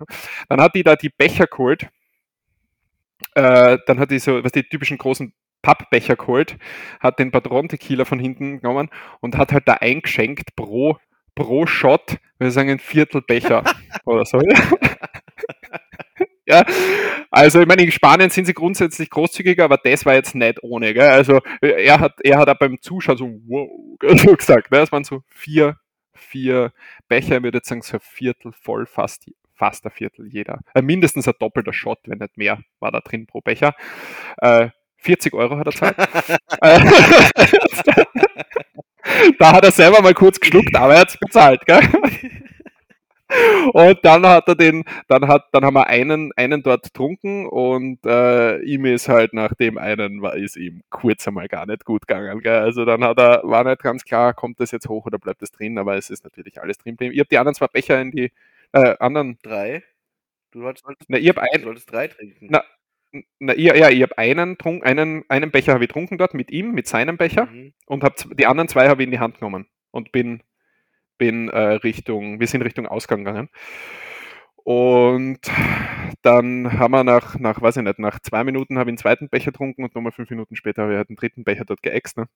Dann 0.49 0.61
hat 0.61 0.75
die 0.75 0.85
da 0.85 0.95
die 0.97 1.09
Becher 1.09 1.47
geholt. 1.47 1.89
Äh, 3.35 3.79
dann 3.87 3.99
hat 3.99 4.11
die 4.11 4.19
so, 4.19 4.43
was 4.43 4.53
die 4.53 4.63
typischen 4.63 4.99
großen 4.99 5.33
Pappbecher 5.63 6.17
geholt, 6.17 6.57
hat 7.01 7.19
den 7.19 7.31
Patron 7.31 7.69
Tequila 7.69 8.05
von 8.05 8.19
hinten 8.19 8.61
genommen 8.61 8.89
und 9.21 9.37
hat 9.37 9.53
halt 9.53 9.69
da 9.69 9.75
eingeschenkt 9.75 10.57
pro, 10.57 10.97
pro 11.35 11.67
Shot, 11.67 12.19
wir 12.39 12.51
sagen 12.51 12.71
ein 12.71 12.79
Viertelbecher 12.79 13.63
oder 14.05 14.25
so. 14.25 14.41
ja, 16.47 16.65
also 17.31 17.61
ich 17.61 17.67
meine, 17.67 17.83
in 17.83 17.93
Spanien 17.93 18.31
sind 18.31 18.47
sie 18.47 18.55
grundsätzlich 18.55 19.11
großzügiger, 19.11 19.65
aber 19.65 19.77
das 19.77 20.07
war 20.07 20.15
jetzt 20.15 20.35
nicht 20.35 20.63
ohne. 20.63 20.95
Gell? 20.95 21.09
Also 21.09 21.41
er 21.61 22.01
hat, 22.01 22.15
er 22.23 22.39
hat 22.39 22.49
auch 22.49 22.59
beim 22.59 22.81
Zuschauen 22.81 23.19
so 23.19 23.27
wow 23.47 23.69
so 24.17 24.35
gesagt, 24.37 24.71
ne? 24.71 24.79
das 24.79 24.93
waren 24.93 25.05
so 25.05 25.23
vier, 25.29 25.77
vier 26.15 26.73
Becher, 27.09 27.37
ich 27.37 27.43
würde 27.43 27.59
jetzt 27.59 27.69
sagen, 27.69 27.83
so 27.83 27.99
ein 27.99 28.01
Viertel 28.01 28.53
voll, 28.53 28.87
fast, 28.87 29.31
fast 29.61 29.85
ein 29.85 29.91
Viertel 29.91 30.27
jeder. 30.27 30.61
Äh, 30.75 30.81
mindestens 30.81 31.29
ein 31.29 31.35
doppelter 31.39 31.75
Shot, 31.75 31.99
wenn 32.07 32.17
nicht 32.19 32.39
mehr, 32.39 32.61
war 32.79 32.91
da 32.91 33.01
drin 33.01 33.27
pro 33.27 33.43
Becher. 33.43 33.75
Äh, 34.39 34.71
40 34.97 35.35
Euro 35.35 35.59
hat 35.59 35.67
er 35.67 35.73
zahlt. 35.73 35.97
da 39.39 39.53
hat 39.53 39.65
er 39.65 39.71
selber 39.71 40.01
mal 40.01 40.15
kurz 40.15 40.41
geschluckt, 40.41 40.75
aber 40.75 40.95
er 40.95 41.01
hat 41.01 41.11
es 41.11 41.19
bezahlt, 41.19 41.67
gell? 41.67 41.83
Und 43.75 43.99
dann 44.03 44.27
hat 44.27 44.49
er 44.49 44.57
den, 44.57 44.83
dann 45.09 45.29
hat, 45.29 45.45
dann 45.53 45.65
haben 45.65 45.75
wir 45.75 45.87
einen, 45.87 46.33
einen 46.37 46.63
dort 46.63 46.85
getrunken 46.85 47.47
und 47.47 48.05
äh, 48.05 48.59
ihm 48.63 48.87
ist 48.87 49.09
halt 49.09 49.35
nach 49.35 49.55
dem 49.55 49.79
einen 49.79 50.21
war 50.21 50.35
ist 50.35 50.57
ihm 50.57 50.83
kurz 50.91 51.29
einmal 51.29 51.47
gar 51.49 51.67
nicht 51.67 51.85
gut 51.85 52.09
gegangen. 52.09 52.41
Gell? 52.41 52.59
Also 52.59 52.85
dann 52.85 53.05
hat 53.05 53.19
er, 53.19 53.43
war 53.45 53.63
nicht 53.63 53.83
ganz 53.83 54.05
klar, 54.05 54.35
kommt 54.35 54.59
das 54.59 54.73
jetzt 54.73 54.89
hoch 54.89 55.07
oder 55.07 55.19
bleibt 55.19 55.43
das 55.43 55.53
drin, 55.53 55.79
aber 55.79 55.97
es 55.97 56.11
ist 56.11 56.25
natürlich 56.25 56.61
alles 56.61 56.79
drin. 56.79 56.97
Ich 56.99 57.21
habe 57.21 57.29
die 57.29 57.39
anderen 57.39 57.55
zwei 57.55 57.69
Becher 57.69 58.01
in 58.01 58.11
die 58.11 58.33
äh, 58.73 58.97
anderen. 58.99 59.39
Drei? 59.43 59.83
Du 60.51 60.63
solltest, 60.63 61.09
na, 61.09 61.19
ich 61.19 61.29
hab 61.29 61.39
ein, 61.39 61.49
du 61.55 61.65
solltest 61.65 61.91
drei 61.91 62.09
trinken. 62.09 62.49
Na, 62.51 62.65
na, 63.39 63.55
ja, 63.55 63.75
ja, 63.75 63.89
ich 63.89 64.03
habe 64.03 64.17
einen, 64.19 64.59
trunk, 64.59 64.85
einen, 64.85 65.25
einen 65.29 65.51
Becher 65.51 65.75
habe 65.75 65.85
ich 65.85 65.89
getrunken 65.89 66.19
dort 66.19 66.35
mit 66.35 66.51
ihm, 66.51 66.73
mit 66.73 66.87
seinem 66.87 67.17
Becher 67.17 67.47
mhm. 67.47 67.73
und 67.87 68.05
hab, 68.05 68.17
die 68.37 68.47
anderen 68.47 68.69
zwei 68.69 68.89
habe 68.89 69.03
ich 69.03 69.07
in 69.07 69.13
die 69.13 69.19
Hand 69.19 69.39
genommen 69.39 69.67
und 69.91 70.13
bin 70.13 70.43
bin 71.21 71.51
äh, 71.51 71.75
Richtung, 71.75 72.41
wir 72.41 72.47
sind 72.49 72.63
Richtung 72.63 72.87
Ausgang 72.87 73.25
gegangen. 73.25 73.51
Und 74.57 75.41
dann 76.23 76.79
haben 76.79 76.93
wir 76.93 77.05
nach, 77.05 77.39
nach, 77.39 77.61
weiß 77.61 77.77
ich 77.77 77.83
nicht, 77.83 77.99
nach 77.99 78.21
zwei 78.21 78.43
Minuten 78.43 78.79
habe 78.79 78.91
ich 78.91 78.95
den 78.95 78.99
zweiten 78.99 79.29
Becher 79.29 79.53
getrunken 79.53 79.85
und 79.85 79.95
nochmal 79.95 80.13
fünf 80.13 80.31
Minuten 80.31 80.57
später 80.57 80.83
habe 80.83 80.93
ich 80.93 80.97
halt 80.97 81.11
den 81.11 81.17
dritten 81.17 81.45
Becher 81.45 81.65
dort 81.65 81.83
geäxt. 81.83 82.17
Ne? 82.17 82.27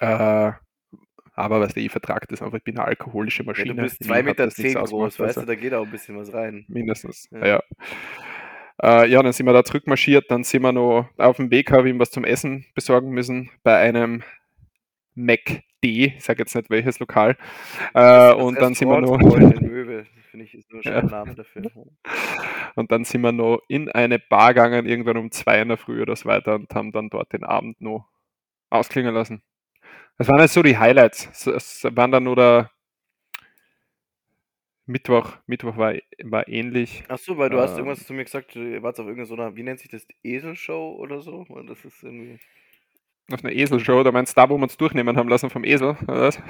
Äh, 0.00 0.52
aber 1.40 1.60
was 1.60 1.76
ich 1.76 1.90
vertrage 1.90 2.26
das 2.28 2.42
einfach, 2.42 2.58
ich 2.58 2.64
bin 2.64 2.78
eine 2.78 2.86
alkoholische 2.86 3.42
Maschine. 3.44 3.68
Ja, 3.68 3.74
du 3.74 3.82
bist 3.82 4.04
zwei 4.04 4.22
Meter 4.22 4.48
zehn 4.50 4.74
groß, 4.74 5.18
weißt 5.18 5.38
du, 5.38 5.46
da 5.46 5.54
geht 5.54 5.74
auch 5.74 5.84
ein 5.84 5.90
bisschen 5.90 6.16
was 6.16 6.32
rein. 6.32 6.64
Mindestens, 6.68 7.28
ja. 7.30 7.46
Ja, 7.46 7.62
äh, 8.82 9.10
ja 9.10 9.22
dann 9.22 9.32
sind 9.32 9.46
wir 9.46 9.52
da 9.52 9.64
zurückmarschiert, 9.64 10.30
dann 10.30 10.44
sind 10.44 10.62
wir 10.62 10.72
noch 10.72 11.08
auf 11.16 11.36
dem 11.36 11.50
Weg, 11.50 11.70
habe 11.72 11.88
ich 11.88 11.94
ihm 11.94 12.00
was 12.00 12.10
zum 12.10 12.24
Essen 12.24 12.66
besorgen 12.74 13.10
müssen 13.10 13.50
bei 13.62 13.76
einem 13.76 14.22
Mac 15.14 15.62
D, 15.82 16.14
ich 16.16 16.24
sage 16.24 16.40
jetzt 16.40 16.54
nicht 16.54 16.68
welches 16.70 16.98
Lokal. 16.98 17.36
Äh, 17.94 18.32
und 18.34 18.60
dann 18.60 18.74
sind 18.74 18.88
wir 18.88 19.00
noch. 19.00 19.18
Ich, 20.32 20.84
ja. 20.84 21.02
Und 22.76 22.92
dann 22.92 23.04
sind 23.04 23.22
wir 23.22 23.32
noch 23.32 23.60
in 23.68 23.90
eine 23.90 24.18
Bar 24.18 24.54
gegangen, 24.54 24.86
irgendwann 24.86 25.16
um 25.16 25.30
zwei 25.32 25.60
in 25.60 25.68
der 25.68 25.76
Früh 25.76 26.02
oder 26.02 26.14
so 26.14 26.28
weiter 26.28 26.54
und 26.54 26.72
haben 26.72 26.92
dann 26.92 27.10
dort 27.10 27.32
den 27.32 27.42
Abend 27.42 27.80
noch 27.80 28.08
ausklingen 28.70 29.12
lassen. 29.12 29.42
Das 30.20 30.28
waren 30.28 30.40
jetzt 30.40 30.52
so 30.52 30.62
die 30.62 30.76
Highlights. 30.76 31.46
Es 31.46 31.82
waren 31.82 32.12
dann 32.12 32.24
nur 32.24 32.36
der 32.36 32.70
Mittwoch, 34.84 35.38
Mittwoch 35.46 35.78
war, 35.78 35.94
war 36.24 36.46
ähnlich. 36.46 37.04
Ach 37.08 37.16
so, 37.16 37.38
weil 37.38 37.48
du 37.48 37.56
ähm, 37.56 37.62
hast 37.62 37.78
irgendwas 37.78 38.04
zu 38.04 38.12
mir 38.12 38.24
gesagt, 38.24 38.54
du 38.54 38.82
warst 38.82 39.00
auf 39.00 39.06
irgendeiner, 39.06 39.56
wie 39.56 39.62
nennt 39.62 39.80
sich 39.80 39.88
das, 39.88 40.06
Eselshow 40.22 40.94
oder 40.98 41.22
so? 41.22 41.46
Das 41.66 41.82
ist 41.86 42.02
irgendwie. 42.02 42.38
Auf 43.32 43.42
einer 43.42 43.54
Eselshow, 43.54 44.02
da 44.02 44.12
meinst 44.12 44.36
du 44.36 44.42
da, 44.42 44.50
wo 44.50 44.58
wir 44.58 44.62
uns 44.64 44.76
durchnehmen 44.76 45.16
haben 45.16 45.30
lassen 45.30 45.48
vom 45.48 45.64
Esel, 45.64 45.96
oder 46.02 46.20
was? 46.20 46.36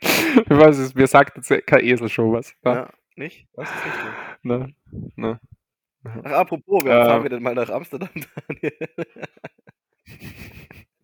ich 0.00 0.50
weiß 0.50 0.76
es, 0.76 0.94
mir 0.94 1.06
sagt 1.06 1.38
jetzt 1.38 1.66
keine 1.66 1.82
Eselshow 1.82 2.30
was. 2.30 2.54
Ja, 2.62 2.74
ja 2.74 2.90
nicht? 3.16 3.48
Was 3.54 3.70
ist 3.70 3.84
so? 3.84 4.08
Na, 4.42 4.68
na. 5.16 5.40
Ach, 6.24 6.32
apropos, 6.32 6.84
wer 6.84 7.00
äh, 7.00 7.04
fahren 7.06 7.22
wir 7.22 7.30
denn 7.30 7.42
mal 7.42 7.54
nach 7.54 7.70
Amsterdam, 7.70 8.10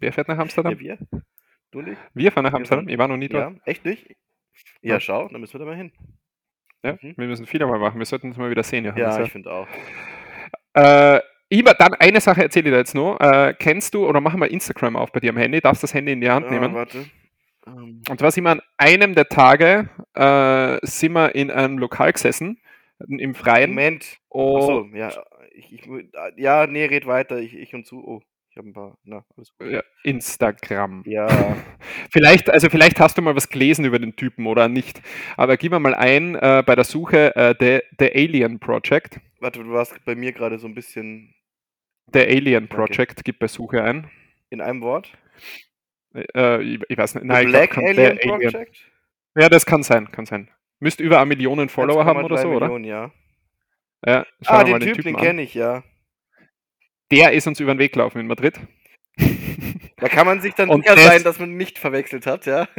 Wer 0.02 0.12
fährt 0.12 0.26
nach 0.26 0.38
Amsterdam? 0.38 0.72
Ja, 0.72 0.80
wir. 0.80 0.98
Du 1.70 1.80
nicht? 1.80 1.96
Wir 2.12 2.32
fahren 2.32 2.42
nach 2.42 2.52
Amsterdam? 2.52 2.88
Ich 2.88 2.98
war 2.98 3.06
noch 3.06 3.16
nie 3.16 3.28
dort. 3.28 3.54
Ja, 3.54 3.60
echt 3.64 3.84
nicht? 3.84 4.16
Ja, 4.80 4.98
schau, 4.98 5.28
dann 5.28 5.40
müssen 5.40 5.54
wir 5.54 5.60
da 5.60 5.64
mal 5.64 5.76
hin. 5.76 5.92
Ja, 6.82 6.98
mhm. 7.00 7.14
wir 7.16 7.28
müssen 7.28 7.46
viel 7.46 7.64
mal 7.64 7.78
machen. 7.78 8.00
Wir 8.00 8.04
sollten 8.04 8.26
uns 8.26 8.36
mal 8.36 8.50
wieder 8.50 8.64
sehen. 8.64 8.84
Johannes. 8.84 9.16
Ja, 9.16 9.22
ich 9.22 9.30
finde 9.30 9.52
auch. 9.52 9.68
Äh, 10.74 11.20
Iber, 11.50 11.74
dann 11.74 11.94
eine 11.94 12.20
Sache 12.20 12.42
erzähle 12.42 12.68
ich 12.68 12.72
dir 12.72 12.78
jetzt 12.78 12.96
noch. 12.96 13.20
Äh, 13.20 13.54
kennst 13.56 13.94
du 13.94 14.04
oder 14.04 14.20
machen 14.20 14.40
wir 14.40 14.50
Instagram 14.50 14.96
auf 14.96 15.12
bei 15.12 15.20
dir 15.20 15.30
am 15.30 15.36
Handy? 15.36 15.60
Darfst 15.60 15.84
das 15.84 15.94
Handy 15.94 16.10
in 16.10 16.20
die 16.20 16.30
Hand 16.30 16.50
nehmen? 16.50 16.74
Ja. 16.74 16.84
Um. 17.64 18.02
Und 18.08 18.18
zwar 18.18 18.32
sind 18.32 18.42
wir 18.42 18.50
an 18.50 18.62
einem 18.76 19.14
der 19.14 19.28
Tage 19.28 19.88
äh, 20.14 20.84
sind 20.84 21.12
wir 21.12 21.32
in 21.36 21.52
einem 21.52 21.78
Lokal 21.78 22.12
gesessen, 22.12 22.58
im 23.06 23.36
Freien. 23.36 23.70
Moment. 23.70 24.18
Oh. 24.30 24.58
Achso, 24.58 24.86
ja. 24.96 25.12
Ich, 25.52 25.72
ich, 25.72 25.88
ja, 26.38 26.66
nee, 26.66 26.86
red 26.86 27.06
weiter. 27.06 27.38
Ich, 27.38 27.54
ich 27.54 27.72
und 27.72 27.86
zu. 27.86 28.04
Oh. 28.04 28.22
Ich 28.52 28.58
habe 28.58 28.68
ein 28.68 28.74
paar. 28.74 28.98
Na, 29.04 29.24
alles 29.34 29.50
gut. 29.56 29.70
Ja, 29.70 29.82
Instagram. 30.04 31.04
Ja. 31.06 31.26
vielleicht, 32.10 32.50
also 32.50 32.68
vielleicht 32.68 33.00
hast 33.00 33.16
du 33.16 33.22
mal 33.22 33.34
was 33.34 33.48
gelesen 33.48 33.86
über 33.86 33.98
den 33.98 34.14
Typen 34.14 34.46
oder 34.46 34.68
nicht. 34.68 35.00
Aber 35.38 35.56
gib 35.56 35.72
mal 35.72 35.94
ein 35.94 36.34
äh, 36.34 36.62
bei 36.66 36.74
der 36.74 36.84
Suche 36.84 37.34
äh, 37.34 37.54
The, 37.58 37.80
The 37.98 38.12
Alien 38.14 38.60
Project. 38.60 39.20
Warte, 39.40 39.64
du 39.64 39.70
warst 39.70 40.04
bei 40.04 40.14
mir 40.14 40.32
gerade 40.32 40.58
so 40.58 40.66
ein 40.66 40.74
bisschen 40.74 41.34
The 42.12 42.20
Alien 42.20 42.68
Project, 42.68 43.12
okay. 43.12 43.22
gib 43.24 43.38
bei 43.38 43.48
Suche 43.48 43.82
ein. 43.82 44.10
In 44.50 44.60
einem 44.60 44.82
Wort? 44.82 45.10
Äh, 46.14 46.62
ich, 46.62 46.80
ich, 46.90 46.98
weiß 46.98 47.14
nicht. 47.14 47.24
Nein, 47.24 47.48
Black 47.48 47.70
glaub, 47.70 47.86
Alien 47.86 48.18
Project? 48.18 48.54
Alien. 48.54 48.66
Ja, 49.34 49.48
das 49.48 49.64
kann 49.64 49.82
sein, 49.82 50.12
kann 50.12 50.26
sein. 50.26 50.50
Müsste 50.78 51.02
über 51.02 51.20
eine 51.20 51.26
Million 51.28 51.70
Follower 51.70 52.04
haben 52.04 52.22
oder 52.22 52.36
so, 52.36 52.48
Millionen, 52.48 52.84
oder? 52.84 52.86
Ja. 52.86 53.12
ja 54.04 54.26
ah, 54.44 54.62
den, 54.62 54.78
den 54.78 54.92
Typ, 54.92 55.04
den 55.04 55.16
kenne 55.16 55.40
ich, 55.40 55.54
ja. 55.54 55.82
Der 57.12 57.32
ist 57.32 57.46
uns 57.46 57.60
über 57.60 57.74
den 57.74 57.78
Weg 57.78 57.92
gelaufen 57.92 58.18
in 58.20 58.26
Madrid. 58.26 58.58
Da 59.98 60.08
kann 60.08 60.26
man 60.26 60.40
sich 60.40 60.54
dann 60.54 60.70
sicher 60.82 60.96
sein, 60.96 61.22
dass 61.22 61.38
man 61.38 61.56
nicht 61.56 61.78
verwechselt 61.78 62.26
hat, 62.26 62.46
ja. 62.46 62.66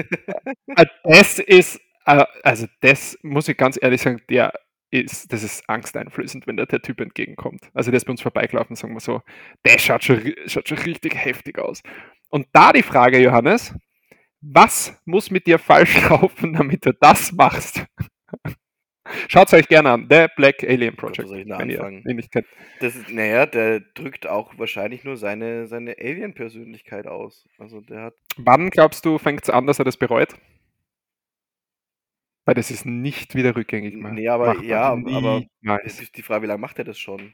Äh, 0.75 0.85
das 1.03 1.37
ist, 1.37 1.79
äh, 2.07 2.25
also 2.41 2.65
das 2.81 3.17
muss 3.21 3.47
ich 3.47 3.55
ganz 3.55 3.77
ehrlich 3.79 4.01
sagen, 4.01 4.21
der 4.27 4.51
ist, 4.89 5.31
das 5.31 5.43
ist 5.43 5.69
angsteinflößend, 5.69 6.47
wenn 6.47 6.57
da 6.57 6.65
der 6.65 6.81
Typ 6.81 6.99
entgegenkommt. 6.99 7.69
Also 7.75 7.91
der 7.91 7.97
ist 7.97 8.05
bei 8.05 8.11
uns 8.11 8.21
vorbeigelaufen, 8.23 8.75
sagen 8.75 8.95
wir 8.95 9.01
so, 9.01 9.21
der 9.65 9.77
schaut 9.77 10.03
schon, 10.03 10.33
schaut 10.47 10.67
schon 10.67 10.79
richtig 10.79 11.15
heftig 11.15 11.59
aus. 11.59 11.83
Und 12.29 12.47
da 12.53 12.73
die 12.73 12.81
Frage, 12.81 13.19
Johannes, 13.19 13.75
was 14.41 14.99
muss 15.05 15.29
mit 15.29 15.45
dir 15.45 15.59
falsch 15.59 16.01
laufen, 16.09 16.53
damit 16.53 16.87
du 16.87 16.93
das 16.93 17.31
machst? 17.33 17.85
Schaut 19.27 19.47
es 19.47 19.53
euch 19.53 19.67
gerne 19.67 19.91
an, 19.91 20.07
The 20.09 20.27
Black 20.35 20.63
Alien 20.63 20.95
Project. 20.95 21.27
Gott, 21.27 21.59
wenn 21.59 21.69
ihr 21.69 21.87
ihn 21.87 22.15
nicht 22.15 22.31
kennt. 22.31 22.47
Das 22.79 22.95
ist, 22.95 23.09
naja, 23.09 23.45
der 23.45 23.81
drückt 23.81 24.27
auch 24.27 24.57
wahrscheinlich 24.57 25.03
nur 25.03 25.17
seine, 25.17 25.67
seine 25.67 25.95
Alien-Persönlichkeit 25.99 27.07
aus. 27.07 27.47
Also 27.57 27.81
der 27.81 28.01
hat. 28.03 28.13
Wann 28.37 28.69
glaubst 28.69 29.05
du, 29.05 29.17
fängt 29.17 29.43
es 29.43 29.49
an, 29.49 29.67
dass 29.67 29.79
er 29.79 29.85
das 29.85 29.97
bereut? 29.97 30.35
Weil 32.45 32.55
das 32.55 32.71
ist 32.71 32.85
nicht 32.85 33.35
wieder 33.35 33.55
rückgängig 33.55 33.95
mehr. 33.95 34.11
Nee, 34.11 34.27
aber 34.27 34.61
ja, 34.61 34.91
aber 34.91 35.43
es 35.83 36.01
ist 36.01 36.17
die 36.17 36.21
Frage, 36.21 36.43
wie 36.43 36.47
lange 36.47 36.59
macht 36.59 36.77
er 36.77 36.85
das 36.85 36.99
schon? 36.99 37.33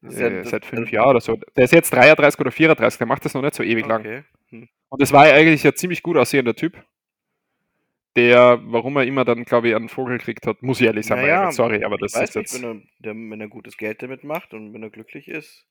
Das 0.00 0.16
äh, 0.16 0.36
ja, 0.36 0.44
seit 0.44 0.64
fünf 0.64 0.90
Jahren 0.90 1.10
oder 1.10 1.20
so. 1.20 1.38
Der 1.56 1.64
ist 1.64 1.72
jetzt 1.72 1.92
33 1.92 2.40
oder 2.40 2.52
34, 2.52 2.98
der 2.98 3.06
macht 3.06 3.24
das 3.24 3.34
noch 3.34 3.42
nicht 3.42 3.54
so 3.54 3.62
ewig 3.62 3.84
okay. 3.84 3.92
lang. 3.92 4.24
Hm. 4.48 4.68
Und 4.88 5.02
das 5.02 5.12
war 5.12 5.24
eigentlich 5.24 5.66
ein 5.66 5.74
ziemlich 5.74 6.02
gut 6.02 6.16
aussehender 6.16 6.54
Typ. 6.54 6.82
Der, 8.14 8.60
warum 8.64 8.96
er 8.96 9.04
immer 9.04 9.24
dann, 9.24 9.44
glaube 9.44 9.68
ich, 9.68 9.74
einen 9.74 9.88
Vogel 9.88 10.18
gekriegt 10.18 10.46
hat, 10.46 10.62
muss 10.62 10.80
ich 10.80 10.86
ehrlich 10.86 11.06
sagen. 11.06 11.22
Naja, 11.22 11.50
sorry, 11.50 11.82
aber 11.82 11.96
das 11.96 12.14
ist 12.14 12.20
nicht, 12.20 12.34
jetzt. 12.34 12.62
Wenn 12.62 12.82
er, 13.02 13.14
wenn 13.14 13.40
er 13.40 13.48
gutes 13.48 13.78
Geld 13.78 14.02
damit 14.02 14.22
macht 14.22 14.52
und 14.52 14.74
wenn 14.74 14.82
er 14.82 14.90
glücklich 14.90 15.28
ist. 15.28 15.66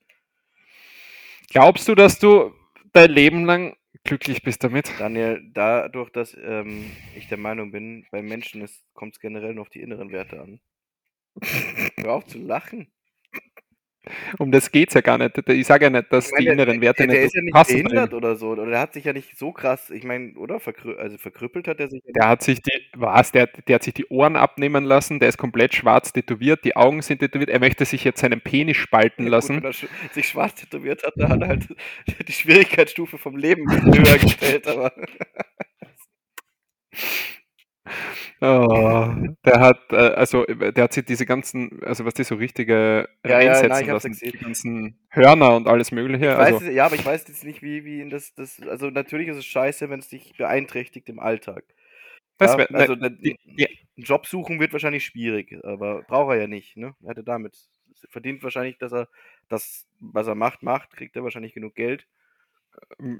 Glaubst 1.49 1.87
du, 1.87 1.95
dass 1.95 2.17
du 2.17 2.53
dein 2.93 3.11
Leben 3.11 3.45
lang 3.45 3.75
glücklich 4.03 4.41
bist 4.41 4.63
damit? 4.63 4.91
Daniel, 4.97 5.41
dadurch, 5.53 6.09
dass 6.09 6.35
ähm, 6.41 6.91
ich 7.15 7.27
der 7.27 7.37
Meinung 7.37 7.71
bin, 7.71 8.05
bei 8.11 8.21
Menschen 8.21 8.67
kommt 8.93 9.13
es 9.13 9.19
generell 9.19 9.53
nur 9.53 9.63
auf 9.63 9.69
die 9.69 9.81
inneren 9.81 10.11
Werte 10.11 10.39
an. 10.39 10.59
Hör 11.97 12.13
auf 12.13 12.25
zu 12.25 12.39
lachen. 12.39 12.91
Um 14.39 14.51
das 14.51 14.71
geht 14.71 14.89
es 14.89 14.95
ja 14.95 15.01
gar 15.01 15.19
nicht. 15.19 15.37
Ich 15.47 15.67
sage 15.67 15.85
ja 15.85 15.89
nicht, 15.91 16.11
dass 16.11 16.31
meine, 16.31 16.43
die 16.43 16.51
inneren 16.51 16.81
Werte 16.81 17.05
der, 17.05 17.07
der 17.07 17.17
nicht 17.17 17.25
ist 17.27 17.35
ja 17.35 17.41
nicht 17.41 17.53
passen. 17.53 17.83
behindert 17.83 18.13
oder 18.13 18.35
so. 18.35 18.49
Oder 18.49 18.65
der 18.65 18.79
hat 18.79 18.93
sich 18.93 19.05
ja 19.05 19.13
nicht 19.13 19.37
so 19.37 19.51
krass, 19.51 19.91
ich 19.91 20.03
meine, 20.03 20.33
oder? 20.33 20.59
Verkrü 20.59 20.95
also 20.95 21.17
verkrüppelt 21.17 21.67
hat 21.67 21.79
er 21.79 21.89
sich. 21.89 22.01
Der 22.07 22.27
hat 22.27 22.41
sich 22.41 22.61
die, 22.61 22.71
was? 22.95 23.31
Der, 23.31 23.47
der 23.47 23.75
hat 23.75 23.83
sich 23.83 23.93
die 23.93 24.07
Ohren 24.07 24.35
abnehmen 24.35 24.85
lassen, 24.85 25.19
der 25.19 25.29
ist 25.29 25.37
komplett 25.37 25.75
schwarz 25.75 26.13
tätowiert, 26.13 26.65
die 26.65 26.75
Augen 26.75 27.03
sind 27.03 27.19
tätowiert. 27.19 27.49
Er 27.49 27.59
möchte 27.59 27.85
sich 27.85 28.03
jetzt 28.03 28.21
seinen 28.21 28.41
Penis 28.41 28.77
spalten 28.77 29.25
ja, 29.25 29.29
lassen. 29.29 29.61
Gut, 29.61 29.63
wenn 29.63 29.71
er 29.71 30.13
sich 30.13 30.27
schwarz 30.27 30.55
tätowiert 30.55 31.03
hat, 31.03 31.13
da 31.17 31.29
hat 31.29 31.41
er 31.41 31.47
halt 31.47 31.67
die 32.27 32.33
Schwierigkeitsstufe 32.33 33.19
vom 33.19 33.37
Leben 33.37 33.71
höher 33.95 34.17
gestellt, 34.17 34.67
aber. 34.67 34.91
Oh, 38.41 39.13
der 39.45 39.59
hat, 39.59 39.79
äh, 39.91 39.95
also 39.95 40.45
der 40.45 40.83
hat 40.83 40.93
sich 40.93 41.05
diese 41.05 41.25
ganzen, 41.25 41.83
also 41.83 42.05
was 42.05 42.13
die 42.13 42.23
so 42.23 42.35
richtige 42.35 43.07
ja, 43.25 43.37
einsetzen 43.37 43.69
ja, 43.69 43.69
nein, 43.69 43.87
lassen, 43.87 44.13
die 44.13 44.31
ganzen 44.31 44.99
Hörner 45.09 45.55
und 45.55 45.67
alles 45.67 45.91
mögliche. 45.91 46.25
Ich 46.25 46.31
also, 46.31 46.61
weiß, 46.61 46.73
ja, 46.73 46.85
aber 46.85 46.95
ich 46.95 47.05
weiß 47.05 47.27
jetzt 47.27 47.43
nicht, 47.43 47.61
wie, 47.61 47.85
wie 47.85 48.09
das, 48.09 48.33
das, 48.33 48.61
also 48.67 48.89
natürlich 48.89 49.27
ist 49.27 49.37
es 49.37 49.45
scheiße, 49.45 49.89
wenn 49.89 49.99
es 49.99 50.09
dich 50.09 50.35
beeinträchtigt 50.37 51.09
im 51.09 51.19
Alltag. 51.19 51.63
Ja, 52.39 52.57
wär, 52.57 52.73
also 52.73 52.95
ne, 52.95 53.11
die, 53.11 53.37
die, 53.45 53.67
einen 53.67 54.05
Job 54.05 54.25
suchen 54.25 54.59
wird 54.59 54.73
wahrscheinlich 54.73 55.05
schwierig, 55.05 55.59
aber 55.63 56.01
braucht 56.03 56.31
er 56.31 56.41
ja 56.41 56.47
nicht, 56.47 56.75
ne? 56.75 56.95
Er 57.03 57.09
hätte 57.09 57.23
damit 57.23 57.55
verdient 58.09 58.41
wahrscheinlich, 58.43 58.77
dass 58.77 58.93
er 58.93 59.07
das, 59.49 59.85
was 59.99 60.27
er 60.27 60.35
macht, 60.35 60.63
macht, 60.63 60.95
kriegt 60.95 61.15
er 61.15 61.23
wahrscheinlich 61.23 61.53
genug 61.53 61.75
Geld. 61.75 62.07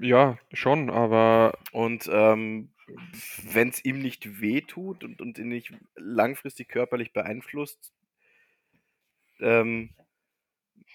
Ja, 0.00 0.38
schon, 0.52 0.90
aber. 0.90 1.58
Und 1.72 2.08
ähm, 2.12 2.70
wenn 3.52 3.68
es 3.68 3.84
ihm 3.84 4.00
nicht 4.00 4.40
wehtut 4.40 5.04
und, 5.04 5.20
und 5.20 5.38
ihn 5.38 5.48
nicht 5.48 5.72
langfristig 5.96 6.68
körperlich 6.68 7.12
beeinflusst, 7.12 7.92
ähm, 9.40 9.90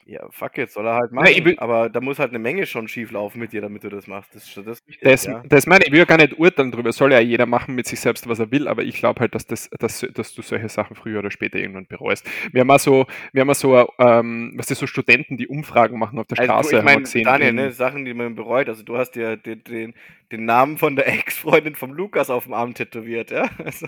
ja, 0.09 0.25
fuck 0.29 0.57
it, 0.57 0.71
soll 0.71 0.87
er 0.87 0.95
halt 0.95 1.11
machen. 1.11 1.27
Ja, 1.27 1.53
aber 1.57 1.89
da 1.89 1.99
muss 1.99 2.17
halt 2.17 2.29
eine 2.29 2.39
Menge 2.39 2.65
schon 2.65 2.87
schief 2.87 3.11
laufen 3.11 3.39
mit 3.39 3.51
dir, 3.51 3.59
damit 3.59 3.83
du 3.83 3.89
das 3.89 4.07
machst. 4.07 4.33
Das, 4.33 4.45
das, 4.53 4.87
wichtig, 4.87 5.01
das, 5.01 5.25
ja. 5.25 5.43
das 5.45 5.67
meine 5.67 5.83
ich, 5.85 5.91
will 5.91 5.99
ja 5.99 6.05
gar 6.05 6.15
nicht 6.15 6.39
urteilen 6.39 6.71
drüber. 6.71 6.93
Soll 6.93 7.11
ja 7.11 7.19
jeder 7.19 7.45
machen 7.45 7.75
mit 7.75 7.87
sich 7.87 7.99
selbst, 7.99 8.27
was 8.27 8.39
er 8.39 8.49
will, 8.49 8.69
aber 8.69 8.83
ich 8.83 8.95
glaube 8.95 9.19
halt, 9.19 9.35
dass, 9.35 9.45
das, 9.45 9.69
dass, 9.77 10.05
dass 10.13 10.33
du 10.33 10.41
solche 10.41 10.69
Sachen 10.69 10.95
früher 10.95 11.19
oder 11.19 11.29
später 11.29 11.59
irgendwann 11.59 11.87
bereust. 11.87 12.25
Wir 12.53 12.61
haben 12.61 12.67
mal 12.67 12.79
so, 12.79 13.05
wir 13.33 13.41
haben 13.41 13.53
so, 13.53 13.85
ähm, 13.99 14.53
was 14.55 14.71
ist 14.71 14.79
so 14.79 14.87
Studenten, 14.87 15.35
die 15.35 15.49
Umfragen 15.49 15.99
machen 15.99 16.19
auf 16.19 16.27
der 16.27 16.39
also, 16.39 16.53
Straße. 16.53 16.77
Ich 16.77 16.83
meine, 16.85 17.03
Daniel, 17.23 17.53
ne, 17.53 17.71
Sachen, 17.71 18.05
die 18.05 18.13
man 18.13 18.35
bereut. 18.35 18.69
Also 18.69 18.83
du 18.83 18.97
hast 18.97 19.17
ja 19.17 19.35
den, 19.35 19.61
den, 19.65 19.93
den 20.31 20.45
Namen 20.45 20.77
von 20.77 20.95
der 20.95 21.07
Ex-Freundin 21.07 21.75
vom 21.75 21.93
Lukas 21.93 22.29
auf 22.29 22.45
dem 22.45 22.53
Arm 22.53 22.73
tätowiert, 22.73 23.31
ja? 23.31 23.49
Also. 23.63 23.87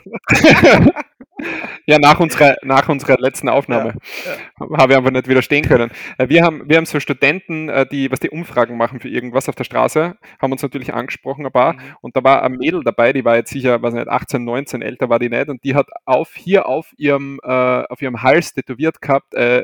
Ja, 1.85 1.99
nach 1.99 2.19
unserer, 2.19 2.57
nach 2.63 2.89
unserer 2.89 3.17
letzten 3.17 3.47
Aufnahme 3.49 3.95
ja, 4.25 4.33
ja. 4.67 4.77
habe 4.77 4.91
ich 4.91 4.97
einfach 4.97 5.11
nicht 5.11 5.27
widerstehen 5.27 5.65
können. 5.65 5.89
Äh, 6.17 6.27
wir 6.29 6.43
haben, 6.43 6.67
wir 6.67 6.77
haben 6.77 6.85
so 6.85 6.99
Studenten, 6.99 7.69
äh, 7.69 7.85
die, 7.87 8.11
was 8.11 8.19
die 8.19 8.29
Umfragen 8.29 8.77
machen 8.77 8.99
für 8.99 9.07
irgendwas 9.07 9.47
auf 9.47 9.55
der 9.55 9.63
Straße, 9.63 10.17
haben 10.41 10.51
uns 10.51 10.61
natürlich 10.61 10.93
angesprochen 10.93 11.45
ein 11.45 11.51
paar 11.51 11.73
mhm. 11.73 11.79
und 12.01 12.15
da 12.15 12.23
war 12.23 12.43
ein 12.43 12.57
Mädel 12.57 12.83
dabei, 12.83 13.13
die 13.13 13.25
war 13.25 13.37
jetzt 13.37 13.51
sicher, 13.51 13.81
weiß 13.81 13.93
nicht, 13.93 14.07
18, 14.07 14.43
19, 14.43 14.81
älter 14.81 15.09
war 15.09 15.19
die 15.19 15.29
nicht 15.29 15.47
und 15.49 15.63
die 15.63 15.75
hat 15.75 15.87
auf, 16.05 16.33
hier 16.35 16.67
auf 16.67 16.91
ihrem, 16.97 17.39
äh, 17.43 17.47
auf 17.49 18.01
ihrem 18.01 18.21
Hals 18.21 18.53
tätowiert 18.53 19.01
gehabt, 19.01 19.33
äh, 19.33 19.63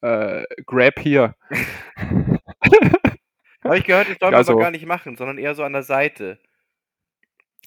äh, 0.00 0.44
Grab 0.66 0.98
hier. 0.98 1.34
Habe 3.62 3.78
ich 3.78 3.84
gehört, 3.84 4.08
das 4.08 4.18
soll 4.18 4.30
man 4.30 4.34
also, 4.34 4.52
aber 4.52 4.62
gar 4.62 4.70
nicht 4.70 4.86
machen, 4.86 5.16
sondern 5.16 5.38
eher 5.38 5.54
so 5.54 5.62
an 5.64 5.72
der 5.72 5.82
Seite. 5.82 6.38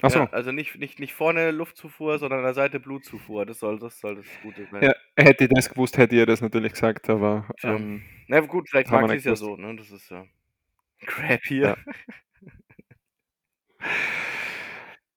Achso. 0.01 0.19
Ja, 0.19 0.29
also 0.31 0.51
nicht, 0.51 0.75
nicht, 0.77 0.99
nicht 0.99 1.13
vorne 1.13 1.51
Luftzufuhr, 1.51 2.17
sondern 2.17 2.39
an 2.39 2.45
der 2.45 2.53
Seite 2.55 2.79
Blutzufuhr. 2.79 3.45
Das 3.45 3.59
soll 3.59 3.79
das, 3.79 3.99
soll 3.99 4.15
das 4.15 4.25
Gute 4.41 4.67
sein. 4.71 4.83
Ja, 4.83 4.93
hätte 5.15 5.45
ich 5.45 5.49
das 5.53 5.69
gewusst, 5.69 5.97
hätte 5.97 6.15
ihr 6.15 6.25
das 6.25 6.41
natürlich 6.41 6.73
gesagt, 6.73 7.09
aber. 7.09 7.47
Ähm, 7.63 8.03
Na 8.27 8.39
gut, 8.41 8.67
vielleicht 8.69 8.91
mag 8.91 9.09
sie 9.09 9.17
es 9.17 9.23
ja 9.23 9.35
so, 9.35 9.55
ne? 9.55 9.75
Das 9.75 9.91
ist 9.91 10.09
ja. 10.09 10.25
Crap 11.05 11.41
hier. 11.43 11.77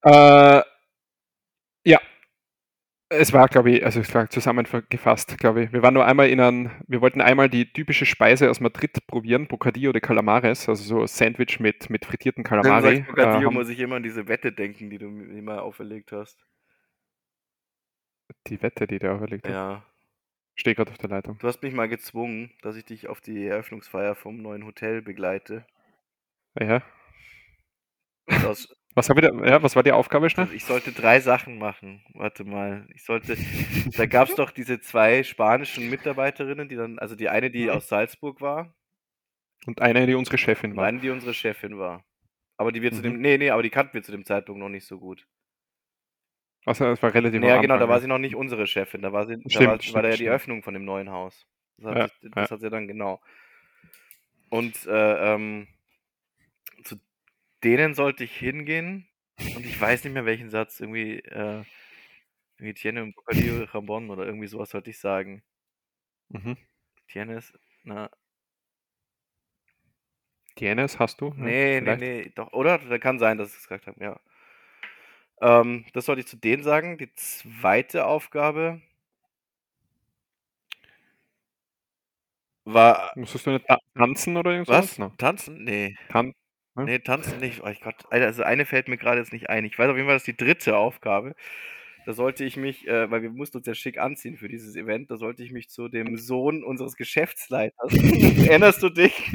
Ja. 0.04 0.58
äh, 0.58 0.62
ja, 0.62 0.64
es 3.08 3.32
war, 3.32 3.48
glaube 3.48 3.70
ich, 3.70 3.84
also 3.84 4.00
es 4.00 4.12
war 4.14 4.28
zusammengefasst, 4.28 5.38
glaube 5.38 5.64
ich. 5.64 5.72
Wir 5.72 5.82
waren 5.82 5.94
nur 5.94 6.04
einmal 6.04 6.28
in 6.28 6.40
einem, 6.40 6.70
wir 6.88 7.00
wollten 7.00 7.20
einmal 7.20 7.48
die 7.48 7.72
typische 7.72 8.04
Speise 8.04 8.50
aus 8.50 8.60
Madrid 8.60 9.06
probieren, 9.06 9.46
Bocadillo 9.46 9.92
de 9.92 10.00
Calamares, 10.00 10.68
also 10.68 10.82
so 10.82 11.06
Sandwich 11.06 11.60
mit, 11.60 11.88
mit 11.88 12.04
frittierten 12.04 12.42
Calamari. 12.42 13.02
Bocadillo 13.02 13.50
äh, 13.50 13.54
muss 13.54 13.68
ich 13.68 13.78
immer 13.78 13.96
an 13.96 14.02
diese 14.02 14.26
Wette 14.28 14.52
denken, 14.52 14.90
die 14.90 14.98
du 14.98 15.08
mir 15.08 15.38
immer 15.38 15.62
auferlegt 15.62 16.10
hast. 16.12 16.44
Die 18.48 18.60
Wette, 18.60 18.86
die 18.88 18.98
du 18.98 19.12
auferlegt 19.12 19.46
hast? 19.46 19.54
Ja. 19.54 19.84
Stehe 20.56 20.74
gerade 20.74 20.90
auf 20.90 20.98
der 20.98 21.10
Leitung. 21.10 21.38
Du 21.38 21.46
hast 21.46 21.62
mich 21.62 21.74
mal 21.74 21.88
gezwungen, 21.88 22.50
dass 22.62 22.76
ich 22.76 22.84
dich 22.84 23.08
auf 23.08 23.20
die 23.20 23.46
Eröffnungsfeier 23.46 24.14
vom 24.14 24.38
neuen 24.38 24.64
Hotel 24.64 25.02
begleite. 25.02 25.66
Ja. 26.58 26.82
Aus 28.44 28.74
was, 28.96 29.10
ich 29.10 29.14
da, 29.14 29.30
ja, 29.44 29.62
was 29.62 29.76
war 29.76 29.82
die 29.82 29.92
Aufgabe 29.92 30.30
schnell? 30.30 30.48
Ich 30.54 30.64
sollte 30.64 30.90
drei 30.90 31.20
Sachen 31.20 31.58
machen. 31.58 32.02
Warte 32.14 32.44
mal. 32.44 32.88
Ich 32.94 33.04
sollte. 33.04 33.36
da 33.96 34.06
gab 34.06 34.28
es 34.28 34.34
doch 34.34 34.50
diese 34.50 34.80
zwei 34.80 35.22
spanischen 35.22 35.90
Mitarbeiterinnen, 35.90 36.68
die 36.68 36.76
dann, 36.76 36.98
also 36.98 37.14
die 37.14 37.28
eine, 37.28 37.50
die 37.50 37.70
aus 37.70 37.88
Salzburg 37.88 38.40
war. 38.40 38.74
Und 39.66 39.82
eine, 39.82 40.06
die 40.06 40.14
unsere 40.14 40.38
Chefin 40.38 40.76
war. 40.76 40.86
Eine, 40.86 41.00
die 41.00 41.10
unsere 41.10 41.34
Chefin 41.34 41.78
war. 41.78 42.04
Aber 42.56 42.72
die 42.72 42.80
wir 42.80 42.90
mhm. 42.90 42.96
zu 42.96 43.02
dem. 43.02 43.12
Mhm. 43.16 43.20
Nee, 43.20 43.38
nee, 43.38 43.50
aber 43.50 43.62
die 43.62 43.70
kannten 43.70 43.94
wir 43.94 44.02
zu 44.02 44.12
dem 44.12 44.24
Zeitpunkt 44.24 44.60
noch 44.60 44.70
nicht 44.70 44.86
so 44.86 44.98
gut. 44.98 45.26
Achso, 46.64 46.84
das 46.84 47.02
war 47.02 47.14
relativ 47.14 47.42
Ja, 47.42 47.60
genau, 47.60 47.78
da 47.78 47.88
war 47.88 48.00
sie 48.00 48.08
noch 48.08 48.18
nicht 48.18 48.34
unsere 48.34 48.66
Chefin. 48.66 49.02
Da 49.02 49.12
war 49.12 49.26
sie, 49.26 49.34
stimmt, 49.46 49.54
da 49.54 49.70
war, 49.70 49.80
stimmt, 49.80 49.94
war 49.94 50.02
da 50.02 50.08
ja 50.08 50.16
die 50.16 50.30
Öffnung 50.30 50.62
von 50.62 50.74
dem 50.74 50.84
neuen 50.84 51.10
Haus. 51.10 51.46
Das 51.76 51.86
hat, 51.90 51.96
ja, 51.96 52.08
sich, 52.08 52.30
das 52.32 52.50
ja. 52.50 52.54
hat 52.54 52.60
sie 52.60 52.70
dann 52.70 52.88
genau. 52.88 53.20
Und 54.48 54.86
äh, 54.86 55.34
ähm, 55.34 55.68
denen 57.66 57.94
sollte 57.94 58.22
ich 58.22 58.36
hingehen 58.36 59.08
und 59.56 59.66
ich 59.66 59.78
weiß 59.80 60.04
nicht 60.04 60.12
mehr 60.12 60.24
welchen 60.24 60.50
Satz, 60.50 60.78
irgendwie, 60.78 61.18
äh, 61.18 61.64
irgendwie 62.58 62.74
Tiene 62.74 63.02
und 63.02 63.14
Bocadillo 63.16 63.64
Rambon 63.64 64.08
oder 64.08 64.24
irgendwie 64.24 64.46
sowas 64.46 64.70
sollte 64.70 64.90
ich 64.90 64.98
sagen. 64.98 65.42
Mhm. 66.28 66.56
Tienes, 67.08 67.52
na. 67.82 68.08
Tienes 70.54 70.98
hast 71.00 71.20
du? 71.20 71.34
Nee, 71.36 71.80
nee, 71.80 71.96
nee, 71.96 72.32
doch, 72.34 72.52
oder? 72.52 72.78
Da 72.78 72.98
kann 72.98 73.18
sein, 73.18 73.36
dass 73.36 73.50
ich 73.50 73.56
es 73.56 73.68
gesagt 73.68 73.88
habe, 73.88 74.02
ja. 74.02 74.20
Ähm, 75.42 75.84
das 75.92 76.06
sollte 76.06 76.20
ich 76.20 76.28
zu 76.28 76.36
denen 76.36 76.62
sagen. 76.62 76.96
Die 76.98 77.12
zweite 77.14 78.06
Aufgabe 78.06 78.80
war. 82.64 83.12
Musstest 83.16 83.46
du 83.46 83.50
nicht 83.50 83.66
tanzen 83.94 84.36
oder 84.36 84.52
irgendwas? 84.52 84.98
Was? 84.98 85.16
Tanzen? 85.18 85.64
Nee. 85.64 85.96
Tan 86.08 86.32
hm? 86.76 86.84
Nee, 86.84 86.98
tanzen 86.98 87.38
nicht. 87.40 87.62
Oh 87.62 87.72
Gott, 87.82 88.04
also 88.10 88.42
eine 88.42 88.66
fällt 88.66 88.88
mir 88.88 88.98
gerade 88.98 89.20
jetzt 89.20 89.32
nicht 89.32 89.48
ein. 89.50 89.64
Ich 89.64 89.78
weiß 89.78 89.88
auf 89.88 89.96
jeden 89.96 90.06
Fall, 90.06 90.16
das 90.16 90.26
ist 90.26 90.38
die 90.38 90.44
dritte 90.44 90.76
Aufgabe. 90.76 91.34
Da 92.04 92.12
sollte 92.12 92.44
ich 92.44 92.56
mich, 92.56 92.86
äh, 92.86 93.10
weil 93.10 93.22
wir 93.22 93.30
mussten 93.30 93.56
uns 93.56 93.66
ja 93.66 93.74
schick 93.74 93.98
anziehen 93.98 94.36
für 94.36 94.46
dieses 94.46 94.76
Event, 94.76 95.10
da 95.10 95.16
sollte 95.16 95.42
ich 95.42 95.50
mich 95.50 95.70
zu 95.70 95.88
dem 95.88 96.16
Sohn 96.16 96.62
unseres 96.62 96.94
Geschäftsleiters. 96.94 97.92
Erinnerst 98.48 98.82
du 98.82 98.90
dich? 98.90 99.32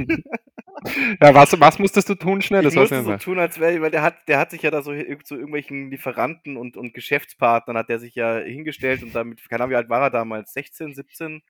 ja, 1.22 1.34
was, 1.34 1.59
was 1.59 1.80
musstest 1.80 2.07
du 2.07 2.15
tun 2.15 2.41
schnell? 2.41 2.63
Das 2.63 2.73
ich 2.73 2.80
musste 2.80 3.03
so 3.03 3.18
tun, 3.18 3.39
als 3.39 3.59
wäre, 3.59 3.81
weil 3.81 3.91
der 3.91 4.03
hat, 4.03 4.27
der 4.30 4.39
hat 4.39 4.51
sich 4.51 4.61
ja 4.61 4.72
da 4.72 4.81
so 4.84 4.93
zu 5.23 5.35
irgendwelchen 5.35 5.91
Lieferanten 5.91 6.55
und, 6.55 6.77
und 6.77 6.93
Geschäftspartnern 6.93 7.77
hat 7.77 7.89
der 7.89 7.99
sich 7.99 8.15
ja 8.15 8.38
hingestellt 8.38 9.03
und 9.03 9.13
damit, 9.13 9.47
keine 9.49 9.63
Ahnung, 9.63 9.72
wie 9.72 9.77
alt 9.77 9.89
war 9.89 10.03
er 10.03 10.09
damals? 10.09 10.53
16, 10.53 10.95
17? 10.95 11.41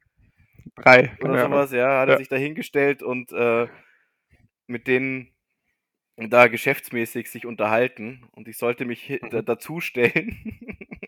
Drei. 0.76 1.12
Oder 1.22 1.44
sowas, 1.44 1.72
ja, 1.72 2.00
hat 2.00 2.08
ja. 2.08 2.16
er 2.16 2.18
sich 2.18 2.30
da 2.30 2.36
hingestellt 2.36 3.04
und 3.04 3.32
äh, 3.32 3.68
mit 4.66 4.88
denen 4.88 5.31
da 6.18 6.48
geschäftsmäßig 6.48 7.30
sich 7.30 7.46
unterhalten 7.46 8.28
und 8.32 8.48
ich 8.48 8.58
sollte 8.58 8.86
mich 8.86 9.10
mhm. 9.10 9.46
dazustellen 9.46 10.60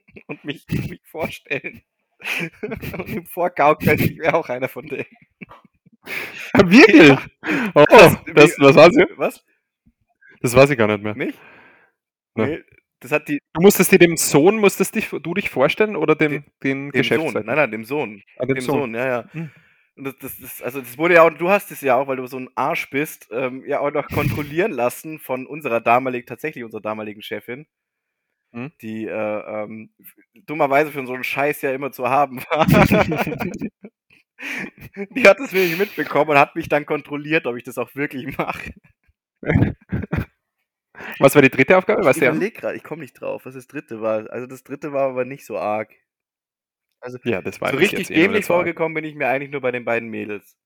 und 0.28 0.44
mich, 0.44 0.66
mich 0.90 1.02
vorstellen 1.06 1.82
und 2.98 3.10
ihm 3.10 3.26
vorgaukeln, 3.26 4.00
ich 4.00 4.18
wäre 4.18 4.36
auch 4.36 4.50
einer 4.50 4.70
von 4.70 4.88
denen. 4.88 5.06
Wirklich? 6.54 7.10
Ja. 7.10 7.22
Oh, 7.76 7.86
das, 7.90 8.18
das, 8.34 8.60
was 8.60 8.76
war 8.76 8.92
sie? 8.92 9.06
Was? 9.16 9.46
Das 10.42 10.56
weiß 10.56 10.70
ich 10.70 10.78
gar 10.78 10.88
nicht 10.88 11.04
mehr. 11.04 11.16
Nicht? 11.16 11.40
Nee. 12.36 12.64
Das 13.00 13.12
hat 13.12 13.28
die, 13.28 13.40
du 13.54 13.62
musstest 13.62 13.92
dir 13.92 14.00
dem 14.00 14.16
Sohn, 14.16 14.58
musstest 14.58 14.96
dich, 14.96 15.10
du 15.10 15.34
dich 15.34 15.50
vorstellen 15.50 15.98
oder 15.98 16.16
dem, 16.16 16.46
den 16.64 16.90
dem 16.92 17.04
Sohn? 17.04 17.34
Nein, 17.34 17.46
nein, 17.46 17.72
dem 17.72 17.84
Sohn. 17.84 18.24
Ah, 18.38 18.46
dem, 18.46 18.56
dem 18.56 18.62
Sohn. 18.62 18.80
Sohn. 18.80 18.96
ja, 18.96 19.08
ja. 19.08 19.30
Hm. 19.34 19.52
Und 19.96 20.06
das, 20.06 20.18
das, 20.18 20.40
das, 20.40 20.62
also 20.62 20.82
das 20.82 20.98
wurde 20.98 21.16
ja 21.16 21.22
auch, 21.22 21.30
du 21.30 21.50
hast 21.50 21.72
es 21.72 21.82
ja 21.82 21.96
auch, 21.96 22.08
weil 22.08 22.18
du 22.18 22.26
so 22.26 22.38
ein 22.38 22.50
Arsch 22.56 22.90
bist, 22.90 23.28
ähm, 23.32 23.64
ja 23.66 23.80
auch 23.80 23.92
noch 23.92 24.08
kontrollieren 24.08 24.72
lassen 24.74 25.20
von 25.20 25.46
unserer 25.46 25.82
damaligen, 25.82 26.26
tatsächlich 26.26 26.64
unserer 26.64 26.82
damaligen 26.82 27.22
Chefin, 27.22 27.68
hm? 28.54 28.72
die 28.82 29.06
äh, 29.06 29.12
ähm, 29.12 29.92
dummerweise 30.48 30.92
für 30.92 31.06
so 31.06 31.14
einen 31.14 31.24
Scheiß 31.24 31.62
ja 31.62 31.72
immer 31.72 31.92
zu 31.92 32.10
haben 32.10 32.40
war. 32.50 32.66
die 35.16 35.28
hat 35.28 35.40
es 35.40 35.54
wirklich 35.54 35.78
mitbekommen 35.78 36.32
und 36.32 36.38
hat 36.38 36.56
mich 36.56 36.70
dann 36.70 36.86
kontrolliert, 36.86 37.46
ob 37.46 37.56
ich 37.56 37.64
das 37.64 37.78
auch 37.78 37.94
wirklich 37.96 38.38
mache. 38.38 38.74
Was 41.20 41.36
war 41.36 41.42
die 41.42 41.50
dritte 41.50 41.78
Aufgabe? 41.78 42.04
Was 42.06 42.18
ich 42.18 42.24
überleg 42.24 42.56
gerade, 42.56 42.76
ich 42.76 42.84
komme 42.84 43.02
nicht 43.02 43.14
drauf, 43.14 43.46
was 43.46 43.56
das 43.56 43.68
dritte 43.68 44.02
war. 44.02 44.30
Also 44.32 44.48
das 44.48 44.64
dritte 44.64 44.94
war 44.94 45.10
aber 45.10 45.26
nicht 45.26 45.46
so 45.46 45.58
arg. 45.58 45.94
Also 47.04 47.20
ja, 47.26 47.42
das 47.42 47.60
war 47.60 47.72
so 47.72 47.78
richtig 47.78 48.08
dämlich 48.08 48.46
vorgekommen 48.46 48.94
bin 48.94 49.04
ich 49.04 49.14
mir 49.14 49.28
eigentlich 49.28 49.52
nur 49.52 49.60
bei 49.60 49.72
den 49.72 49.84
beiden 49.84 50.08
Mädels. 50.08 50.58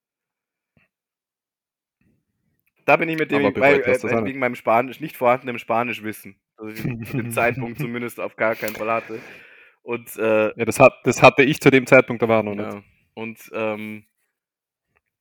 Da 2.86 2.96
bin 2.96 3.10
ich 3.10 3.18
mit 3.18 3.32
dem, 3.32 3.52
bei, 3.54 3.80
äh, 3.80 4.26
wegen 4.26 4.40
meinem 4.40 4.54
Spanisch, 4.54 5.00
nicht 5.00 5.18
vorhandenem 5.18 5.58
Spanischwissen. 5.58 6.40
Also 6.56 6.72
ich 6.72 6.84
den 7.12 7.32
Zeitpunkt 7.32 7.80
zumindest 7.80 8.20
auf 8.20 8.36
gar 8.36 8.54
keinen 8.54 8.76
Fall 8.76 8.92
hatte. 8.92 9.20
Und, 9.82 10.16
äh, 10.18 10.56
ja, 10.56 10.66
das, 10.66 10.80
hat, 10.80 10.94
das 11.06 11.24
hatte 11.24 11.42
ich 11.42 11.60
zu 11.60 11.72
dem 11.72 11.88
Zeitpunkt, 11.88 12.22
da 12.22 12.28
war 12.28 12.44
noch 12.44 12.56
ja. 12.56 12.76
nicht. 12.76 12.88
Und 13.16 13.52
ähm, 13.54 14.06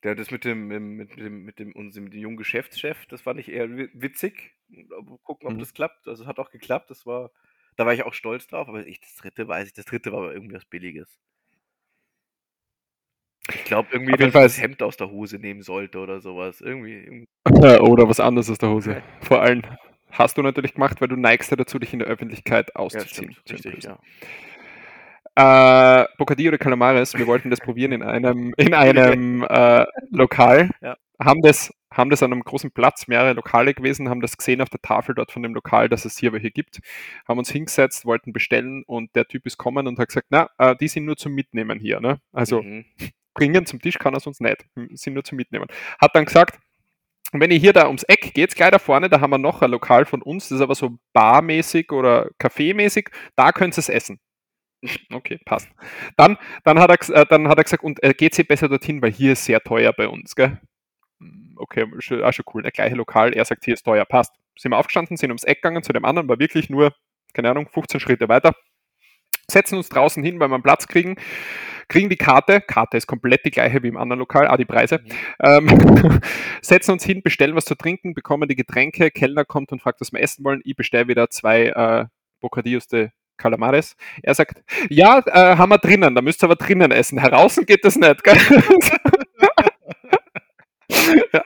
ja, 0.05 0.15
das 0.15 0.31
mit 0.31 0.45
dem, 0.45 0.69
mit 0.69 1.17
dem, 1.17 1.45
mit 1.45 1.59
dem, 1.59 1.73
mit 1.73 1.95
dem 1.97 2.13
jungen 2.13 2.37
Geschäftschef, 2.37 3.07
das 3.07 3.23
fand 3.23 3.41
ich 3.41 3.51
eher 3.51 3.71
witzig. 3.71 4.55
Gucken, 5.23 5.49
ob 5.49 5.55
mhm. 5.55 5.61
das 5.61 5.73
klappt. 5.73 6.07
Also 6.09 6.25
es 6.25 6.29
hat 6.29 6.39
auch 6.39 6.51
geklappt. 6.51 6.91
Das 6.91 7.07
war 7.07 7.31
da 7.77 7.87
war 7.87 7.95
ich 7.95 8.03
auch 8.05 8.15
stolz 8.15 8.47
drauf, 8.47 8.69
aber 8.69 8.87
ich, 8.87 9.01
das 9.01 9.15
dritte 9.17 9.47
weiß 9.49 9.69
ich, 9.69 9.75
das 9.75 9.85
dritte 9.85 10.13
war 10.13 10.21
aber 10.21 10.35
irgendwie 10.35 10.55
was 10.55 10.65
Billiges. 10.65 11.19
Ich 13.55 13.65
glaube 13.65 13.89
irgendwie, 13.93 14.13
dass 14.13 14.27
ich 14.27 14.33
das 14.33 14.61
Hemd 14.61 14.83
aus 14.83 14.97
der 14.97 15.11
Hose 15.11 15.39
nehmen 15.39 15.63
sollte 15.63 15.99
oder 15.99 16.21
sowas. 16.21 16.61
Irgendwie. 16.61 16.95
irgendwie. 16.95 17.29
oder 17.81 18.09
was 18.09 18.19
anderes 18.19 18.51
aus 18.51 18.59
der 18.59 18.71
Hose. 18.71 19.03
Vor 19.21 19.41
allem 19.41 19.63
hast 20.11 20.37
du 20.37 20.43
natürlich 20.43 20.75
gemacht, 20.75 21.01
weil 21.01 21.09
du 21.09 21.17
neigst 21.17 21.51
ja 21.51 21.57
dazu, 21.57 21.79
dich 21.79 21.93
in 21.93 22.01
der 22.01 22.09
Öffentlichkeit 22.09 22.75
auszuziehen. 22.75 23.31
Ja, 23.31 23.37
stimmt, 23.45 23.67
richtig, 23.67 23.85
ja. 23.85 23.99
Äh, 25.37 26.07
Bocadillo 26.17 26.51
de 26.51 26.59
Calamares, 26.59 27.15
wir 27.15 27.27
wollten 27.27 27.51
das 27.51 27.61
probieren 27.61 27.93
in 27.93 28.03
einem, 28.03 28.55
in 28.57 28.73
einem 28.73 29.45
äh, 29.49 29.85
Lokal. 30.11 30.71
Ja. 30.81 30.97
Haben 31.23 31.43
das 31.43 31.73
haben 31.93 32.11
das 32.11 32.23
an 32.23 32.33
einem 32.33 32.43
großen 32.43 32.73
Platz, 32.73 33.07
mehrere 33.07 33.33
Lokale 33.33 33.73
gewesen, 33.75 34.09
haben 34.09 34.21
das 34.21 34.37
gesehen 34.37 34.61
auf 34.61 34.69
der 34.69 34.83
Tafel 34.83 35.15
dort 35.15 35.33
von 35.33 35.43
dem 35.43 35.55
Lokal, 35.55 35.89
dass 35.89 36.05
es 36.05 36.19
hier 36.19 36.33
welche 36.33 36.51
gibt, 36.51 36.81
haben 37.27 37.39
uns 37.39 37.51
hingesetzt, 37.51 38.05
wollten 38.05 38.33
bestellen 38.33 38.83
und 38.87 39.15
der 39.15 39.27
Typ 39.27 39.47
ist 39.47 39.57
kommen 39.57 39.87
und 39.87 39.99
hat 39.99 40.09
gesagt, 40.09 40.27
na, 40.31 40.51
äh, 40.59 40.77
die 40.77 40.89
sind 40.89 41.05
nur 41.05 41.17
zum 41.17 41.33
Mitnehmen 41.33 41.79
hier. 41.79 42.01
Ne? 42.01 42.21
Also 42.33 42.63
mhm. 42.63 42.85
bringen 43.35 43.67
zum 43.67 43.81
Tisch 43.81 43.99
kann 43.99 44.15
er 44.15 44.21
sonst 44.21 44.41
nicht, 44.41 44.67
sind 44.93 45.15
nur 45.15 45.25
zum 45.25 45.37
Mitnehmen. 45.37 45.69
Hat 45.99 46.15
dann 46.15 46.27
gesagt, 46.27 46.59
wenn 47.33 47.51
ihr 47.51 47.59
hier 47.59 47.73
da 47.73 47.87
ums 47.87 48.05
Eck 48.05 48.35
geht, 48.35 48.55
gleich 48.55 48.71
da 48.71 48.79
vorne, 48.79 49.09
da 49.09 49.21
haben 49.21 49.31
wir 49.31 49.39
noch 49.39 49.63
ein 49.63 49.71
Lokal 49.71 50.05
von 50.05 50.23
uns, 50.23 50.49
das 50.49 50.57
ist 50.57 50.63
aber 50.63 50.75
so 50.75 50.99
barmäßig 51.13 51.93
oder 51.93 52.31
kaffeemäßig, 52.39 53.09
da 53.37 53.53
könnt 53.53 53.77
ihr 53.77 53.79
es 53.79 53.89
essen. 53.89 54.21
Okay, 55.13 55.39
passt. 55.45 55.69
Dann, 56.17 56.37
dann, 56.65 56.79
hat, 56.79 56.91
er, 56.91 57.17
äh, 57.17 57.27
dann 57.29 57.49
hat 57.49 57.59
er 57.59 57.65
gesagt, 57.65 57.85
und 57.85 58.03
äh, 58.03 58.15
geht 58.15 58.35
sie 58.35 58.45
besser 58.45 58.69
dorthin, 58.69 59.03
weil 59.03 59.13
hier 59.13 59.33
ist 59.33 59.45
sehr 59.45 59.61
teuer 59.61 59.93
bei 59.93 60.09
uns, 60.09 60.35
gell? 60.35 60.61
Hm, 61.21 61.55
okay, 61.57 61.85
auch 61.85 62.33
schon 62.33 62.45
cool. 62.55 62.63
Der 62.63 62.73
gleiche 62.73 62.97
Lokal, 62.97 63.33
er 63.33 63.45
sagt, 63.45 63.65
hier 63.65 63.75
ist 63.75 63.85
teuer, 63.85 64.05
passt. 64.05 64.33
Sind 64.59 64.73
wir 64.73 64.79
aufgestanden, 64.79 65.17
sind 65.17 65.31
ums 65.31 65.45
Eck 65.45 65.63
gegangen 65.63 65.83
zu 65.83 65.93
dem 65.93 66.05
anderen, 66.05 66.29
war 66.29 66.39
wirklich 66.39 66.71
nur, 66.71 66.95
keine 67.35 67.51
Ahnung, 67.51 67.69
15 67.69 68.01
Schritte 68.01 68.29
weiter. 68.29 68.55
Setzen 69.49 69.77
uns 69.77 69.89
draußen 69.89 70.25
hin, 70.25 70.41
weil 70.41 70.49
wir 70.49 70.55
einen 70.55 70.63
Platz 70.63 70.89
kriegen, 70.89 71.17
kriegen 71.89 72.09
die 72.09 72.17
Karte, 72.17 72.61
Karte 72.61 72.97
ist 72.97 73.07
komplett 73.07 73.45
die 73.45 73.53
gleiche 73.53 73.83
wie 73.83 73.89
im 73.89 73.97
anderen 73.97 74.19
Lokal, 74.19 74.49
ah, 74.49 74.57
die 74.57 74.65
Preise, 74.65 74.99
mhm. 74.99 75.69
ähm, 75.69 76.21
setzen 76.63 76.93
uns 76.93 77.05
hin, 77.05 77.23
bestellen 77.23 77.55
was 77.55 77.65
zu 77.65 77.77
trinken, 77.77 78.15
bekommen 78.15 78.49
die 78.49 78.57
Getränke, 78.57 79.11
Kellner 79.13 79.45
kommt 79.45 79.71
und 79.71 79.81
fragt, 79.81 80.01
was 80.01 80.13
wir 80.13 80.21
essen 80.21 80.45
wollen, 80.45 80.63
ich 80.65 80.75
bestelle 80.75 81.07
wieder 81.07 81.31
zwei 81.31 81.67
äh, 81.67 82.07
Bocadillos 82.41 82.89
de 82.89 83.11
Calamares. 83.37 83.97
Er 84.23 84.35
sagt, 84.35 84.63
ja, 84.89 85.19
äh, 85.27 85.57
haben 85.57 85.71
wir 85.71 85.79
drinnen, 85.79 86.15
da 86.15 86.23
müsst 86.23 86.43
ihr 86.43 86.47
aber 86.47 86.57
drinnen 86.57 86.91
essen. 86.91 87.19
Heraußen 87.19 87.67
geht 87.67 87.85
das 87.85 87.97
nicht, 87.97 88.25
gell? 88.25 88.37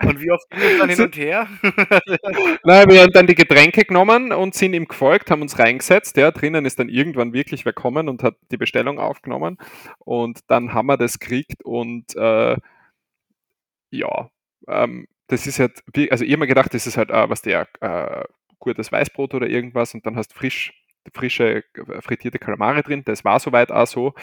Und 0.02 0.20
wie 0.20 0.30
oft 0.30 0.48
ging 0.50 0.60
es 0.60 0.78
dann 0.78 0.88
hin 0.88 1.00
und 1.00 1.16
her? 1.16 1.48
Nein, 2.64 2.90
wir 2.90 3.02
haben 3.02 3.12
dann 3.12 3.26
die 3.26 3.34
Getränke 3.34 3.84
genommen 3.84 4.32
und 4.32 4.54
sind 4.54 4.74
ihm 4.74 4.86
gefolgt, 4.86 5.30
haben 5.30 5.42
uns 5.42 5.58
reingesetzt. 5.58 6.16
Ja, 6.16 6.30
drinnen 6.30 6.66
ist 6.66 6.78
dann 6.78 6.88
irgendwann 6.88 7.32
wirklich 7.32 7.64
wer 7.64 7.72
kommen 7.72 8.08
und 8.08 8.22
hat 8.22 8.36
die 8.50 8.56
Bestellung 8.56 8.98
aufgenommen. 8.98 9.58
Und 9.98 10.40
dann 10.48 10.74
haben 10.74 10.86
wir 10.86 10.96
das 10.96 11.18
gekriegt 11.18 11.64
und 11.64 12.14
äh, 12.16 12.56
ja, 13.90 14.30
ähm, 14.68 15.08
das 15.26 15.46
ist 15.46 15.58
halt, 15.58 15.82
also 16.10 16.24
ich 16.24 16.32
habe 16.32 16.40
mir 16.40 16.46
gedacht, 16.46 16.74
das 16.74 16.86
ist 16.86 16.96
halt, 16.96 17.10
äh, 17.10 17.28
was 17.30 17.42
der, 17.42 17.66
äh, 17.80 18.24
gutes 18.58 18.92
Weißbrot 18.92 19.34
oder 19.34 19.48
irgendwas 19.48 19.94
und 19.94 20.06
dann 20.06 20.16
hast 20.16 20.34
frisch 20.34 20.72
frische 21.14 21.64
frittierte 22.00 22.38
Kalamare 22.38 22.82
drin. 22.82 23.02
Das 23.04 23.24
war 23.24 23.38
soweit 23.40 23.70
auch 23.72 23.86
so, 23.86 24.14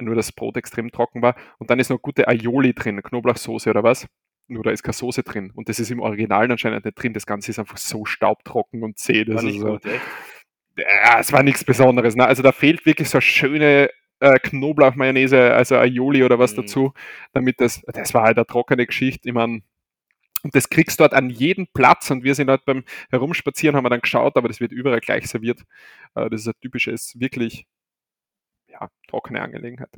nur 0.00 0.14
das 0.14 0.32
Brot 0.32 0.56
extrem 0.56 0.90
trocken 0.90 1.22
war. 1.22 1.34
Und 1.58 1.70
dann 1.70 1.78
ist 1.78 1.90
noch 1.90 2.00
gute 2.00 2.28
Aioli 2.28 2.74
drin, 2.74 3.02
Knoblauchsoße 3.02 3.70
oder 3.70 3.82
was. 3.82 4.06
Nur 4.48 4.64
da 4.64 4.70
ist 4.70 4.82
keine 4.82 4.94
Soße 4.94 5.22
drin. 5.22 5.52
Und 5.54 5.68
das 5.68 5.78
ist 5.78 5.90
im 5.90 6.00
Original 6.00 6.50
anscheinend 6.50 6.84
nicht 6.84 7.00
drin. 7.00 7.14
Das 7.14 7.26
Ganze 7.26 7.50
ist 7.50 7.58
einfach 7.58 7.76
so 7.76 8.04
staubtrocken 8.04 8.82
und 8.82 8.98
zäh. 8.98 9.24
Das 9.24 9.42
war 9.42 9.50
ist 9.50 9.60
so, 9.60 9.78
ja, 10.76 11.20
es 11.20 11.32
war 11.32 11.42
nichts 11.42 11.64
Besonderes. 11.64 12.16
Ne? 12.16 12.26
Also 12.26 12.42
da 12.42 12.52
fehlt 12.52 12.84
wirklich 12.86 13.08
so 13.08 13.18
eine 13.18 13.22
schöne 13.22 13.90
äh, 14.20 14.38
Knoblauchmayonnaise, 14.38 15.52
also 15.52 15.76
Aioli 15.76 16.24
oder 16.24 16.38
was 16.38 16.52
mhm. 16.52 16.62
dazu, 16.62 16.92
damit 17.32 17.60
das, 17.60 17.82
das 17.86 18.14
war 18.14 18.22
halt 18.24 18.38
eine 18.38 18.46
trockene 18.46 18.86
Geschichte. 18.86 19.28
Ich 19.28 19.34
meine, 19.34 19.62
und 20.42 20.54
das 20.54 20.68
kriegst 20.68 20.98
du 20.98 21.04
dort 21.04 21.14
an 21.14 21.30
jedem 21.30 21.66
Platz 21.72 22.10
und 22.10 22.24
wir 22.24 22.34
sind 22.34 22.50
halt 22.50 22.64
beim 22.64 22.84
Herumspazieren, 23.10 23.76
haben 23.76 23.84
wir 23.84 23.90
dann 23.90 24.00
geschaut, 24.00 24.36
aber 24.36 24.48
das 24.48 24.60
wird 24.60 24.72
überall 24.72 25.00
gleich 25.00 25.28
serviert. 25.28 25.60
Äh, 26.14 26.30
das 26.30 26.42
ist 26.42 26.48
ein 26.48 26.60
typisches, 26.60 27.18
wirklich, 27.18 27.66
ja, 28.68 28.88
trockene 29.08 29.40
Angelegenheit. 29.42 29.90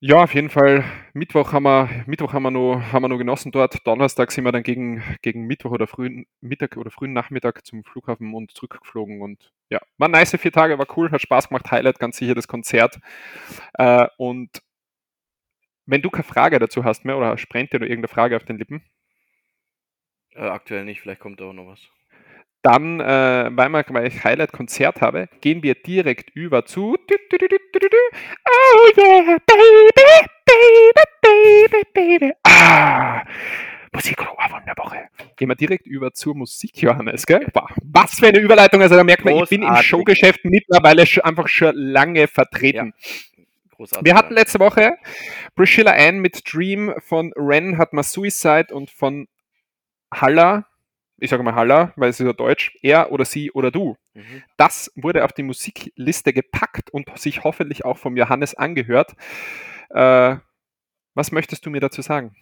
Ja, 0.00 0.22
auf 0.22 0.34
jeden 0.34 0.50
Fall. 0.50 0.84
Mittwoch 1.14 1.52
haben 1.54 1.62
wir, 1.62 1.88
Mittwoch 2.06 2.34
haben 2.34 2.42
wir 2.42 2.50
noch, 2.50 2.82
haben 2.92 3.02
wir 3.02 3.08
noch 3.08 3.16
genossen 3.16 3.50
dort. 3.50 3.86
Donnerstag 3.86 4.30
sind 4.30 4.44
wir 4.44 4.52
dann 4.52 4.62
gegen, 4.62 5.02
gegen 5.22 5.46
Mittwoch 5.46 5.70
oder 5.70 5.86
frühen 5.86 6.26
Mittag 6.42 6.76
oder 6.76 6.90
frühen 6.90 7.14
Nachmittag 7.14 7.64
zum 7.64 7.82
Flughafen 7.82 8.34
und 8.34 8.52
zurückgeflogen. 8.52 9.22
Und 9.22 9.52
ja, 9.70 9.80
waren 9.96 10.10
nice 10.10 10.36
vier 10.36 10.52
Tage, 10.52 10.78
war 10.78 10.86
cool, 10.98 11.10
hat 11.10 11.22
Spaß 11.22 11.48
gemacht. 11.48 11.70
Highlight 11.70 11.98
ganz 11.98 12.18
sicher 12.18 12.34
das 12.34 12.46
Konzert. 12.46 13.00
Äh, 13.72 14.06
und 14.18 14.62
wenn 15.86 16.02
du 16.02 16.10
keine 16.10 16.24
Frage 16.24 16.58
dazu 16.58 16.84
hast 16.84 17.04
mehr 17.04 17.16
oder 17.16 17.38
sprennt 17.38 17.72
dir 17.72 17.80
noch 17.80 17.86
irgendeine 17.86 18.12
Frage 18.12 18.36
auf 18.36 18.44
den 18.44 18.58
Lippen? 18.58 18.82
Äh, 20.34 20.40
aktuell 20.40 20.84
nicht, 20.84 21.00
vielleicht 21.00 21.20
kommt 21.20 21.40
da 21.40 21.46
auch 21.46 21.52
noch 21.52 21.68
was. 21.68 21.80
Dann, 22.62 23.00
äh, 23.00 23.50
weil, 23.52 23.68
wir, 23.68 23.84
weil 23.88 24.08
ich 24.08 24.24
Highlight-Konzert 24.24 25.00
habe, 25.00 25.28
gehen 25.40 25.62
wir 25.62 25.74
direkt 25.76 26.30
über 26.30 26.64
zu. 26.66 26.96
Oh 26.96 26.98
yeah, 28.96 29.38
baby, 29.46 29.90
baby, 30.44 31.02
baby, 31.22 31.82
baby. 31.94 32.32
Ah, 32.42 33.22
Musikrohr 33.92 34.36
der 34.66 34.76
Woche. 34.76 35.08
Gehen 35.36 35.48
wir 35.48 35.54
direkt 35.54 35.86
über 35.86 36.12
zur 36.12 36.34
Musik, 36.34 36.82
Johannes, 36.82 37.24
gell? 37.26 37.46
Was 37.82 38.18
für 38.18 38.28
eine 38.28 38.38
Überleitung. 38.38 38.82
Also 38.82 38.96
da 38.96 39.04
merkt 39.04 39.24
man, 39.24 39.36
ich 39.36 39.48
bin 39.48 39.62
im 39.62 39.76
Showgeschäft 39.76 40.44
mittlerweile 40.44 41.04
einfach 41.22 41.48
schon 41.48 41.74
lange 41.74 42.26
vertreten. 42.28 42.92
Ja. 42.96 43.35
Großartig. 43.76 44.06
Wir 44.06 44.14
hatten 44.14 44.34
letzte 44.34 44.58
Woche 44.58 44.96
Priscilla 45.54 45.92
Ann 45.92 46.18
mit 46.18 46.42
Dream, 46.50 46.94
von 46.98 47.32
Ren 47.36 47.76
hat 47.76 47.92
man 47.92 48.04
Suicide 48.04 48.74
und 48.74 48.90
von 48.90 49.28
Haller, 50.12 50.66
ich 51.18 51.30
sage 51.30 51.42
mal 51.42 51.54
Haller, 51.54 51.92
weil 51.96 52.10
es 52.10 52.18
ist 52.18 52.26
ja 52.26 52.32
Deutsch, 52.32 52.76
er 52.82 53.12
oder 53.12 53.24
sie 53.24 53.50
oder 53.52 53.70
du. 53.70 53.96
Mhm. 54.14 54.42
Das 54.56 54.90
wurde 54.94 55.24
auf 55.24 55.32
die 55.32 55.42
Musikliste 55.42 56.32
gepackt 56.32 56.90
und 56.90 57.18
sich 57.18 57.44
hoffentlich 57.44 57.84
auch 57.84 57.98
vom 57.98 58.16
Johannes 58.16 58.54
angehört. 58.54 59.14
Äh, 59.90 60.36
was 61.14 61.32
möchtest 61.32 61.66
du 61.66 61.70
mir 61.70 61.80
dazu 61.80 62.02
sagen? 62.02 62.34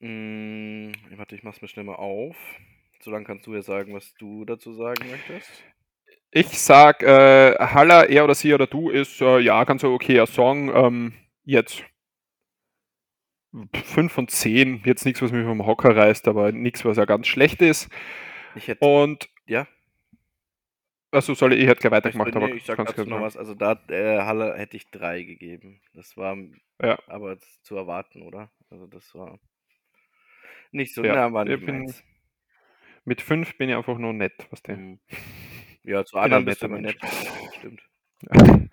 Hm, 0.00 0.92
warte, 1.16 1.34
ich 1.34 1.42
mach's 1.42 1.62
mir 1.62 1.68
schnell 1.68 1.84
mal 1.84 1.96
auf. 1.96 2.36
Solange 3.00 3.24
kannst 3.24 3.46
du 3.46 3.54
ja 3.54 3.62
sagen, 3.62 3.94
was 3.94 4.14
du 4.14 4.44
dazu 4.44 4.72
sagen 4.74 5.08
möchtest. 5.10 5.50
Ich 6.36 6.58
sag, 6.58 7.04
äh, 7.04 7.54
Haller, 7.60 8.10
er 8.10 8.24
oder 8.24 8.34
sie 8.34 8.52
oder 8.52 8.66
du 8.66 8.90
ist 8.90 9.20
äh, 9.20 9.38
ja 9.38 9.62
ganz 9.62 9.82
so 9.82 9.94
okayer 9.94 10.26
Song. 10.26 10.68
Ähm, 10.74 11.12
jetzt 11.44 11.84
5 13.72 14.12
von 14.12 14.26
10. 14.26 14.82
Jetzt 14.84 15.04
nichts, 15.04 15.22
was 15.22 15.30
mich 15.30 15.44
vom 15.44 15.64
Hocker 15.64 15.94
reißt, 15.94 16.26
aber 16.26 16.50
nichts, 16.50 16.84
was 16.84 16.96
ja 16.96 17.04
ganz 17.04 17.28
schlecht 17.28 17.62
ist. 17.62 17.88
Ich 18.56 18.66
hätte, 18.66 18.84
Und 18.84 19.28
ja. 19.46 19.68
Achso, 21.12 21.34
soll 21.34 21.52
ich, 21.52 21.68
hätte 21.68 21.82
gleich 21.82 21.92
weitergemacht, 21.92 22.30
ich, 22.30 22.34
nee, 22.34 22.44
aber 22.44 22.54
ich 22.56 22.64
sag 22.64 22.84
dazu 22.84 23.04
noch 23.04 23.20
was. 23.20 23.36
Also 23.36 23.54
da 23.54 23.80
äh, 23.88 24.18
Halle 24.22 24.56
hätte 24.56 24.76
ich 24.76 24.90
3 24.90 25.22
gegeben. 25.22 25.82
Das 25.92 26.16
war 26.16 26.36
ja. 26.82 26.98
aber 27.06 27.38
zu 27.62 27.76
erwarten, 27.76 28.22
oder? 28.22 28.50
Also 28.70 28.88
das 28.88 29.14
war 29.14 29.38
nicht 30.72 30.92
so, 30.94 31.04
ja, 31.04 31.14
na, 31.14 31.32
war 31.32 31.44
nicht 31.44 31.64
bin, 31.64 31.94
Mit 33.04 33.20
5 33.20 33.56
bin 33.56 33.68
ich 33.68 33.76
einfach 33.76 33.98
nur 33.98 34.12
nett, 34.12 34.48
was 34.50 34.64
der. 34.64 34.78
Mhm. 34.78 34.98
Ja, 35.84 36.04
zu 36.04 36.16
anderen 36.16 36.46
du 36.46 36.66
immer 36.66 36.78
nett. 36.78 36.96
Stimmt. 37.58 37.82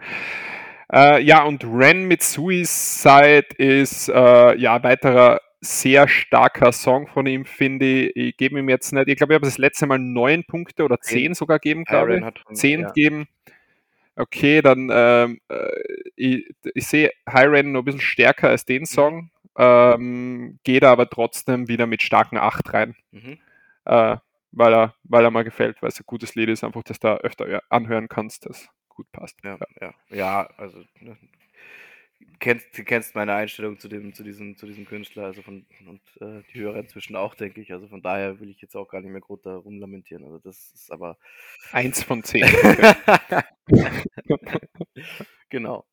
äh, 0.93 1.21
ja, 1.21 1.43
und 1.43 1.63
Ren 1.65 2.05
mit 2.05 2.23
Suicide 2.23 3.47
ist 3.57 4.07
äh, 4.09 4.55
ja 4.57 4.81
weiterer 4.81 5.41
sehr 5.59 6.07
starker 6.07 6.71
Song 6.71 7.07
von 7.07 7.27
ihm, 7.27 7.45
finde 7.45 7.85
ich. 7.85 8.15
Ich 8.15 8.37
gebe 8.37 8.57
ihm 8.57 8.69
jetzt 8.69 8.91
nicht, 8.93 9.07
ich 9.07 9.15
glaube, 9.17 9.33
ich 9.33 9.35
habe 9.35 9.45
das 9.45 9.57
letzte 9.57 9.85
Mal 9.85 9.99
neun 9.99 10.43
Punkte 10.43 10.83
oder 10.83 10.99
zehn 10.99 11.35
sogar 11.35 11.59
gegeben, 11.59 11.85
glaube 11.85 12.17
ich. 12.17 12.57
Zehn 12.57 12.81
ja. 12.81 12.91
geben. 12.91 13.27
Okay, 14.15 14.61
dann 14.61 14.89
ähm, 14.91 15.39
äh, 15.49 15.67
ich, 16.15 16.53
ich 16.73 16.87
sehe 16.87 17.11
Hyren 17.27 17.71
noch 17.71 17.81
ein 17.81 17.85
bisschen 17.85 18.01
stärker 18.01 18.49
als 18.49 18.65
den 18.65 18.85
Song, 18.85 19.31
ähm, 19.57 20.59
geht 20.63 20.83
aber 20.83 21.09
trotzdem 21.09 21.67
wieder 21.67 21.87
mit 21.87 22.01
starken 22.01 22.37
8 22.37 22.73
rein. 22.73 22.95
Mhm. 23.11 23.37
Äh, 23.85 24.17
weil 24.51 24.73
er, 24.73 24.95
weil 25.03 25.23
er 25.23 25.31
mal 25.31 25.43
gefällt, 25.43 25.81
weil 25.81 25.89
es 25.89 25.99
ein 25.99 26.05
gutes 26.05 26.35
Lied 26.35 26.49
ist, 26.49 26.63
einfach, 26.63 26.83
dass 26.83 26.99
du 26.99 27.07
da 27.07 27.17
öfter 27.17 27.61
anhören 27.69 28.07
kannst, 28.07 28.45
das 28.45 28.69
gut 28.89 29.11
passt. 29.11 29.37
Ja, 29.43 29.57
ja, 29.79 29.93
ja 30.09 30.49
also 30.57 30.83
ne, 30.99 31.17
kennst, 32.39 32.77
du 32.77 32.83
kennst 32.83 33.15
meine 33.15 33.33
Einstellung 33.33 33.79
zu 33.79 33.87
dem, 33.87 34.13
zu 34.13 34.23
diesem, 34.23 34.57
zu 34.57 34.65
diesem 34.65 34.85
Künstler, 34.85 35.25
also 35.25 35.41
von 35.41 35.65
und 35.87 36.01
äh, 36.19 36.43
die 36.53 36.59
Hörer 36.59 36.79
inzwischen 36.79 37.15
auch, 37.15 37.35
denke 37.35 37.61
ich. 37.61 37.71
Also 37.71 37.87
von 37.87 38.01
daher 38.01 38.39
will 38.39 38.49
ich 38.49 38.61
jetzt 38.61 38.75
auch 38.75 38.87
gar 38.87 39.01
nicht 39.01 39.11
mehr 39.11 39.21
groß 39.21 39.41
darum 39.41 39.79
lamentieren. 39.79 40.23
Also 40.23 40.39
das 40.39 40.71
ist 40.73 40.91
aber. 40.91 41.17
Eins 41.71 42.03
von 42.03 42.23
zehn. 42.23 42.45
genau. 45.49 45.85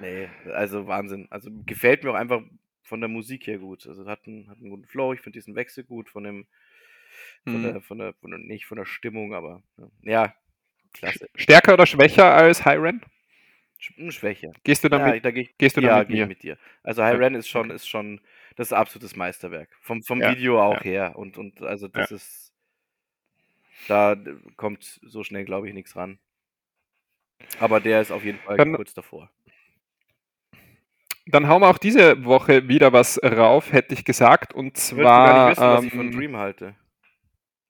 Nee, 0.00 0.28
also 0.52 0.86
Wahnsinn. 0.86 1.26
Also 1.30 1.50
gefällt 1.66 2.04
mir 2.04 2.12
auch 2.12 2.14
einfach 2.14 2.40
von 2.82 3.00
der 3.00 3.08
Musik 3.08 3.46
her 3.46 3.58
gut. 3.58 3.86
Also 3.86 4.06
hat 4.06 4.26
einen, 4.26 4.48
hat 4.48 4.58
einen 4.58 4.70
guten 4.70 4.86
Flow, 4.86 5.12
ich 5.12 5.20
finde 5.20 5.38
diesen 5.38 5.54
Wechsel 5.54 5.84
gut 5.84 6.08
von 6.08 6.24
dem 6.24 6.46
von, 7.44 7.58
mhm. 7.58 7.62
der, 7.62 7.80
von, 7.80 7.98
der, 7.98 8.14
von 8.14 8.30
der, 8.30 8.40
nicht 8.40 8.66
von 8.66 8.78
der 8.78 8.84
Stimmung, 8.84 9.34
aber 9.34 9.62
ja, 10.02 10.34
klasse. 10.92 11.28
Stärker 11.34 11.74
oder 11.74 11.86
schwächer 11.86 12.34
als 12.34 12.64
High 12.64 12.80
Ren? 12.80 13.02
Hm, 13.94 14.10
schwächer. 14.10 14.52
Gehst 14.64 14.82
du 14.84 14.88
damit? 14.88 15.14
Ja, 15.14 15.20
da 15.20 15.30
geh, 15.30 15.48
gehst 15.56 15.76
du 15.76 15.80
ja, 15.80 15.98
mit, 16.00 16.10
mir? 16.10 16.26
mit 16.26 16.42
dir? 16.42 16.58
Also 16.82 17.02
High 17.04 17.18
Ren 17.18 17.34
ist 17.34 17.48
schon, 17.48 17.70
ist 17.70 17.88
schon 17.88 18.20
das 18.58 18.68
ist 18.68 18.72
absolutes 18.72 19.14
Meisterwerk. 19.14 19.68
Vom, 19.80 20.02
vom 20.02 20.20
ja, 20.20 20.32
Video 20.32 20.60
auch 20.60 20.78
ja. 20.78 20.82
her. 20.82 21.12
Und, 21.14 21.38
und 21.38 21.62
also 21.62 21.86
das 21.86 22.10
ist. 22.10 22.52
Da 23.86 24.16
kommt 24.56 24.98
so 25.02 25.22
schnell, 25.22 25.44
glaube 25.44 25.68
ich, 25.68 25.74
nichts 25.74 25.94
ran. 25.94 26.18
Aber 27.60 27.78
der 27.78 28.00
ist 28.00 28.10
auf 28.10 28.24
jeden 28.24 28.40
Fall 28.40 28.56
Dann, 28.56 28.74
kurz 28.74 28.92
davor. 28.94 29.30
dann 31.26 31.46
hauen 31.46 31.62
wir 31.62 31.68
auch 31.68 31.78
diese 31.78 32.24
Woche 32.24 32.66
wieder 32.66 32.92
was 32.92 33.22
rauf, 33.22 33.72
hätte 33.72 33.94
ich 33.94 34.04
gesagt. 34.04 34.52
Und 34.52 34.76
zwar. 34.76 34.98
Ich 34.98 35.04
gar 35.04 35.48
nicht 35.48 35.56
wissen, 35.56 35.62
ähm, 35.62 35.76
was 35.76 35.84
ich 35.84 35.92
von 35.92 36.06
ähm, 36.06 36.18
Dream 36.18 36.36
halte. 36.36 36.74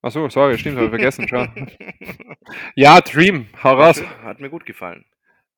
Achso, 0.01 0.29
sorry, 0.29 0.57
stimmt, 0.57 0.77
habe 0.77 0.85
ich 0.85 0.91
vergessen 0.91 1.27
schon. 1.27 1.69
ja, 2.75 3.01
Dream, 3.01 3.47
hau 3.63 3.73
raus. 3.73 4.01
Hat 4.23 4.39
mir 4.39 4.49
gut 4.49 4.65
gefallen. 4.65 5.05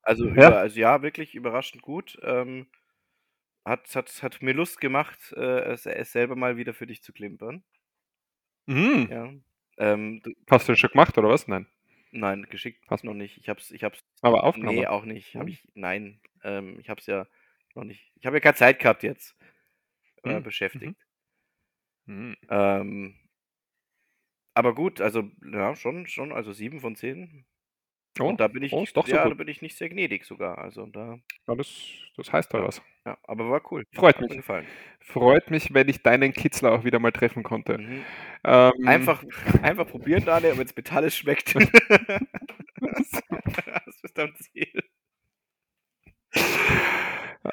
Also 0.02 0.26
ja, 0.26 0.48
über, 0.48 0.58
also, 0.58 0.80
ja 0.80 1.02
wirklich 1.02 1.34
überraschend 1.34 1.82
gut. 1.82 2.18
Ähm, 2.22 2.66
hat, 3.64 3.94
hat, 3.94 4.22
hat 4.22 4.42
mir 4.42 4.52
Lust 4.52 4.80
gemacht, 4.80 5.32
äh, 5.36 5.60
es, 5.72 5.86
es, 5.86 6.10
selber 6.10 6.34
mal 6.34 6.56
wieder 6.56 6.74
für 6.74 6.86
dich 6.86 7.02
zu 7.02 7.12
klimpern. 7.12 7.62
Mhm. 8.66 9.08
Ja. 9.10 9.32
Ähm, 9.78 10.20
du, 10.22 10.32
Hast 10.50 10.68
du 10.68 10.74
schon 10.74 10.90
gemacht 10.90 11.16
oder 11.18 11.28
was? 11.28 11.46
Nein. 11.46 11.68
Nein, 12.10 12.46
geschickt 12.50 12.84
Hast 12.90 13.04
noch 13.04 13.14
nicht. 13.14 13.38
Ich 13.38 13.48
hab's, 13.48 13.70
ich 13.70 13.84
hab's. 13.84 14.04
Aber 14.20 14.44
aufgenommen? 14.44 14.76
Nee, 14.76 14.86
auch 14.86 15.04
nicht. 15.04 15.34
Hab 15.34 15.42
hm. 15.42 15.48
ich, 15.48 15.66
nein, 15.74 16.20
ähm, 16.44 16.78
ich 16.80 16.90
hab's 16.90 17.06
ja 17.06 17.26
noch 17.74 17.84
nicht. 17.84 18.12
Ich 18.16 18.26
habe 18.26 18.36
ja 18.36 18.40
keine 18.40 18.54
Zeit 18.54 18.80
gehabt 18.80 19.02
jetzt. 19.02 19.34
Äh, 20.24 20.34
mhm. 20.34 20.42
Beschäftigt. 20.42 21.00
Mhm. 22.04 22.36
Ähm, 22.50 23.21
aber 24.54 24.74
gut, 24.74 25.00
also 25.00 25.24
ja, 25.52 25.74
schon, 25.76 26.06
schon, 26.06 26.32
also 26.32 26.52
sieben 26.52 26.80
von 26.80 26.96
zehn. 26.96 27.44
Oh, 28.20 28.24
Und 28.24 28.40
da 28.40 28.48
bin 28.48 28.62
ich, 28.62 28.72
oh, 28.74 28.84
so 28.84 29.02
ja, 29.06 29.22
gut. 29.22 29.32
da 29.32 29.34
bin 29.36 29.48
ich 29.48 29.62
nicht 29.62 29.76
sehr 29.76 29.88
gnädig 29.88 30.26
sogar. 30.26 30.58
Also 30.58 30.84
da. 30.86 31.18
Ja, 31.48 31.54
das, 31.54 31.82
das 32.16 32.30
heißt 32.30 32.52
doch 32.52 32.62
was. 32.62 32.82
Ja, 33.06 33.16
aber 33.24 33.48
war 33.48 33.62
cool. 33.72 33.84
Freut 33.94 34.16
Hat 34.16 34.28
mich. 34.28 34.36
gefallen. 34.36 34.66
Freut 35.00 35.50
mich, 35.50 35.72
wenn 35.72 35.88
ich 35.88 36.02
deinen 36.02 36.34
Kitzler 36.34 36.72
auch 36.72 36.84
wieder 36.84 36.98
mal 36.98 37.12
treffen 37.12 37.42
konnte. 37.42 37.78
Mhm. 37.78 38.04
Ähm, 38.44 38.72
einfach, 38.86 39.24
einfach 39.62 39.86
probieren, 39.88 40.24
Daniel, 40.26 40.58
wenn 40.58 40.66
es 40.66 40.76
metallisch 40.76 41.16
schmeckt. 41.16 41.54
das 42.80 44.02
ist 44.02 44.18
am 44.18 44.34
Ziel. 44.36 44.82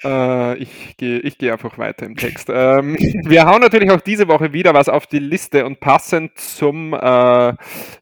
Äh, 0.03 0.57
ich 0.57 0.97
gehe 0.97 1.19
ich 1.19 1.37
geh 1.37 1.51
einfach 1.51 1.77
weiter 1.77 2.05
im 2.05 2.15
Text. 2.15 2.49
ähm, 2.51 2.95
wir 3.25 3.45
hauen 3.45 3.61
natürlich 3.61 3.89
auch 3.89 4.01
diese 4.01 4.27
Woche 4.27 4.53
wieder 4.53 4.73
was 4.73 4.87
auf 4.87 5.07
die 5.07 5.19
Liste 5.19 5.65
und 5.65 5.79
passend 5.79 6.37
zum, 6.37 6.93
äh, 6.93 7.53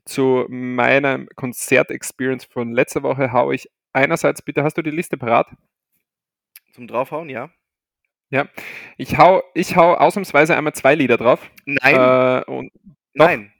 zu 0.05 0.45
meiner 0.49 1.25
Konzert-Experience 1.35 2.45
von 2.45 2.73
letzter 2.73 3.03
Woche 3.03 3.31
haue 3.31 3.55
ich 3.55 3.69
einerseits, 3.93 4.41
bitte 4.41 4.63
hast 4.63 4.77
du 4.77 4.81
die 4.81 4.91
Liste 4.91 5.17
parat? 5.17 5.47
Zum 6.73 6.87
Draufhauen, 6.87 7.29
ja. 7.29 7.49
Ja, 8.29 8.47
ich 8.97 9.17
hau, 9.17 9.41
ich 9.53 9.77
hau 9.77 9.93
ausnahmsweise 9.93 10.55
einmal 10.57 10.73
zwei 10.73 10.95
Lieder 10.95 11.15
drauf. 11.15 11.49
Nein. 11.65 11.95
Äh, 11.95 12.69
Nein. 13.13 13.53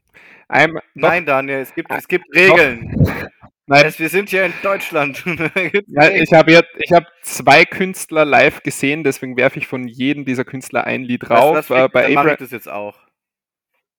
Einmal, 0.50 0.84
Nein, 0.94 1.26
Daniel, 1.26 1.60
es 1.60 1.74
gibt, 1.74 1.92
es 1.92 2.08
gibt 2.08 2.26
Regeln. 2.34 2.94
Doch. 2.98 3.28
Nein. 3.68 3.94
wir 3.98 4.10
sind 4.10 4.32
ja 4.32 4.46
in 4.46 4.54
Deutschland. 4.64 5.24
ja, 5.88 6.10
ich 6.10 6.34
habe 6.34 6.52
ich 6.52 6.92
habe 6.94 7.06
zwei 7.22 7.66
Künstler 7.66 8.24
live 8.24 8.64
gesehen, 8.64 9.04
deswegen 9.04 9.36
werfe 9.38 9.60
ich 9.60 9.68
von 9.68 9.88
jedem 9.88 10.24
dieser 10.24 10.46
Künstler 10.46 10.86
ein 10.86 11.04
Lied 11.04 11.28
drauf. 11.28 11.56
Das, 11.56 11.68
das, 11.68 11.86
äh, 11.86 11.90
bei 11.90 12.18
Abra 12.18 12.36
das 12.38 12.52
jetzt 12.52 12.70
auch. 12.70 12.98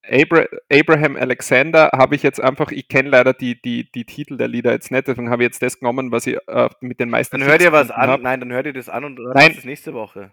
Abra 0.09 0.45
Abraham 0.71 1.15
Alexander 1.15 1.91
habe 1.95 2.15
ich 2.15 2.23
jetzt 2.23 2.41
einfach, 2.41 2.71
ich 2.71 2.87
kenne 2.87 3.09
leider 3.09 3.33
die, 3.33 3.61
die, 3.61 3.91
die 3.91 4.05
Titel 4.05 4.37
der 4.37 4.47
Lieder 4.47 4.71
jetzt 4.71 4.89
nicht, 4.89 5.07
deswegen 5.07 5.29
habe 5.29 5.43
ich 5.43 5.47
jetzt 5.49 5.61
das 5.61 5.77
genommen, 5.77 6.11
was 6.11 6.25
ich 6.25 6.37
äh, 6.47 6.69
mit 6.81 6.99
den 6.99 7.09
meisten. 7.09 7.39
Dann 7.39 7.47
hört 7.47 7.61
ihr 7.61 7.71
was 7.71 7.91
an, 7.91 8.09
hab. 8.09 8.21
nein, 8.21 8.39
dann 8.39 8.51
hört 8.51 8.65
ihr 8.65 8.73
das 8.73 8.89
an 8.89 9.03
und 9.03 9.17
dann 9.17 9.33
nein. 9.35 9.53
das 9.55 9.65
nächste 9.65 9.93
Woche. 9.93 10.31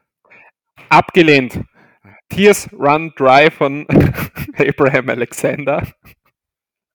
Abgelehnt. 0.88 1.60
Tears 2.30 2.68
Run 2.72 3.12
Dry 3.16 3.50
von 3.50 3.86
Abraham 4.58 5.10
Alexander 5.10 5.82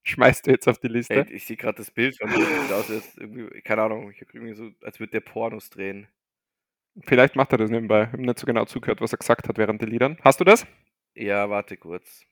schmeißt 0.03 0.47
du 0.47 0.51
jetzt 0.51 0.67
auf 0.67 0.79
die 0.79 0.87
Liste? 0.87 1.13
Ey, 1.13 1.33
ich 1.33 1.45
sehe 1.45 1.57
gerade 1.57 1.77
das 1.77 1.91
Bild 1.91 2.17
von 2.17 2.29
aus, 2.29 2.89
als 2.89 3.17
irgendwie, 3.17 3.61
keine 3.61 3.83
Ahnung, 3.83 4.11
ich 4.11 4.21
irgendwie 4.33 4.53
so, 4.53 4.69
als 4.83 4.99
würde 4.99 5.11
der 5.11 5.21
Pornos 5.21 5.69
drehen. 5.69 6.07
Vielleicht 7.03 7.35
macht 7.35 7.51
er 7.53 7.57
das 7.57 7.69
nebenbei. 7.69 8.03
Ich 8.03 8.11
habe 8.11 8.21
nicht 8.21 8.39
so 8.39 8.45
genau 8.45 8.65
zugehört, 8.65 8.99
was 9.01 9.13
er 9.13 9.17
gesagt 9.17 9.47
hat 9.47 9.57
während 9.57 9.81
der 9.81 9.87
Liedern. 9.87 10.17
Hast 10.23 10.39
du 10.39 10.43
das? 10.43 10.65
Ja, 11.15 11.49
warte 11.49 11.77
kurz. 11.77 12.25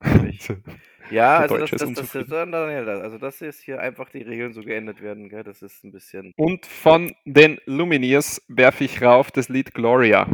ja, 1.10 1.38
also 1.38 1.56
das, 1.56 1.70
das, 1.70 1.92
das, 1.92 2.12
das, 2.12 2.32
also 2.32 3.18
das 3.18 3.40
ist 3.40 3.62
hier 3.62 3.80
einfach 3.80 4.10
die 4.10 4.22
Regeln 4.22 4.52
so 4.52 4.62
geändert 4.62 5.00
werden, 5.00 5.28
gell? 5.28 5.42
Das 5.42 5.62
ist 5.62 5.84
ein 5.84 5.92
bisschen. 5.92 6.32
Und 6.36 6.66
von 6.66 7.14
den 7.24 7.58
Lumineers 7.64 8.42
werfe 8.48 8.84
ich 8.84 9.02
rauf 9.02 9.30
das 9.30 9.48
Lied 9.48 9.72
Gloria. 9.72 10.30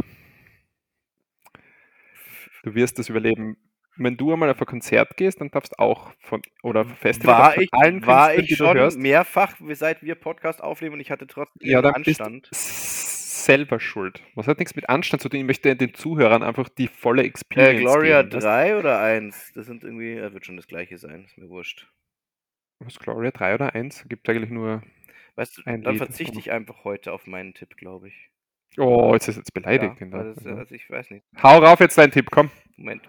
Du 2.63 2.75
wirst 2.75 2.99
es 2.99 3.09
überleben 3.09 3.57
wenn 3.95 4.17
du 4.17 4.33
einmal 4.33 4.49
auf 4.49 4.59
ein 4.59 4.65
Konzert 4.65 5.17
gehst, 5.17 5.41
dann 5.41 5.49
darfst 5.49 5.73
du 5.73 5.79
auch 5.79 6.11
von 6.19 6.41
oder 6.61 6.85
Festival 6.85 7.37
war 7.37 7.57
ich, 7.57 7.73
allen 7.73 8.05
war 8.05 8.33
ich 8.33 8.55
schon 8.55 8.77
hörst, 8.77 8.99
mehrfach, 8.99 9.55
seit 9.73 10.01
wir 10.03 10.15
Podcast 10.15 10.63
aufnehmen 10.63 10.95
und 10.95 10.99
ich 10.99 11.11
hatte 11.11 11.27
trotzdem 11.27 11.69
ja, 11.69 11.81
dann 11.81 11.95
Anstand. 11.95 12.49
Selber 12.51 13.79
schuld. 13.79 14.23
Was 14.35 14.47
hat 14.47 14.59
nichts 14.59 14.73
mit 14.75 14.87
Anstand 14.87 15.21
zu 15.21 15.27
tun? 15.27 15.41
Ich 15.41 15.45
möchte 15.45 15.75
den 15.75 15.93
Zuhörern 15.93 16.43
einfach 16.43 16.69
die 16.69 16.87
volle 16.87 17.23
Experience 17.23 17.81
äh, 17.81 17.83
Gloria 17.83 18.21
geben. 18.21 18.39
3 18.39 18.77
oder 18.77 19.01
1? 19.01 19.51
Das 19.53 19.65
sind 19.65 19.83
irgendwie, 19.83 20.15
das 20.15 20.33
wird 20.33 20.45
schon 20.45 20.55
das 20.55 20.67
gleiche 20.67 20.97
sein, 20.97 21.25
ist 21.25 21.37
mir 21.37 21.49
wurscht. 21.49 21.91
Was 22.79 22.97
Gloria 22.99 23.31
3 23.31 23.55
oder 23.55 23.75
1? 23.75 24.05
Gibt 24.07 24.29
eigentlich 24.29 24.49
nur 24.49 24.81
Weißt 25.35 25.57
du, 25.57 25.61
dann 25.63 25.81
Lied. 25.81 25.97
verzichte 25.97 26.37
ich 26.37 26.51
einfach 26.51 26.83
heute 26.83 27.11
auf 27.11 27.25
meinen 27.25 27.53
Tipp, 27.53 27.75
glaube 27.75 28.07
ich. 28.09 28.29
Oh, 28.77 29.13
jetzt 29.13 29.27
ist 29.27 29.37
jetzt 29.37 29.53
beleidigt. 29.53 29.99
Ja, 29.99 30.07
das, 30.07 30.45
also 30.45 30.75
ich 30.75 30.89
weiß 30.89 31.09
nicht. 31.11 31.25
Hau 31.41 31.59
rauf 31.59 31.79
jetzt 31.79 31.97
deinen 31.97 32.11
Tipp, 32.11 32.27
komm. 32.31 32.49
Moment. 32.75 33.01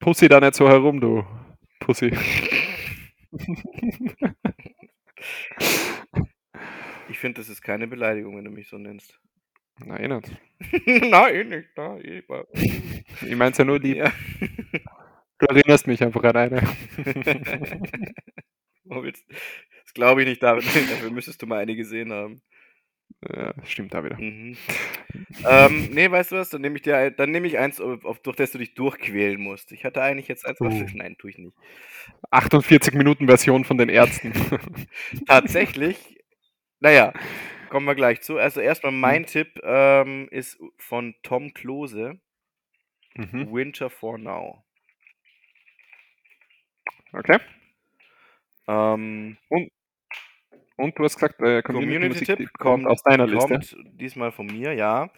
Pussy 0.00 0.28
da 0.28 0.40
nicht 0.40 0.54
so 0.54 0.68
herum, 0.68 1.00
du 1.00 1.24
Pussy. 1.80 2.12
Ich 7.08 7.18
finde, 7.18 7.40
das 7.40 7.48
ist 7.48 7.62
keine 7.62 7.86
Beleidigung, 7.86 8.36
wenn 8.36 8.44
du 8.44 8.50
mich 8.50 8.68
so 8.68 8.78
nennst. 8.78 9.18
Nein, 9.84 10.10
nicht. 10.10 10.30
Nein, 11.10 11.48
nicht. 11.48 11.68
Nein, 11.76 12.22
ich 13.22 13.36
meine 13.36 13.52
es 13.52 13.58
ja 13.58 13.64
nur 13.64 13.78
lieb. 13.78 13.96
Ja. 13.96 14.12
Du 15.38 15.46
erinnerst 15.46 15.86
mich 15.86 16.02
einfach 16.02 16.22
an 16.24 16.36
eine. 16.36 16.60
das 18.84 19.94
glaube 19.94 20.22
ich 20.22 20.28
nicht, 20.28 20.42
David. 20.42 20.64
Dafür 20.90 21.10
müsstest 21.10 21.40
du 21.40 21.46
mal 21.46 21.58
eine 21.58 21.76
gesehen 21.76 22.12
haben. 22.12 22.42
Ja, 23.20 23.52
stimmt 23.64 23.94
da 23.94 24.04
wieder. 24.04 24.16
Mhm. 24.16 24.56
ähm, 25.44 25.88
nee, 25.92 26.08
weißt 26.08 26.32
du 26.32 26.36
was? 26.36 26.50
Dann 26.50 26.60
nehme 26.60 26.76
ich 26.76 26.82
dir, 26.82 27.10
dann 27.10 27.32
nehme 27.32 27.48
ich 27.48 27.58
eins, 27.58 27.80
auf, 27.80 28.20
durch 28.20 28.36
das 28.36 28.52
du 28.52 28.58
dich 28.58 28.74
durchquälen 28.74 29.40
musst. 29.40 29.72
Ich 29.72 29.84
hatte 29.84 30.02
eigentlich 30.02 30.28
jetzt 30.28 30.46
eins. 30.46 30.60
Uh. 30.60 30.68
Nein, 30.94 31.16
tue 31.18 31.30
ich 31.30 31.38
nicht. 31.38 31.56
48 32.30 32.94
Minuten 32.94 33.26
Version 33.26 33.64
von 33.64 33.76
den 33.76 33.88
Ärzten. 33.88 34.32
Tatsächlich. 35.26 36.16
Naja, 36.78 37.12
kommen 37.70 37.86
wir 37.86 37.96
gleich 37.96 38.20
zu. 38.20 38.38
Also 38.38 38.60
erstmal 38.60 38.92
mein 38.92 39.22
mhm. 39.22 39.26
Tipp 39.26 39.60
ähm, 39.64 40.28
ist 40.30 40.58
von 40.76 41.16
Tom 41.24 41.52
Klose. 41.52 42.20
Mhm. 43.14 43.52
Winter 43.52 43.90
for 43.90 44.16
Now. 44.16 44.62
Okay. 47.12 47.38
Ähm, 48.68 49.38
und 49.48 49.72
und 50.78 50.98
du 50.98 51.04
hast 51.04 51.16
gesagt, 51.16 51.40
äh, 51.42 51.60
Community-Tipp 51.62 52.52
kommt 52.58 52.86
aus 52.86 53.02
deiner 53.02 53.26
Liste. 53.26 53.60
Diesmal 53.92 54.32
von 54.32 54.46
mir, 54.46 54.72
ja. 54.74 55.10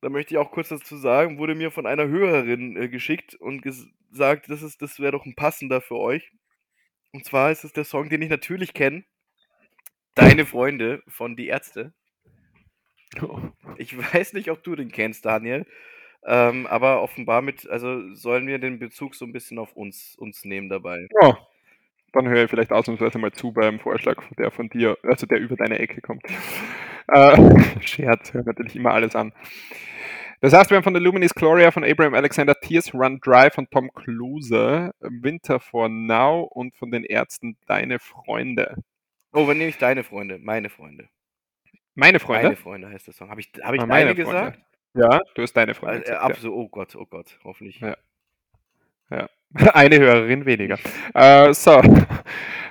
Da 0.00 0.08
möchte 0.08 0.34
ich 0.34 0.38
auch 0.38 0.50
kurz 0.50 0.68
dazu 0.68 0.96
sagen, 0.96 1.38
wurde 1.38 1.54
mir 1.54 1.70
von 1.70 1.86
einer 1.86 2.08
Hörerin 2.08 2.76
äh, 2.76 2.88
geschickt 2.88 3.36
und 3.36 3.62
gesagt, 3.62 4.50
das, 4.50 4.76
das 4.76 4.98
wäre 4.98 5.12
doch 5.12 5.24
ein 5.24 5.36
passender 5.36 5.80
für 5.80 5.96
euch. 5.96 6.32
Und 7.12 7.24
zwar 7.24 7.52
ist 7.52 7.62
es 7.62 7.72
der 7.72 7.84
Song, 7.84 8.08
den 8.08 8.20
ich 8.20 8.30
natürlich 8.30 8.74
kenne. 8.74 9.04
Deine 10.14 10.44
Freunde 10.44 11.02
von 11.06 11.36
Die 11.36 11.46
Ärzte. 11.46 11.94
Ich 13.78 13.96
weiß 13.96 14.32
nicht, 14.32 14.50
ob 14.50 14.62
du 14.64 14.74
den 14.74 14.90
kennst, 14.90 15.24
Daniel. 15.24 15.66
Ähm, 16.24 16.66
aber 16.66 17.02
offenbar 17.02 17.42
mit, 17.42 17.68
also 17.68 18.14
sollen 18.14 18.46
wir 18.46 18.58
den 18.58 18.78
Bezug 18.78 19.14
so 19.14 19.24
ein 19.24 19.32
bisschen 19.32 19.58
auf 19.58 19.72
uns, 19.74 20.14
uns 20.16 20.44
nehmen 20.44 20.68
dabei. 20.68 21.06
Ja, 21.20 21.38
dann 22.12 22.28
höre 22.28 22.44
ich 22.44 22.50
vielleicht 22.50 22.72
ausnahmsweise 22.72 23.18
mal 23.18 23.32
zu 23.32 23.52
beim 23.52 23.80
Vorschlag, 23.80 24.22
der 24.38 24.50
von 24.50 24.68
dir, 24.68 24.96
also 25.02 25.26
der 25.26 25.38
über 25.38 25.56
deine 25.56 25.78
Ecke 25.78 26.00
kommt. 26.00 26.22
Äh, 27.08 27.36
Scherz, 27.80 28.32
höre 28.32 28.44
natürlich 28.44 28.76
immer 28.76 28.92
alles 28.92 29.16
an. 29.16 29.32
Das 30.40 30.52
heißt, 30.52 30.70
wir 30.70 30.76
haben 30.76 30.84
von 30.84 30.94
der 30.94 31.02
Luminis 31.02 31.34
Gloria 31.34 31.72
von 31.72 31.84
Abraham 31.84 32.14
Alexander 32.14 32.54
Tears 32.54 32.94
Run 32.94 33.20
Dry 33.20 33.50
von 33.50 33.68
Tom 33.70 33.92
Kluse, 33.92 34.92
Winter 35.00 35.58
for 35.58 35.88
Now 35.88 36.42
und 36.44 36.76
von 36.76 36.92
den 36.92 37.04
Ärzten 37.04 37.56
Deine 37.66 37.98
Freunde. 37.98 38.76
Oh, 39.32 39.46
wann 39.48 39.58
nehme 39.58 39.70
ich 39.70 39.78
deine 39.78 40.04
Freunde? 40.04 40.38
Meine 40.38 40.68
Freunde. 40.68 41.08
Meine 41.94 42.20
Freunde? 42.20 42.44
Meine 42.44 42.56
Freunde 42.56 42.88
heißt 42.88 43.06
der 43.06 43.14
Song. 43.14 43.30
Habe 43.30 43.40
ich, 43.40 43.50
hab 43.62 43.74
ich 43.74 43.80
ah, 43.80 43.86
deine 43.86 44.14
gesagt? 44.14 44.60
Ja, 44.94 45.20
du 45.34 45.42
hast 45.42 45.52
deine 45.54 45.74
Freunde. 45.74 46.06
Äh, 46.06 46.12
absolut, 46.12 46.56
oh 46.56 46.68
Gott, 46.68 46.96
oh 46.96 47.06
Gott, 47.06 47.38
hoffentlich. 47.44 47.80
Ja. 47.80 47.96
Ja. 49.10 49.28
Eine 49.74 49.98
Hörerin 49.98 50.46
weniger. 50.46 50.78
Äh, 51.14 51.52
so, 51.52 51.82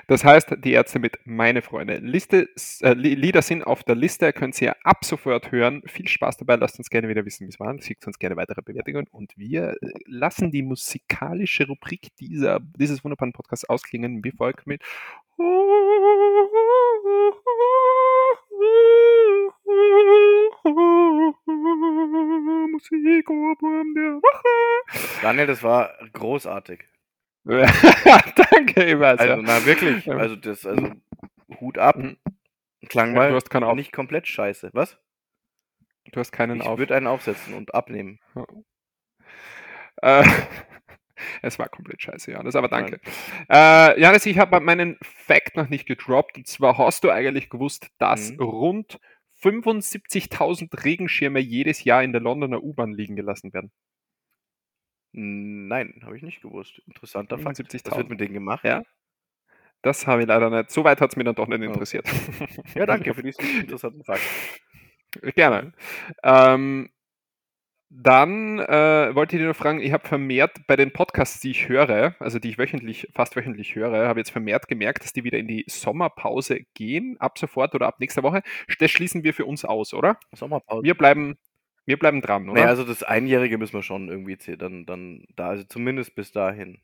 das 0.07 0.23
heißt, 0.23 0.55
die 0.63 0.73
Ärzte 0.73 0.99
mit 0.99 1.19
meine 1.25 1.61
Freunde. 1.61 1.97
Liste, 1.97 2.49
äh, 2.81 2.93
Lieder 2.93 3.41
sind 3.41 3.63
auf 3.63 3.83
der 3.83 3.95
Liste, 3.95 4.33
könnt 4.33 4.59
ihr 4.61 4.75
ab 4.83 5.05
sofort 5.05 5.51
hören. 5.51 5.83
Viel 5.85 6.07
Spaß 6.07 6.37
dabei, 6.37 6.55
lasst 6.55 6.79
uns 6.79 6.89
gerne 6.89 7.07
wieder 7.07 7.25
wissen, 7.25 7.45
wie 7.45 7.49
es 7.49 7.59
war. 7.59 7.79
Schickt 7.81 8.05
uns 8.07 8.19
gerne 8.19 8.35
weitere 8.35 8.61
Bewertungen 8.61 9.07
und 9.11 9.31
wir 9.37 9.69
äh, 9.69 9.75
lassen 10.05 10.51
die 10.51 10.63
musikalische 10.63 11.67
Rubrik 11.67 12.15
dieser, 12.19 12.59
dieses 12.77 13.03
wunderbaren 13.03 13.33
Podcasts 13.33 13.69
ausklingen, 13.69 14.23
wie 14.23 14.31
folgt 14.31 14.65
mit 14.67 14.81
Musikohrwurm 22.71 23.93
der 23.93 24.21
Woche. 24.21 25.21
Daniel, 25.21 25.47
das 25.47 25.63
war 25.63 25.93
großartig. 26.13 26.83
Danke, 27.43 28.85
Evas. 28.85 29.19
Also, 29.19 29.41
na 29.41 29.65
wirklich. 29.65 30.09
Also, 30.11 30.35
das, 30.35 30.65
also, 30.65 30.91
Hut 31.59 31.77
ab. 31.77 31.97
Mhm. 31.97 32.17
Klang 32.87 33.13
mal 33.13 33.31
ja, 33.31 33.75
nicht 33.75 33.91
komplett 33.91 34.27
scheiße. 34.27 34.71
Was? 34.73 34.97
Du 36.11 36.19
hast 36.19 36.31
keinen 36.31 36.61
ich 36.61 36.67
auf. 36.67 36.73
Ich 36.73 36.79
würde 36.79 36.95
einen 36.95 37.07
aufsetzen 37.07 37.53
und 37.53 37.75
abnehmen. 37.75 38.19
Äh, 40.01 40.23
es 41.41 41.59
war 41.59 41.69
komplett 41.69 42.01
scheiße, 42.01 42.31
Janis, 42.31 42.55
aber 42.55 42.69
danke. 42.69 42.99
Äh, 43.49 43.99
Janis, 43.99 44.25
ich 44.25 44.39
habe 44.39 44.59
meinen 44.61 44.97
Fact 45.01 45.55
noch 45.55 45.69
nicht 45.69 45.85
gedroppt. 45.85 46.37
Und 46.37 46.47
zwar 46.47 46.77
hast 46.77 47.03
du 47.03 47.11
eigentlich 47.11 47.49
gewusst, 47.49 47.91
dass 47.99 48.31
mhm. 48.31 48.41
rund 48.41 48.99
75.000 49.43 50.83
Regenschirme 50.83 51.39
jedes 51.39 51.83
Jahr 51.83 52.03
in 52.03 52.11
der 52.11 52.21
Londoner 52.21 52.63
U-Bahn 52.63 52.93
liegen 52.93 53.15
gelassen 53.15 53.53
werden. 53.53 53.71
Nein, 55.13 56.01
habe 56.03 56.15
ich 56.15 56.23
nicht 56.23 56.41
gewusst. 56.41 56.81
Interessanter 56.87 57.37
Fakt. 57.37 57.59
Was 57.59 57.97
wird 57.97 58.09
mit 58.09 58.19
denen 58.19 58.33
gemacht? 58.33 58.63
Ja. 58.63 58.83
Das 59.81 60.05
habe 60.05 60.21
ich 60.21 60.27
leider 60.27 60.49
nicht. 60.49 60.69
So 60.69 60.83
weit 60.83 61.01
hat 61.01 61.11
es 61.11 61.17
mich 61.17 61.25
dann 61.25 61.35
doch 61.35 61.47
nicht 61.47 61.61
interessiert. 61.61 62.07
Oh. 62.07 62.79
Ja, 62.79 62.85
danke 62.85 63.13
für 63.15 63.23
diesen 63.23 63.61
interessanten 63.61 64.03
Fakt. 64.03 64.21
Gerne. 65.35 65.73
Ähm, 66.23 66.89
dann 67.93 68.59
äh, 68.59 69.13
wollte 69.13 69.35
ich 69.35 69.41
dir 69.41 69.49
noch 69.49 69.55
fragen, 69.55 69.81
ich 69.81 69.91
habe 69.91 70.07
vermehrt 70.07 70.65
bei 70.65 70.77
den 70.77 70.91
Podcasts, 70.91 71.41
die 71.41 71.51
ich 71.51 71.67
höre, 71.67 72.15
also 72.19 72.39
die 72.39 72.49
ich 72.49 72.57
wöchentlich, 72.57 73.09
fast 73.13 73.35
wöchentlich 73.35 73.75
höre, 73.75 74.07
habe 74.07 74.21
jetzt 74.21 74.31
vermehrt 74.31 74.69
gemerkt, 74.69 75.03
dass 75.03 75.11
die 75.11 75.25
wieder 75.25 75.37
in 75.37 75.47
die 75.47 75.65
Sommerpause 75.67 76.61
gehen, 76.73 77.17
ab 77.19 77.37
sofort 77.37 77.75
oder 77.75 77.87
ab 77.87 77.99
nächster 77.99 78.23
Woche. 78.23 78.43
Das 78.79 78.91
schließen 78.91 79.25
wir 79.25 79.33
für 79.33 79.45
uns 79.45 79.65
aus, 79.65 79.93
oder? 79.93 80.17
Sommerpause. 80.31 80.83
Wir 80.83 80.95
bleiben, 80.95 81.37
wir 81.85 81.99
bleiben 81.99 82.21
dran, 82.21 82.49
oder? 82.49 82.61
Naja, 82.61 82.69
also 82.69 82.85
das 82.85 83.03
Einjährige 83.03 83.57
müssen 83.57 83.73
wir 83.73 83.83
schon 83.83 84.07
irgendwie 84.07 84.37
dann, 84.55 84.85
dann 84.85 85.25
da, 85.35 85.49
also 85.49 85.65
zumindest 85.65 86.15
bis 86.15 86.31
dahin. 86.31 86.79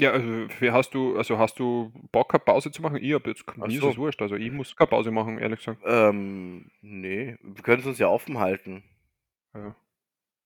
Ja, 0.00 0.12
also 0.12 0.46
hast 0.70 0.94
du, 0.94 1.16
also 1.18 1.38
hast 1.38 1.58
du 1.58 1.92
Bock 2.12 2.28
gehabt, 2.28 2.44
Pause 2.44 2.70
zu 2.70 2.82
machen? 2.82 2.98
Ich 3.02 3.12
habe 3.12 3.28
jetzt 3.30 3.44
mir 3.56 3.68
so. 3.68 3.88
ist 3.88 3.94
es 3.94 3.98
wurscht, 3.98 4.22
also 4.22 4.36
ich 4.36 4.52
muss 4.52 4.76
keine 4.76 4.88
Pause 4.88 5.10
machen, 5.10 5.38
ehrlich 5.38 5.58
gesagt. 5.58 5.82
Ähm, 5.84 6.70
nee, 6.80 7.36
wir 7.42 7.62
können 7.64 7.80
es 7.80 7.86
uns 7.86 7.98
ja 7.98 8.08
offen 8.08 8.38
halten. 8.38 8.84
Ja. 9.54 9.76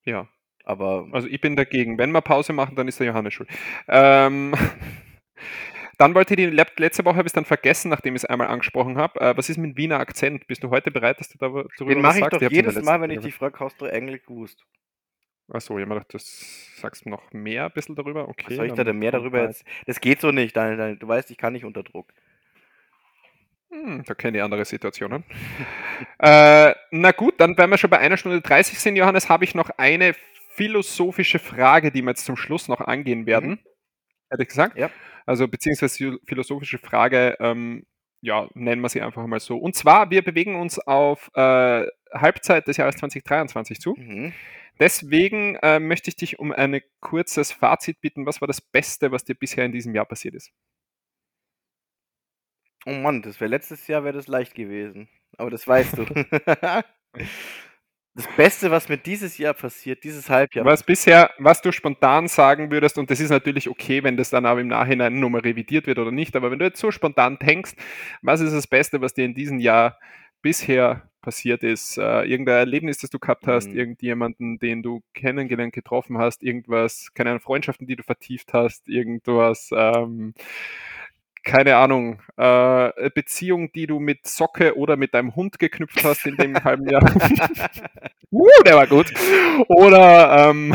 Ja. 0.04 0.28
Aber 0.64 1.06
Also 1.12 1.28
ich 1.28 1.40
bin 1.40 1.56
dagegen. 1.56 1.96
Wenn 1.96 2.10
wir 2.10 2.20
Pause 2.20 2.52
machen, 2.52 2.74
dann 2.74 2.88
ist 2.88 2.98
der 2.98 3.06
Johannes 3.06 3.34
schuld. 3.34 3.48
Ähm, 3.88 4.52
dann 5.98 6.14
wollte 6.14 6.34
ich 6.34 6.38
die 6.38 6.46
letzte 6.82 7.04
Woche 7.04 7.16
habe 7.16 7.28
ich 7.28 7.32
dann 7.32 7.44
vergessen, 7.44 7.88
nachdem 7.88 8.16
ich 8.16 8.24
es 8.24 8.28
einmal 8.28 8.48
angesprochen 8.48 8.98
habe. 8.98 9.20
Äh, 9.20 9.36
was 9.36 9.48
ist 9.48 9.58
mit 9.58 9.76
Wiener 9.76 10.00
Akzent? 10.00 10.46
Bist 10.48 10.64
du 10.64 10.70
heute 10.70 10.90
bereit, 10.90 11.20
dass 11.20 11.28
du 11.28 11.38
darüber 11.38 11.66
Den 11.78 12.00
mache 12.00 12.18
ich 12.18 12.26
doch 12.26 12.42
jedes 12.42 12.82
Mal, 12.82 13.00
wenn 13.00 13.10
ich 13.10 13.20
dich 13.20 13.34
frage, 13.34 13.60
hast 13.60 13.80
du 13.80 13.86
Englisch 13.86 14.24
gewusst? 14.26 14.64
Achso, 15.48 15.78
ich 15.78 15.88
dachte, 15.88 16.08
das 16.10 16.76
sagst 16.76 17.06
du 17.06 17.10
noch 17.10 17.32
mehr 17.32 17.66
ein 17.66 17.72
bisschen 17.72 17.94
darüber. 17.94 18.28
Okay. 18.28 18.46
Was 18.48 18.56
soll 18.56 18.66
ich 18.66 18.72
da 18.72 18.82
denn 18.82 18.98
mehr 18.98 19.12
darüber 19.12 19.44
jetzt? 19.44 19.64
Das 19.86 20.00
geht 20.00 20.20
so 20.20 20.32
nicht, 20.32 20.56
Daniel, 20.56 20.76
Daniel. 20.76 20.96
Du 20.96 21.06
weißt, 21.06 21.30
ich 21.30 21.36
kann 21.36 21.52
nicht 21.52 21.64
unter 21.64 21.84
Druck. 21.84 22.12
Hm, 23.70 24.04
da 24.06 24.14
kenne 24.14 24.38
ich 24.38 24.44
andere 24.44 24.64
Situationen. 24.64 25.24
äh, 26.18 26.74
na 26.90 27.12
gut, 27.12 27.34
dann, 27.38 27.56
wenn 27.58 27.70
wir 27.70 27.78
schon 27.78 27.90
bei 27.90 27.98
einer 27.98 28.16
Stunde 28.16 28.40
30 28.40 28.78
sind, 28.78 28.96
Johannes, 28.96 29.28
habe 29.28 29.44
ich 29.44 29.54
noch 29.54 29.70
eine 29.76 30.14
philosophische 30.54 31.38
Frage, 31.38 31.90
die 31.90 32.02
wir 32.02 32.10
jetzt 32.10 32.24
zum 32.24 32.36
Schluss 32.36 32.68
noch 32.68 32.80
angehen 32.80 33.26
werden. 33.26 33.50
Mhm. 33.50 33.58
Hätte 34.30 34.46
gesagt? 34.46 34.78
Ja. 34.78 34.90
Also, 35.26 35.48
beziehungsweise 35.48 36.18
philosophische 36.26 36.78
Frage, 36.78 37.36
ähm, 37.40 37.84
ja, 38.20 38.48
nennen 38.54 38.82
wir 38.82 38.88
sie 38.88 39.02
einfach 39.02 39.26
mal 39.26 39.40
so. 39.40 39.56
Und 39.56 39.74
zwar, 39.74 40.10
wir 40.10 40.22
bewegen 40.22 40.56
uns 40.56 40.78
auf 40.78 41.30
äh, 41.34 41.86
Halbzeit 42.12 42.66
des 42.66 42.76
Jahres 42.76 42.96
2023 42.96 43.80
zu. 43.80 43.94
Mhm. 43.96 44.32
Deswegen 44.78 45.56
äh, 45.56 45.80
möchte 45.80 46.10
ich 46.10 46.16
dich 46.16 46.38
um 46.38 46.52
ein 46.52 46.80
kurzes 47.00 47.52
Fazit 47.52 48.00
bitten. 48.00 48.26
Was 48.26 48.40
war 48.40 48.48
das 48.48 48.60
Beste, 48.60 49.10
was 49.10 49.24
dir 49.24 49.34
bisher 49.34 49.64
in 49.64 49.72
diesem 49.72 49.94
Jahr 49.94 50.04
passiert 50.04 50.34
ist? 50.34 50.52
Oh 52.86 52.92
Mann, 52.92 53.20
das 53.20 53.40
wäre 53.40 53.50
letztes 53.50 53.86
Jahr 53.88 54.04
wäre 54.04 54.14
das 54.14 54.28
leicht 54.28 54.54
gewesen. 54.54 55.08
Aber 55.36 55.50
das 55.50 55.66
weißt 55.66 55.98
du. 55.98 56.04
das 58.14 58.26
Beste, 58.36 58.70
was 58.70 58.88
mir 58.88 58.96
dieses 58.96 59.36
Jahr 59.38 59.54
passiert, 59.54 60.04
dieses 60.04 60.30
Halbjahr. 60.30 60.64
Was 60.64 60.84
bisher, 60.84 61.30
was 61.38 61.60
du 61.60 61.72
spontan 61.72 62.28
sagen 62.28 62.70
würdest, 62.70 62.96
und 62.96 63.10
das 63.10 63.20
ist 63.20 63.30
natürlich 63.30 63.68
okay, 63.68 64.04
wenn 64.04 64.16
das 64.16 64.30
dann 64.30 64.46
aber 64.46 64.60
im 64.60 64.68
Nachhinein 64.68 65.18
nochmal 65.18 65.42
revidiert 65.42 65.86
wird 65.86 65.98
oder 65.98 66.12
nicht, 66.12 66.36
aber 66.36 66.50
wenn 66.50 66.60
du 66.60 66.64
jetzt 66.64 66.80
so 66.80 66.90
spontan 66.92 67.38
denkst, 67.38 67.72
was 68.22 68.40
ist 68.40 68.54
das 68.54 68.68
Beste, 68.68 69.00
was 69.00 69.14
dir 69.14 69.24
in 69.24 69.34
diesem 69.34 69.58
Jahr 69.58 69.98
bisher 70.40 71.10
passiert 71.20 71.64
ist? 71.64 71.98
Äh, 71.98 72.22
irgendein 72.22 72.58
Erlebnis, 72.58 72.98
das 72.98 73.10
du 73.10 73.18
gehabt 73.18 73.48
hast, 73.48 73.68
mhm. 73.68 73.76
irgendjemanden, 73.76 74.58
den 74.60 74.84
du 74.84 75.02
kennengelernt, 75.12 75.74
getroffen 75.74 76.18
hast, 76.18 76.42
irgendwas, 76.42 77.08
keine 77.14 77.40
Freundschaften, 77.40 77.86
die 77.88 77.96
du 77.96 78.04
vertieft 78.04 78.54
hast, 78.54 78.88
irgendwas, 78.88 79.70
ähm, 79.74 80.34
keine 81.46 81.76
Ahnung, 81.76 82.20
äh, 82.36 83.10
Beziehung, 83.14 83.70
die 83.72 83.86
du 83.86 84.00
mit 84.00 84.26
Socke 84.26 84.76
oder 84.76 84.96
mit 84.96 85.14
deinem 85.14 85.36
Hund 85.36 85.58
geknüpft 85.58 86.04
hast 86.04 86.26
in 86.26 86.36
dem 86.36 86.62
halben 86.62 86.88
Jahr. 86.88 87.02
uh, 88.32 88.48
der 88.66 88.74
war 88.74 88.86
gut. 88.88 89.12
Oder, 89.68 90.50
ähm, 90.50 90.74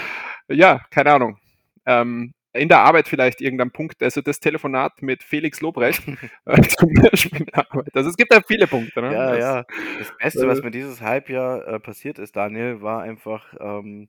ja, 0.48 0.80
keine 0.90 1.12
Ahnung. 1.12 1.38
Ähm, 1.84 2.32
in 2.52 2.68
der 2.68 2.80
Arbeit 2.80 3.08
vielleicht 3.08 3.40
irgendein 3.40 3.72
Punkt, 3.72 4.00
also 4.02 4.20
das 4.20 4.38
Telefonat 4.38 5.02
mit 5.02 5.24
Felix 5.24 5.60
Lobrecht 5.60 6.02
äh, 6.44 6.62
zum 6.62 6.94
Beispiel 6.94 7.40
in 7.40 7.46
der 7.46 7.58
Arbeit. 7.58 7.90
Also 7.94 8.10
es 8.10 8.16
gibt 8.16 8.32
da 8.32 8.40
viele 8.46 8.68
Punkte. 8.68 9.02
Ne? 9.02 9.12
Ja, 9.12 9.30
das, 9.30 9.38
ja. 9.38 9.64
Das 9.98 10.16
Beste, 10.18 10.46
was 10.46 10.60
äh, 10.60 10.62
mir 10.62 10.70
dieses 10.70 11.00
Halbjahr 11.00 11.66
äh, 11.66 11.80
passiert 11.80 12.20
ist, 12.20 12.36
Daniel, 12.36 12.80
war 12.80 13.02
einfach, 13.02 13.54
ähm, 13.58 14.08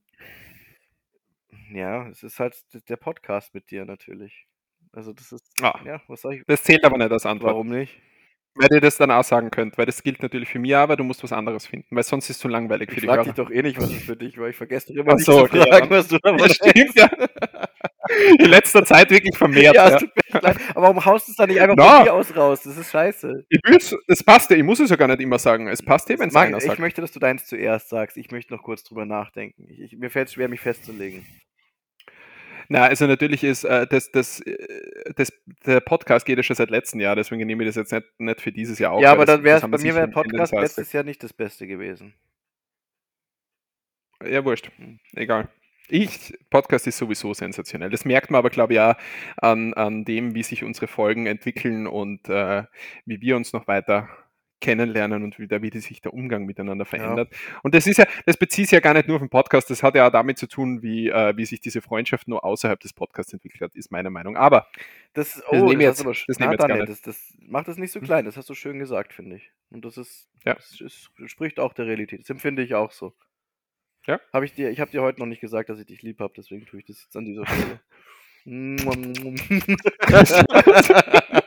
ja, 1.72 2.08
es 2.10 2.22
ist 2.22 2.40
halt 2.40 2.56
der 2.88 2.98
Podcast 2.98 3.56
mit 3.56 3.72
dir 3.72 3.86
natürlich. 3.86 4.46
Also 4.94 5.12
das 5.12 5.32
ist, 5.32 5.44
ah, 5.62 5.80
ja, 5.86 6.02
was 6.08 6.22
soll 6.22 6.36
ich? 6.36 6.44
Das 6.46 6.64
zählt 6.64 6.84
aber 6.86 6.98
nicht 6.98 7.12
als 7.12 7.26
Antwort. 7.26 7.54
Warum 7.54 7.68
nicht? 7.68 8.00
Weil 8.56 8.70
ihr 8.72 8.82
das 8.82 8.98
dann 8.98 9.10
auch 9.10 9.24
sagen 9.24 9.50
könnt, 9.50 9.80
weil 9.80 9.88
das 9.88 10.04
gilt 10.04 10.22
natürlich 10.22 10.50
für 10.50 10.60
mich, 10.60 10.76
aber 10.76 10.96
du 10.96 11.04
musst 11.04 11.24
was 11.24 11.34
anderes 11.34 11.66
finden, 11.66 11.96
weil 11.96 12.04
sonst 12.04 12.30
ist 12.30 12.36
es 12.36 12.40
zu 12.40 12.48
langweilig 12.48 12.90
ich 12.90 12.94
für 12.94 13.02
die 13.02 13.08
Ich 13.08 13.12
frag 13.12 13.24
dich 13.24 13.34
doch 13.34 13.50
eh 13.50 13.64
nicht, 13.64 13.82
was 13.82 13.92
ist 13.92 14.04
für 14.04 14.16
dich, 14.16 14.38
weil 14.38 14.52
ich 14.52 14.56
vergesse 14.56 14.94
doch 14.94 15.04
immer 15.04 15.18
so, 15.18 15.40
okay, 15.40 15.60
zu 15.60 15.66
fragen, 15.68 15.86
ja. 15.86 15.98
was 15.98 16.08
du 16.08 16.20
da 16.20 16.36
ja, 16.38 16.50
stimmt, 16.50 16.96
ja. 16.96 17.10
In 18.38 18.50
letzter 18.50 18.86
Zeit 18.86 19.10
wirklich 19.10 19.36
vermehrt. 19.36 19.76
Ja, 19.76 19.98
ja. 19.98 20.00
Aber 20.76 20.84
warum 20.84 21.04
haust 21.04 21.28
du 21.28 21.32
es 21.32 21.38
dann 21.38 21.50
nicht 21.50 21.60
einfach 21.60 21.76
no. 21.76 21.84
von 21.84 22.04
dir 22.04 22.14
aus 22.14 22.36
raus? 22.36 22.62
Das 22.62 22.78
ist 22.78 22.92
scheiße. 22.92 23.46
Ich 23.50 23.96
es 24.08 24.24
passt 24.24 24.52
ja, 24.52 24.58
ich 24.58 24.64
muss 24.64 24.80
es 24.80 24.92
ja 24.92 24.98
gar 24.98 25.08
nicht 25.08 25.22
immer 25.22 25.40
sagen. 25.40 25.68
Es 25.68 25.82
passt 25.82 26.10
ja, 26.10 26.20
wenn 26.20 26.30
es 26.30 26.36
einer 26.36 26.60
sagt. 26.60 26.74
Ich 26.74 26.80
möchte, 26.80 27.02
dass 27.02 27.12
du 27.12 27.20
deins 27.20 27.46
zuerst 27.46 27.90
sagst. 27.90 28.18
Ich 28.18 28.30
möchte 28.30 28.54
noch 28.54 28.62
kurz 28.62 28.84
drüber 28.84 29.06
nachdenken. 29.06 29.66
Ich, 29.68 29.80
ich, 29.80 29.98
mir 29.98 30.12
fällt 30.12 30.28
es 30.28 30.34
schwer, 30.34 30.50
mich 30.50 30.60
festzulegen. 30.60 31.26
Na, 32.74 32.86
also 32.86 33.06
natürlich 33.06 33.44
ist 33.44 33.66
äh, 33.66 33.86
das, 33.86 34.10
das, 34.10 34.40
äh, 34.40 34.58
das, 35.16 35.32
der 35.64 35.80
Podcast 35.80 36.26
geht 36.26 36.38
ja 36.38 36.44
schon 36.44 36.56
seit 36.56 36.72
letztem 36.72 37.00
Jahr, 37.00 37.16
deswegen 37.16 37.46
nehme 37.46 37.64
ich 37.64 37.70
das 37.70 37.76
jetzt 37.76 37.92
nicht, 37.92 38.20
nicht 38.20 38.42
für 38.42 38.52
dieses 38.52 38.80
Jahr 38.80 38.94
auf. 38.94 39.02
Ja, 39.04 39.12
aber 39.12 39.28
dann 39.28 39.44
wäre 39.44 39.68
bei 39.68 39.78
mir 39.78 39.94
wäre 39.94 40.08
Podcast 40.08 40.52
letztes 40.52 40.92
Jahr 40.92 41.04
nicht 41.04 41.22
das 41.22 41.34
Beste 41.34 41.68
gewesen. 41.68 42.16
Ja, 44.28 44.44
wurscht. 44.44 44.72
Hm. 44.78 45.00
Egal. 45.16 45.50
Ich, 45.88 46.34
Podcast 46.50 46.88
ist 46.88 46.98
sowieso 46.98 47.36
sensationell. 47.36 47.92
Das 47.92 48.06
merkt 48.06 48.32
man 48.32 48.40
aber, 48.40 48.50
glaube 48.50 48.74
ich, 48.74 48.80
auch 48.80 48.96
an, 49.38 49.76
an 49.76 50.04
dem, 50.04 50.34
wie 50.34 50.42
sich 50.42 50.64
unsere 50.64 50.88
Folgen 50.88 51.28
entwickeln 51.28 51.86
und 51.86 52.28
äh, 52.28 52.64
wie 53.06 53.22
wir 53.22 53.36
uns 53.36 53.54
noch 53.54 53.68
weiter 53.68 54.10
kennenlernen 54.64 55.24
und 55.24 55.40
wieder, 55.40 55.62
wie 55.62 55.78
sich 55.78 56.02
der 56.02 56.14
Umgang 56.14 56.46
miteinander 56.46 56.86
verändert. 56.86 57.30
Ja. 57.32 57.60
Und 57.64 57.76
das 57.76 57.86
ist 57.86 57.98
ja, 57.98 58.06
das 58.26 58.38
bezieht 58.38 58.68
sich 58.68 58.72
ja 58.72 58.80
gar 58.80 58.94
nicht 58.94 59.10
nur 59.10 59.18
auf 59.18 59.22
den 59.22 59.30
Podcast, 59.30 59.70
das 59.70 59.84
hat 59.84 59.94
ja 59.96 60.08
auch 60.08 60.12
damit 60.12 60.38
zu 60.38 60.48
tun, 60.48 60.82
wie, 60.82 61.10
äh, 61.10 61.36
wie 61.36 61.46
sich 61.46 61.60
diese 61.60 61.82
Freundschaft 61.82 62.30
nur 62.30 62.46
außerhalb 62.46 62.80
des 62.80 62.94
Podcasts 62.94 63.34
entwickelt 63.34 63.62
hat, 63.62 63.76
ist 63.76 63.92
meine 63.92 64.10
Meinung. 64.10 64.38
Aber 64.38 64.68
das, 65.14 65.44
oh, 65.48 65.52
das 65.52 65.64
nehme 65.64 65.84
jetzt, 65.84 66.00
aber, 66.00 66.14
das, 66.28 66.40
nehme 66.40 66.54
jetzt 66.54 66.66
gar 66.66 66.78
nicht. 66.78 66.88
Das, 66.88 67.02
das 67.02 67.34
macht 67.42 67.68
das 67.68 67.78
nicht 67.78 67.92
so 67.92 68.00
hm. 68.00 68.08
klein, 68.08 68.26
das 68.26 68.38
hast 68.38 68.50
du 68.50 68.56
schön 68.56 68.80
gesagt, 68.80 69.14
finde 69.14 69.36
ich. 69.36 69.52
Und 69.70 69.84
das 69.84 69.98
ist, 69.98 70.30
ja. 70.46 70.54
das 70.54 70.80
ist, 70.80 71.12
spricht 71.26 71.60
auch 71.60 71.74
der 71.74 71.86
Realität. 71.86 72.22
Das 72.22 72.30
empfinde 72.30 72.64
ich 72.64 72.74
auch 72.74 72.92
so. 72.92 73.14
Ja. 74.08 74.22
Hab 74.32 74.44
ich 74.44 74.54
dir, 74.54 74.70
ich 74.70 74.80
habe 74.80 74.92
dir 74.92 75.02
heute 75.02 75.20
noch 75.20 75.28
nicht 75.28 75.42
gesagt, 75.42 75.68
dass 75.68 75.80
ich 75.80 75.86
dich 75.86 76.02
lieb 76.02 76.22
habe, 76.22 76.34
deswegen 76.38 76.66
tue 76.66 76.80
ich 76.80 76.86
das 76.86 77.04
jetzt 77.04 77.18
an 77.18 77.26
dieser 77.26 77.46
Stelle. 77.46 77.82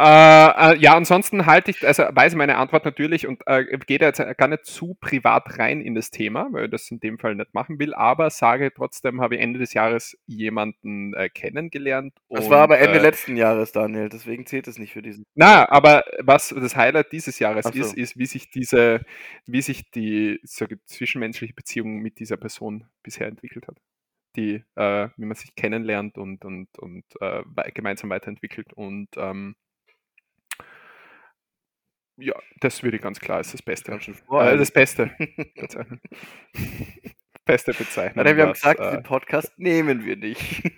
Äh, 0.00 0.72
äh, 0.72 0.78
ja, 0.78 0.94
ansonsten 0.94 1.44
halte 1.44 1.72
ich, 1.72 1.86
also 1.86 2.04
weiß 2.10 2.34
meine 2.34 2.56
Antwort 2.56 2.86
natürlich 2.86 3.26
und 3.26 3.42
äh, 3.44 3.64
gehe 3.86 3.98
da 3.98 4.06
jetzt 4.06 4.22
gar 4.38 4.48
nicht 4.48 4.64
zu 4.64 4.96
privat 4.98 5.58
rein 5.58 5.82
in 5.82 5.94
das 5.94 6.10
Thema, 6.10 6.48
weil 6.52 6.64
ich 6.64 6.70
das 6.70 6.90
in 6.90 7.00
dem 7.00 7.18
Fall 7.18 7.34
nicht 7.34 7.52
machen 7.52 7.78
will, 7.78 7.92
aber 7.92 8.30
sage 8.30 8.72
trotzdem, 8.74 9.20
habe 9.20 9.34
ich 9.34 9.42
Ende 9.42 9.58
des 9.58 9.74
Jahres 9.74 10.16
jemanden 10.26 11.12
äh, 11.12 11.28
kennengelernt. 11.28 12.14
Das 12.30 12.46
und, 12.46 12.50
war 12.50 12.62
aber 12.62 12.78
Ende 12.78 12.98
äh, 12.98 13.02
letzten 13.02 13.36
Jahres, 13.36 13.72
Daniel, 13.72 14.08
deswegen 14.08 14.46
zählt 14.46 14.68
es 14.68 14.78
nicht 14.78 14.94
für 14.94 15.02
diesen. 15.02 15.26
Na, 15.34 15.70
aber 15.70 16.04
was 16.20 16.48
das 16.48 16.76
Highlight 16.76 17.12
dieses 17.12 17.38
Jahres 17.38 17.66
so. 17.66 17.72
ist, 17.72 17.94
ist, 17.94 18.16
wie 18.16 18.26
sich 18.26 18.50
diese, 18.50 19.02
wie 19.46 19.60
sich 19.60 19.90
die 19.90 20.40
so, 20.44 20.64
zwischenmenschliche 20.86 21.52
Beziehung 21.52 21.98
mit 21.98 22.20
dieser 22.20 22.38
Person 22.38 22.86
bisher 23.02 23.26
entwickelt 23.26 23.68
hat 23.68 23.76
die, 24.36 24.62
äh, 24.76 25.08
wie 25.16 25.24
man 25.24 25.34
sich 25.34 25.56
kennenlernt 25.56 26.16
und, 26.16 26.44
und, 26.44 26.68
und 26.78 27.04
äh, 27.20 27.42
gemeinsam 27.72 28.10
weiterentwickelt. 28.10 28.72
Und 28.72 29.08
ähm, 29.16 29.56
Ja, 32.20 32.34
das 32.60 32.82
würde 32.82 32.96
ich 32.96 33.02
ganz 33.02 33.20
klar 33.20 33.40
ist 33.40 33.54
das 33.54 33.62
Beste. 33.62 34.00
Schon 34.00 34.14
vor, 34.14 34.44
äh, 34.44 34.56
das 34.56 34.70
Beste. 34.70 35.10
Beste 37.44 37.72
Bezeichnung. 37.72 38.24
wir 38.24 38.36
haben 38.42 38.52
gesagt, 38.52 38.80
äh, 38.80 38.92
den 38.92 39.02
Podcast 39.02 39.58
nehmen 39.58 40.04
wir 40.04 40.16
nicht. 40.16 40.40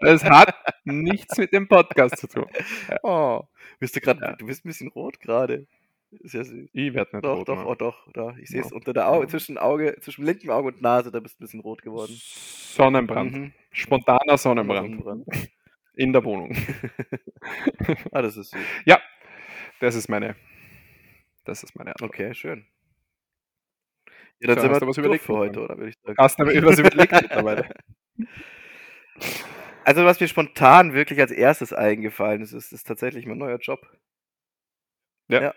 das 0.00 0.22
hat 0.24 0.54
nichts 0.84 1.38
mit 1.38 1.52
dem 1.52 1.66
Podcast 1.66 2.18
zu 2.18 2.28
tun. 2.28 2.46
Oh, 3.02 3.42
bist 3.80 3.96
du 3.96 4.00
gerade, 4.00 4.20
ja. 4.20 4.36
du 4.36 4.46
bist 4.46 4.64
ein 4.64 4.68
bisschen 4.68 4.88
rot 4.88 5.18
gerade. 5.18 5.54
Ja 5.54 5.66
süß. 6.22 6.52
Ich 6.72 6.94
werde 6.94 7.16
nicht 7.16 7.24
doch, 7.24 7.38
rot. 7.38 7.48
Doch, 7.48 7.56
doch, 7.56 7.66
oh, 7.66 7.74
doch, 7.74 8.12
da. 8.12 8.36
Ich 8.40 8.48
sehe 8.48 8.60
es 8.60 8.72
unter 8.72 8.92
der 8.92 9.08
Auge, 9.08 9.28
zwischen 9.28 9.58
Auge, 9.58 9.96
zwischen 10.00 10.24
linkem 10.24 10.50
Auge 10.50 10.68
und 10.68 10.82
Nase, 10.82 11.10
da 11.10 11.20
bist 11.20 11.38
du 11.38 11.42
ein 11.42 11.46
bisschen 11.46 11.60
rot 11.60 11.82
geworden. 11.82 12.12
Sonnenbrand. 12.16 13.32
Mhm. 13.32 13.52
Spontaner 13.70 14.36
Sonnenbrand. 14.36 15.02
Sonnenbrand. 15.02 15.50
In 15.94 16.12
der 16.12 16.24
Wohnung. 16.24 16.56
ah, 18.12 18.22
das 18.22 18.36
ist 18.36 18.50
süß. 18.50 18.60
Ja, 18.84 19.00
das 19.80 19.94
ist 19.94 20.08
meine. 20.08 20.36
Das 21.44 21.62
ist 21.62 21.74
meine 21.76 21.90
Antwort. 21.90 22.10
Okay, 22.10 22.34
schön. 22.34 22.66
Ja, 24.40 24.48
dann 24.48 24.56
so, 24.56 24.62
sind 24.62 24.80
wir 24.80 24.88
was 24.88 24.96
überlegt 24.96 25.24
für 25.24 25.36
heute, 25.36 25.60
oder 25.60 25.76
würde 25.76 25.90
ich 25.90 25.96
sagen. 26.02 26.16
Hast 26.18 26.38
du 26.38 26.44
was 26.44 26.78
überlegt 26.78 27.12
mittlerweile? 27.12 27.68
Also, 29.82 30.04
was 30.04 30.20
mir 30.20 30.28
spontan 30.28 30.92
wirklich 30.92 31.20
als 31.20 31.30
erstes 31.30 31.72
eingefallen 31.72 32.42
ist, 32.42 32.52
ist, 32.52 32.70
ist 32.70 32.86
tatsächlich 32.86 33.26
mein 33.26 33.38
neuer 33.38 33.58
Job. 33.58 33.80
Ja. 35.28 35.42
ja. 35.42 35.54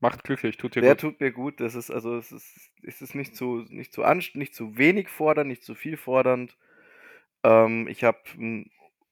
Macht 0.00 0.22
glücklich, 0.22 0.58
tut 0.58 0.76
dir 0.76 0.82
Der 0.82 0.94
gut. 0.94 1.02
Der 1.02 1.10
tut 1.10 1.20
mir 1.20 1.32
gut. 1.32 1.60
Das 1.60 1.74
ist 1.74 1.90
also 1.90 2.16
es 2.16 2.30
ist, 2.30 2.70
es 2.82 3.02
ist 3.02 3.14
nicht 3.14 3.34
zu 3.34 3.64
nicht 3.68 3.92
zu 3.92 4.04
anst 4.04 4.36
nicht 4.36 4.54
zu 4.54 4.76
wenig 4.76 5.08
fordernd, 5.08 5.48
nicht 5.48 5.64
zu 5.64 5.74
viel 5.74 5.96
fordernd. 5.96 6.56
Ähm, 7.42 7.88
ich 7.88 8.04
habe 8.04 8.18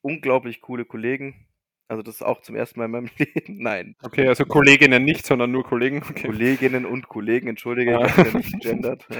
unglaublich 0.01 0.61
coole 0.61 0.85
Kollegen. 0.85 1.46
Also 1.89 2.03
das 2.03 2.15
ist 2.15 2.21
auch 2.21 2.41
zum 2.41 2.55
ersten 2.55 2.79
Mal 2.79 2.85
in 2.85 2.91
meinem 2.91 3.09
Leben. 3.17 3.61
Nein. 3.61 3.95
Okay, 4.01 4.27
also 4.27 4.45
Kolleginnen 4.45 5.03
nicht, 5.03 5.25
sondern 5.25 5.51
nur 5.51 5.63
Kollegen. 5.63 6.03
Okay. 6.09 6.27
Kolleginnen 6.27 6.85
und 6.85 7.07
Kollegen, 7.07 7.47
entschuldige, 7.47 7.91
ich 7.91 8.17
habe 8.17 8.29
ja 8.29 8.37
nicht 8.37 8.59
gendert. 8.59 9.07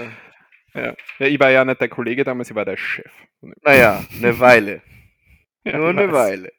Ja. 0.73 0.81
Ja. 0.81 0.95
ja. 1.19 1.27
ich 1.27 1.39
war 1.39 1.49
ja 1.49 1.65
nicht 1.65 1.81
der 1.81 1.87
Kollege 1.87 2.23
damals, 2.23 2.49
ich 2.49 2.55
war 2.55 2.65
der 2.65 2.77
Chef. 2.77 3.11
Naja, 3.63 4.03
eine 4.15 4.37
Weile. 4.39 4.81
ja, 5.63 5.77
nur 5.77 5.89
eine 5.89 6.11
Weile. 6.11 6.51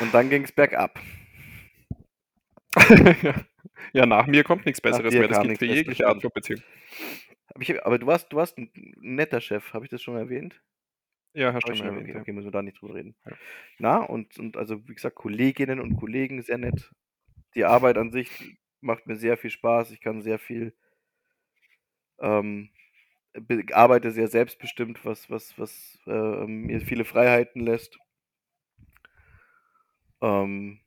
Und 0.00 0.14
dann 0.14 0.30
ging 0.30 0.44
es 0.44 0.52
bergab. 0.52 0.98
ja, 3.92 4.06
nach 4.06 4.26
mir 4.26 4.44
kommt 4.44 4.64
nichts 4.64 4.80
Besseres 4.80 5.12
mehr. 5.12 5.28
Das 5.28 5.42
gilt 5.42 5.58
für 5.58 5.66
jegliche 5.66 6.06
Art 6.06 6.22
von 6.22 6.30
Beziehung. 6.32 6.62
aber 7.82 7.98
du 7.98 8.06
warst, 8.06 8.32
du 8.32 8.36
warst 8.36 8.56
ein 8.56 8.70
netter 9.00 9.40
Chef, 9.40 9.74
habe 9.74 9.84
ich 9.84 9.90
das 9.90 10.00
schon 10.00 10.16
erwähnt? 10.16 10.60
Ja, 11.36 11.52
hast 11.52 11.68
du 11.68 11.74
schon 11.74 11.86
erwähnt. 11.86 12.08
Okay, 12.08 12.18
okay, 12.18 12.32
müssen 12.32 12.46
wir 12.46 12.52
da 12.52 12.62
nicht 12.62 12.80
drüber 12.80 12.94
reden. 12.94 13.14
Ja. 13.26 13.32
Na, 13.78 13.96
und, 13.98 14.38
und 14.38 14.56
also 14.56 14.88
wie 14.88 14.94
gesagt, 14.94 15.16
Kolleginnen 15.16 15.80
und 15.80 15.96
Kollegen 15.96 16.42
sehr 16.42 16.58
nett. 16.58 16.90
Die 17.54 17.64
Arbeit 17.64 17.98
an 17.98 18.10
sich 18.10 18.56
macht 18.80 19.06
mir 19.06 19.16
sehr 19.16 19.36
viel 19.36 19.50
Spaß. 19.50 19.90
Ich 19.90 20.00
kann 20.00 20.22
sehr 20.22 20.38
viel 20.38 20.74
ähm, 22.18 22.70
arbeite 23.72 24.10
sehr 24.12 24.28
selbstbestimmt, 24.28 25.04
was, 25.04 25.28
was, 25.30 25.58
was 25.58 25.98
äh, 26.06 26.46
mir 26.46 26.80
viele 26.80 27.04
Freiheiten 27.04 27.60
lässt. 27.60 27.98
Ähm, 30.22 30.80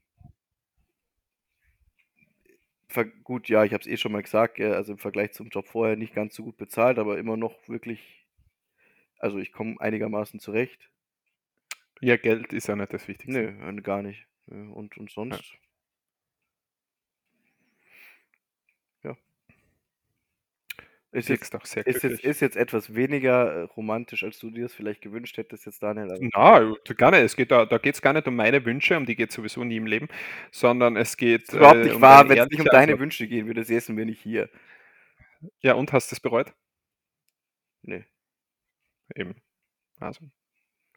gut, 3.24 3.50
ja, 3.50 3.64
ich 3.64 3.74
habe 3.74 3.82
es 3.82 3.88
eh 3.88 3.98
schon 3.98 4.12
mal 4.12 4.24
gesagt, 4.24 4.60
also 4.60 4.94
im 4.94 4.98
Vergleich 4.98 5.34
zum 5.34 5.50
Job 5.50 5.68
vorher 5.68 5.96
nicht 5.96 6.16
ganz 6.16 6.34
so 6.34 6.44
gut 6.44 6.58
bezahlt, 6.58 6.98
aber 6.98 7.20
immer 7.20 7.38
noch 7.38 7.56
wirklich, 7.68 8.26
also 9.20 9.38
ich 9.38 9.52
komme 9.52 9.80
einigermaßen 9.80 10.40
zurecht. 10.40 10.90
Ja, 12.02 12.18
Geld 12.18 12.54
ist 12.54 12.68
ja 12.68 12.76
nicht 12.76 12.94
das 12.94 13.08
Wichtigste. 13.08 13.52
Nö, 13.52 13.82
gar 13.82 14.02
nicht. 14.02 14.26
Und, 14.48 14.98
und 14.98 15.12
sonst. 15.12 15.54
Ja. 19.04 19.16
Ist 21.12 21.28
jetzt, 21.28 21.54
doch 21.54 21.66
sehr 21.66 21.86
ist, 21.88 22.04
jetzt, 22.04 22.24
ist 22.24 22.40
jetzt 22.40 22.56
etwas 22.56 22.94
weniger 22.94 23.52
äh, 23.52 23.62
romantisch, 23.64 24.24
als 24.24 24.40
du 24.40 24.52
dir 24.52 24.68
es 24.68 24.74
vielleicht 24.74 25.02
gewünscht 25.02 25.38
hättest, 25.38 25.66
jetzt 25.66 25.84
Daniel. 25.84 26.12
Aber 26.12 26.20
Na, 26.22 26.94
gar 26.94 27.12
nicht. 27.12 27.22
Es 27.22 27.36
geht 27.36 27.52
da, 27.52 27.66
da 27.66 27.80
geht 27.80 27.96
es 27.96 28.02
gar 28.02 28.14
nicht 28.14 28.28
um 28.28 28.36
meine 28.36 28.64
Wünsche, 28.64 28.96
um 28.96 29.06
die 29.06 29.16
geht 29.16 29.30
es 29.30 29.36
sowieso 29.36 29.64
nie 29.64 29.78
im 29.78 29.88
Leben, 29.88 30.08
sondern 30.52 30.96
es 30.96 31.18
geht. 31.18 31.52
Überhaupt 31.52 31.80
nicht 31.80 31.92
äh, 31.92 31.96
um 31.96 32.02
wahr, 32.02 32.30
wenn 32.30 32.38
es 32.38 32.50
nicht 32.50 32.60
um 32.60 32.66
deine 32.66 32.94
Antwort. 32.94 33.00
Wünsche 33.00 33.28
gehen 33.28 33.48
würde, 33.48 33.64
säßen 33.64 33.98
wir 33.98 34.06
nicht 34.06 34.22
hier. 34.22 34.50
Ja, 35.62 35.74
und 35.74 35.92
hast 35.94 36.12
du 36.12 36.16
es 36.16 36.20
bereut? 36.20 36.54
Nee. 37.82 38.06
Eben. 39.16 39.36
Also. 40.00 40.30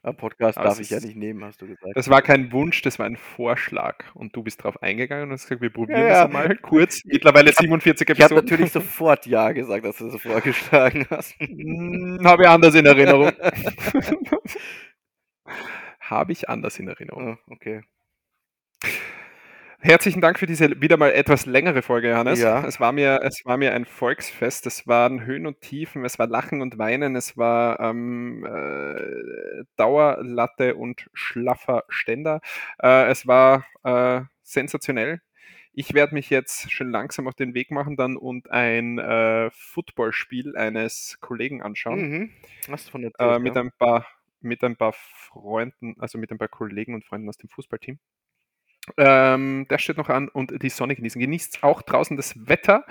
Am 0.05 0.16
Podcast 0.16 0.59
also 0.59 0.68
darf 0.68 0.80
ich 0.80 0.90
ja 0.90 0.98
nicht 0.98 1.16
nehmen, 1.16 1.44
hast 1.44 1.62
du 1.62 1.68
gesagt. 1.68 1.97
Das 1.97 2.10
war 2.10 2.22
kein 2.22 2.51
Wunsch, 2.51 2.82
das 2.82 2.98
war 2.98 3.06
ein 3.06 3.16
Vorschlag. 3.16 4.05
Und 4.14 4.34
du 4.34 4.43
bist 4.43 4.64
drauf 4.64 4.82
eingegangen 4.82 5.26
und 5.26 5.32
hast 5.32 5.44
gesagt, 5.44 5.60
wir 5.60 5.70
probieren 5.70 6.01
ja, 6.01 6.09
ja. 6.09 6.24
das 6.24 6.32
mal 6.32 6.56
kurz. 6.56 7.05
Mittlerweile 7.05 7.52
47 7.52 8.09
Episoden. 8.09 8.18
Ich 8.18 8.24
habe 8.24 8.34
natürlich 8.34 8.72
sofort 8.72 9.26
Ja 9.26 9.52
gesagt, 9.52 9.84
dass 9.84 9.98
du 9.98 10.10
das 10.10 10.20
vorgeschlagen 10.20 11.06
hast. 11.10 11.39
Hm, 11.39 12.18
habe 12.24 12.43
ich 12.43 12.48
anders 12.48 12.74
in 12.74 12.84
Erinnerung. 12.84 13.30
habe 16.01 16.32
ich 16.32 16.48
anders 16.48 16.80
in 16.80 16.89
Erinnerung. 16.89 17.39
Oh, 17.39 17.52
okay. 17.52 17.82
Herzlichen 19.84 20.20
Dank 20.20 20.38
für 20.38 20.46
diese 20.46 20.80
wieder 20.80 20.96
mal 20.96 21.10
etwas 21.10 21.44
längere 21.44 21.82
Folge, 21.82 22.10
Johannes. 22.10 22.40
Ja. 22.40 22.64
Es, 22.64 22.78
war 22.78 22.92
mir, 22.92 23.20
es 23.24 23.44
war 23.44 23.56
mir 23.56 23.74
ein 23.74 23.84
Volksfest. 23.84 24.64
Es 24.66 24.86
waren 24.86 25.24
Höhen 25.26 25.44
und 25.44 25.60
Tiefen, 25.60 26.04
es 26.04 26.20
war 26.20 26.28
Lachen 26.28 26.62
und 26.62 26.78
Weinen, 26.78 27.16
es 27.16 27.36
war 27.36 27.80
ähm, 27.80 28.46
äh, 28.46 29.64
Dauerlatte 29.74 30.76
und 30.76 31.10
schlaffer 31.14 31.82
Ständer. 31.88 32.40
Äh, 32.80 33.10
es 33.10 33.26
war 33.26 33.66
äh, 33.82 34.20
sensationell. 34.42 35.20
Ich 35.72 35.94
werde 35.94 36.14
mich 36.14 36.30
jetzt 36.30 36.70
schon 36.70 36.92
langsam 36.92 37.26
auf 37.26 37.34
den 37.34 37.54
Weg 37.54 37.72
machen 37.72 37.96
dann 37.96 38.16
und 38.16 38.52
ein 38.52 39.00
äh, 39.00 39.50
Footballspiel 39.50 40.56
eines 40.56 41.18
Kollegen 41.20 41.60
anschauen. 41.60 42.00
Mhm. 42.09 42.30
Was 42.68 42.88
von 42.88 43.02
der 43.02 43.10
äh, 43.18 43.40
mit, 43.40 43.56
ein 43.56 43.72
paar, 43.76 44.06
mit 44.40 44.62
ein 44.62 44.76
paar 44.76 44.92
Freunden, 44.92 45.96
also 45.98 46.18
mit 46.18 46.30
ein 46.30 46.38
paar 46.38 46.46
Kollegen 46.46 46.94
und 46.94 47.04
Freunden 47.04 47.28
aus 47.28 47.38
dem 47.38 47.48
Fußballteam. 47.48 47.98
Ähm, 48.96 49.66
das 49.68 49.82
steht 49.82 49.96
noch 49.96 50.09
an 50.09 50.28
und 50.28 50.62
die 50.62 50.68
Sonne 50.68 50.96
genießen. 50.96 51.20
Genießt 51.20 51.62
auch 51.62 51.82
draußen 51.82 52.16
das 52.16 52.34
Wetter. 52.48 52.84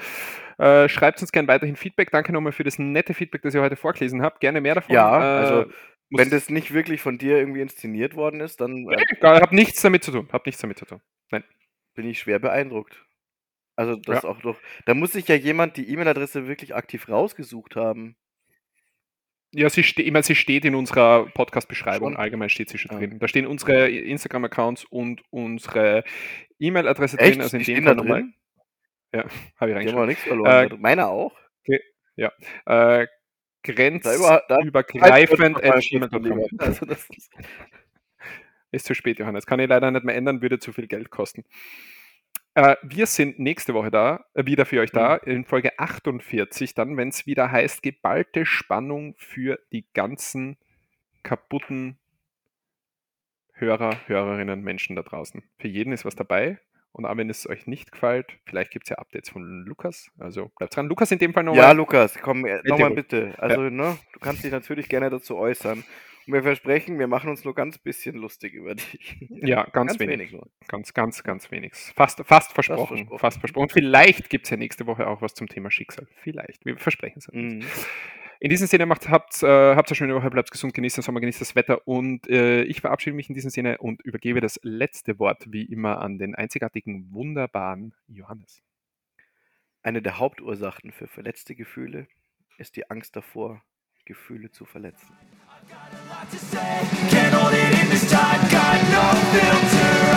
Äh, 0.57 0.87
schreibt 0.87 1.21
uns 1.21 1.31
gerne 1.31 1.47
weiterhin 1.47 1.75
Feedback. 1.75 2.11
Danke 2.11 2.31
nochmal 2.31 2.53
für 2.53 2.63
das 2.63 2.79
nette 2.79 3.13
Feedback, 3.13 3.41
das 3.41 3.53
ihr 3.53 3.61
heute 3.61 3.75
vorgelesen 3.75 4.21
habt. 4.21 4.39
Gerne 4.39 4.61
mehr 4.61 4.75
davon. 4.75 4.95
Ja, 4.95 5.19
äh, 5.19 5.39
also 5.39 5.71
wenn 6.11 6.29
das 6.29 6.49
nicht 6.49 6.73
wirklich 6.73 7.01
von 7.01 7.17
dir 7.17 7.37
irgendwie 7.37 7.61
inszeniert 7.61 8.15
worden 8.15 8.41
ist, 8.41 8.61
dann. 8.61 8.89
Äh, 8.89 8.97
ich 9.01 9.23
habe 9.23 9.55
nichts 9.55 9.81
damit 9.81 10.03
zu 10.03 10.11
tun. 10.11 10.29
Hab 10.31 10.45
nichts 10.45 10.61
damit 10.61 10.77
zu 10.77 10.85
tun. 10.85 11.01
Nein. 11.29 11.43
Bin 11.93 12.07
ich 12.07 12.19
schwer 12.19 12.39
beeindruckt. 12.39 13.05
Also 13.75 13.95
das 13.95 14.23
ja. 14.23 14.29
auch 14.29 14.39
doch. 14.41 14.57
Da 14.85 14.93
muss 14.93 15.13
sich 15.13 15.27
ja 15.27 15.35
jemand 15.35 15.77
die 15.77 15.89
E-Mail-Adresse 15.89 16.47
wirklich 16.47 16.75
aktiv 16.75 17.09
rausgesucht 17.09 17.75
haben. 17.75 18.15
Ja, 19.53 19.69
sie, 19.69 19.83
ste 19.83 20.01
ich 20.01 20.11
meine, 20.11 20.23
sie 20.23 20.35
steht 20.35 20.63
in 20.63 20.75
unserer 20.75 21.25
Podcast-Beschreibung. 21.25 22.15
Allgemein 22.15 22.49
steht 22.49 22.69
sie 22.69 22.77
schon 22.77 22.97
drin. 22.97 23.19
Da 23.19 23.27
stehen 23.27 23.45
unsere 23.45 23.89
Instagram-Accounts 23.89 24.85
und 24.85 25.21
unsere 25.29 26.05
E-Mail-Adresse 26.59 27.17
drin. 27.17 27.41
Also 27.41 27.57
in 27.57 27.63
dem 27.63 27.83
Fall 27.83 27.95
nochmal. 27.95 28.23
Ja, 29.13 29.25
habe 29.59 29.71
ich 29.71 29.77
reingeschaut. 29.77 30.07
Nichts 30.07 30.23
verloren. 30.23 30.71
Äh, 30.71 30.77
Meine 30.77 31.07
auch. 31.07 31.33
Okay, 31.63 31.81
ja. 32.15 32.31
Äh, 32.65 33.07
grenzübergreifend 33.63 35.61
also 35.63 36.85
ist 38.71 38.85
zu 38.85 38.95
spät, 38.95 39.19
Johannes. 39.19 39.45
Kann 39.45 39.59
ich 39.59 39.67
leider 39.67 39.91
nicht 39.91 40.05
mehr 40.05 40.15
ändern, 40.15 40.41
würde 40.41 40.59
zu 40.59 40.71
viel 40.71 40.87
Geld 40.87 41.09
kosten. 41.09 41.43
Äh, 42.53 42.75
wir 42.83 43.05
sind 43.05 43.39
nächste 43.39 43.73
Woche 43.73 43.91
da, 43.91 44.25
äh, 44.33 44.45
wieder 44.45 44.65
für 44.65 44.81
euch 44.81 44.91
da, 44.91 45.19
mhm. 45.23 45.31
in 45.31 45.45
Folge 45.45 45.79
48, 45.79 46.73
dann, 46.73 46.97
wenn 46.97 47.09
es 47.09 47.25
wieder 47.25 47.51
heißt, 47.51 47.81
geballte 47.81 48.45
Spannung 48.45 49.15
für 49.17 49.59
die 49.71 49.85
ganzen 49.93 50.57
kaputten 51.23 51.97
Hörer, 53.53 53.95
Hörerinnen, 54.07 54.61
Menschen 54.61 54.95
da 54.95 55.03
draußen. 55.03 55.43
Für 55.59 55.67
jeden 55.67 55.93
ist 55.93 56.03
was 56.03 56.15
dabei. 56.15 56.59
Und 56.93 57.05
auch 57.05 57.15
wenn 57.15 57.29
es 57.29 57.47
euch 57.47 57.67
nicht 57.67 57.91
gefällt, 57.91 58.37
vielleicht 58.45 58.71
gibt 58.71 58.85
es 58.85 58.89
ja 58.89 58.97
Updates 58.97 59.29
von 59.29 59.63
Lukas. 59.65 60.11
Also 60.19 60.51
bleibt 60.57 60.75
dran. 60.75 60.87
Lukas 60.87 61.11
in 61.11 61.19
dem 61.19 61.33
Fall 61.33 61.43
nochmal. 61.43 61.63
Ja, 61.63 61.71
Lukas, 61.71 62.17
komm, 62.21 62.45
äh, 62.45 62.59
nochmal 62.65 62.91
bitte. 62.91 63.33
Also, 63.37 63.63
ja. 63.63 63.69
ne, 63.69 63.97
du 64.11 64.19
kannst 64.19 64.43
dich 64.43 64.51
natürlich 64.51 64.89
gerne 64.89 65.09
dazu 65.09 65.37
äußern. 65.37 65.85
Und 66.27 66.33
wir 66.33 66.43
versprechen, 66.43 66.99
wir 66.99 67.07
machen 67.07 67.29
uns 67.29 67.43
nur 67.43 67.55
ganz 67.55 67.77
bisschen 67.77 68.15
lustig 68.15 68.53
über 68.53 68.75
dich. 68.75 69.17
Ja, 69.29 69.63
ganz, 69.73 69.73
ganz 69.73 69.99
wenig. 69.99 70.19
wenig. 70.19 70.31
nur. 70.33 70.47
Ganz, 70.67 70.93
ganz, 70.93 71.23
ganz 71.23 71.51
wenig. 71.51 71.73
Fast, 71.73 72.23
fast 72.25 72.53
versprochen. 72.53 72.53
Fast 72.53 72.87
versprochen. 72.87 73.19
Fast 73.19 73.39
versprochen. 73.39 73.63
Und 73.63 73.71
vielleicht 73.71 74.29
gibt 74.29 74.45
es 74.45 74.51
ja 74.51 74.57
nächste 74.57 74.85
Woche 74.87 75.07
auch 75.07 75.21
was 75.21 75.33
zum 75.33 75.47
Thema 75.47 75.71
Schicksal. 75.71 76.07
Vielleicht. 76.21 76.65
Wir 76.65 76.77
versprechen 76.77 77.19
es. 77.19 77.27
Mhm. 77.31 77.65
In 78.43 78.49
diesem 78.49 78.65
Sinne, 78.65 78.87
macht, 78.87 79.07
habt, 79.07 79.43
äh, 79.43 79.75
habt 79.75 79.89
eine 79.89 79.95
schöne 79.95 80.15
Woche, 80.15 80.31
bleibt 80.31 80.49
gesund, 80.49 80.73
genießt 80.73 80.97
den 80.97 81.03
Sommer, 81.03 81.19
genießt 81.19 81.41
das 81.41 81.55
Wetter 81.55 81.87
und 81.87 82.27
äh, 82.27 82.63
ich 82.63 82.81
verabschiede 82.81 83.15
mich 83.15 83.29
in 83.29 83.35
diesem 83.35 83.51
Sinne 83.51 83.77
und 83.77 84.01
übergebe 84.01 84.41
das 84.41 84.59
letzte 84.63 85.19
Wort 85.19 85.51
wie 85.51 85.63
immer 85.63 86.01
an 86.01 86.17
den 86.17 86.33
einzigartigen, 86.33 87.13
wunderbaren 87.13 87.93
Johannes. 88.07 88.63
Eine 89.83 90.01
der 90.01 90.17
Hauptursachen 90.17 90.91
für 90.91 91.07
verletzte 91.07 91.53
Gefühle 91.53 92.07
ist 92.57 92.75
die 92.77 92.89
Angst 92.89 93.15
davor, 93.15 93.61
Gefühle 94.05 94.49
zu 94.49 94.65
verletzen. 94.65 95.15
to 96.29 96.37
say. 96.37 96.87
Can't 97.09 97.33
hold 97.33 97.53
it 97.53 97.81
in 97.81 97.89
this 97.89 98.09
time. 98.11 98.39
Got 98.51 98.77
no 98.91 99.05
filter. 99.31 100.10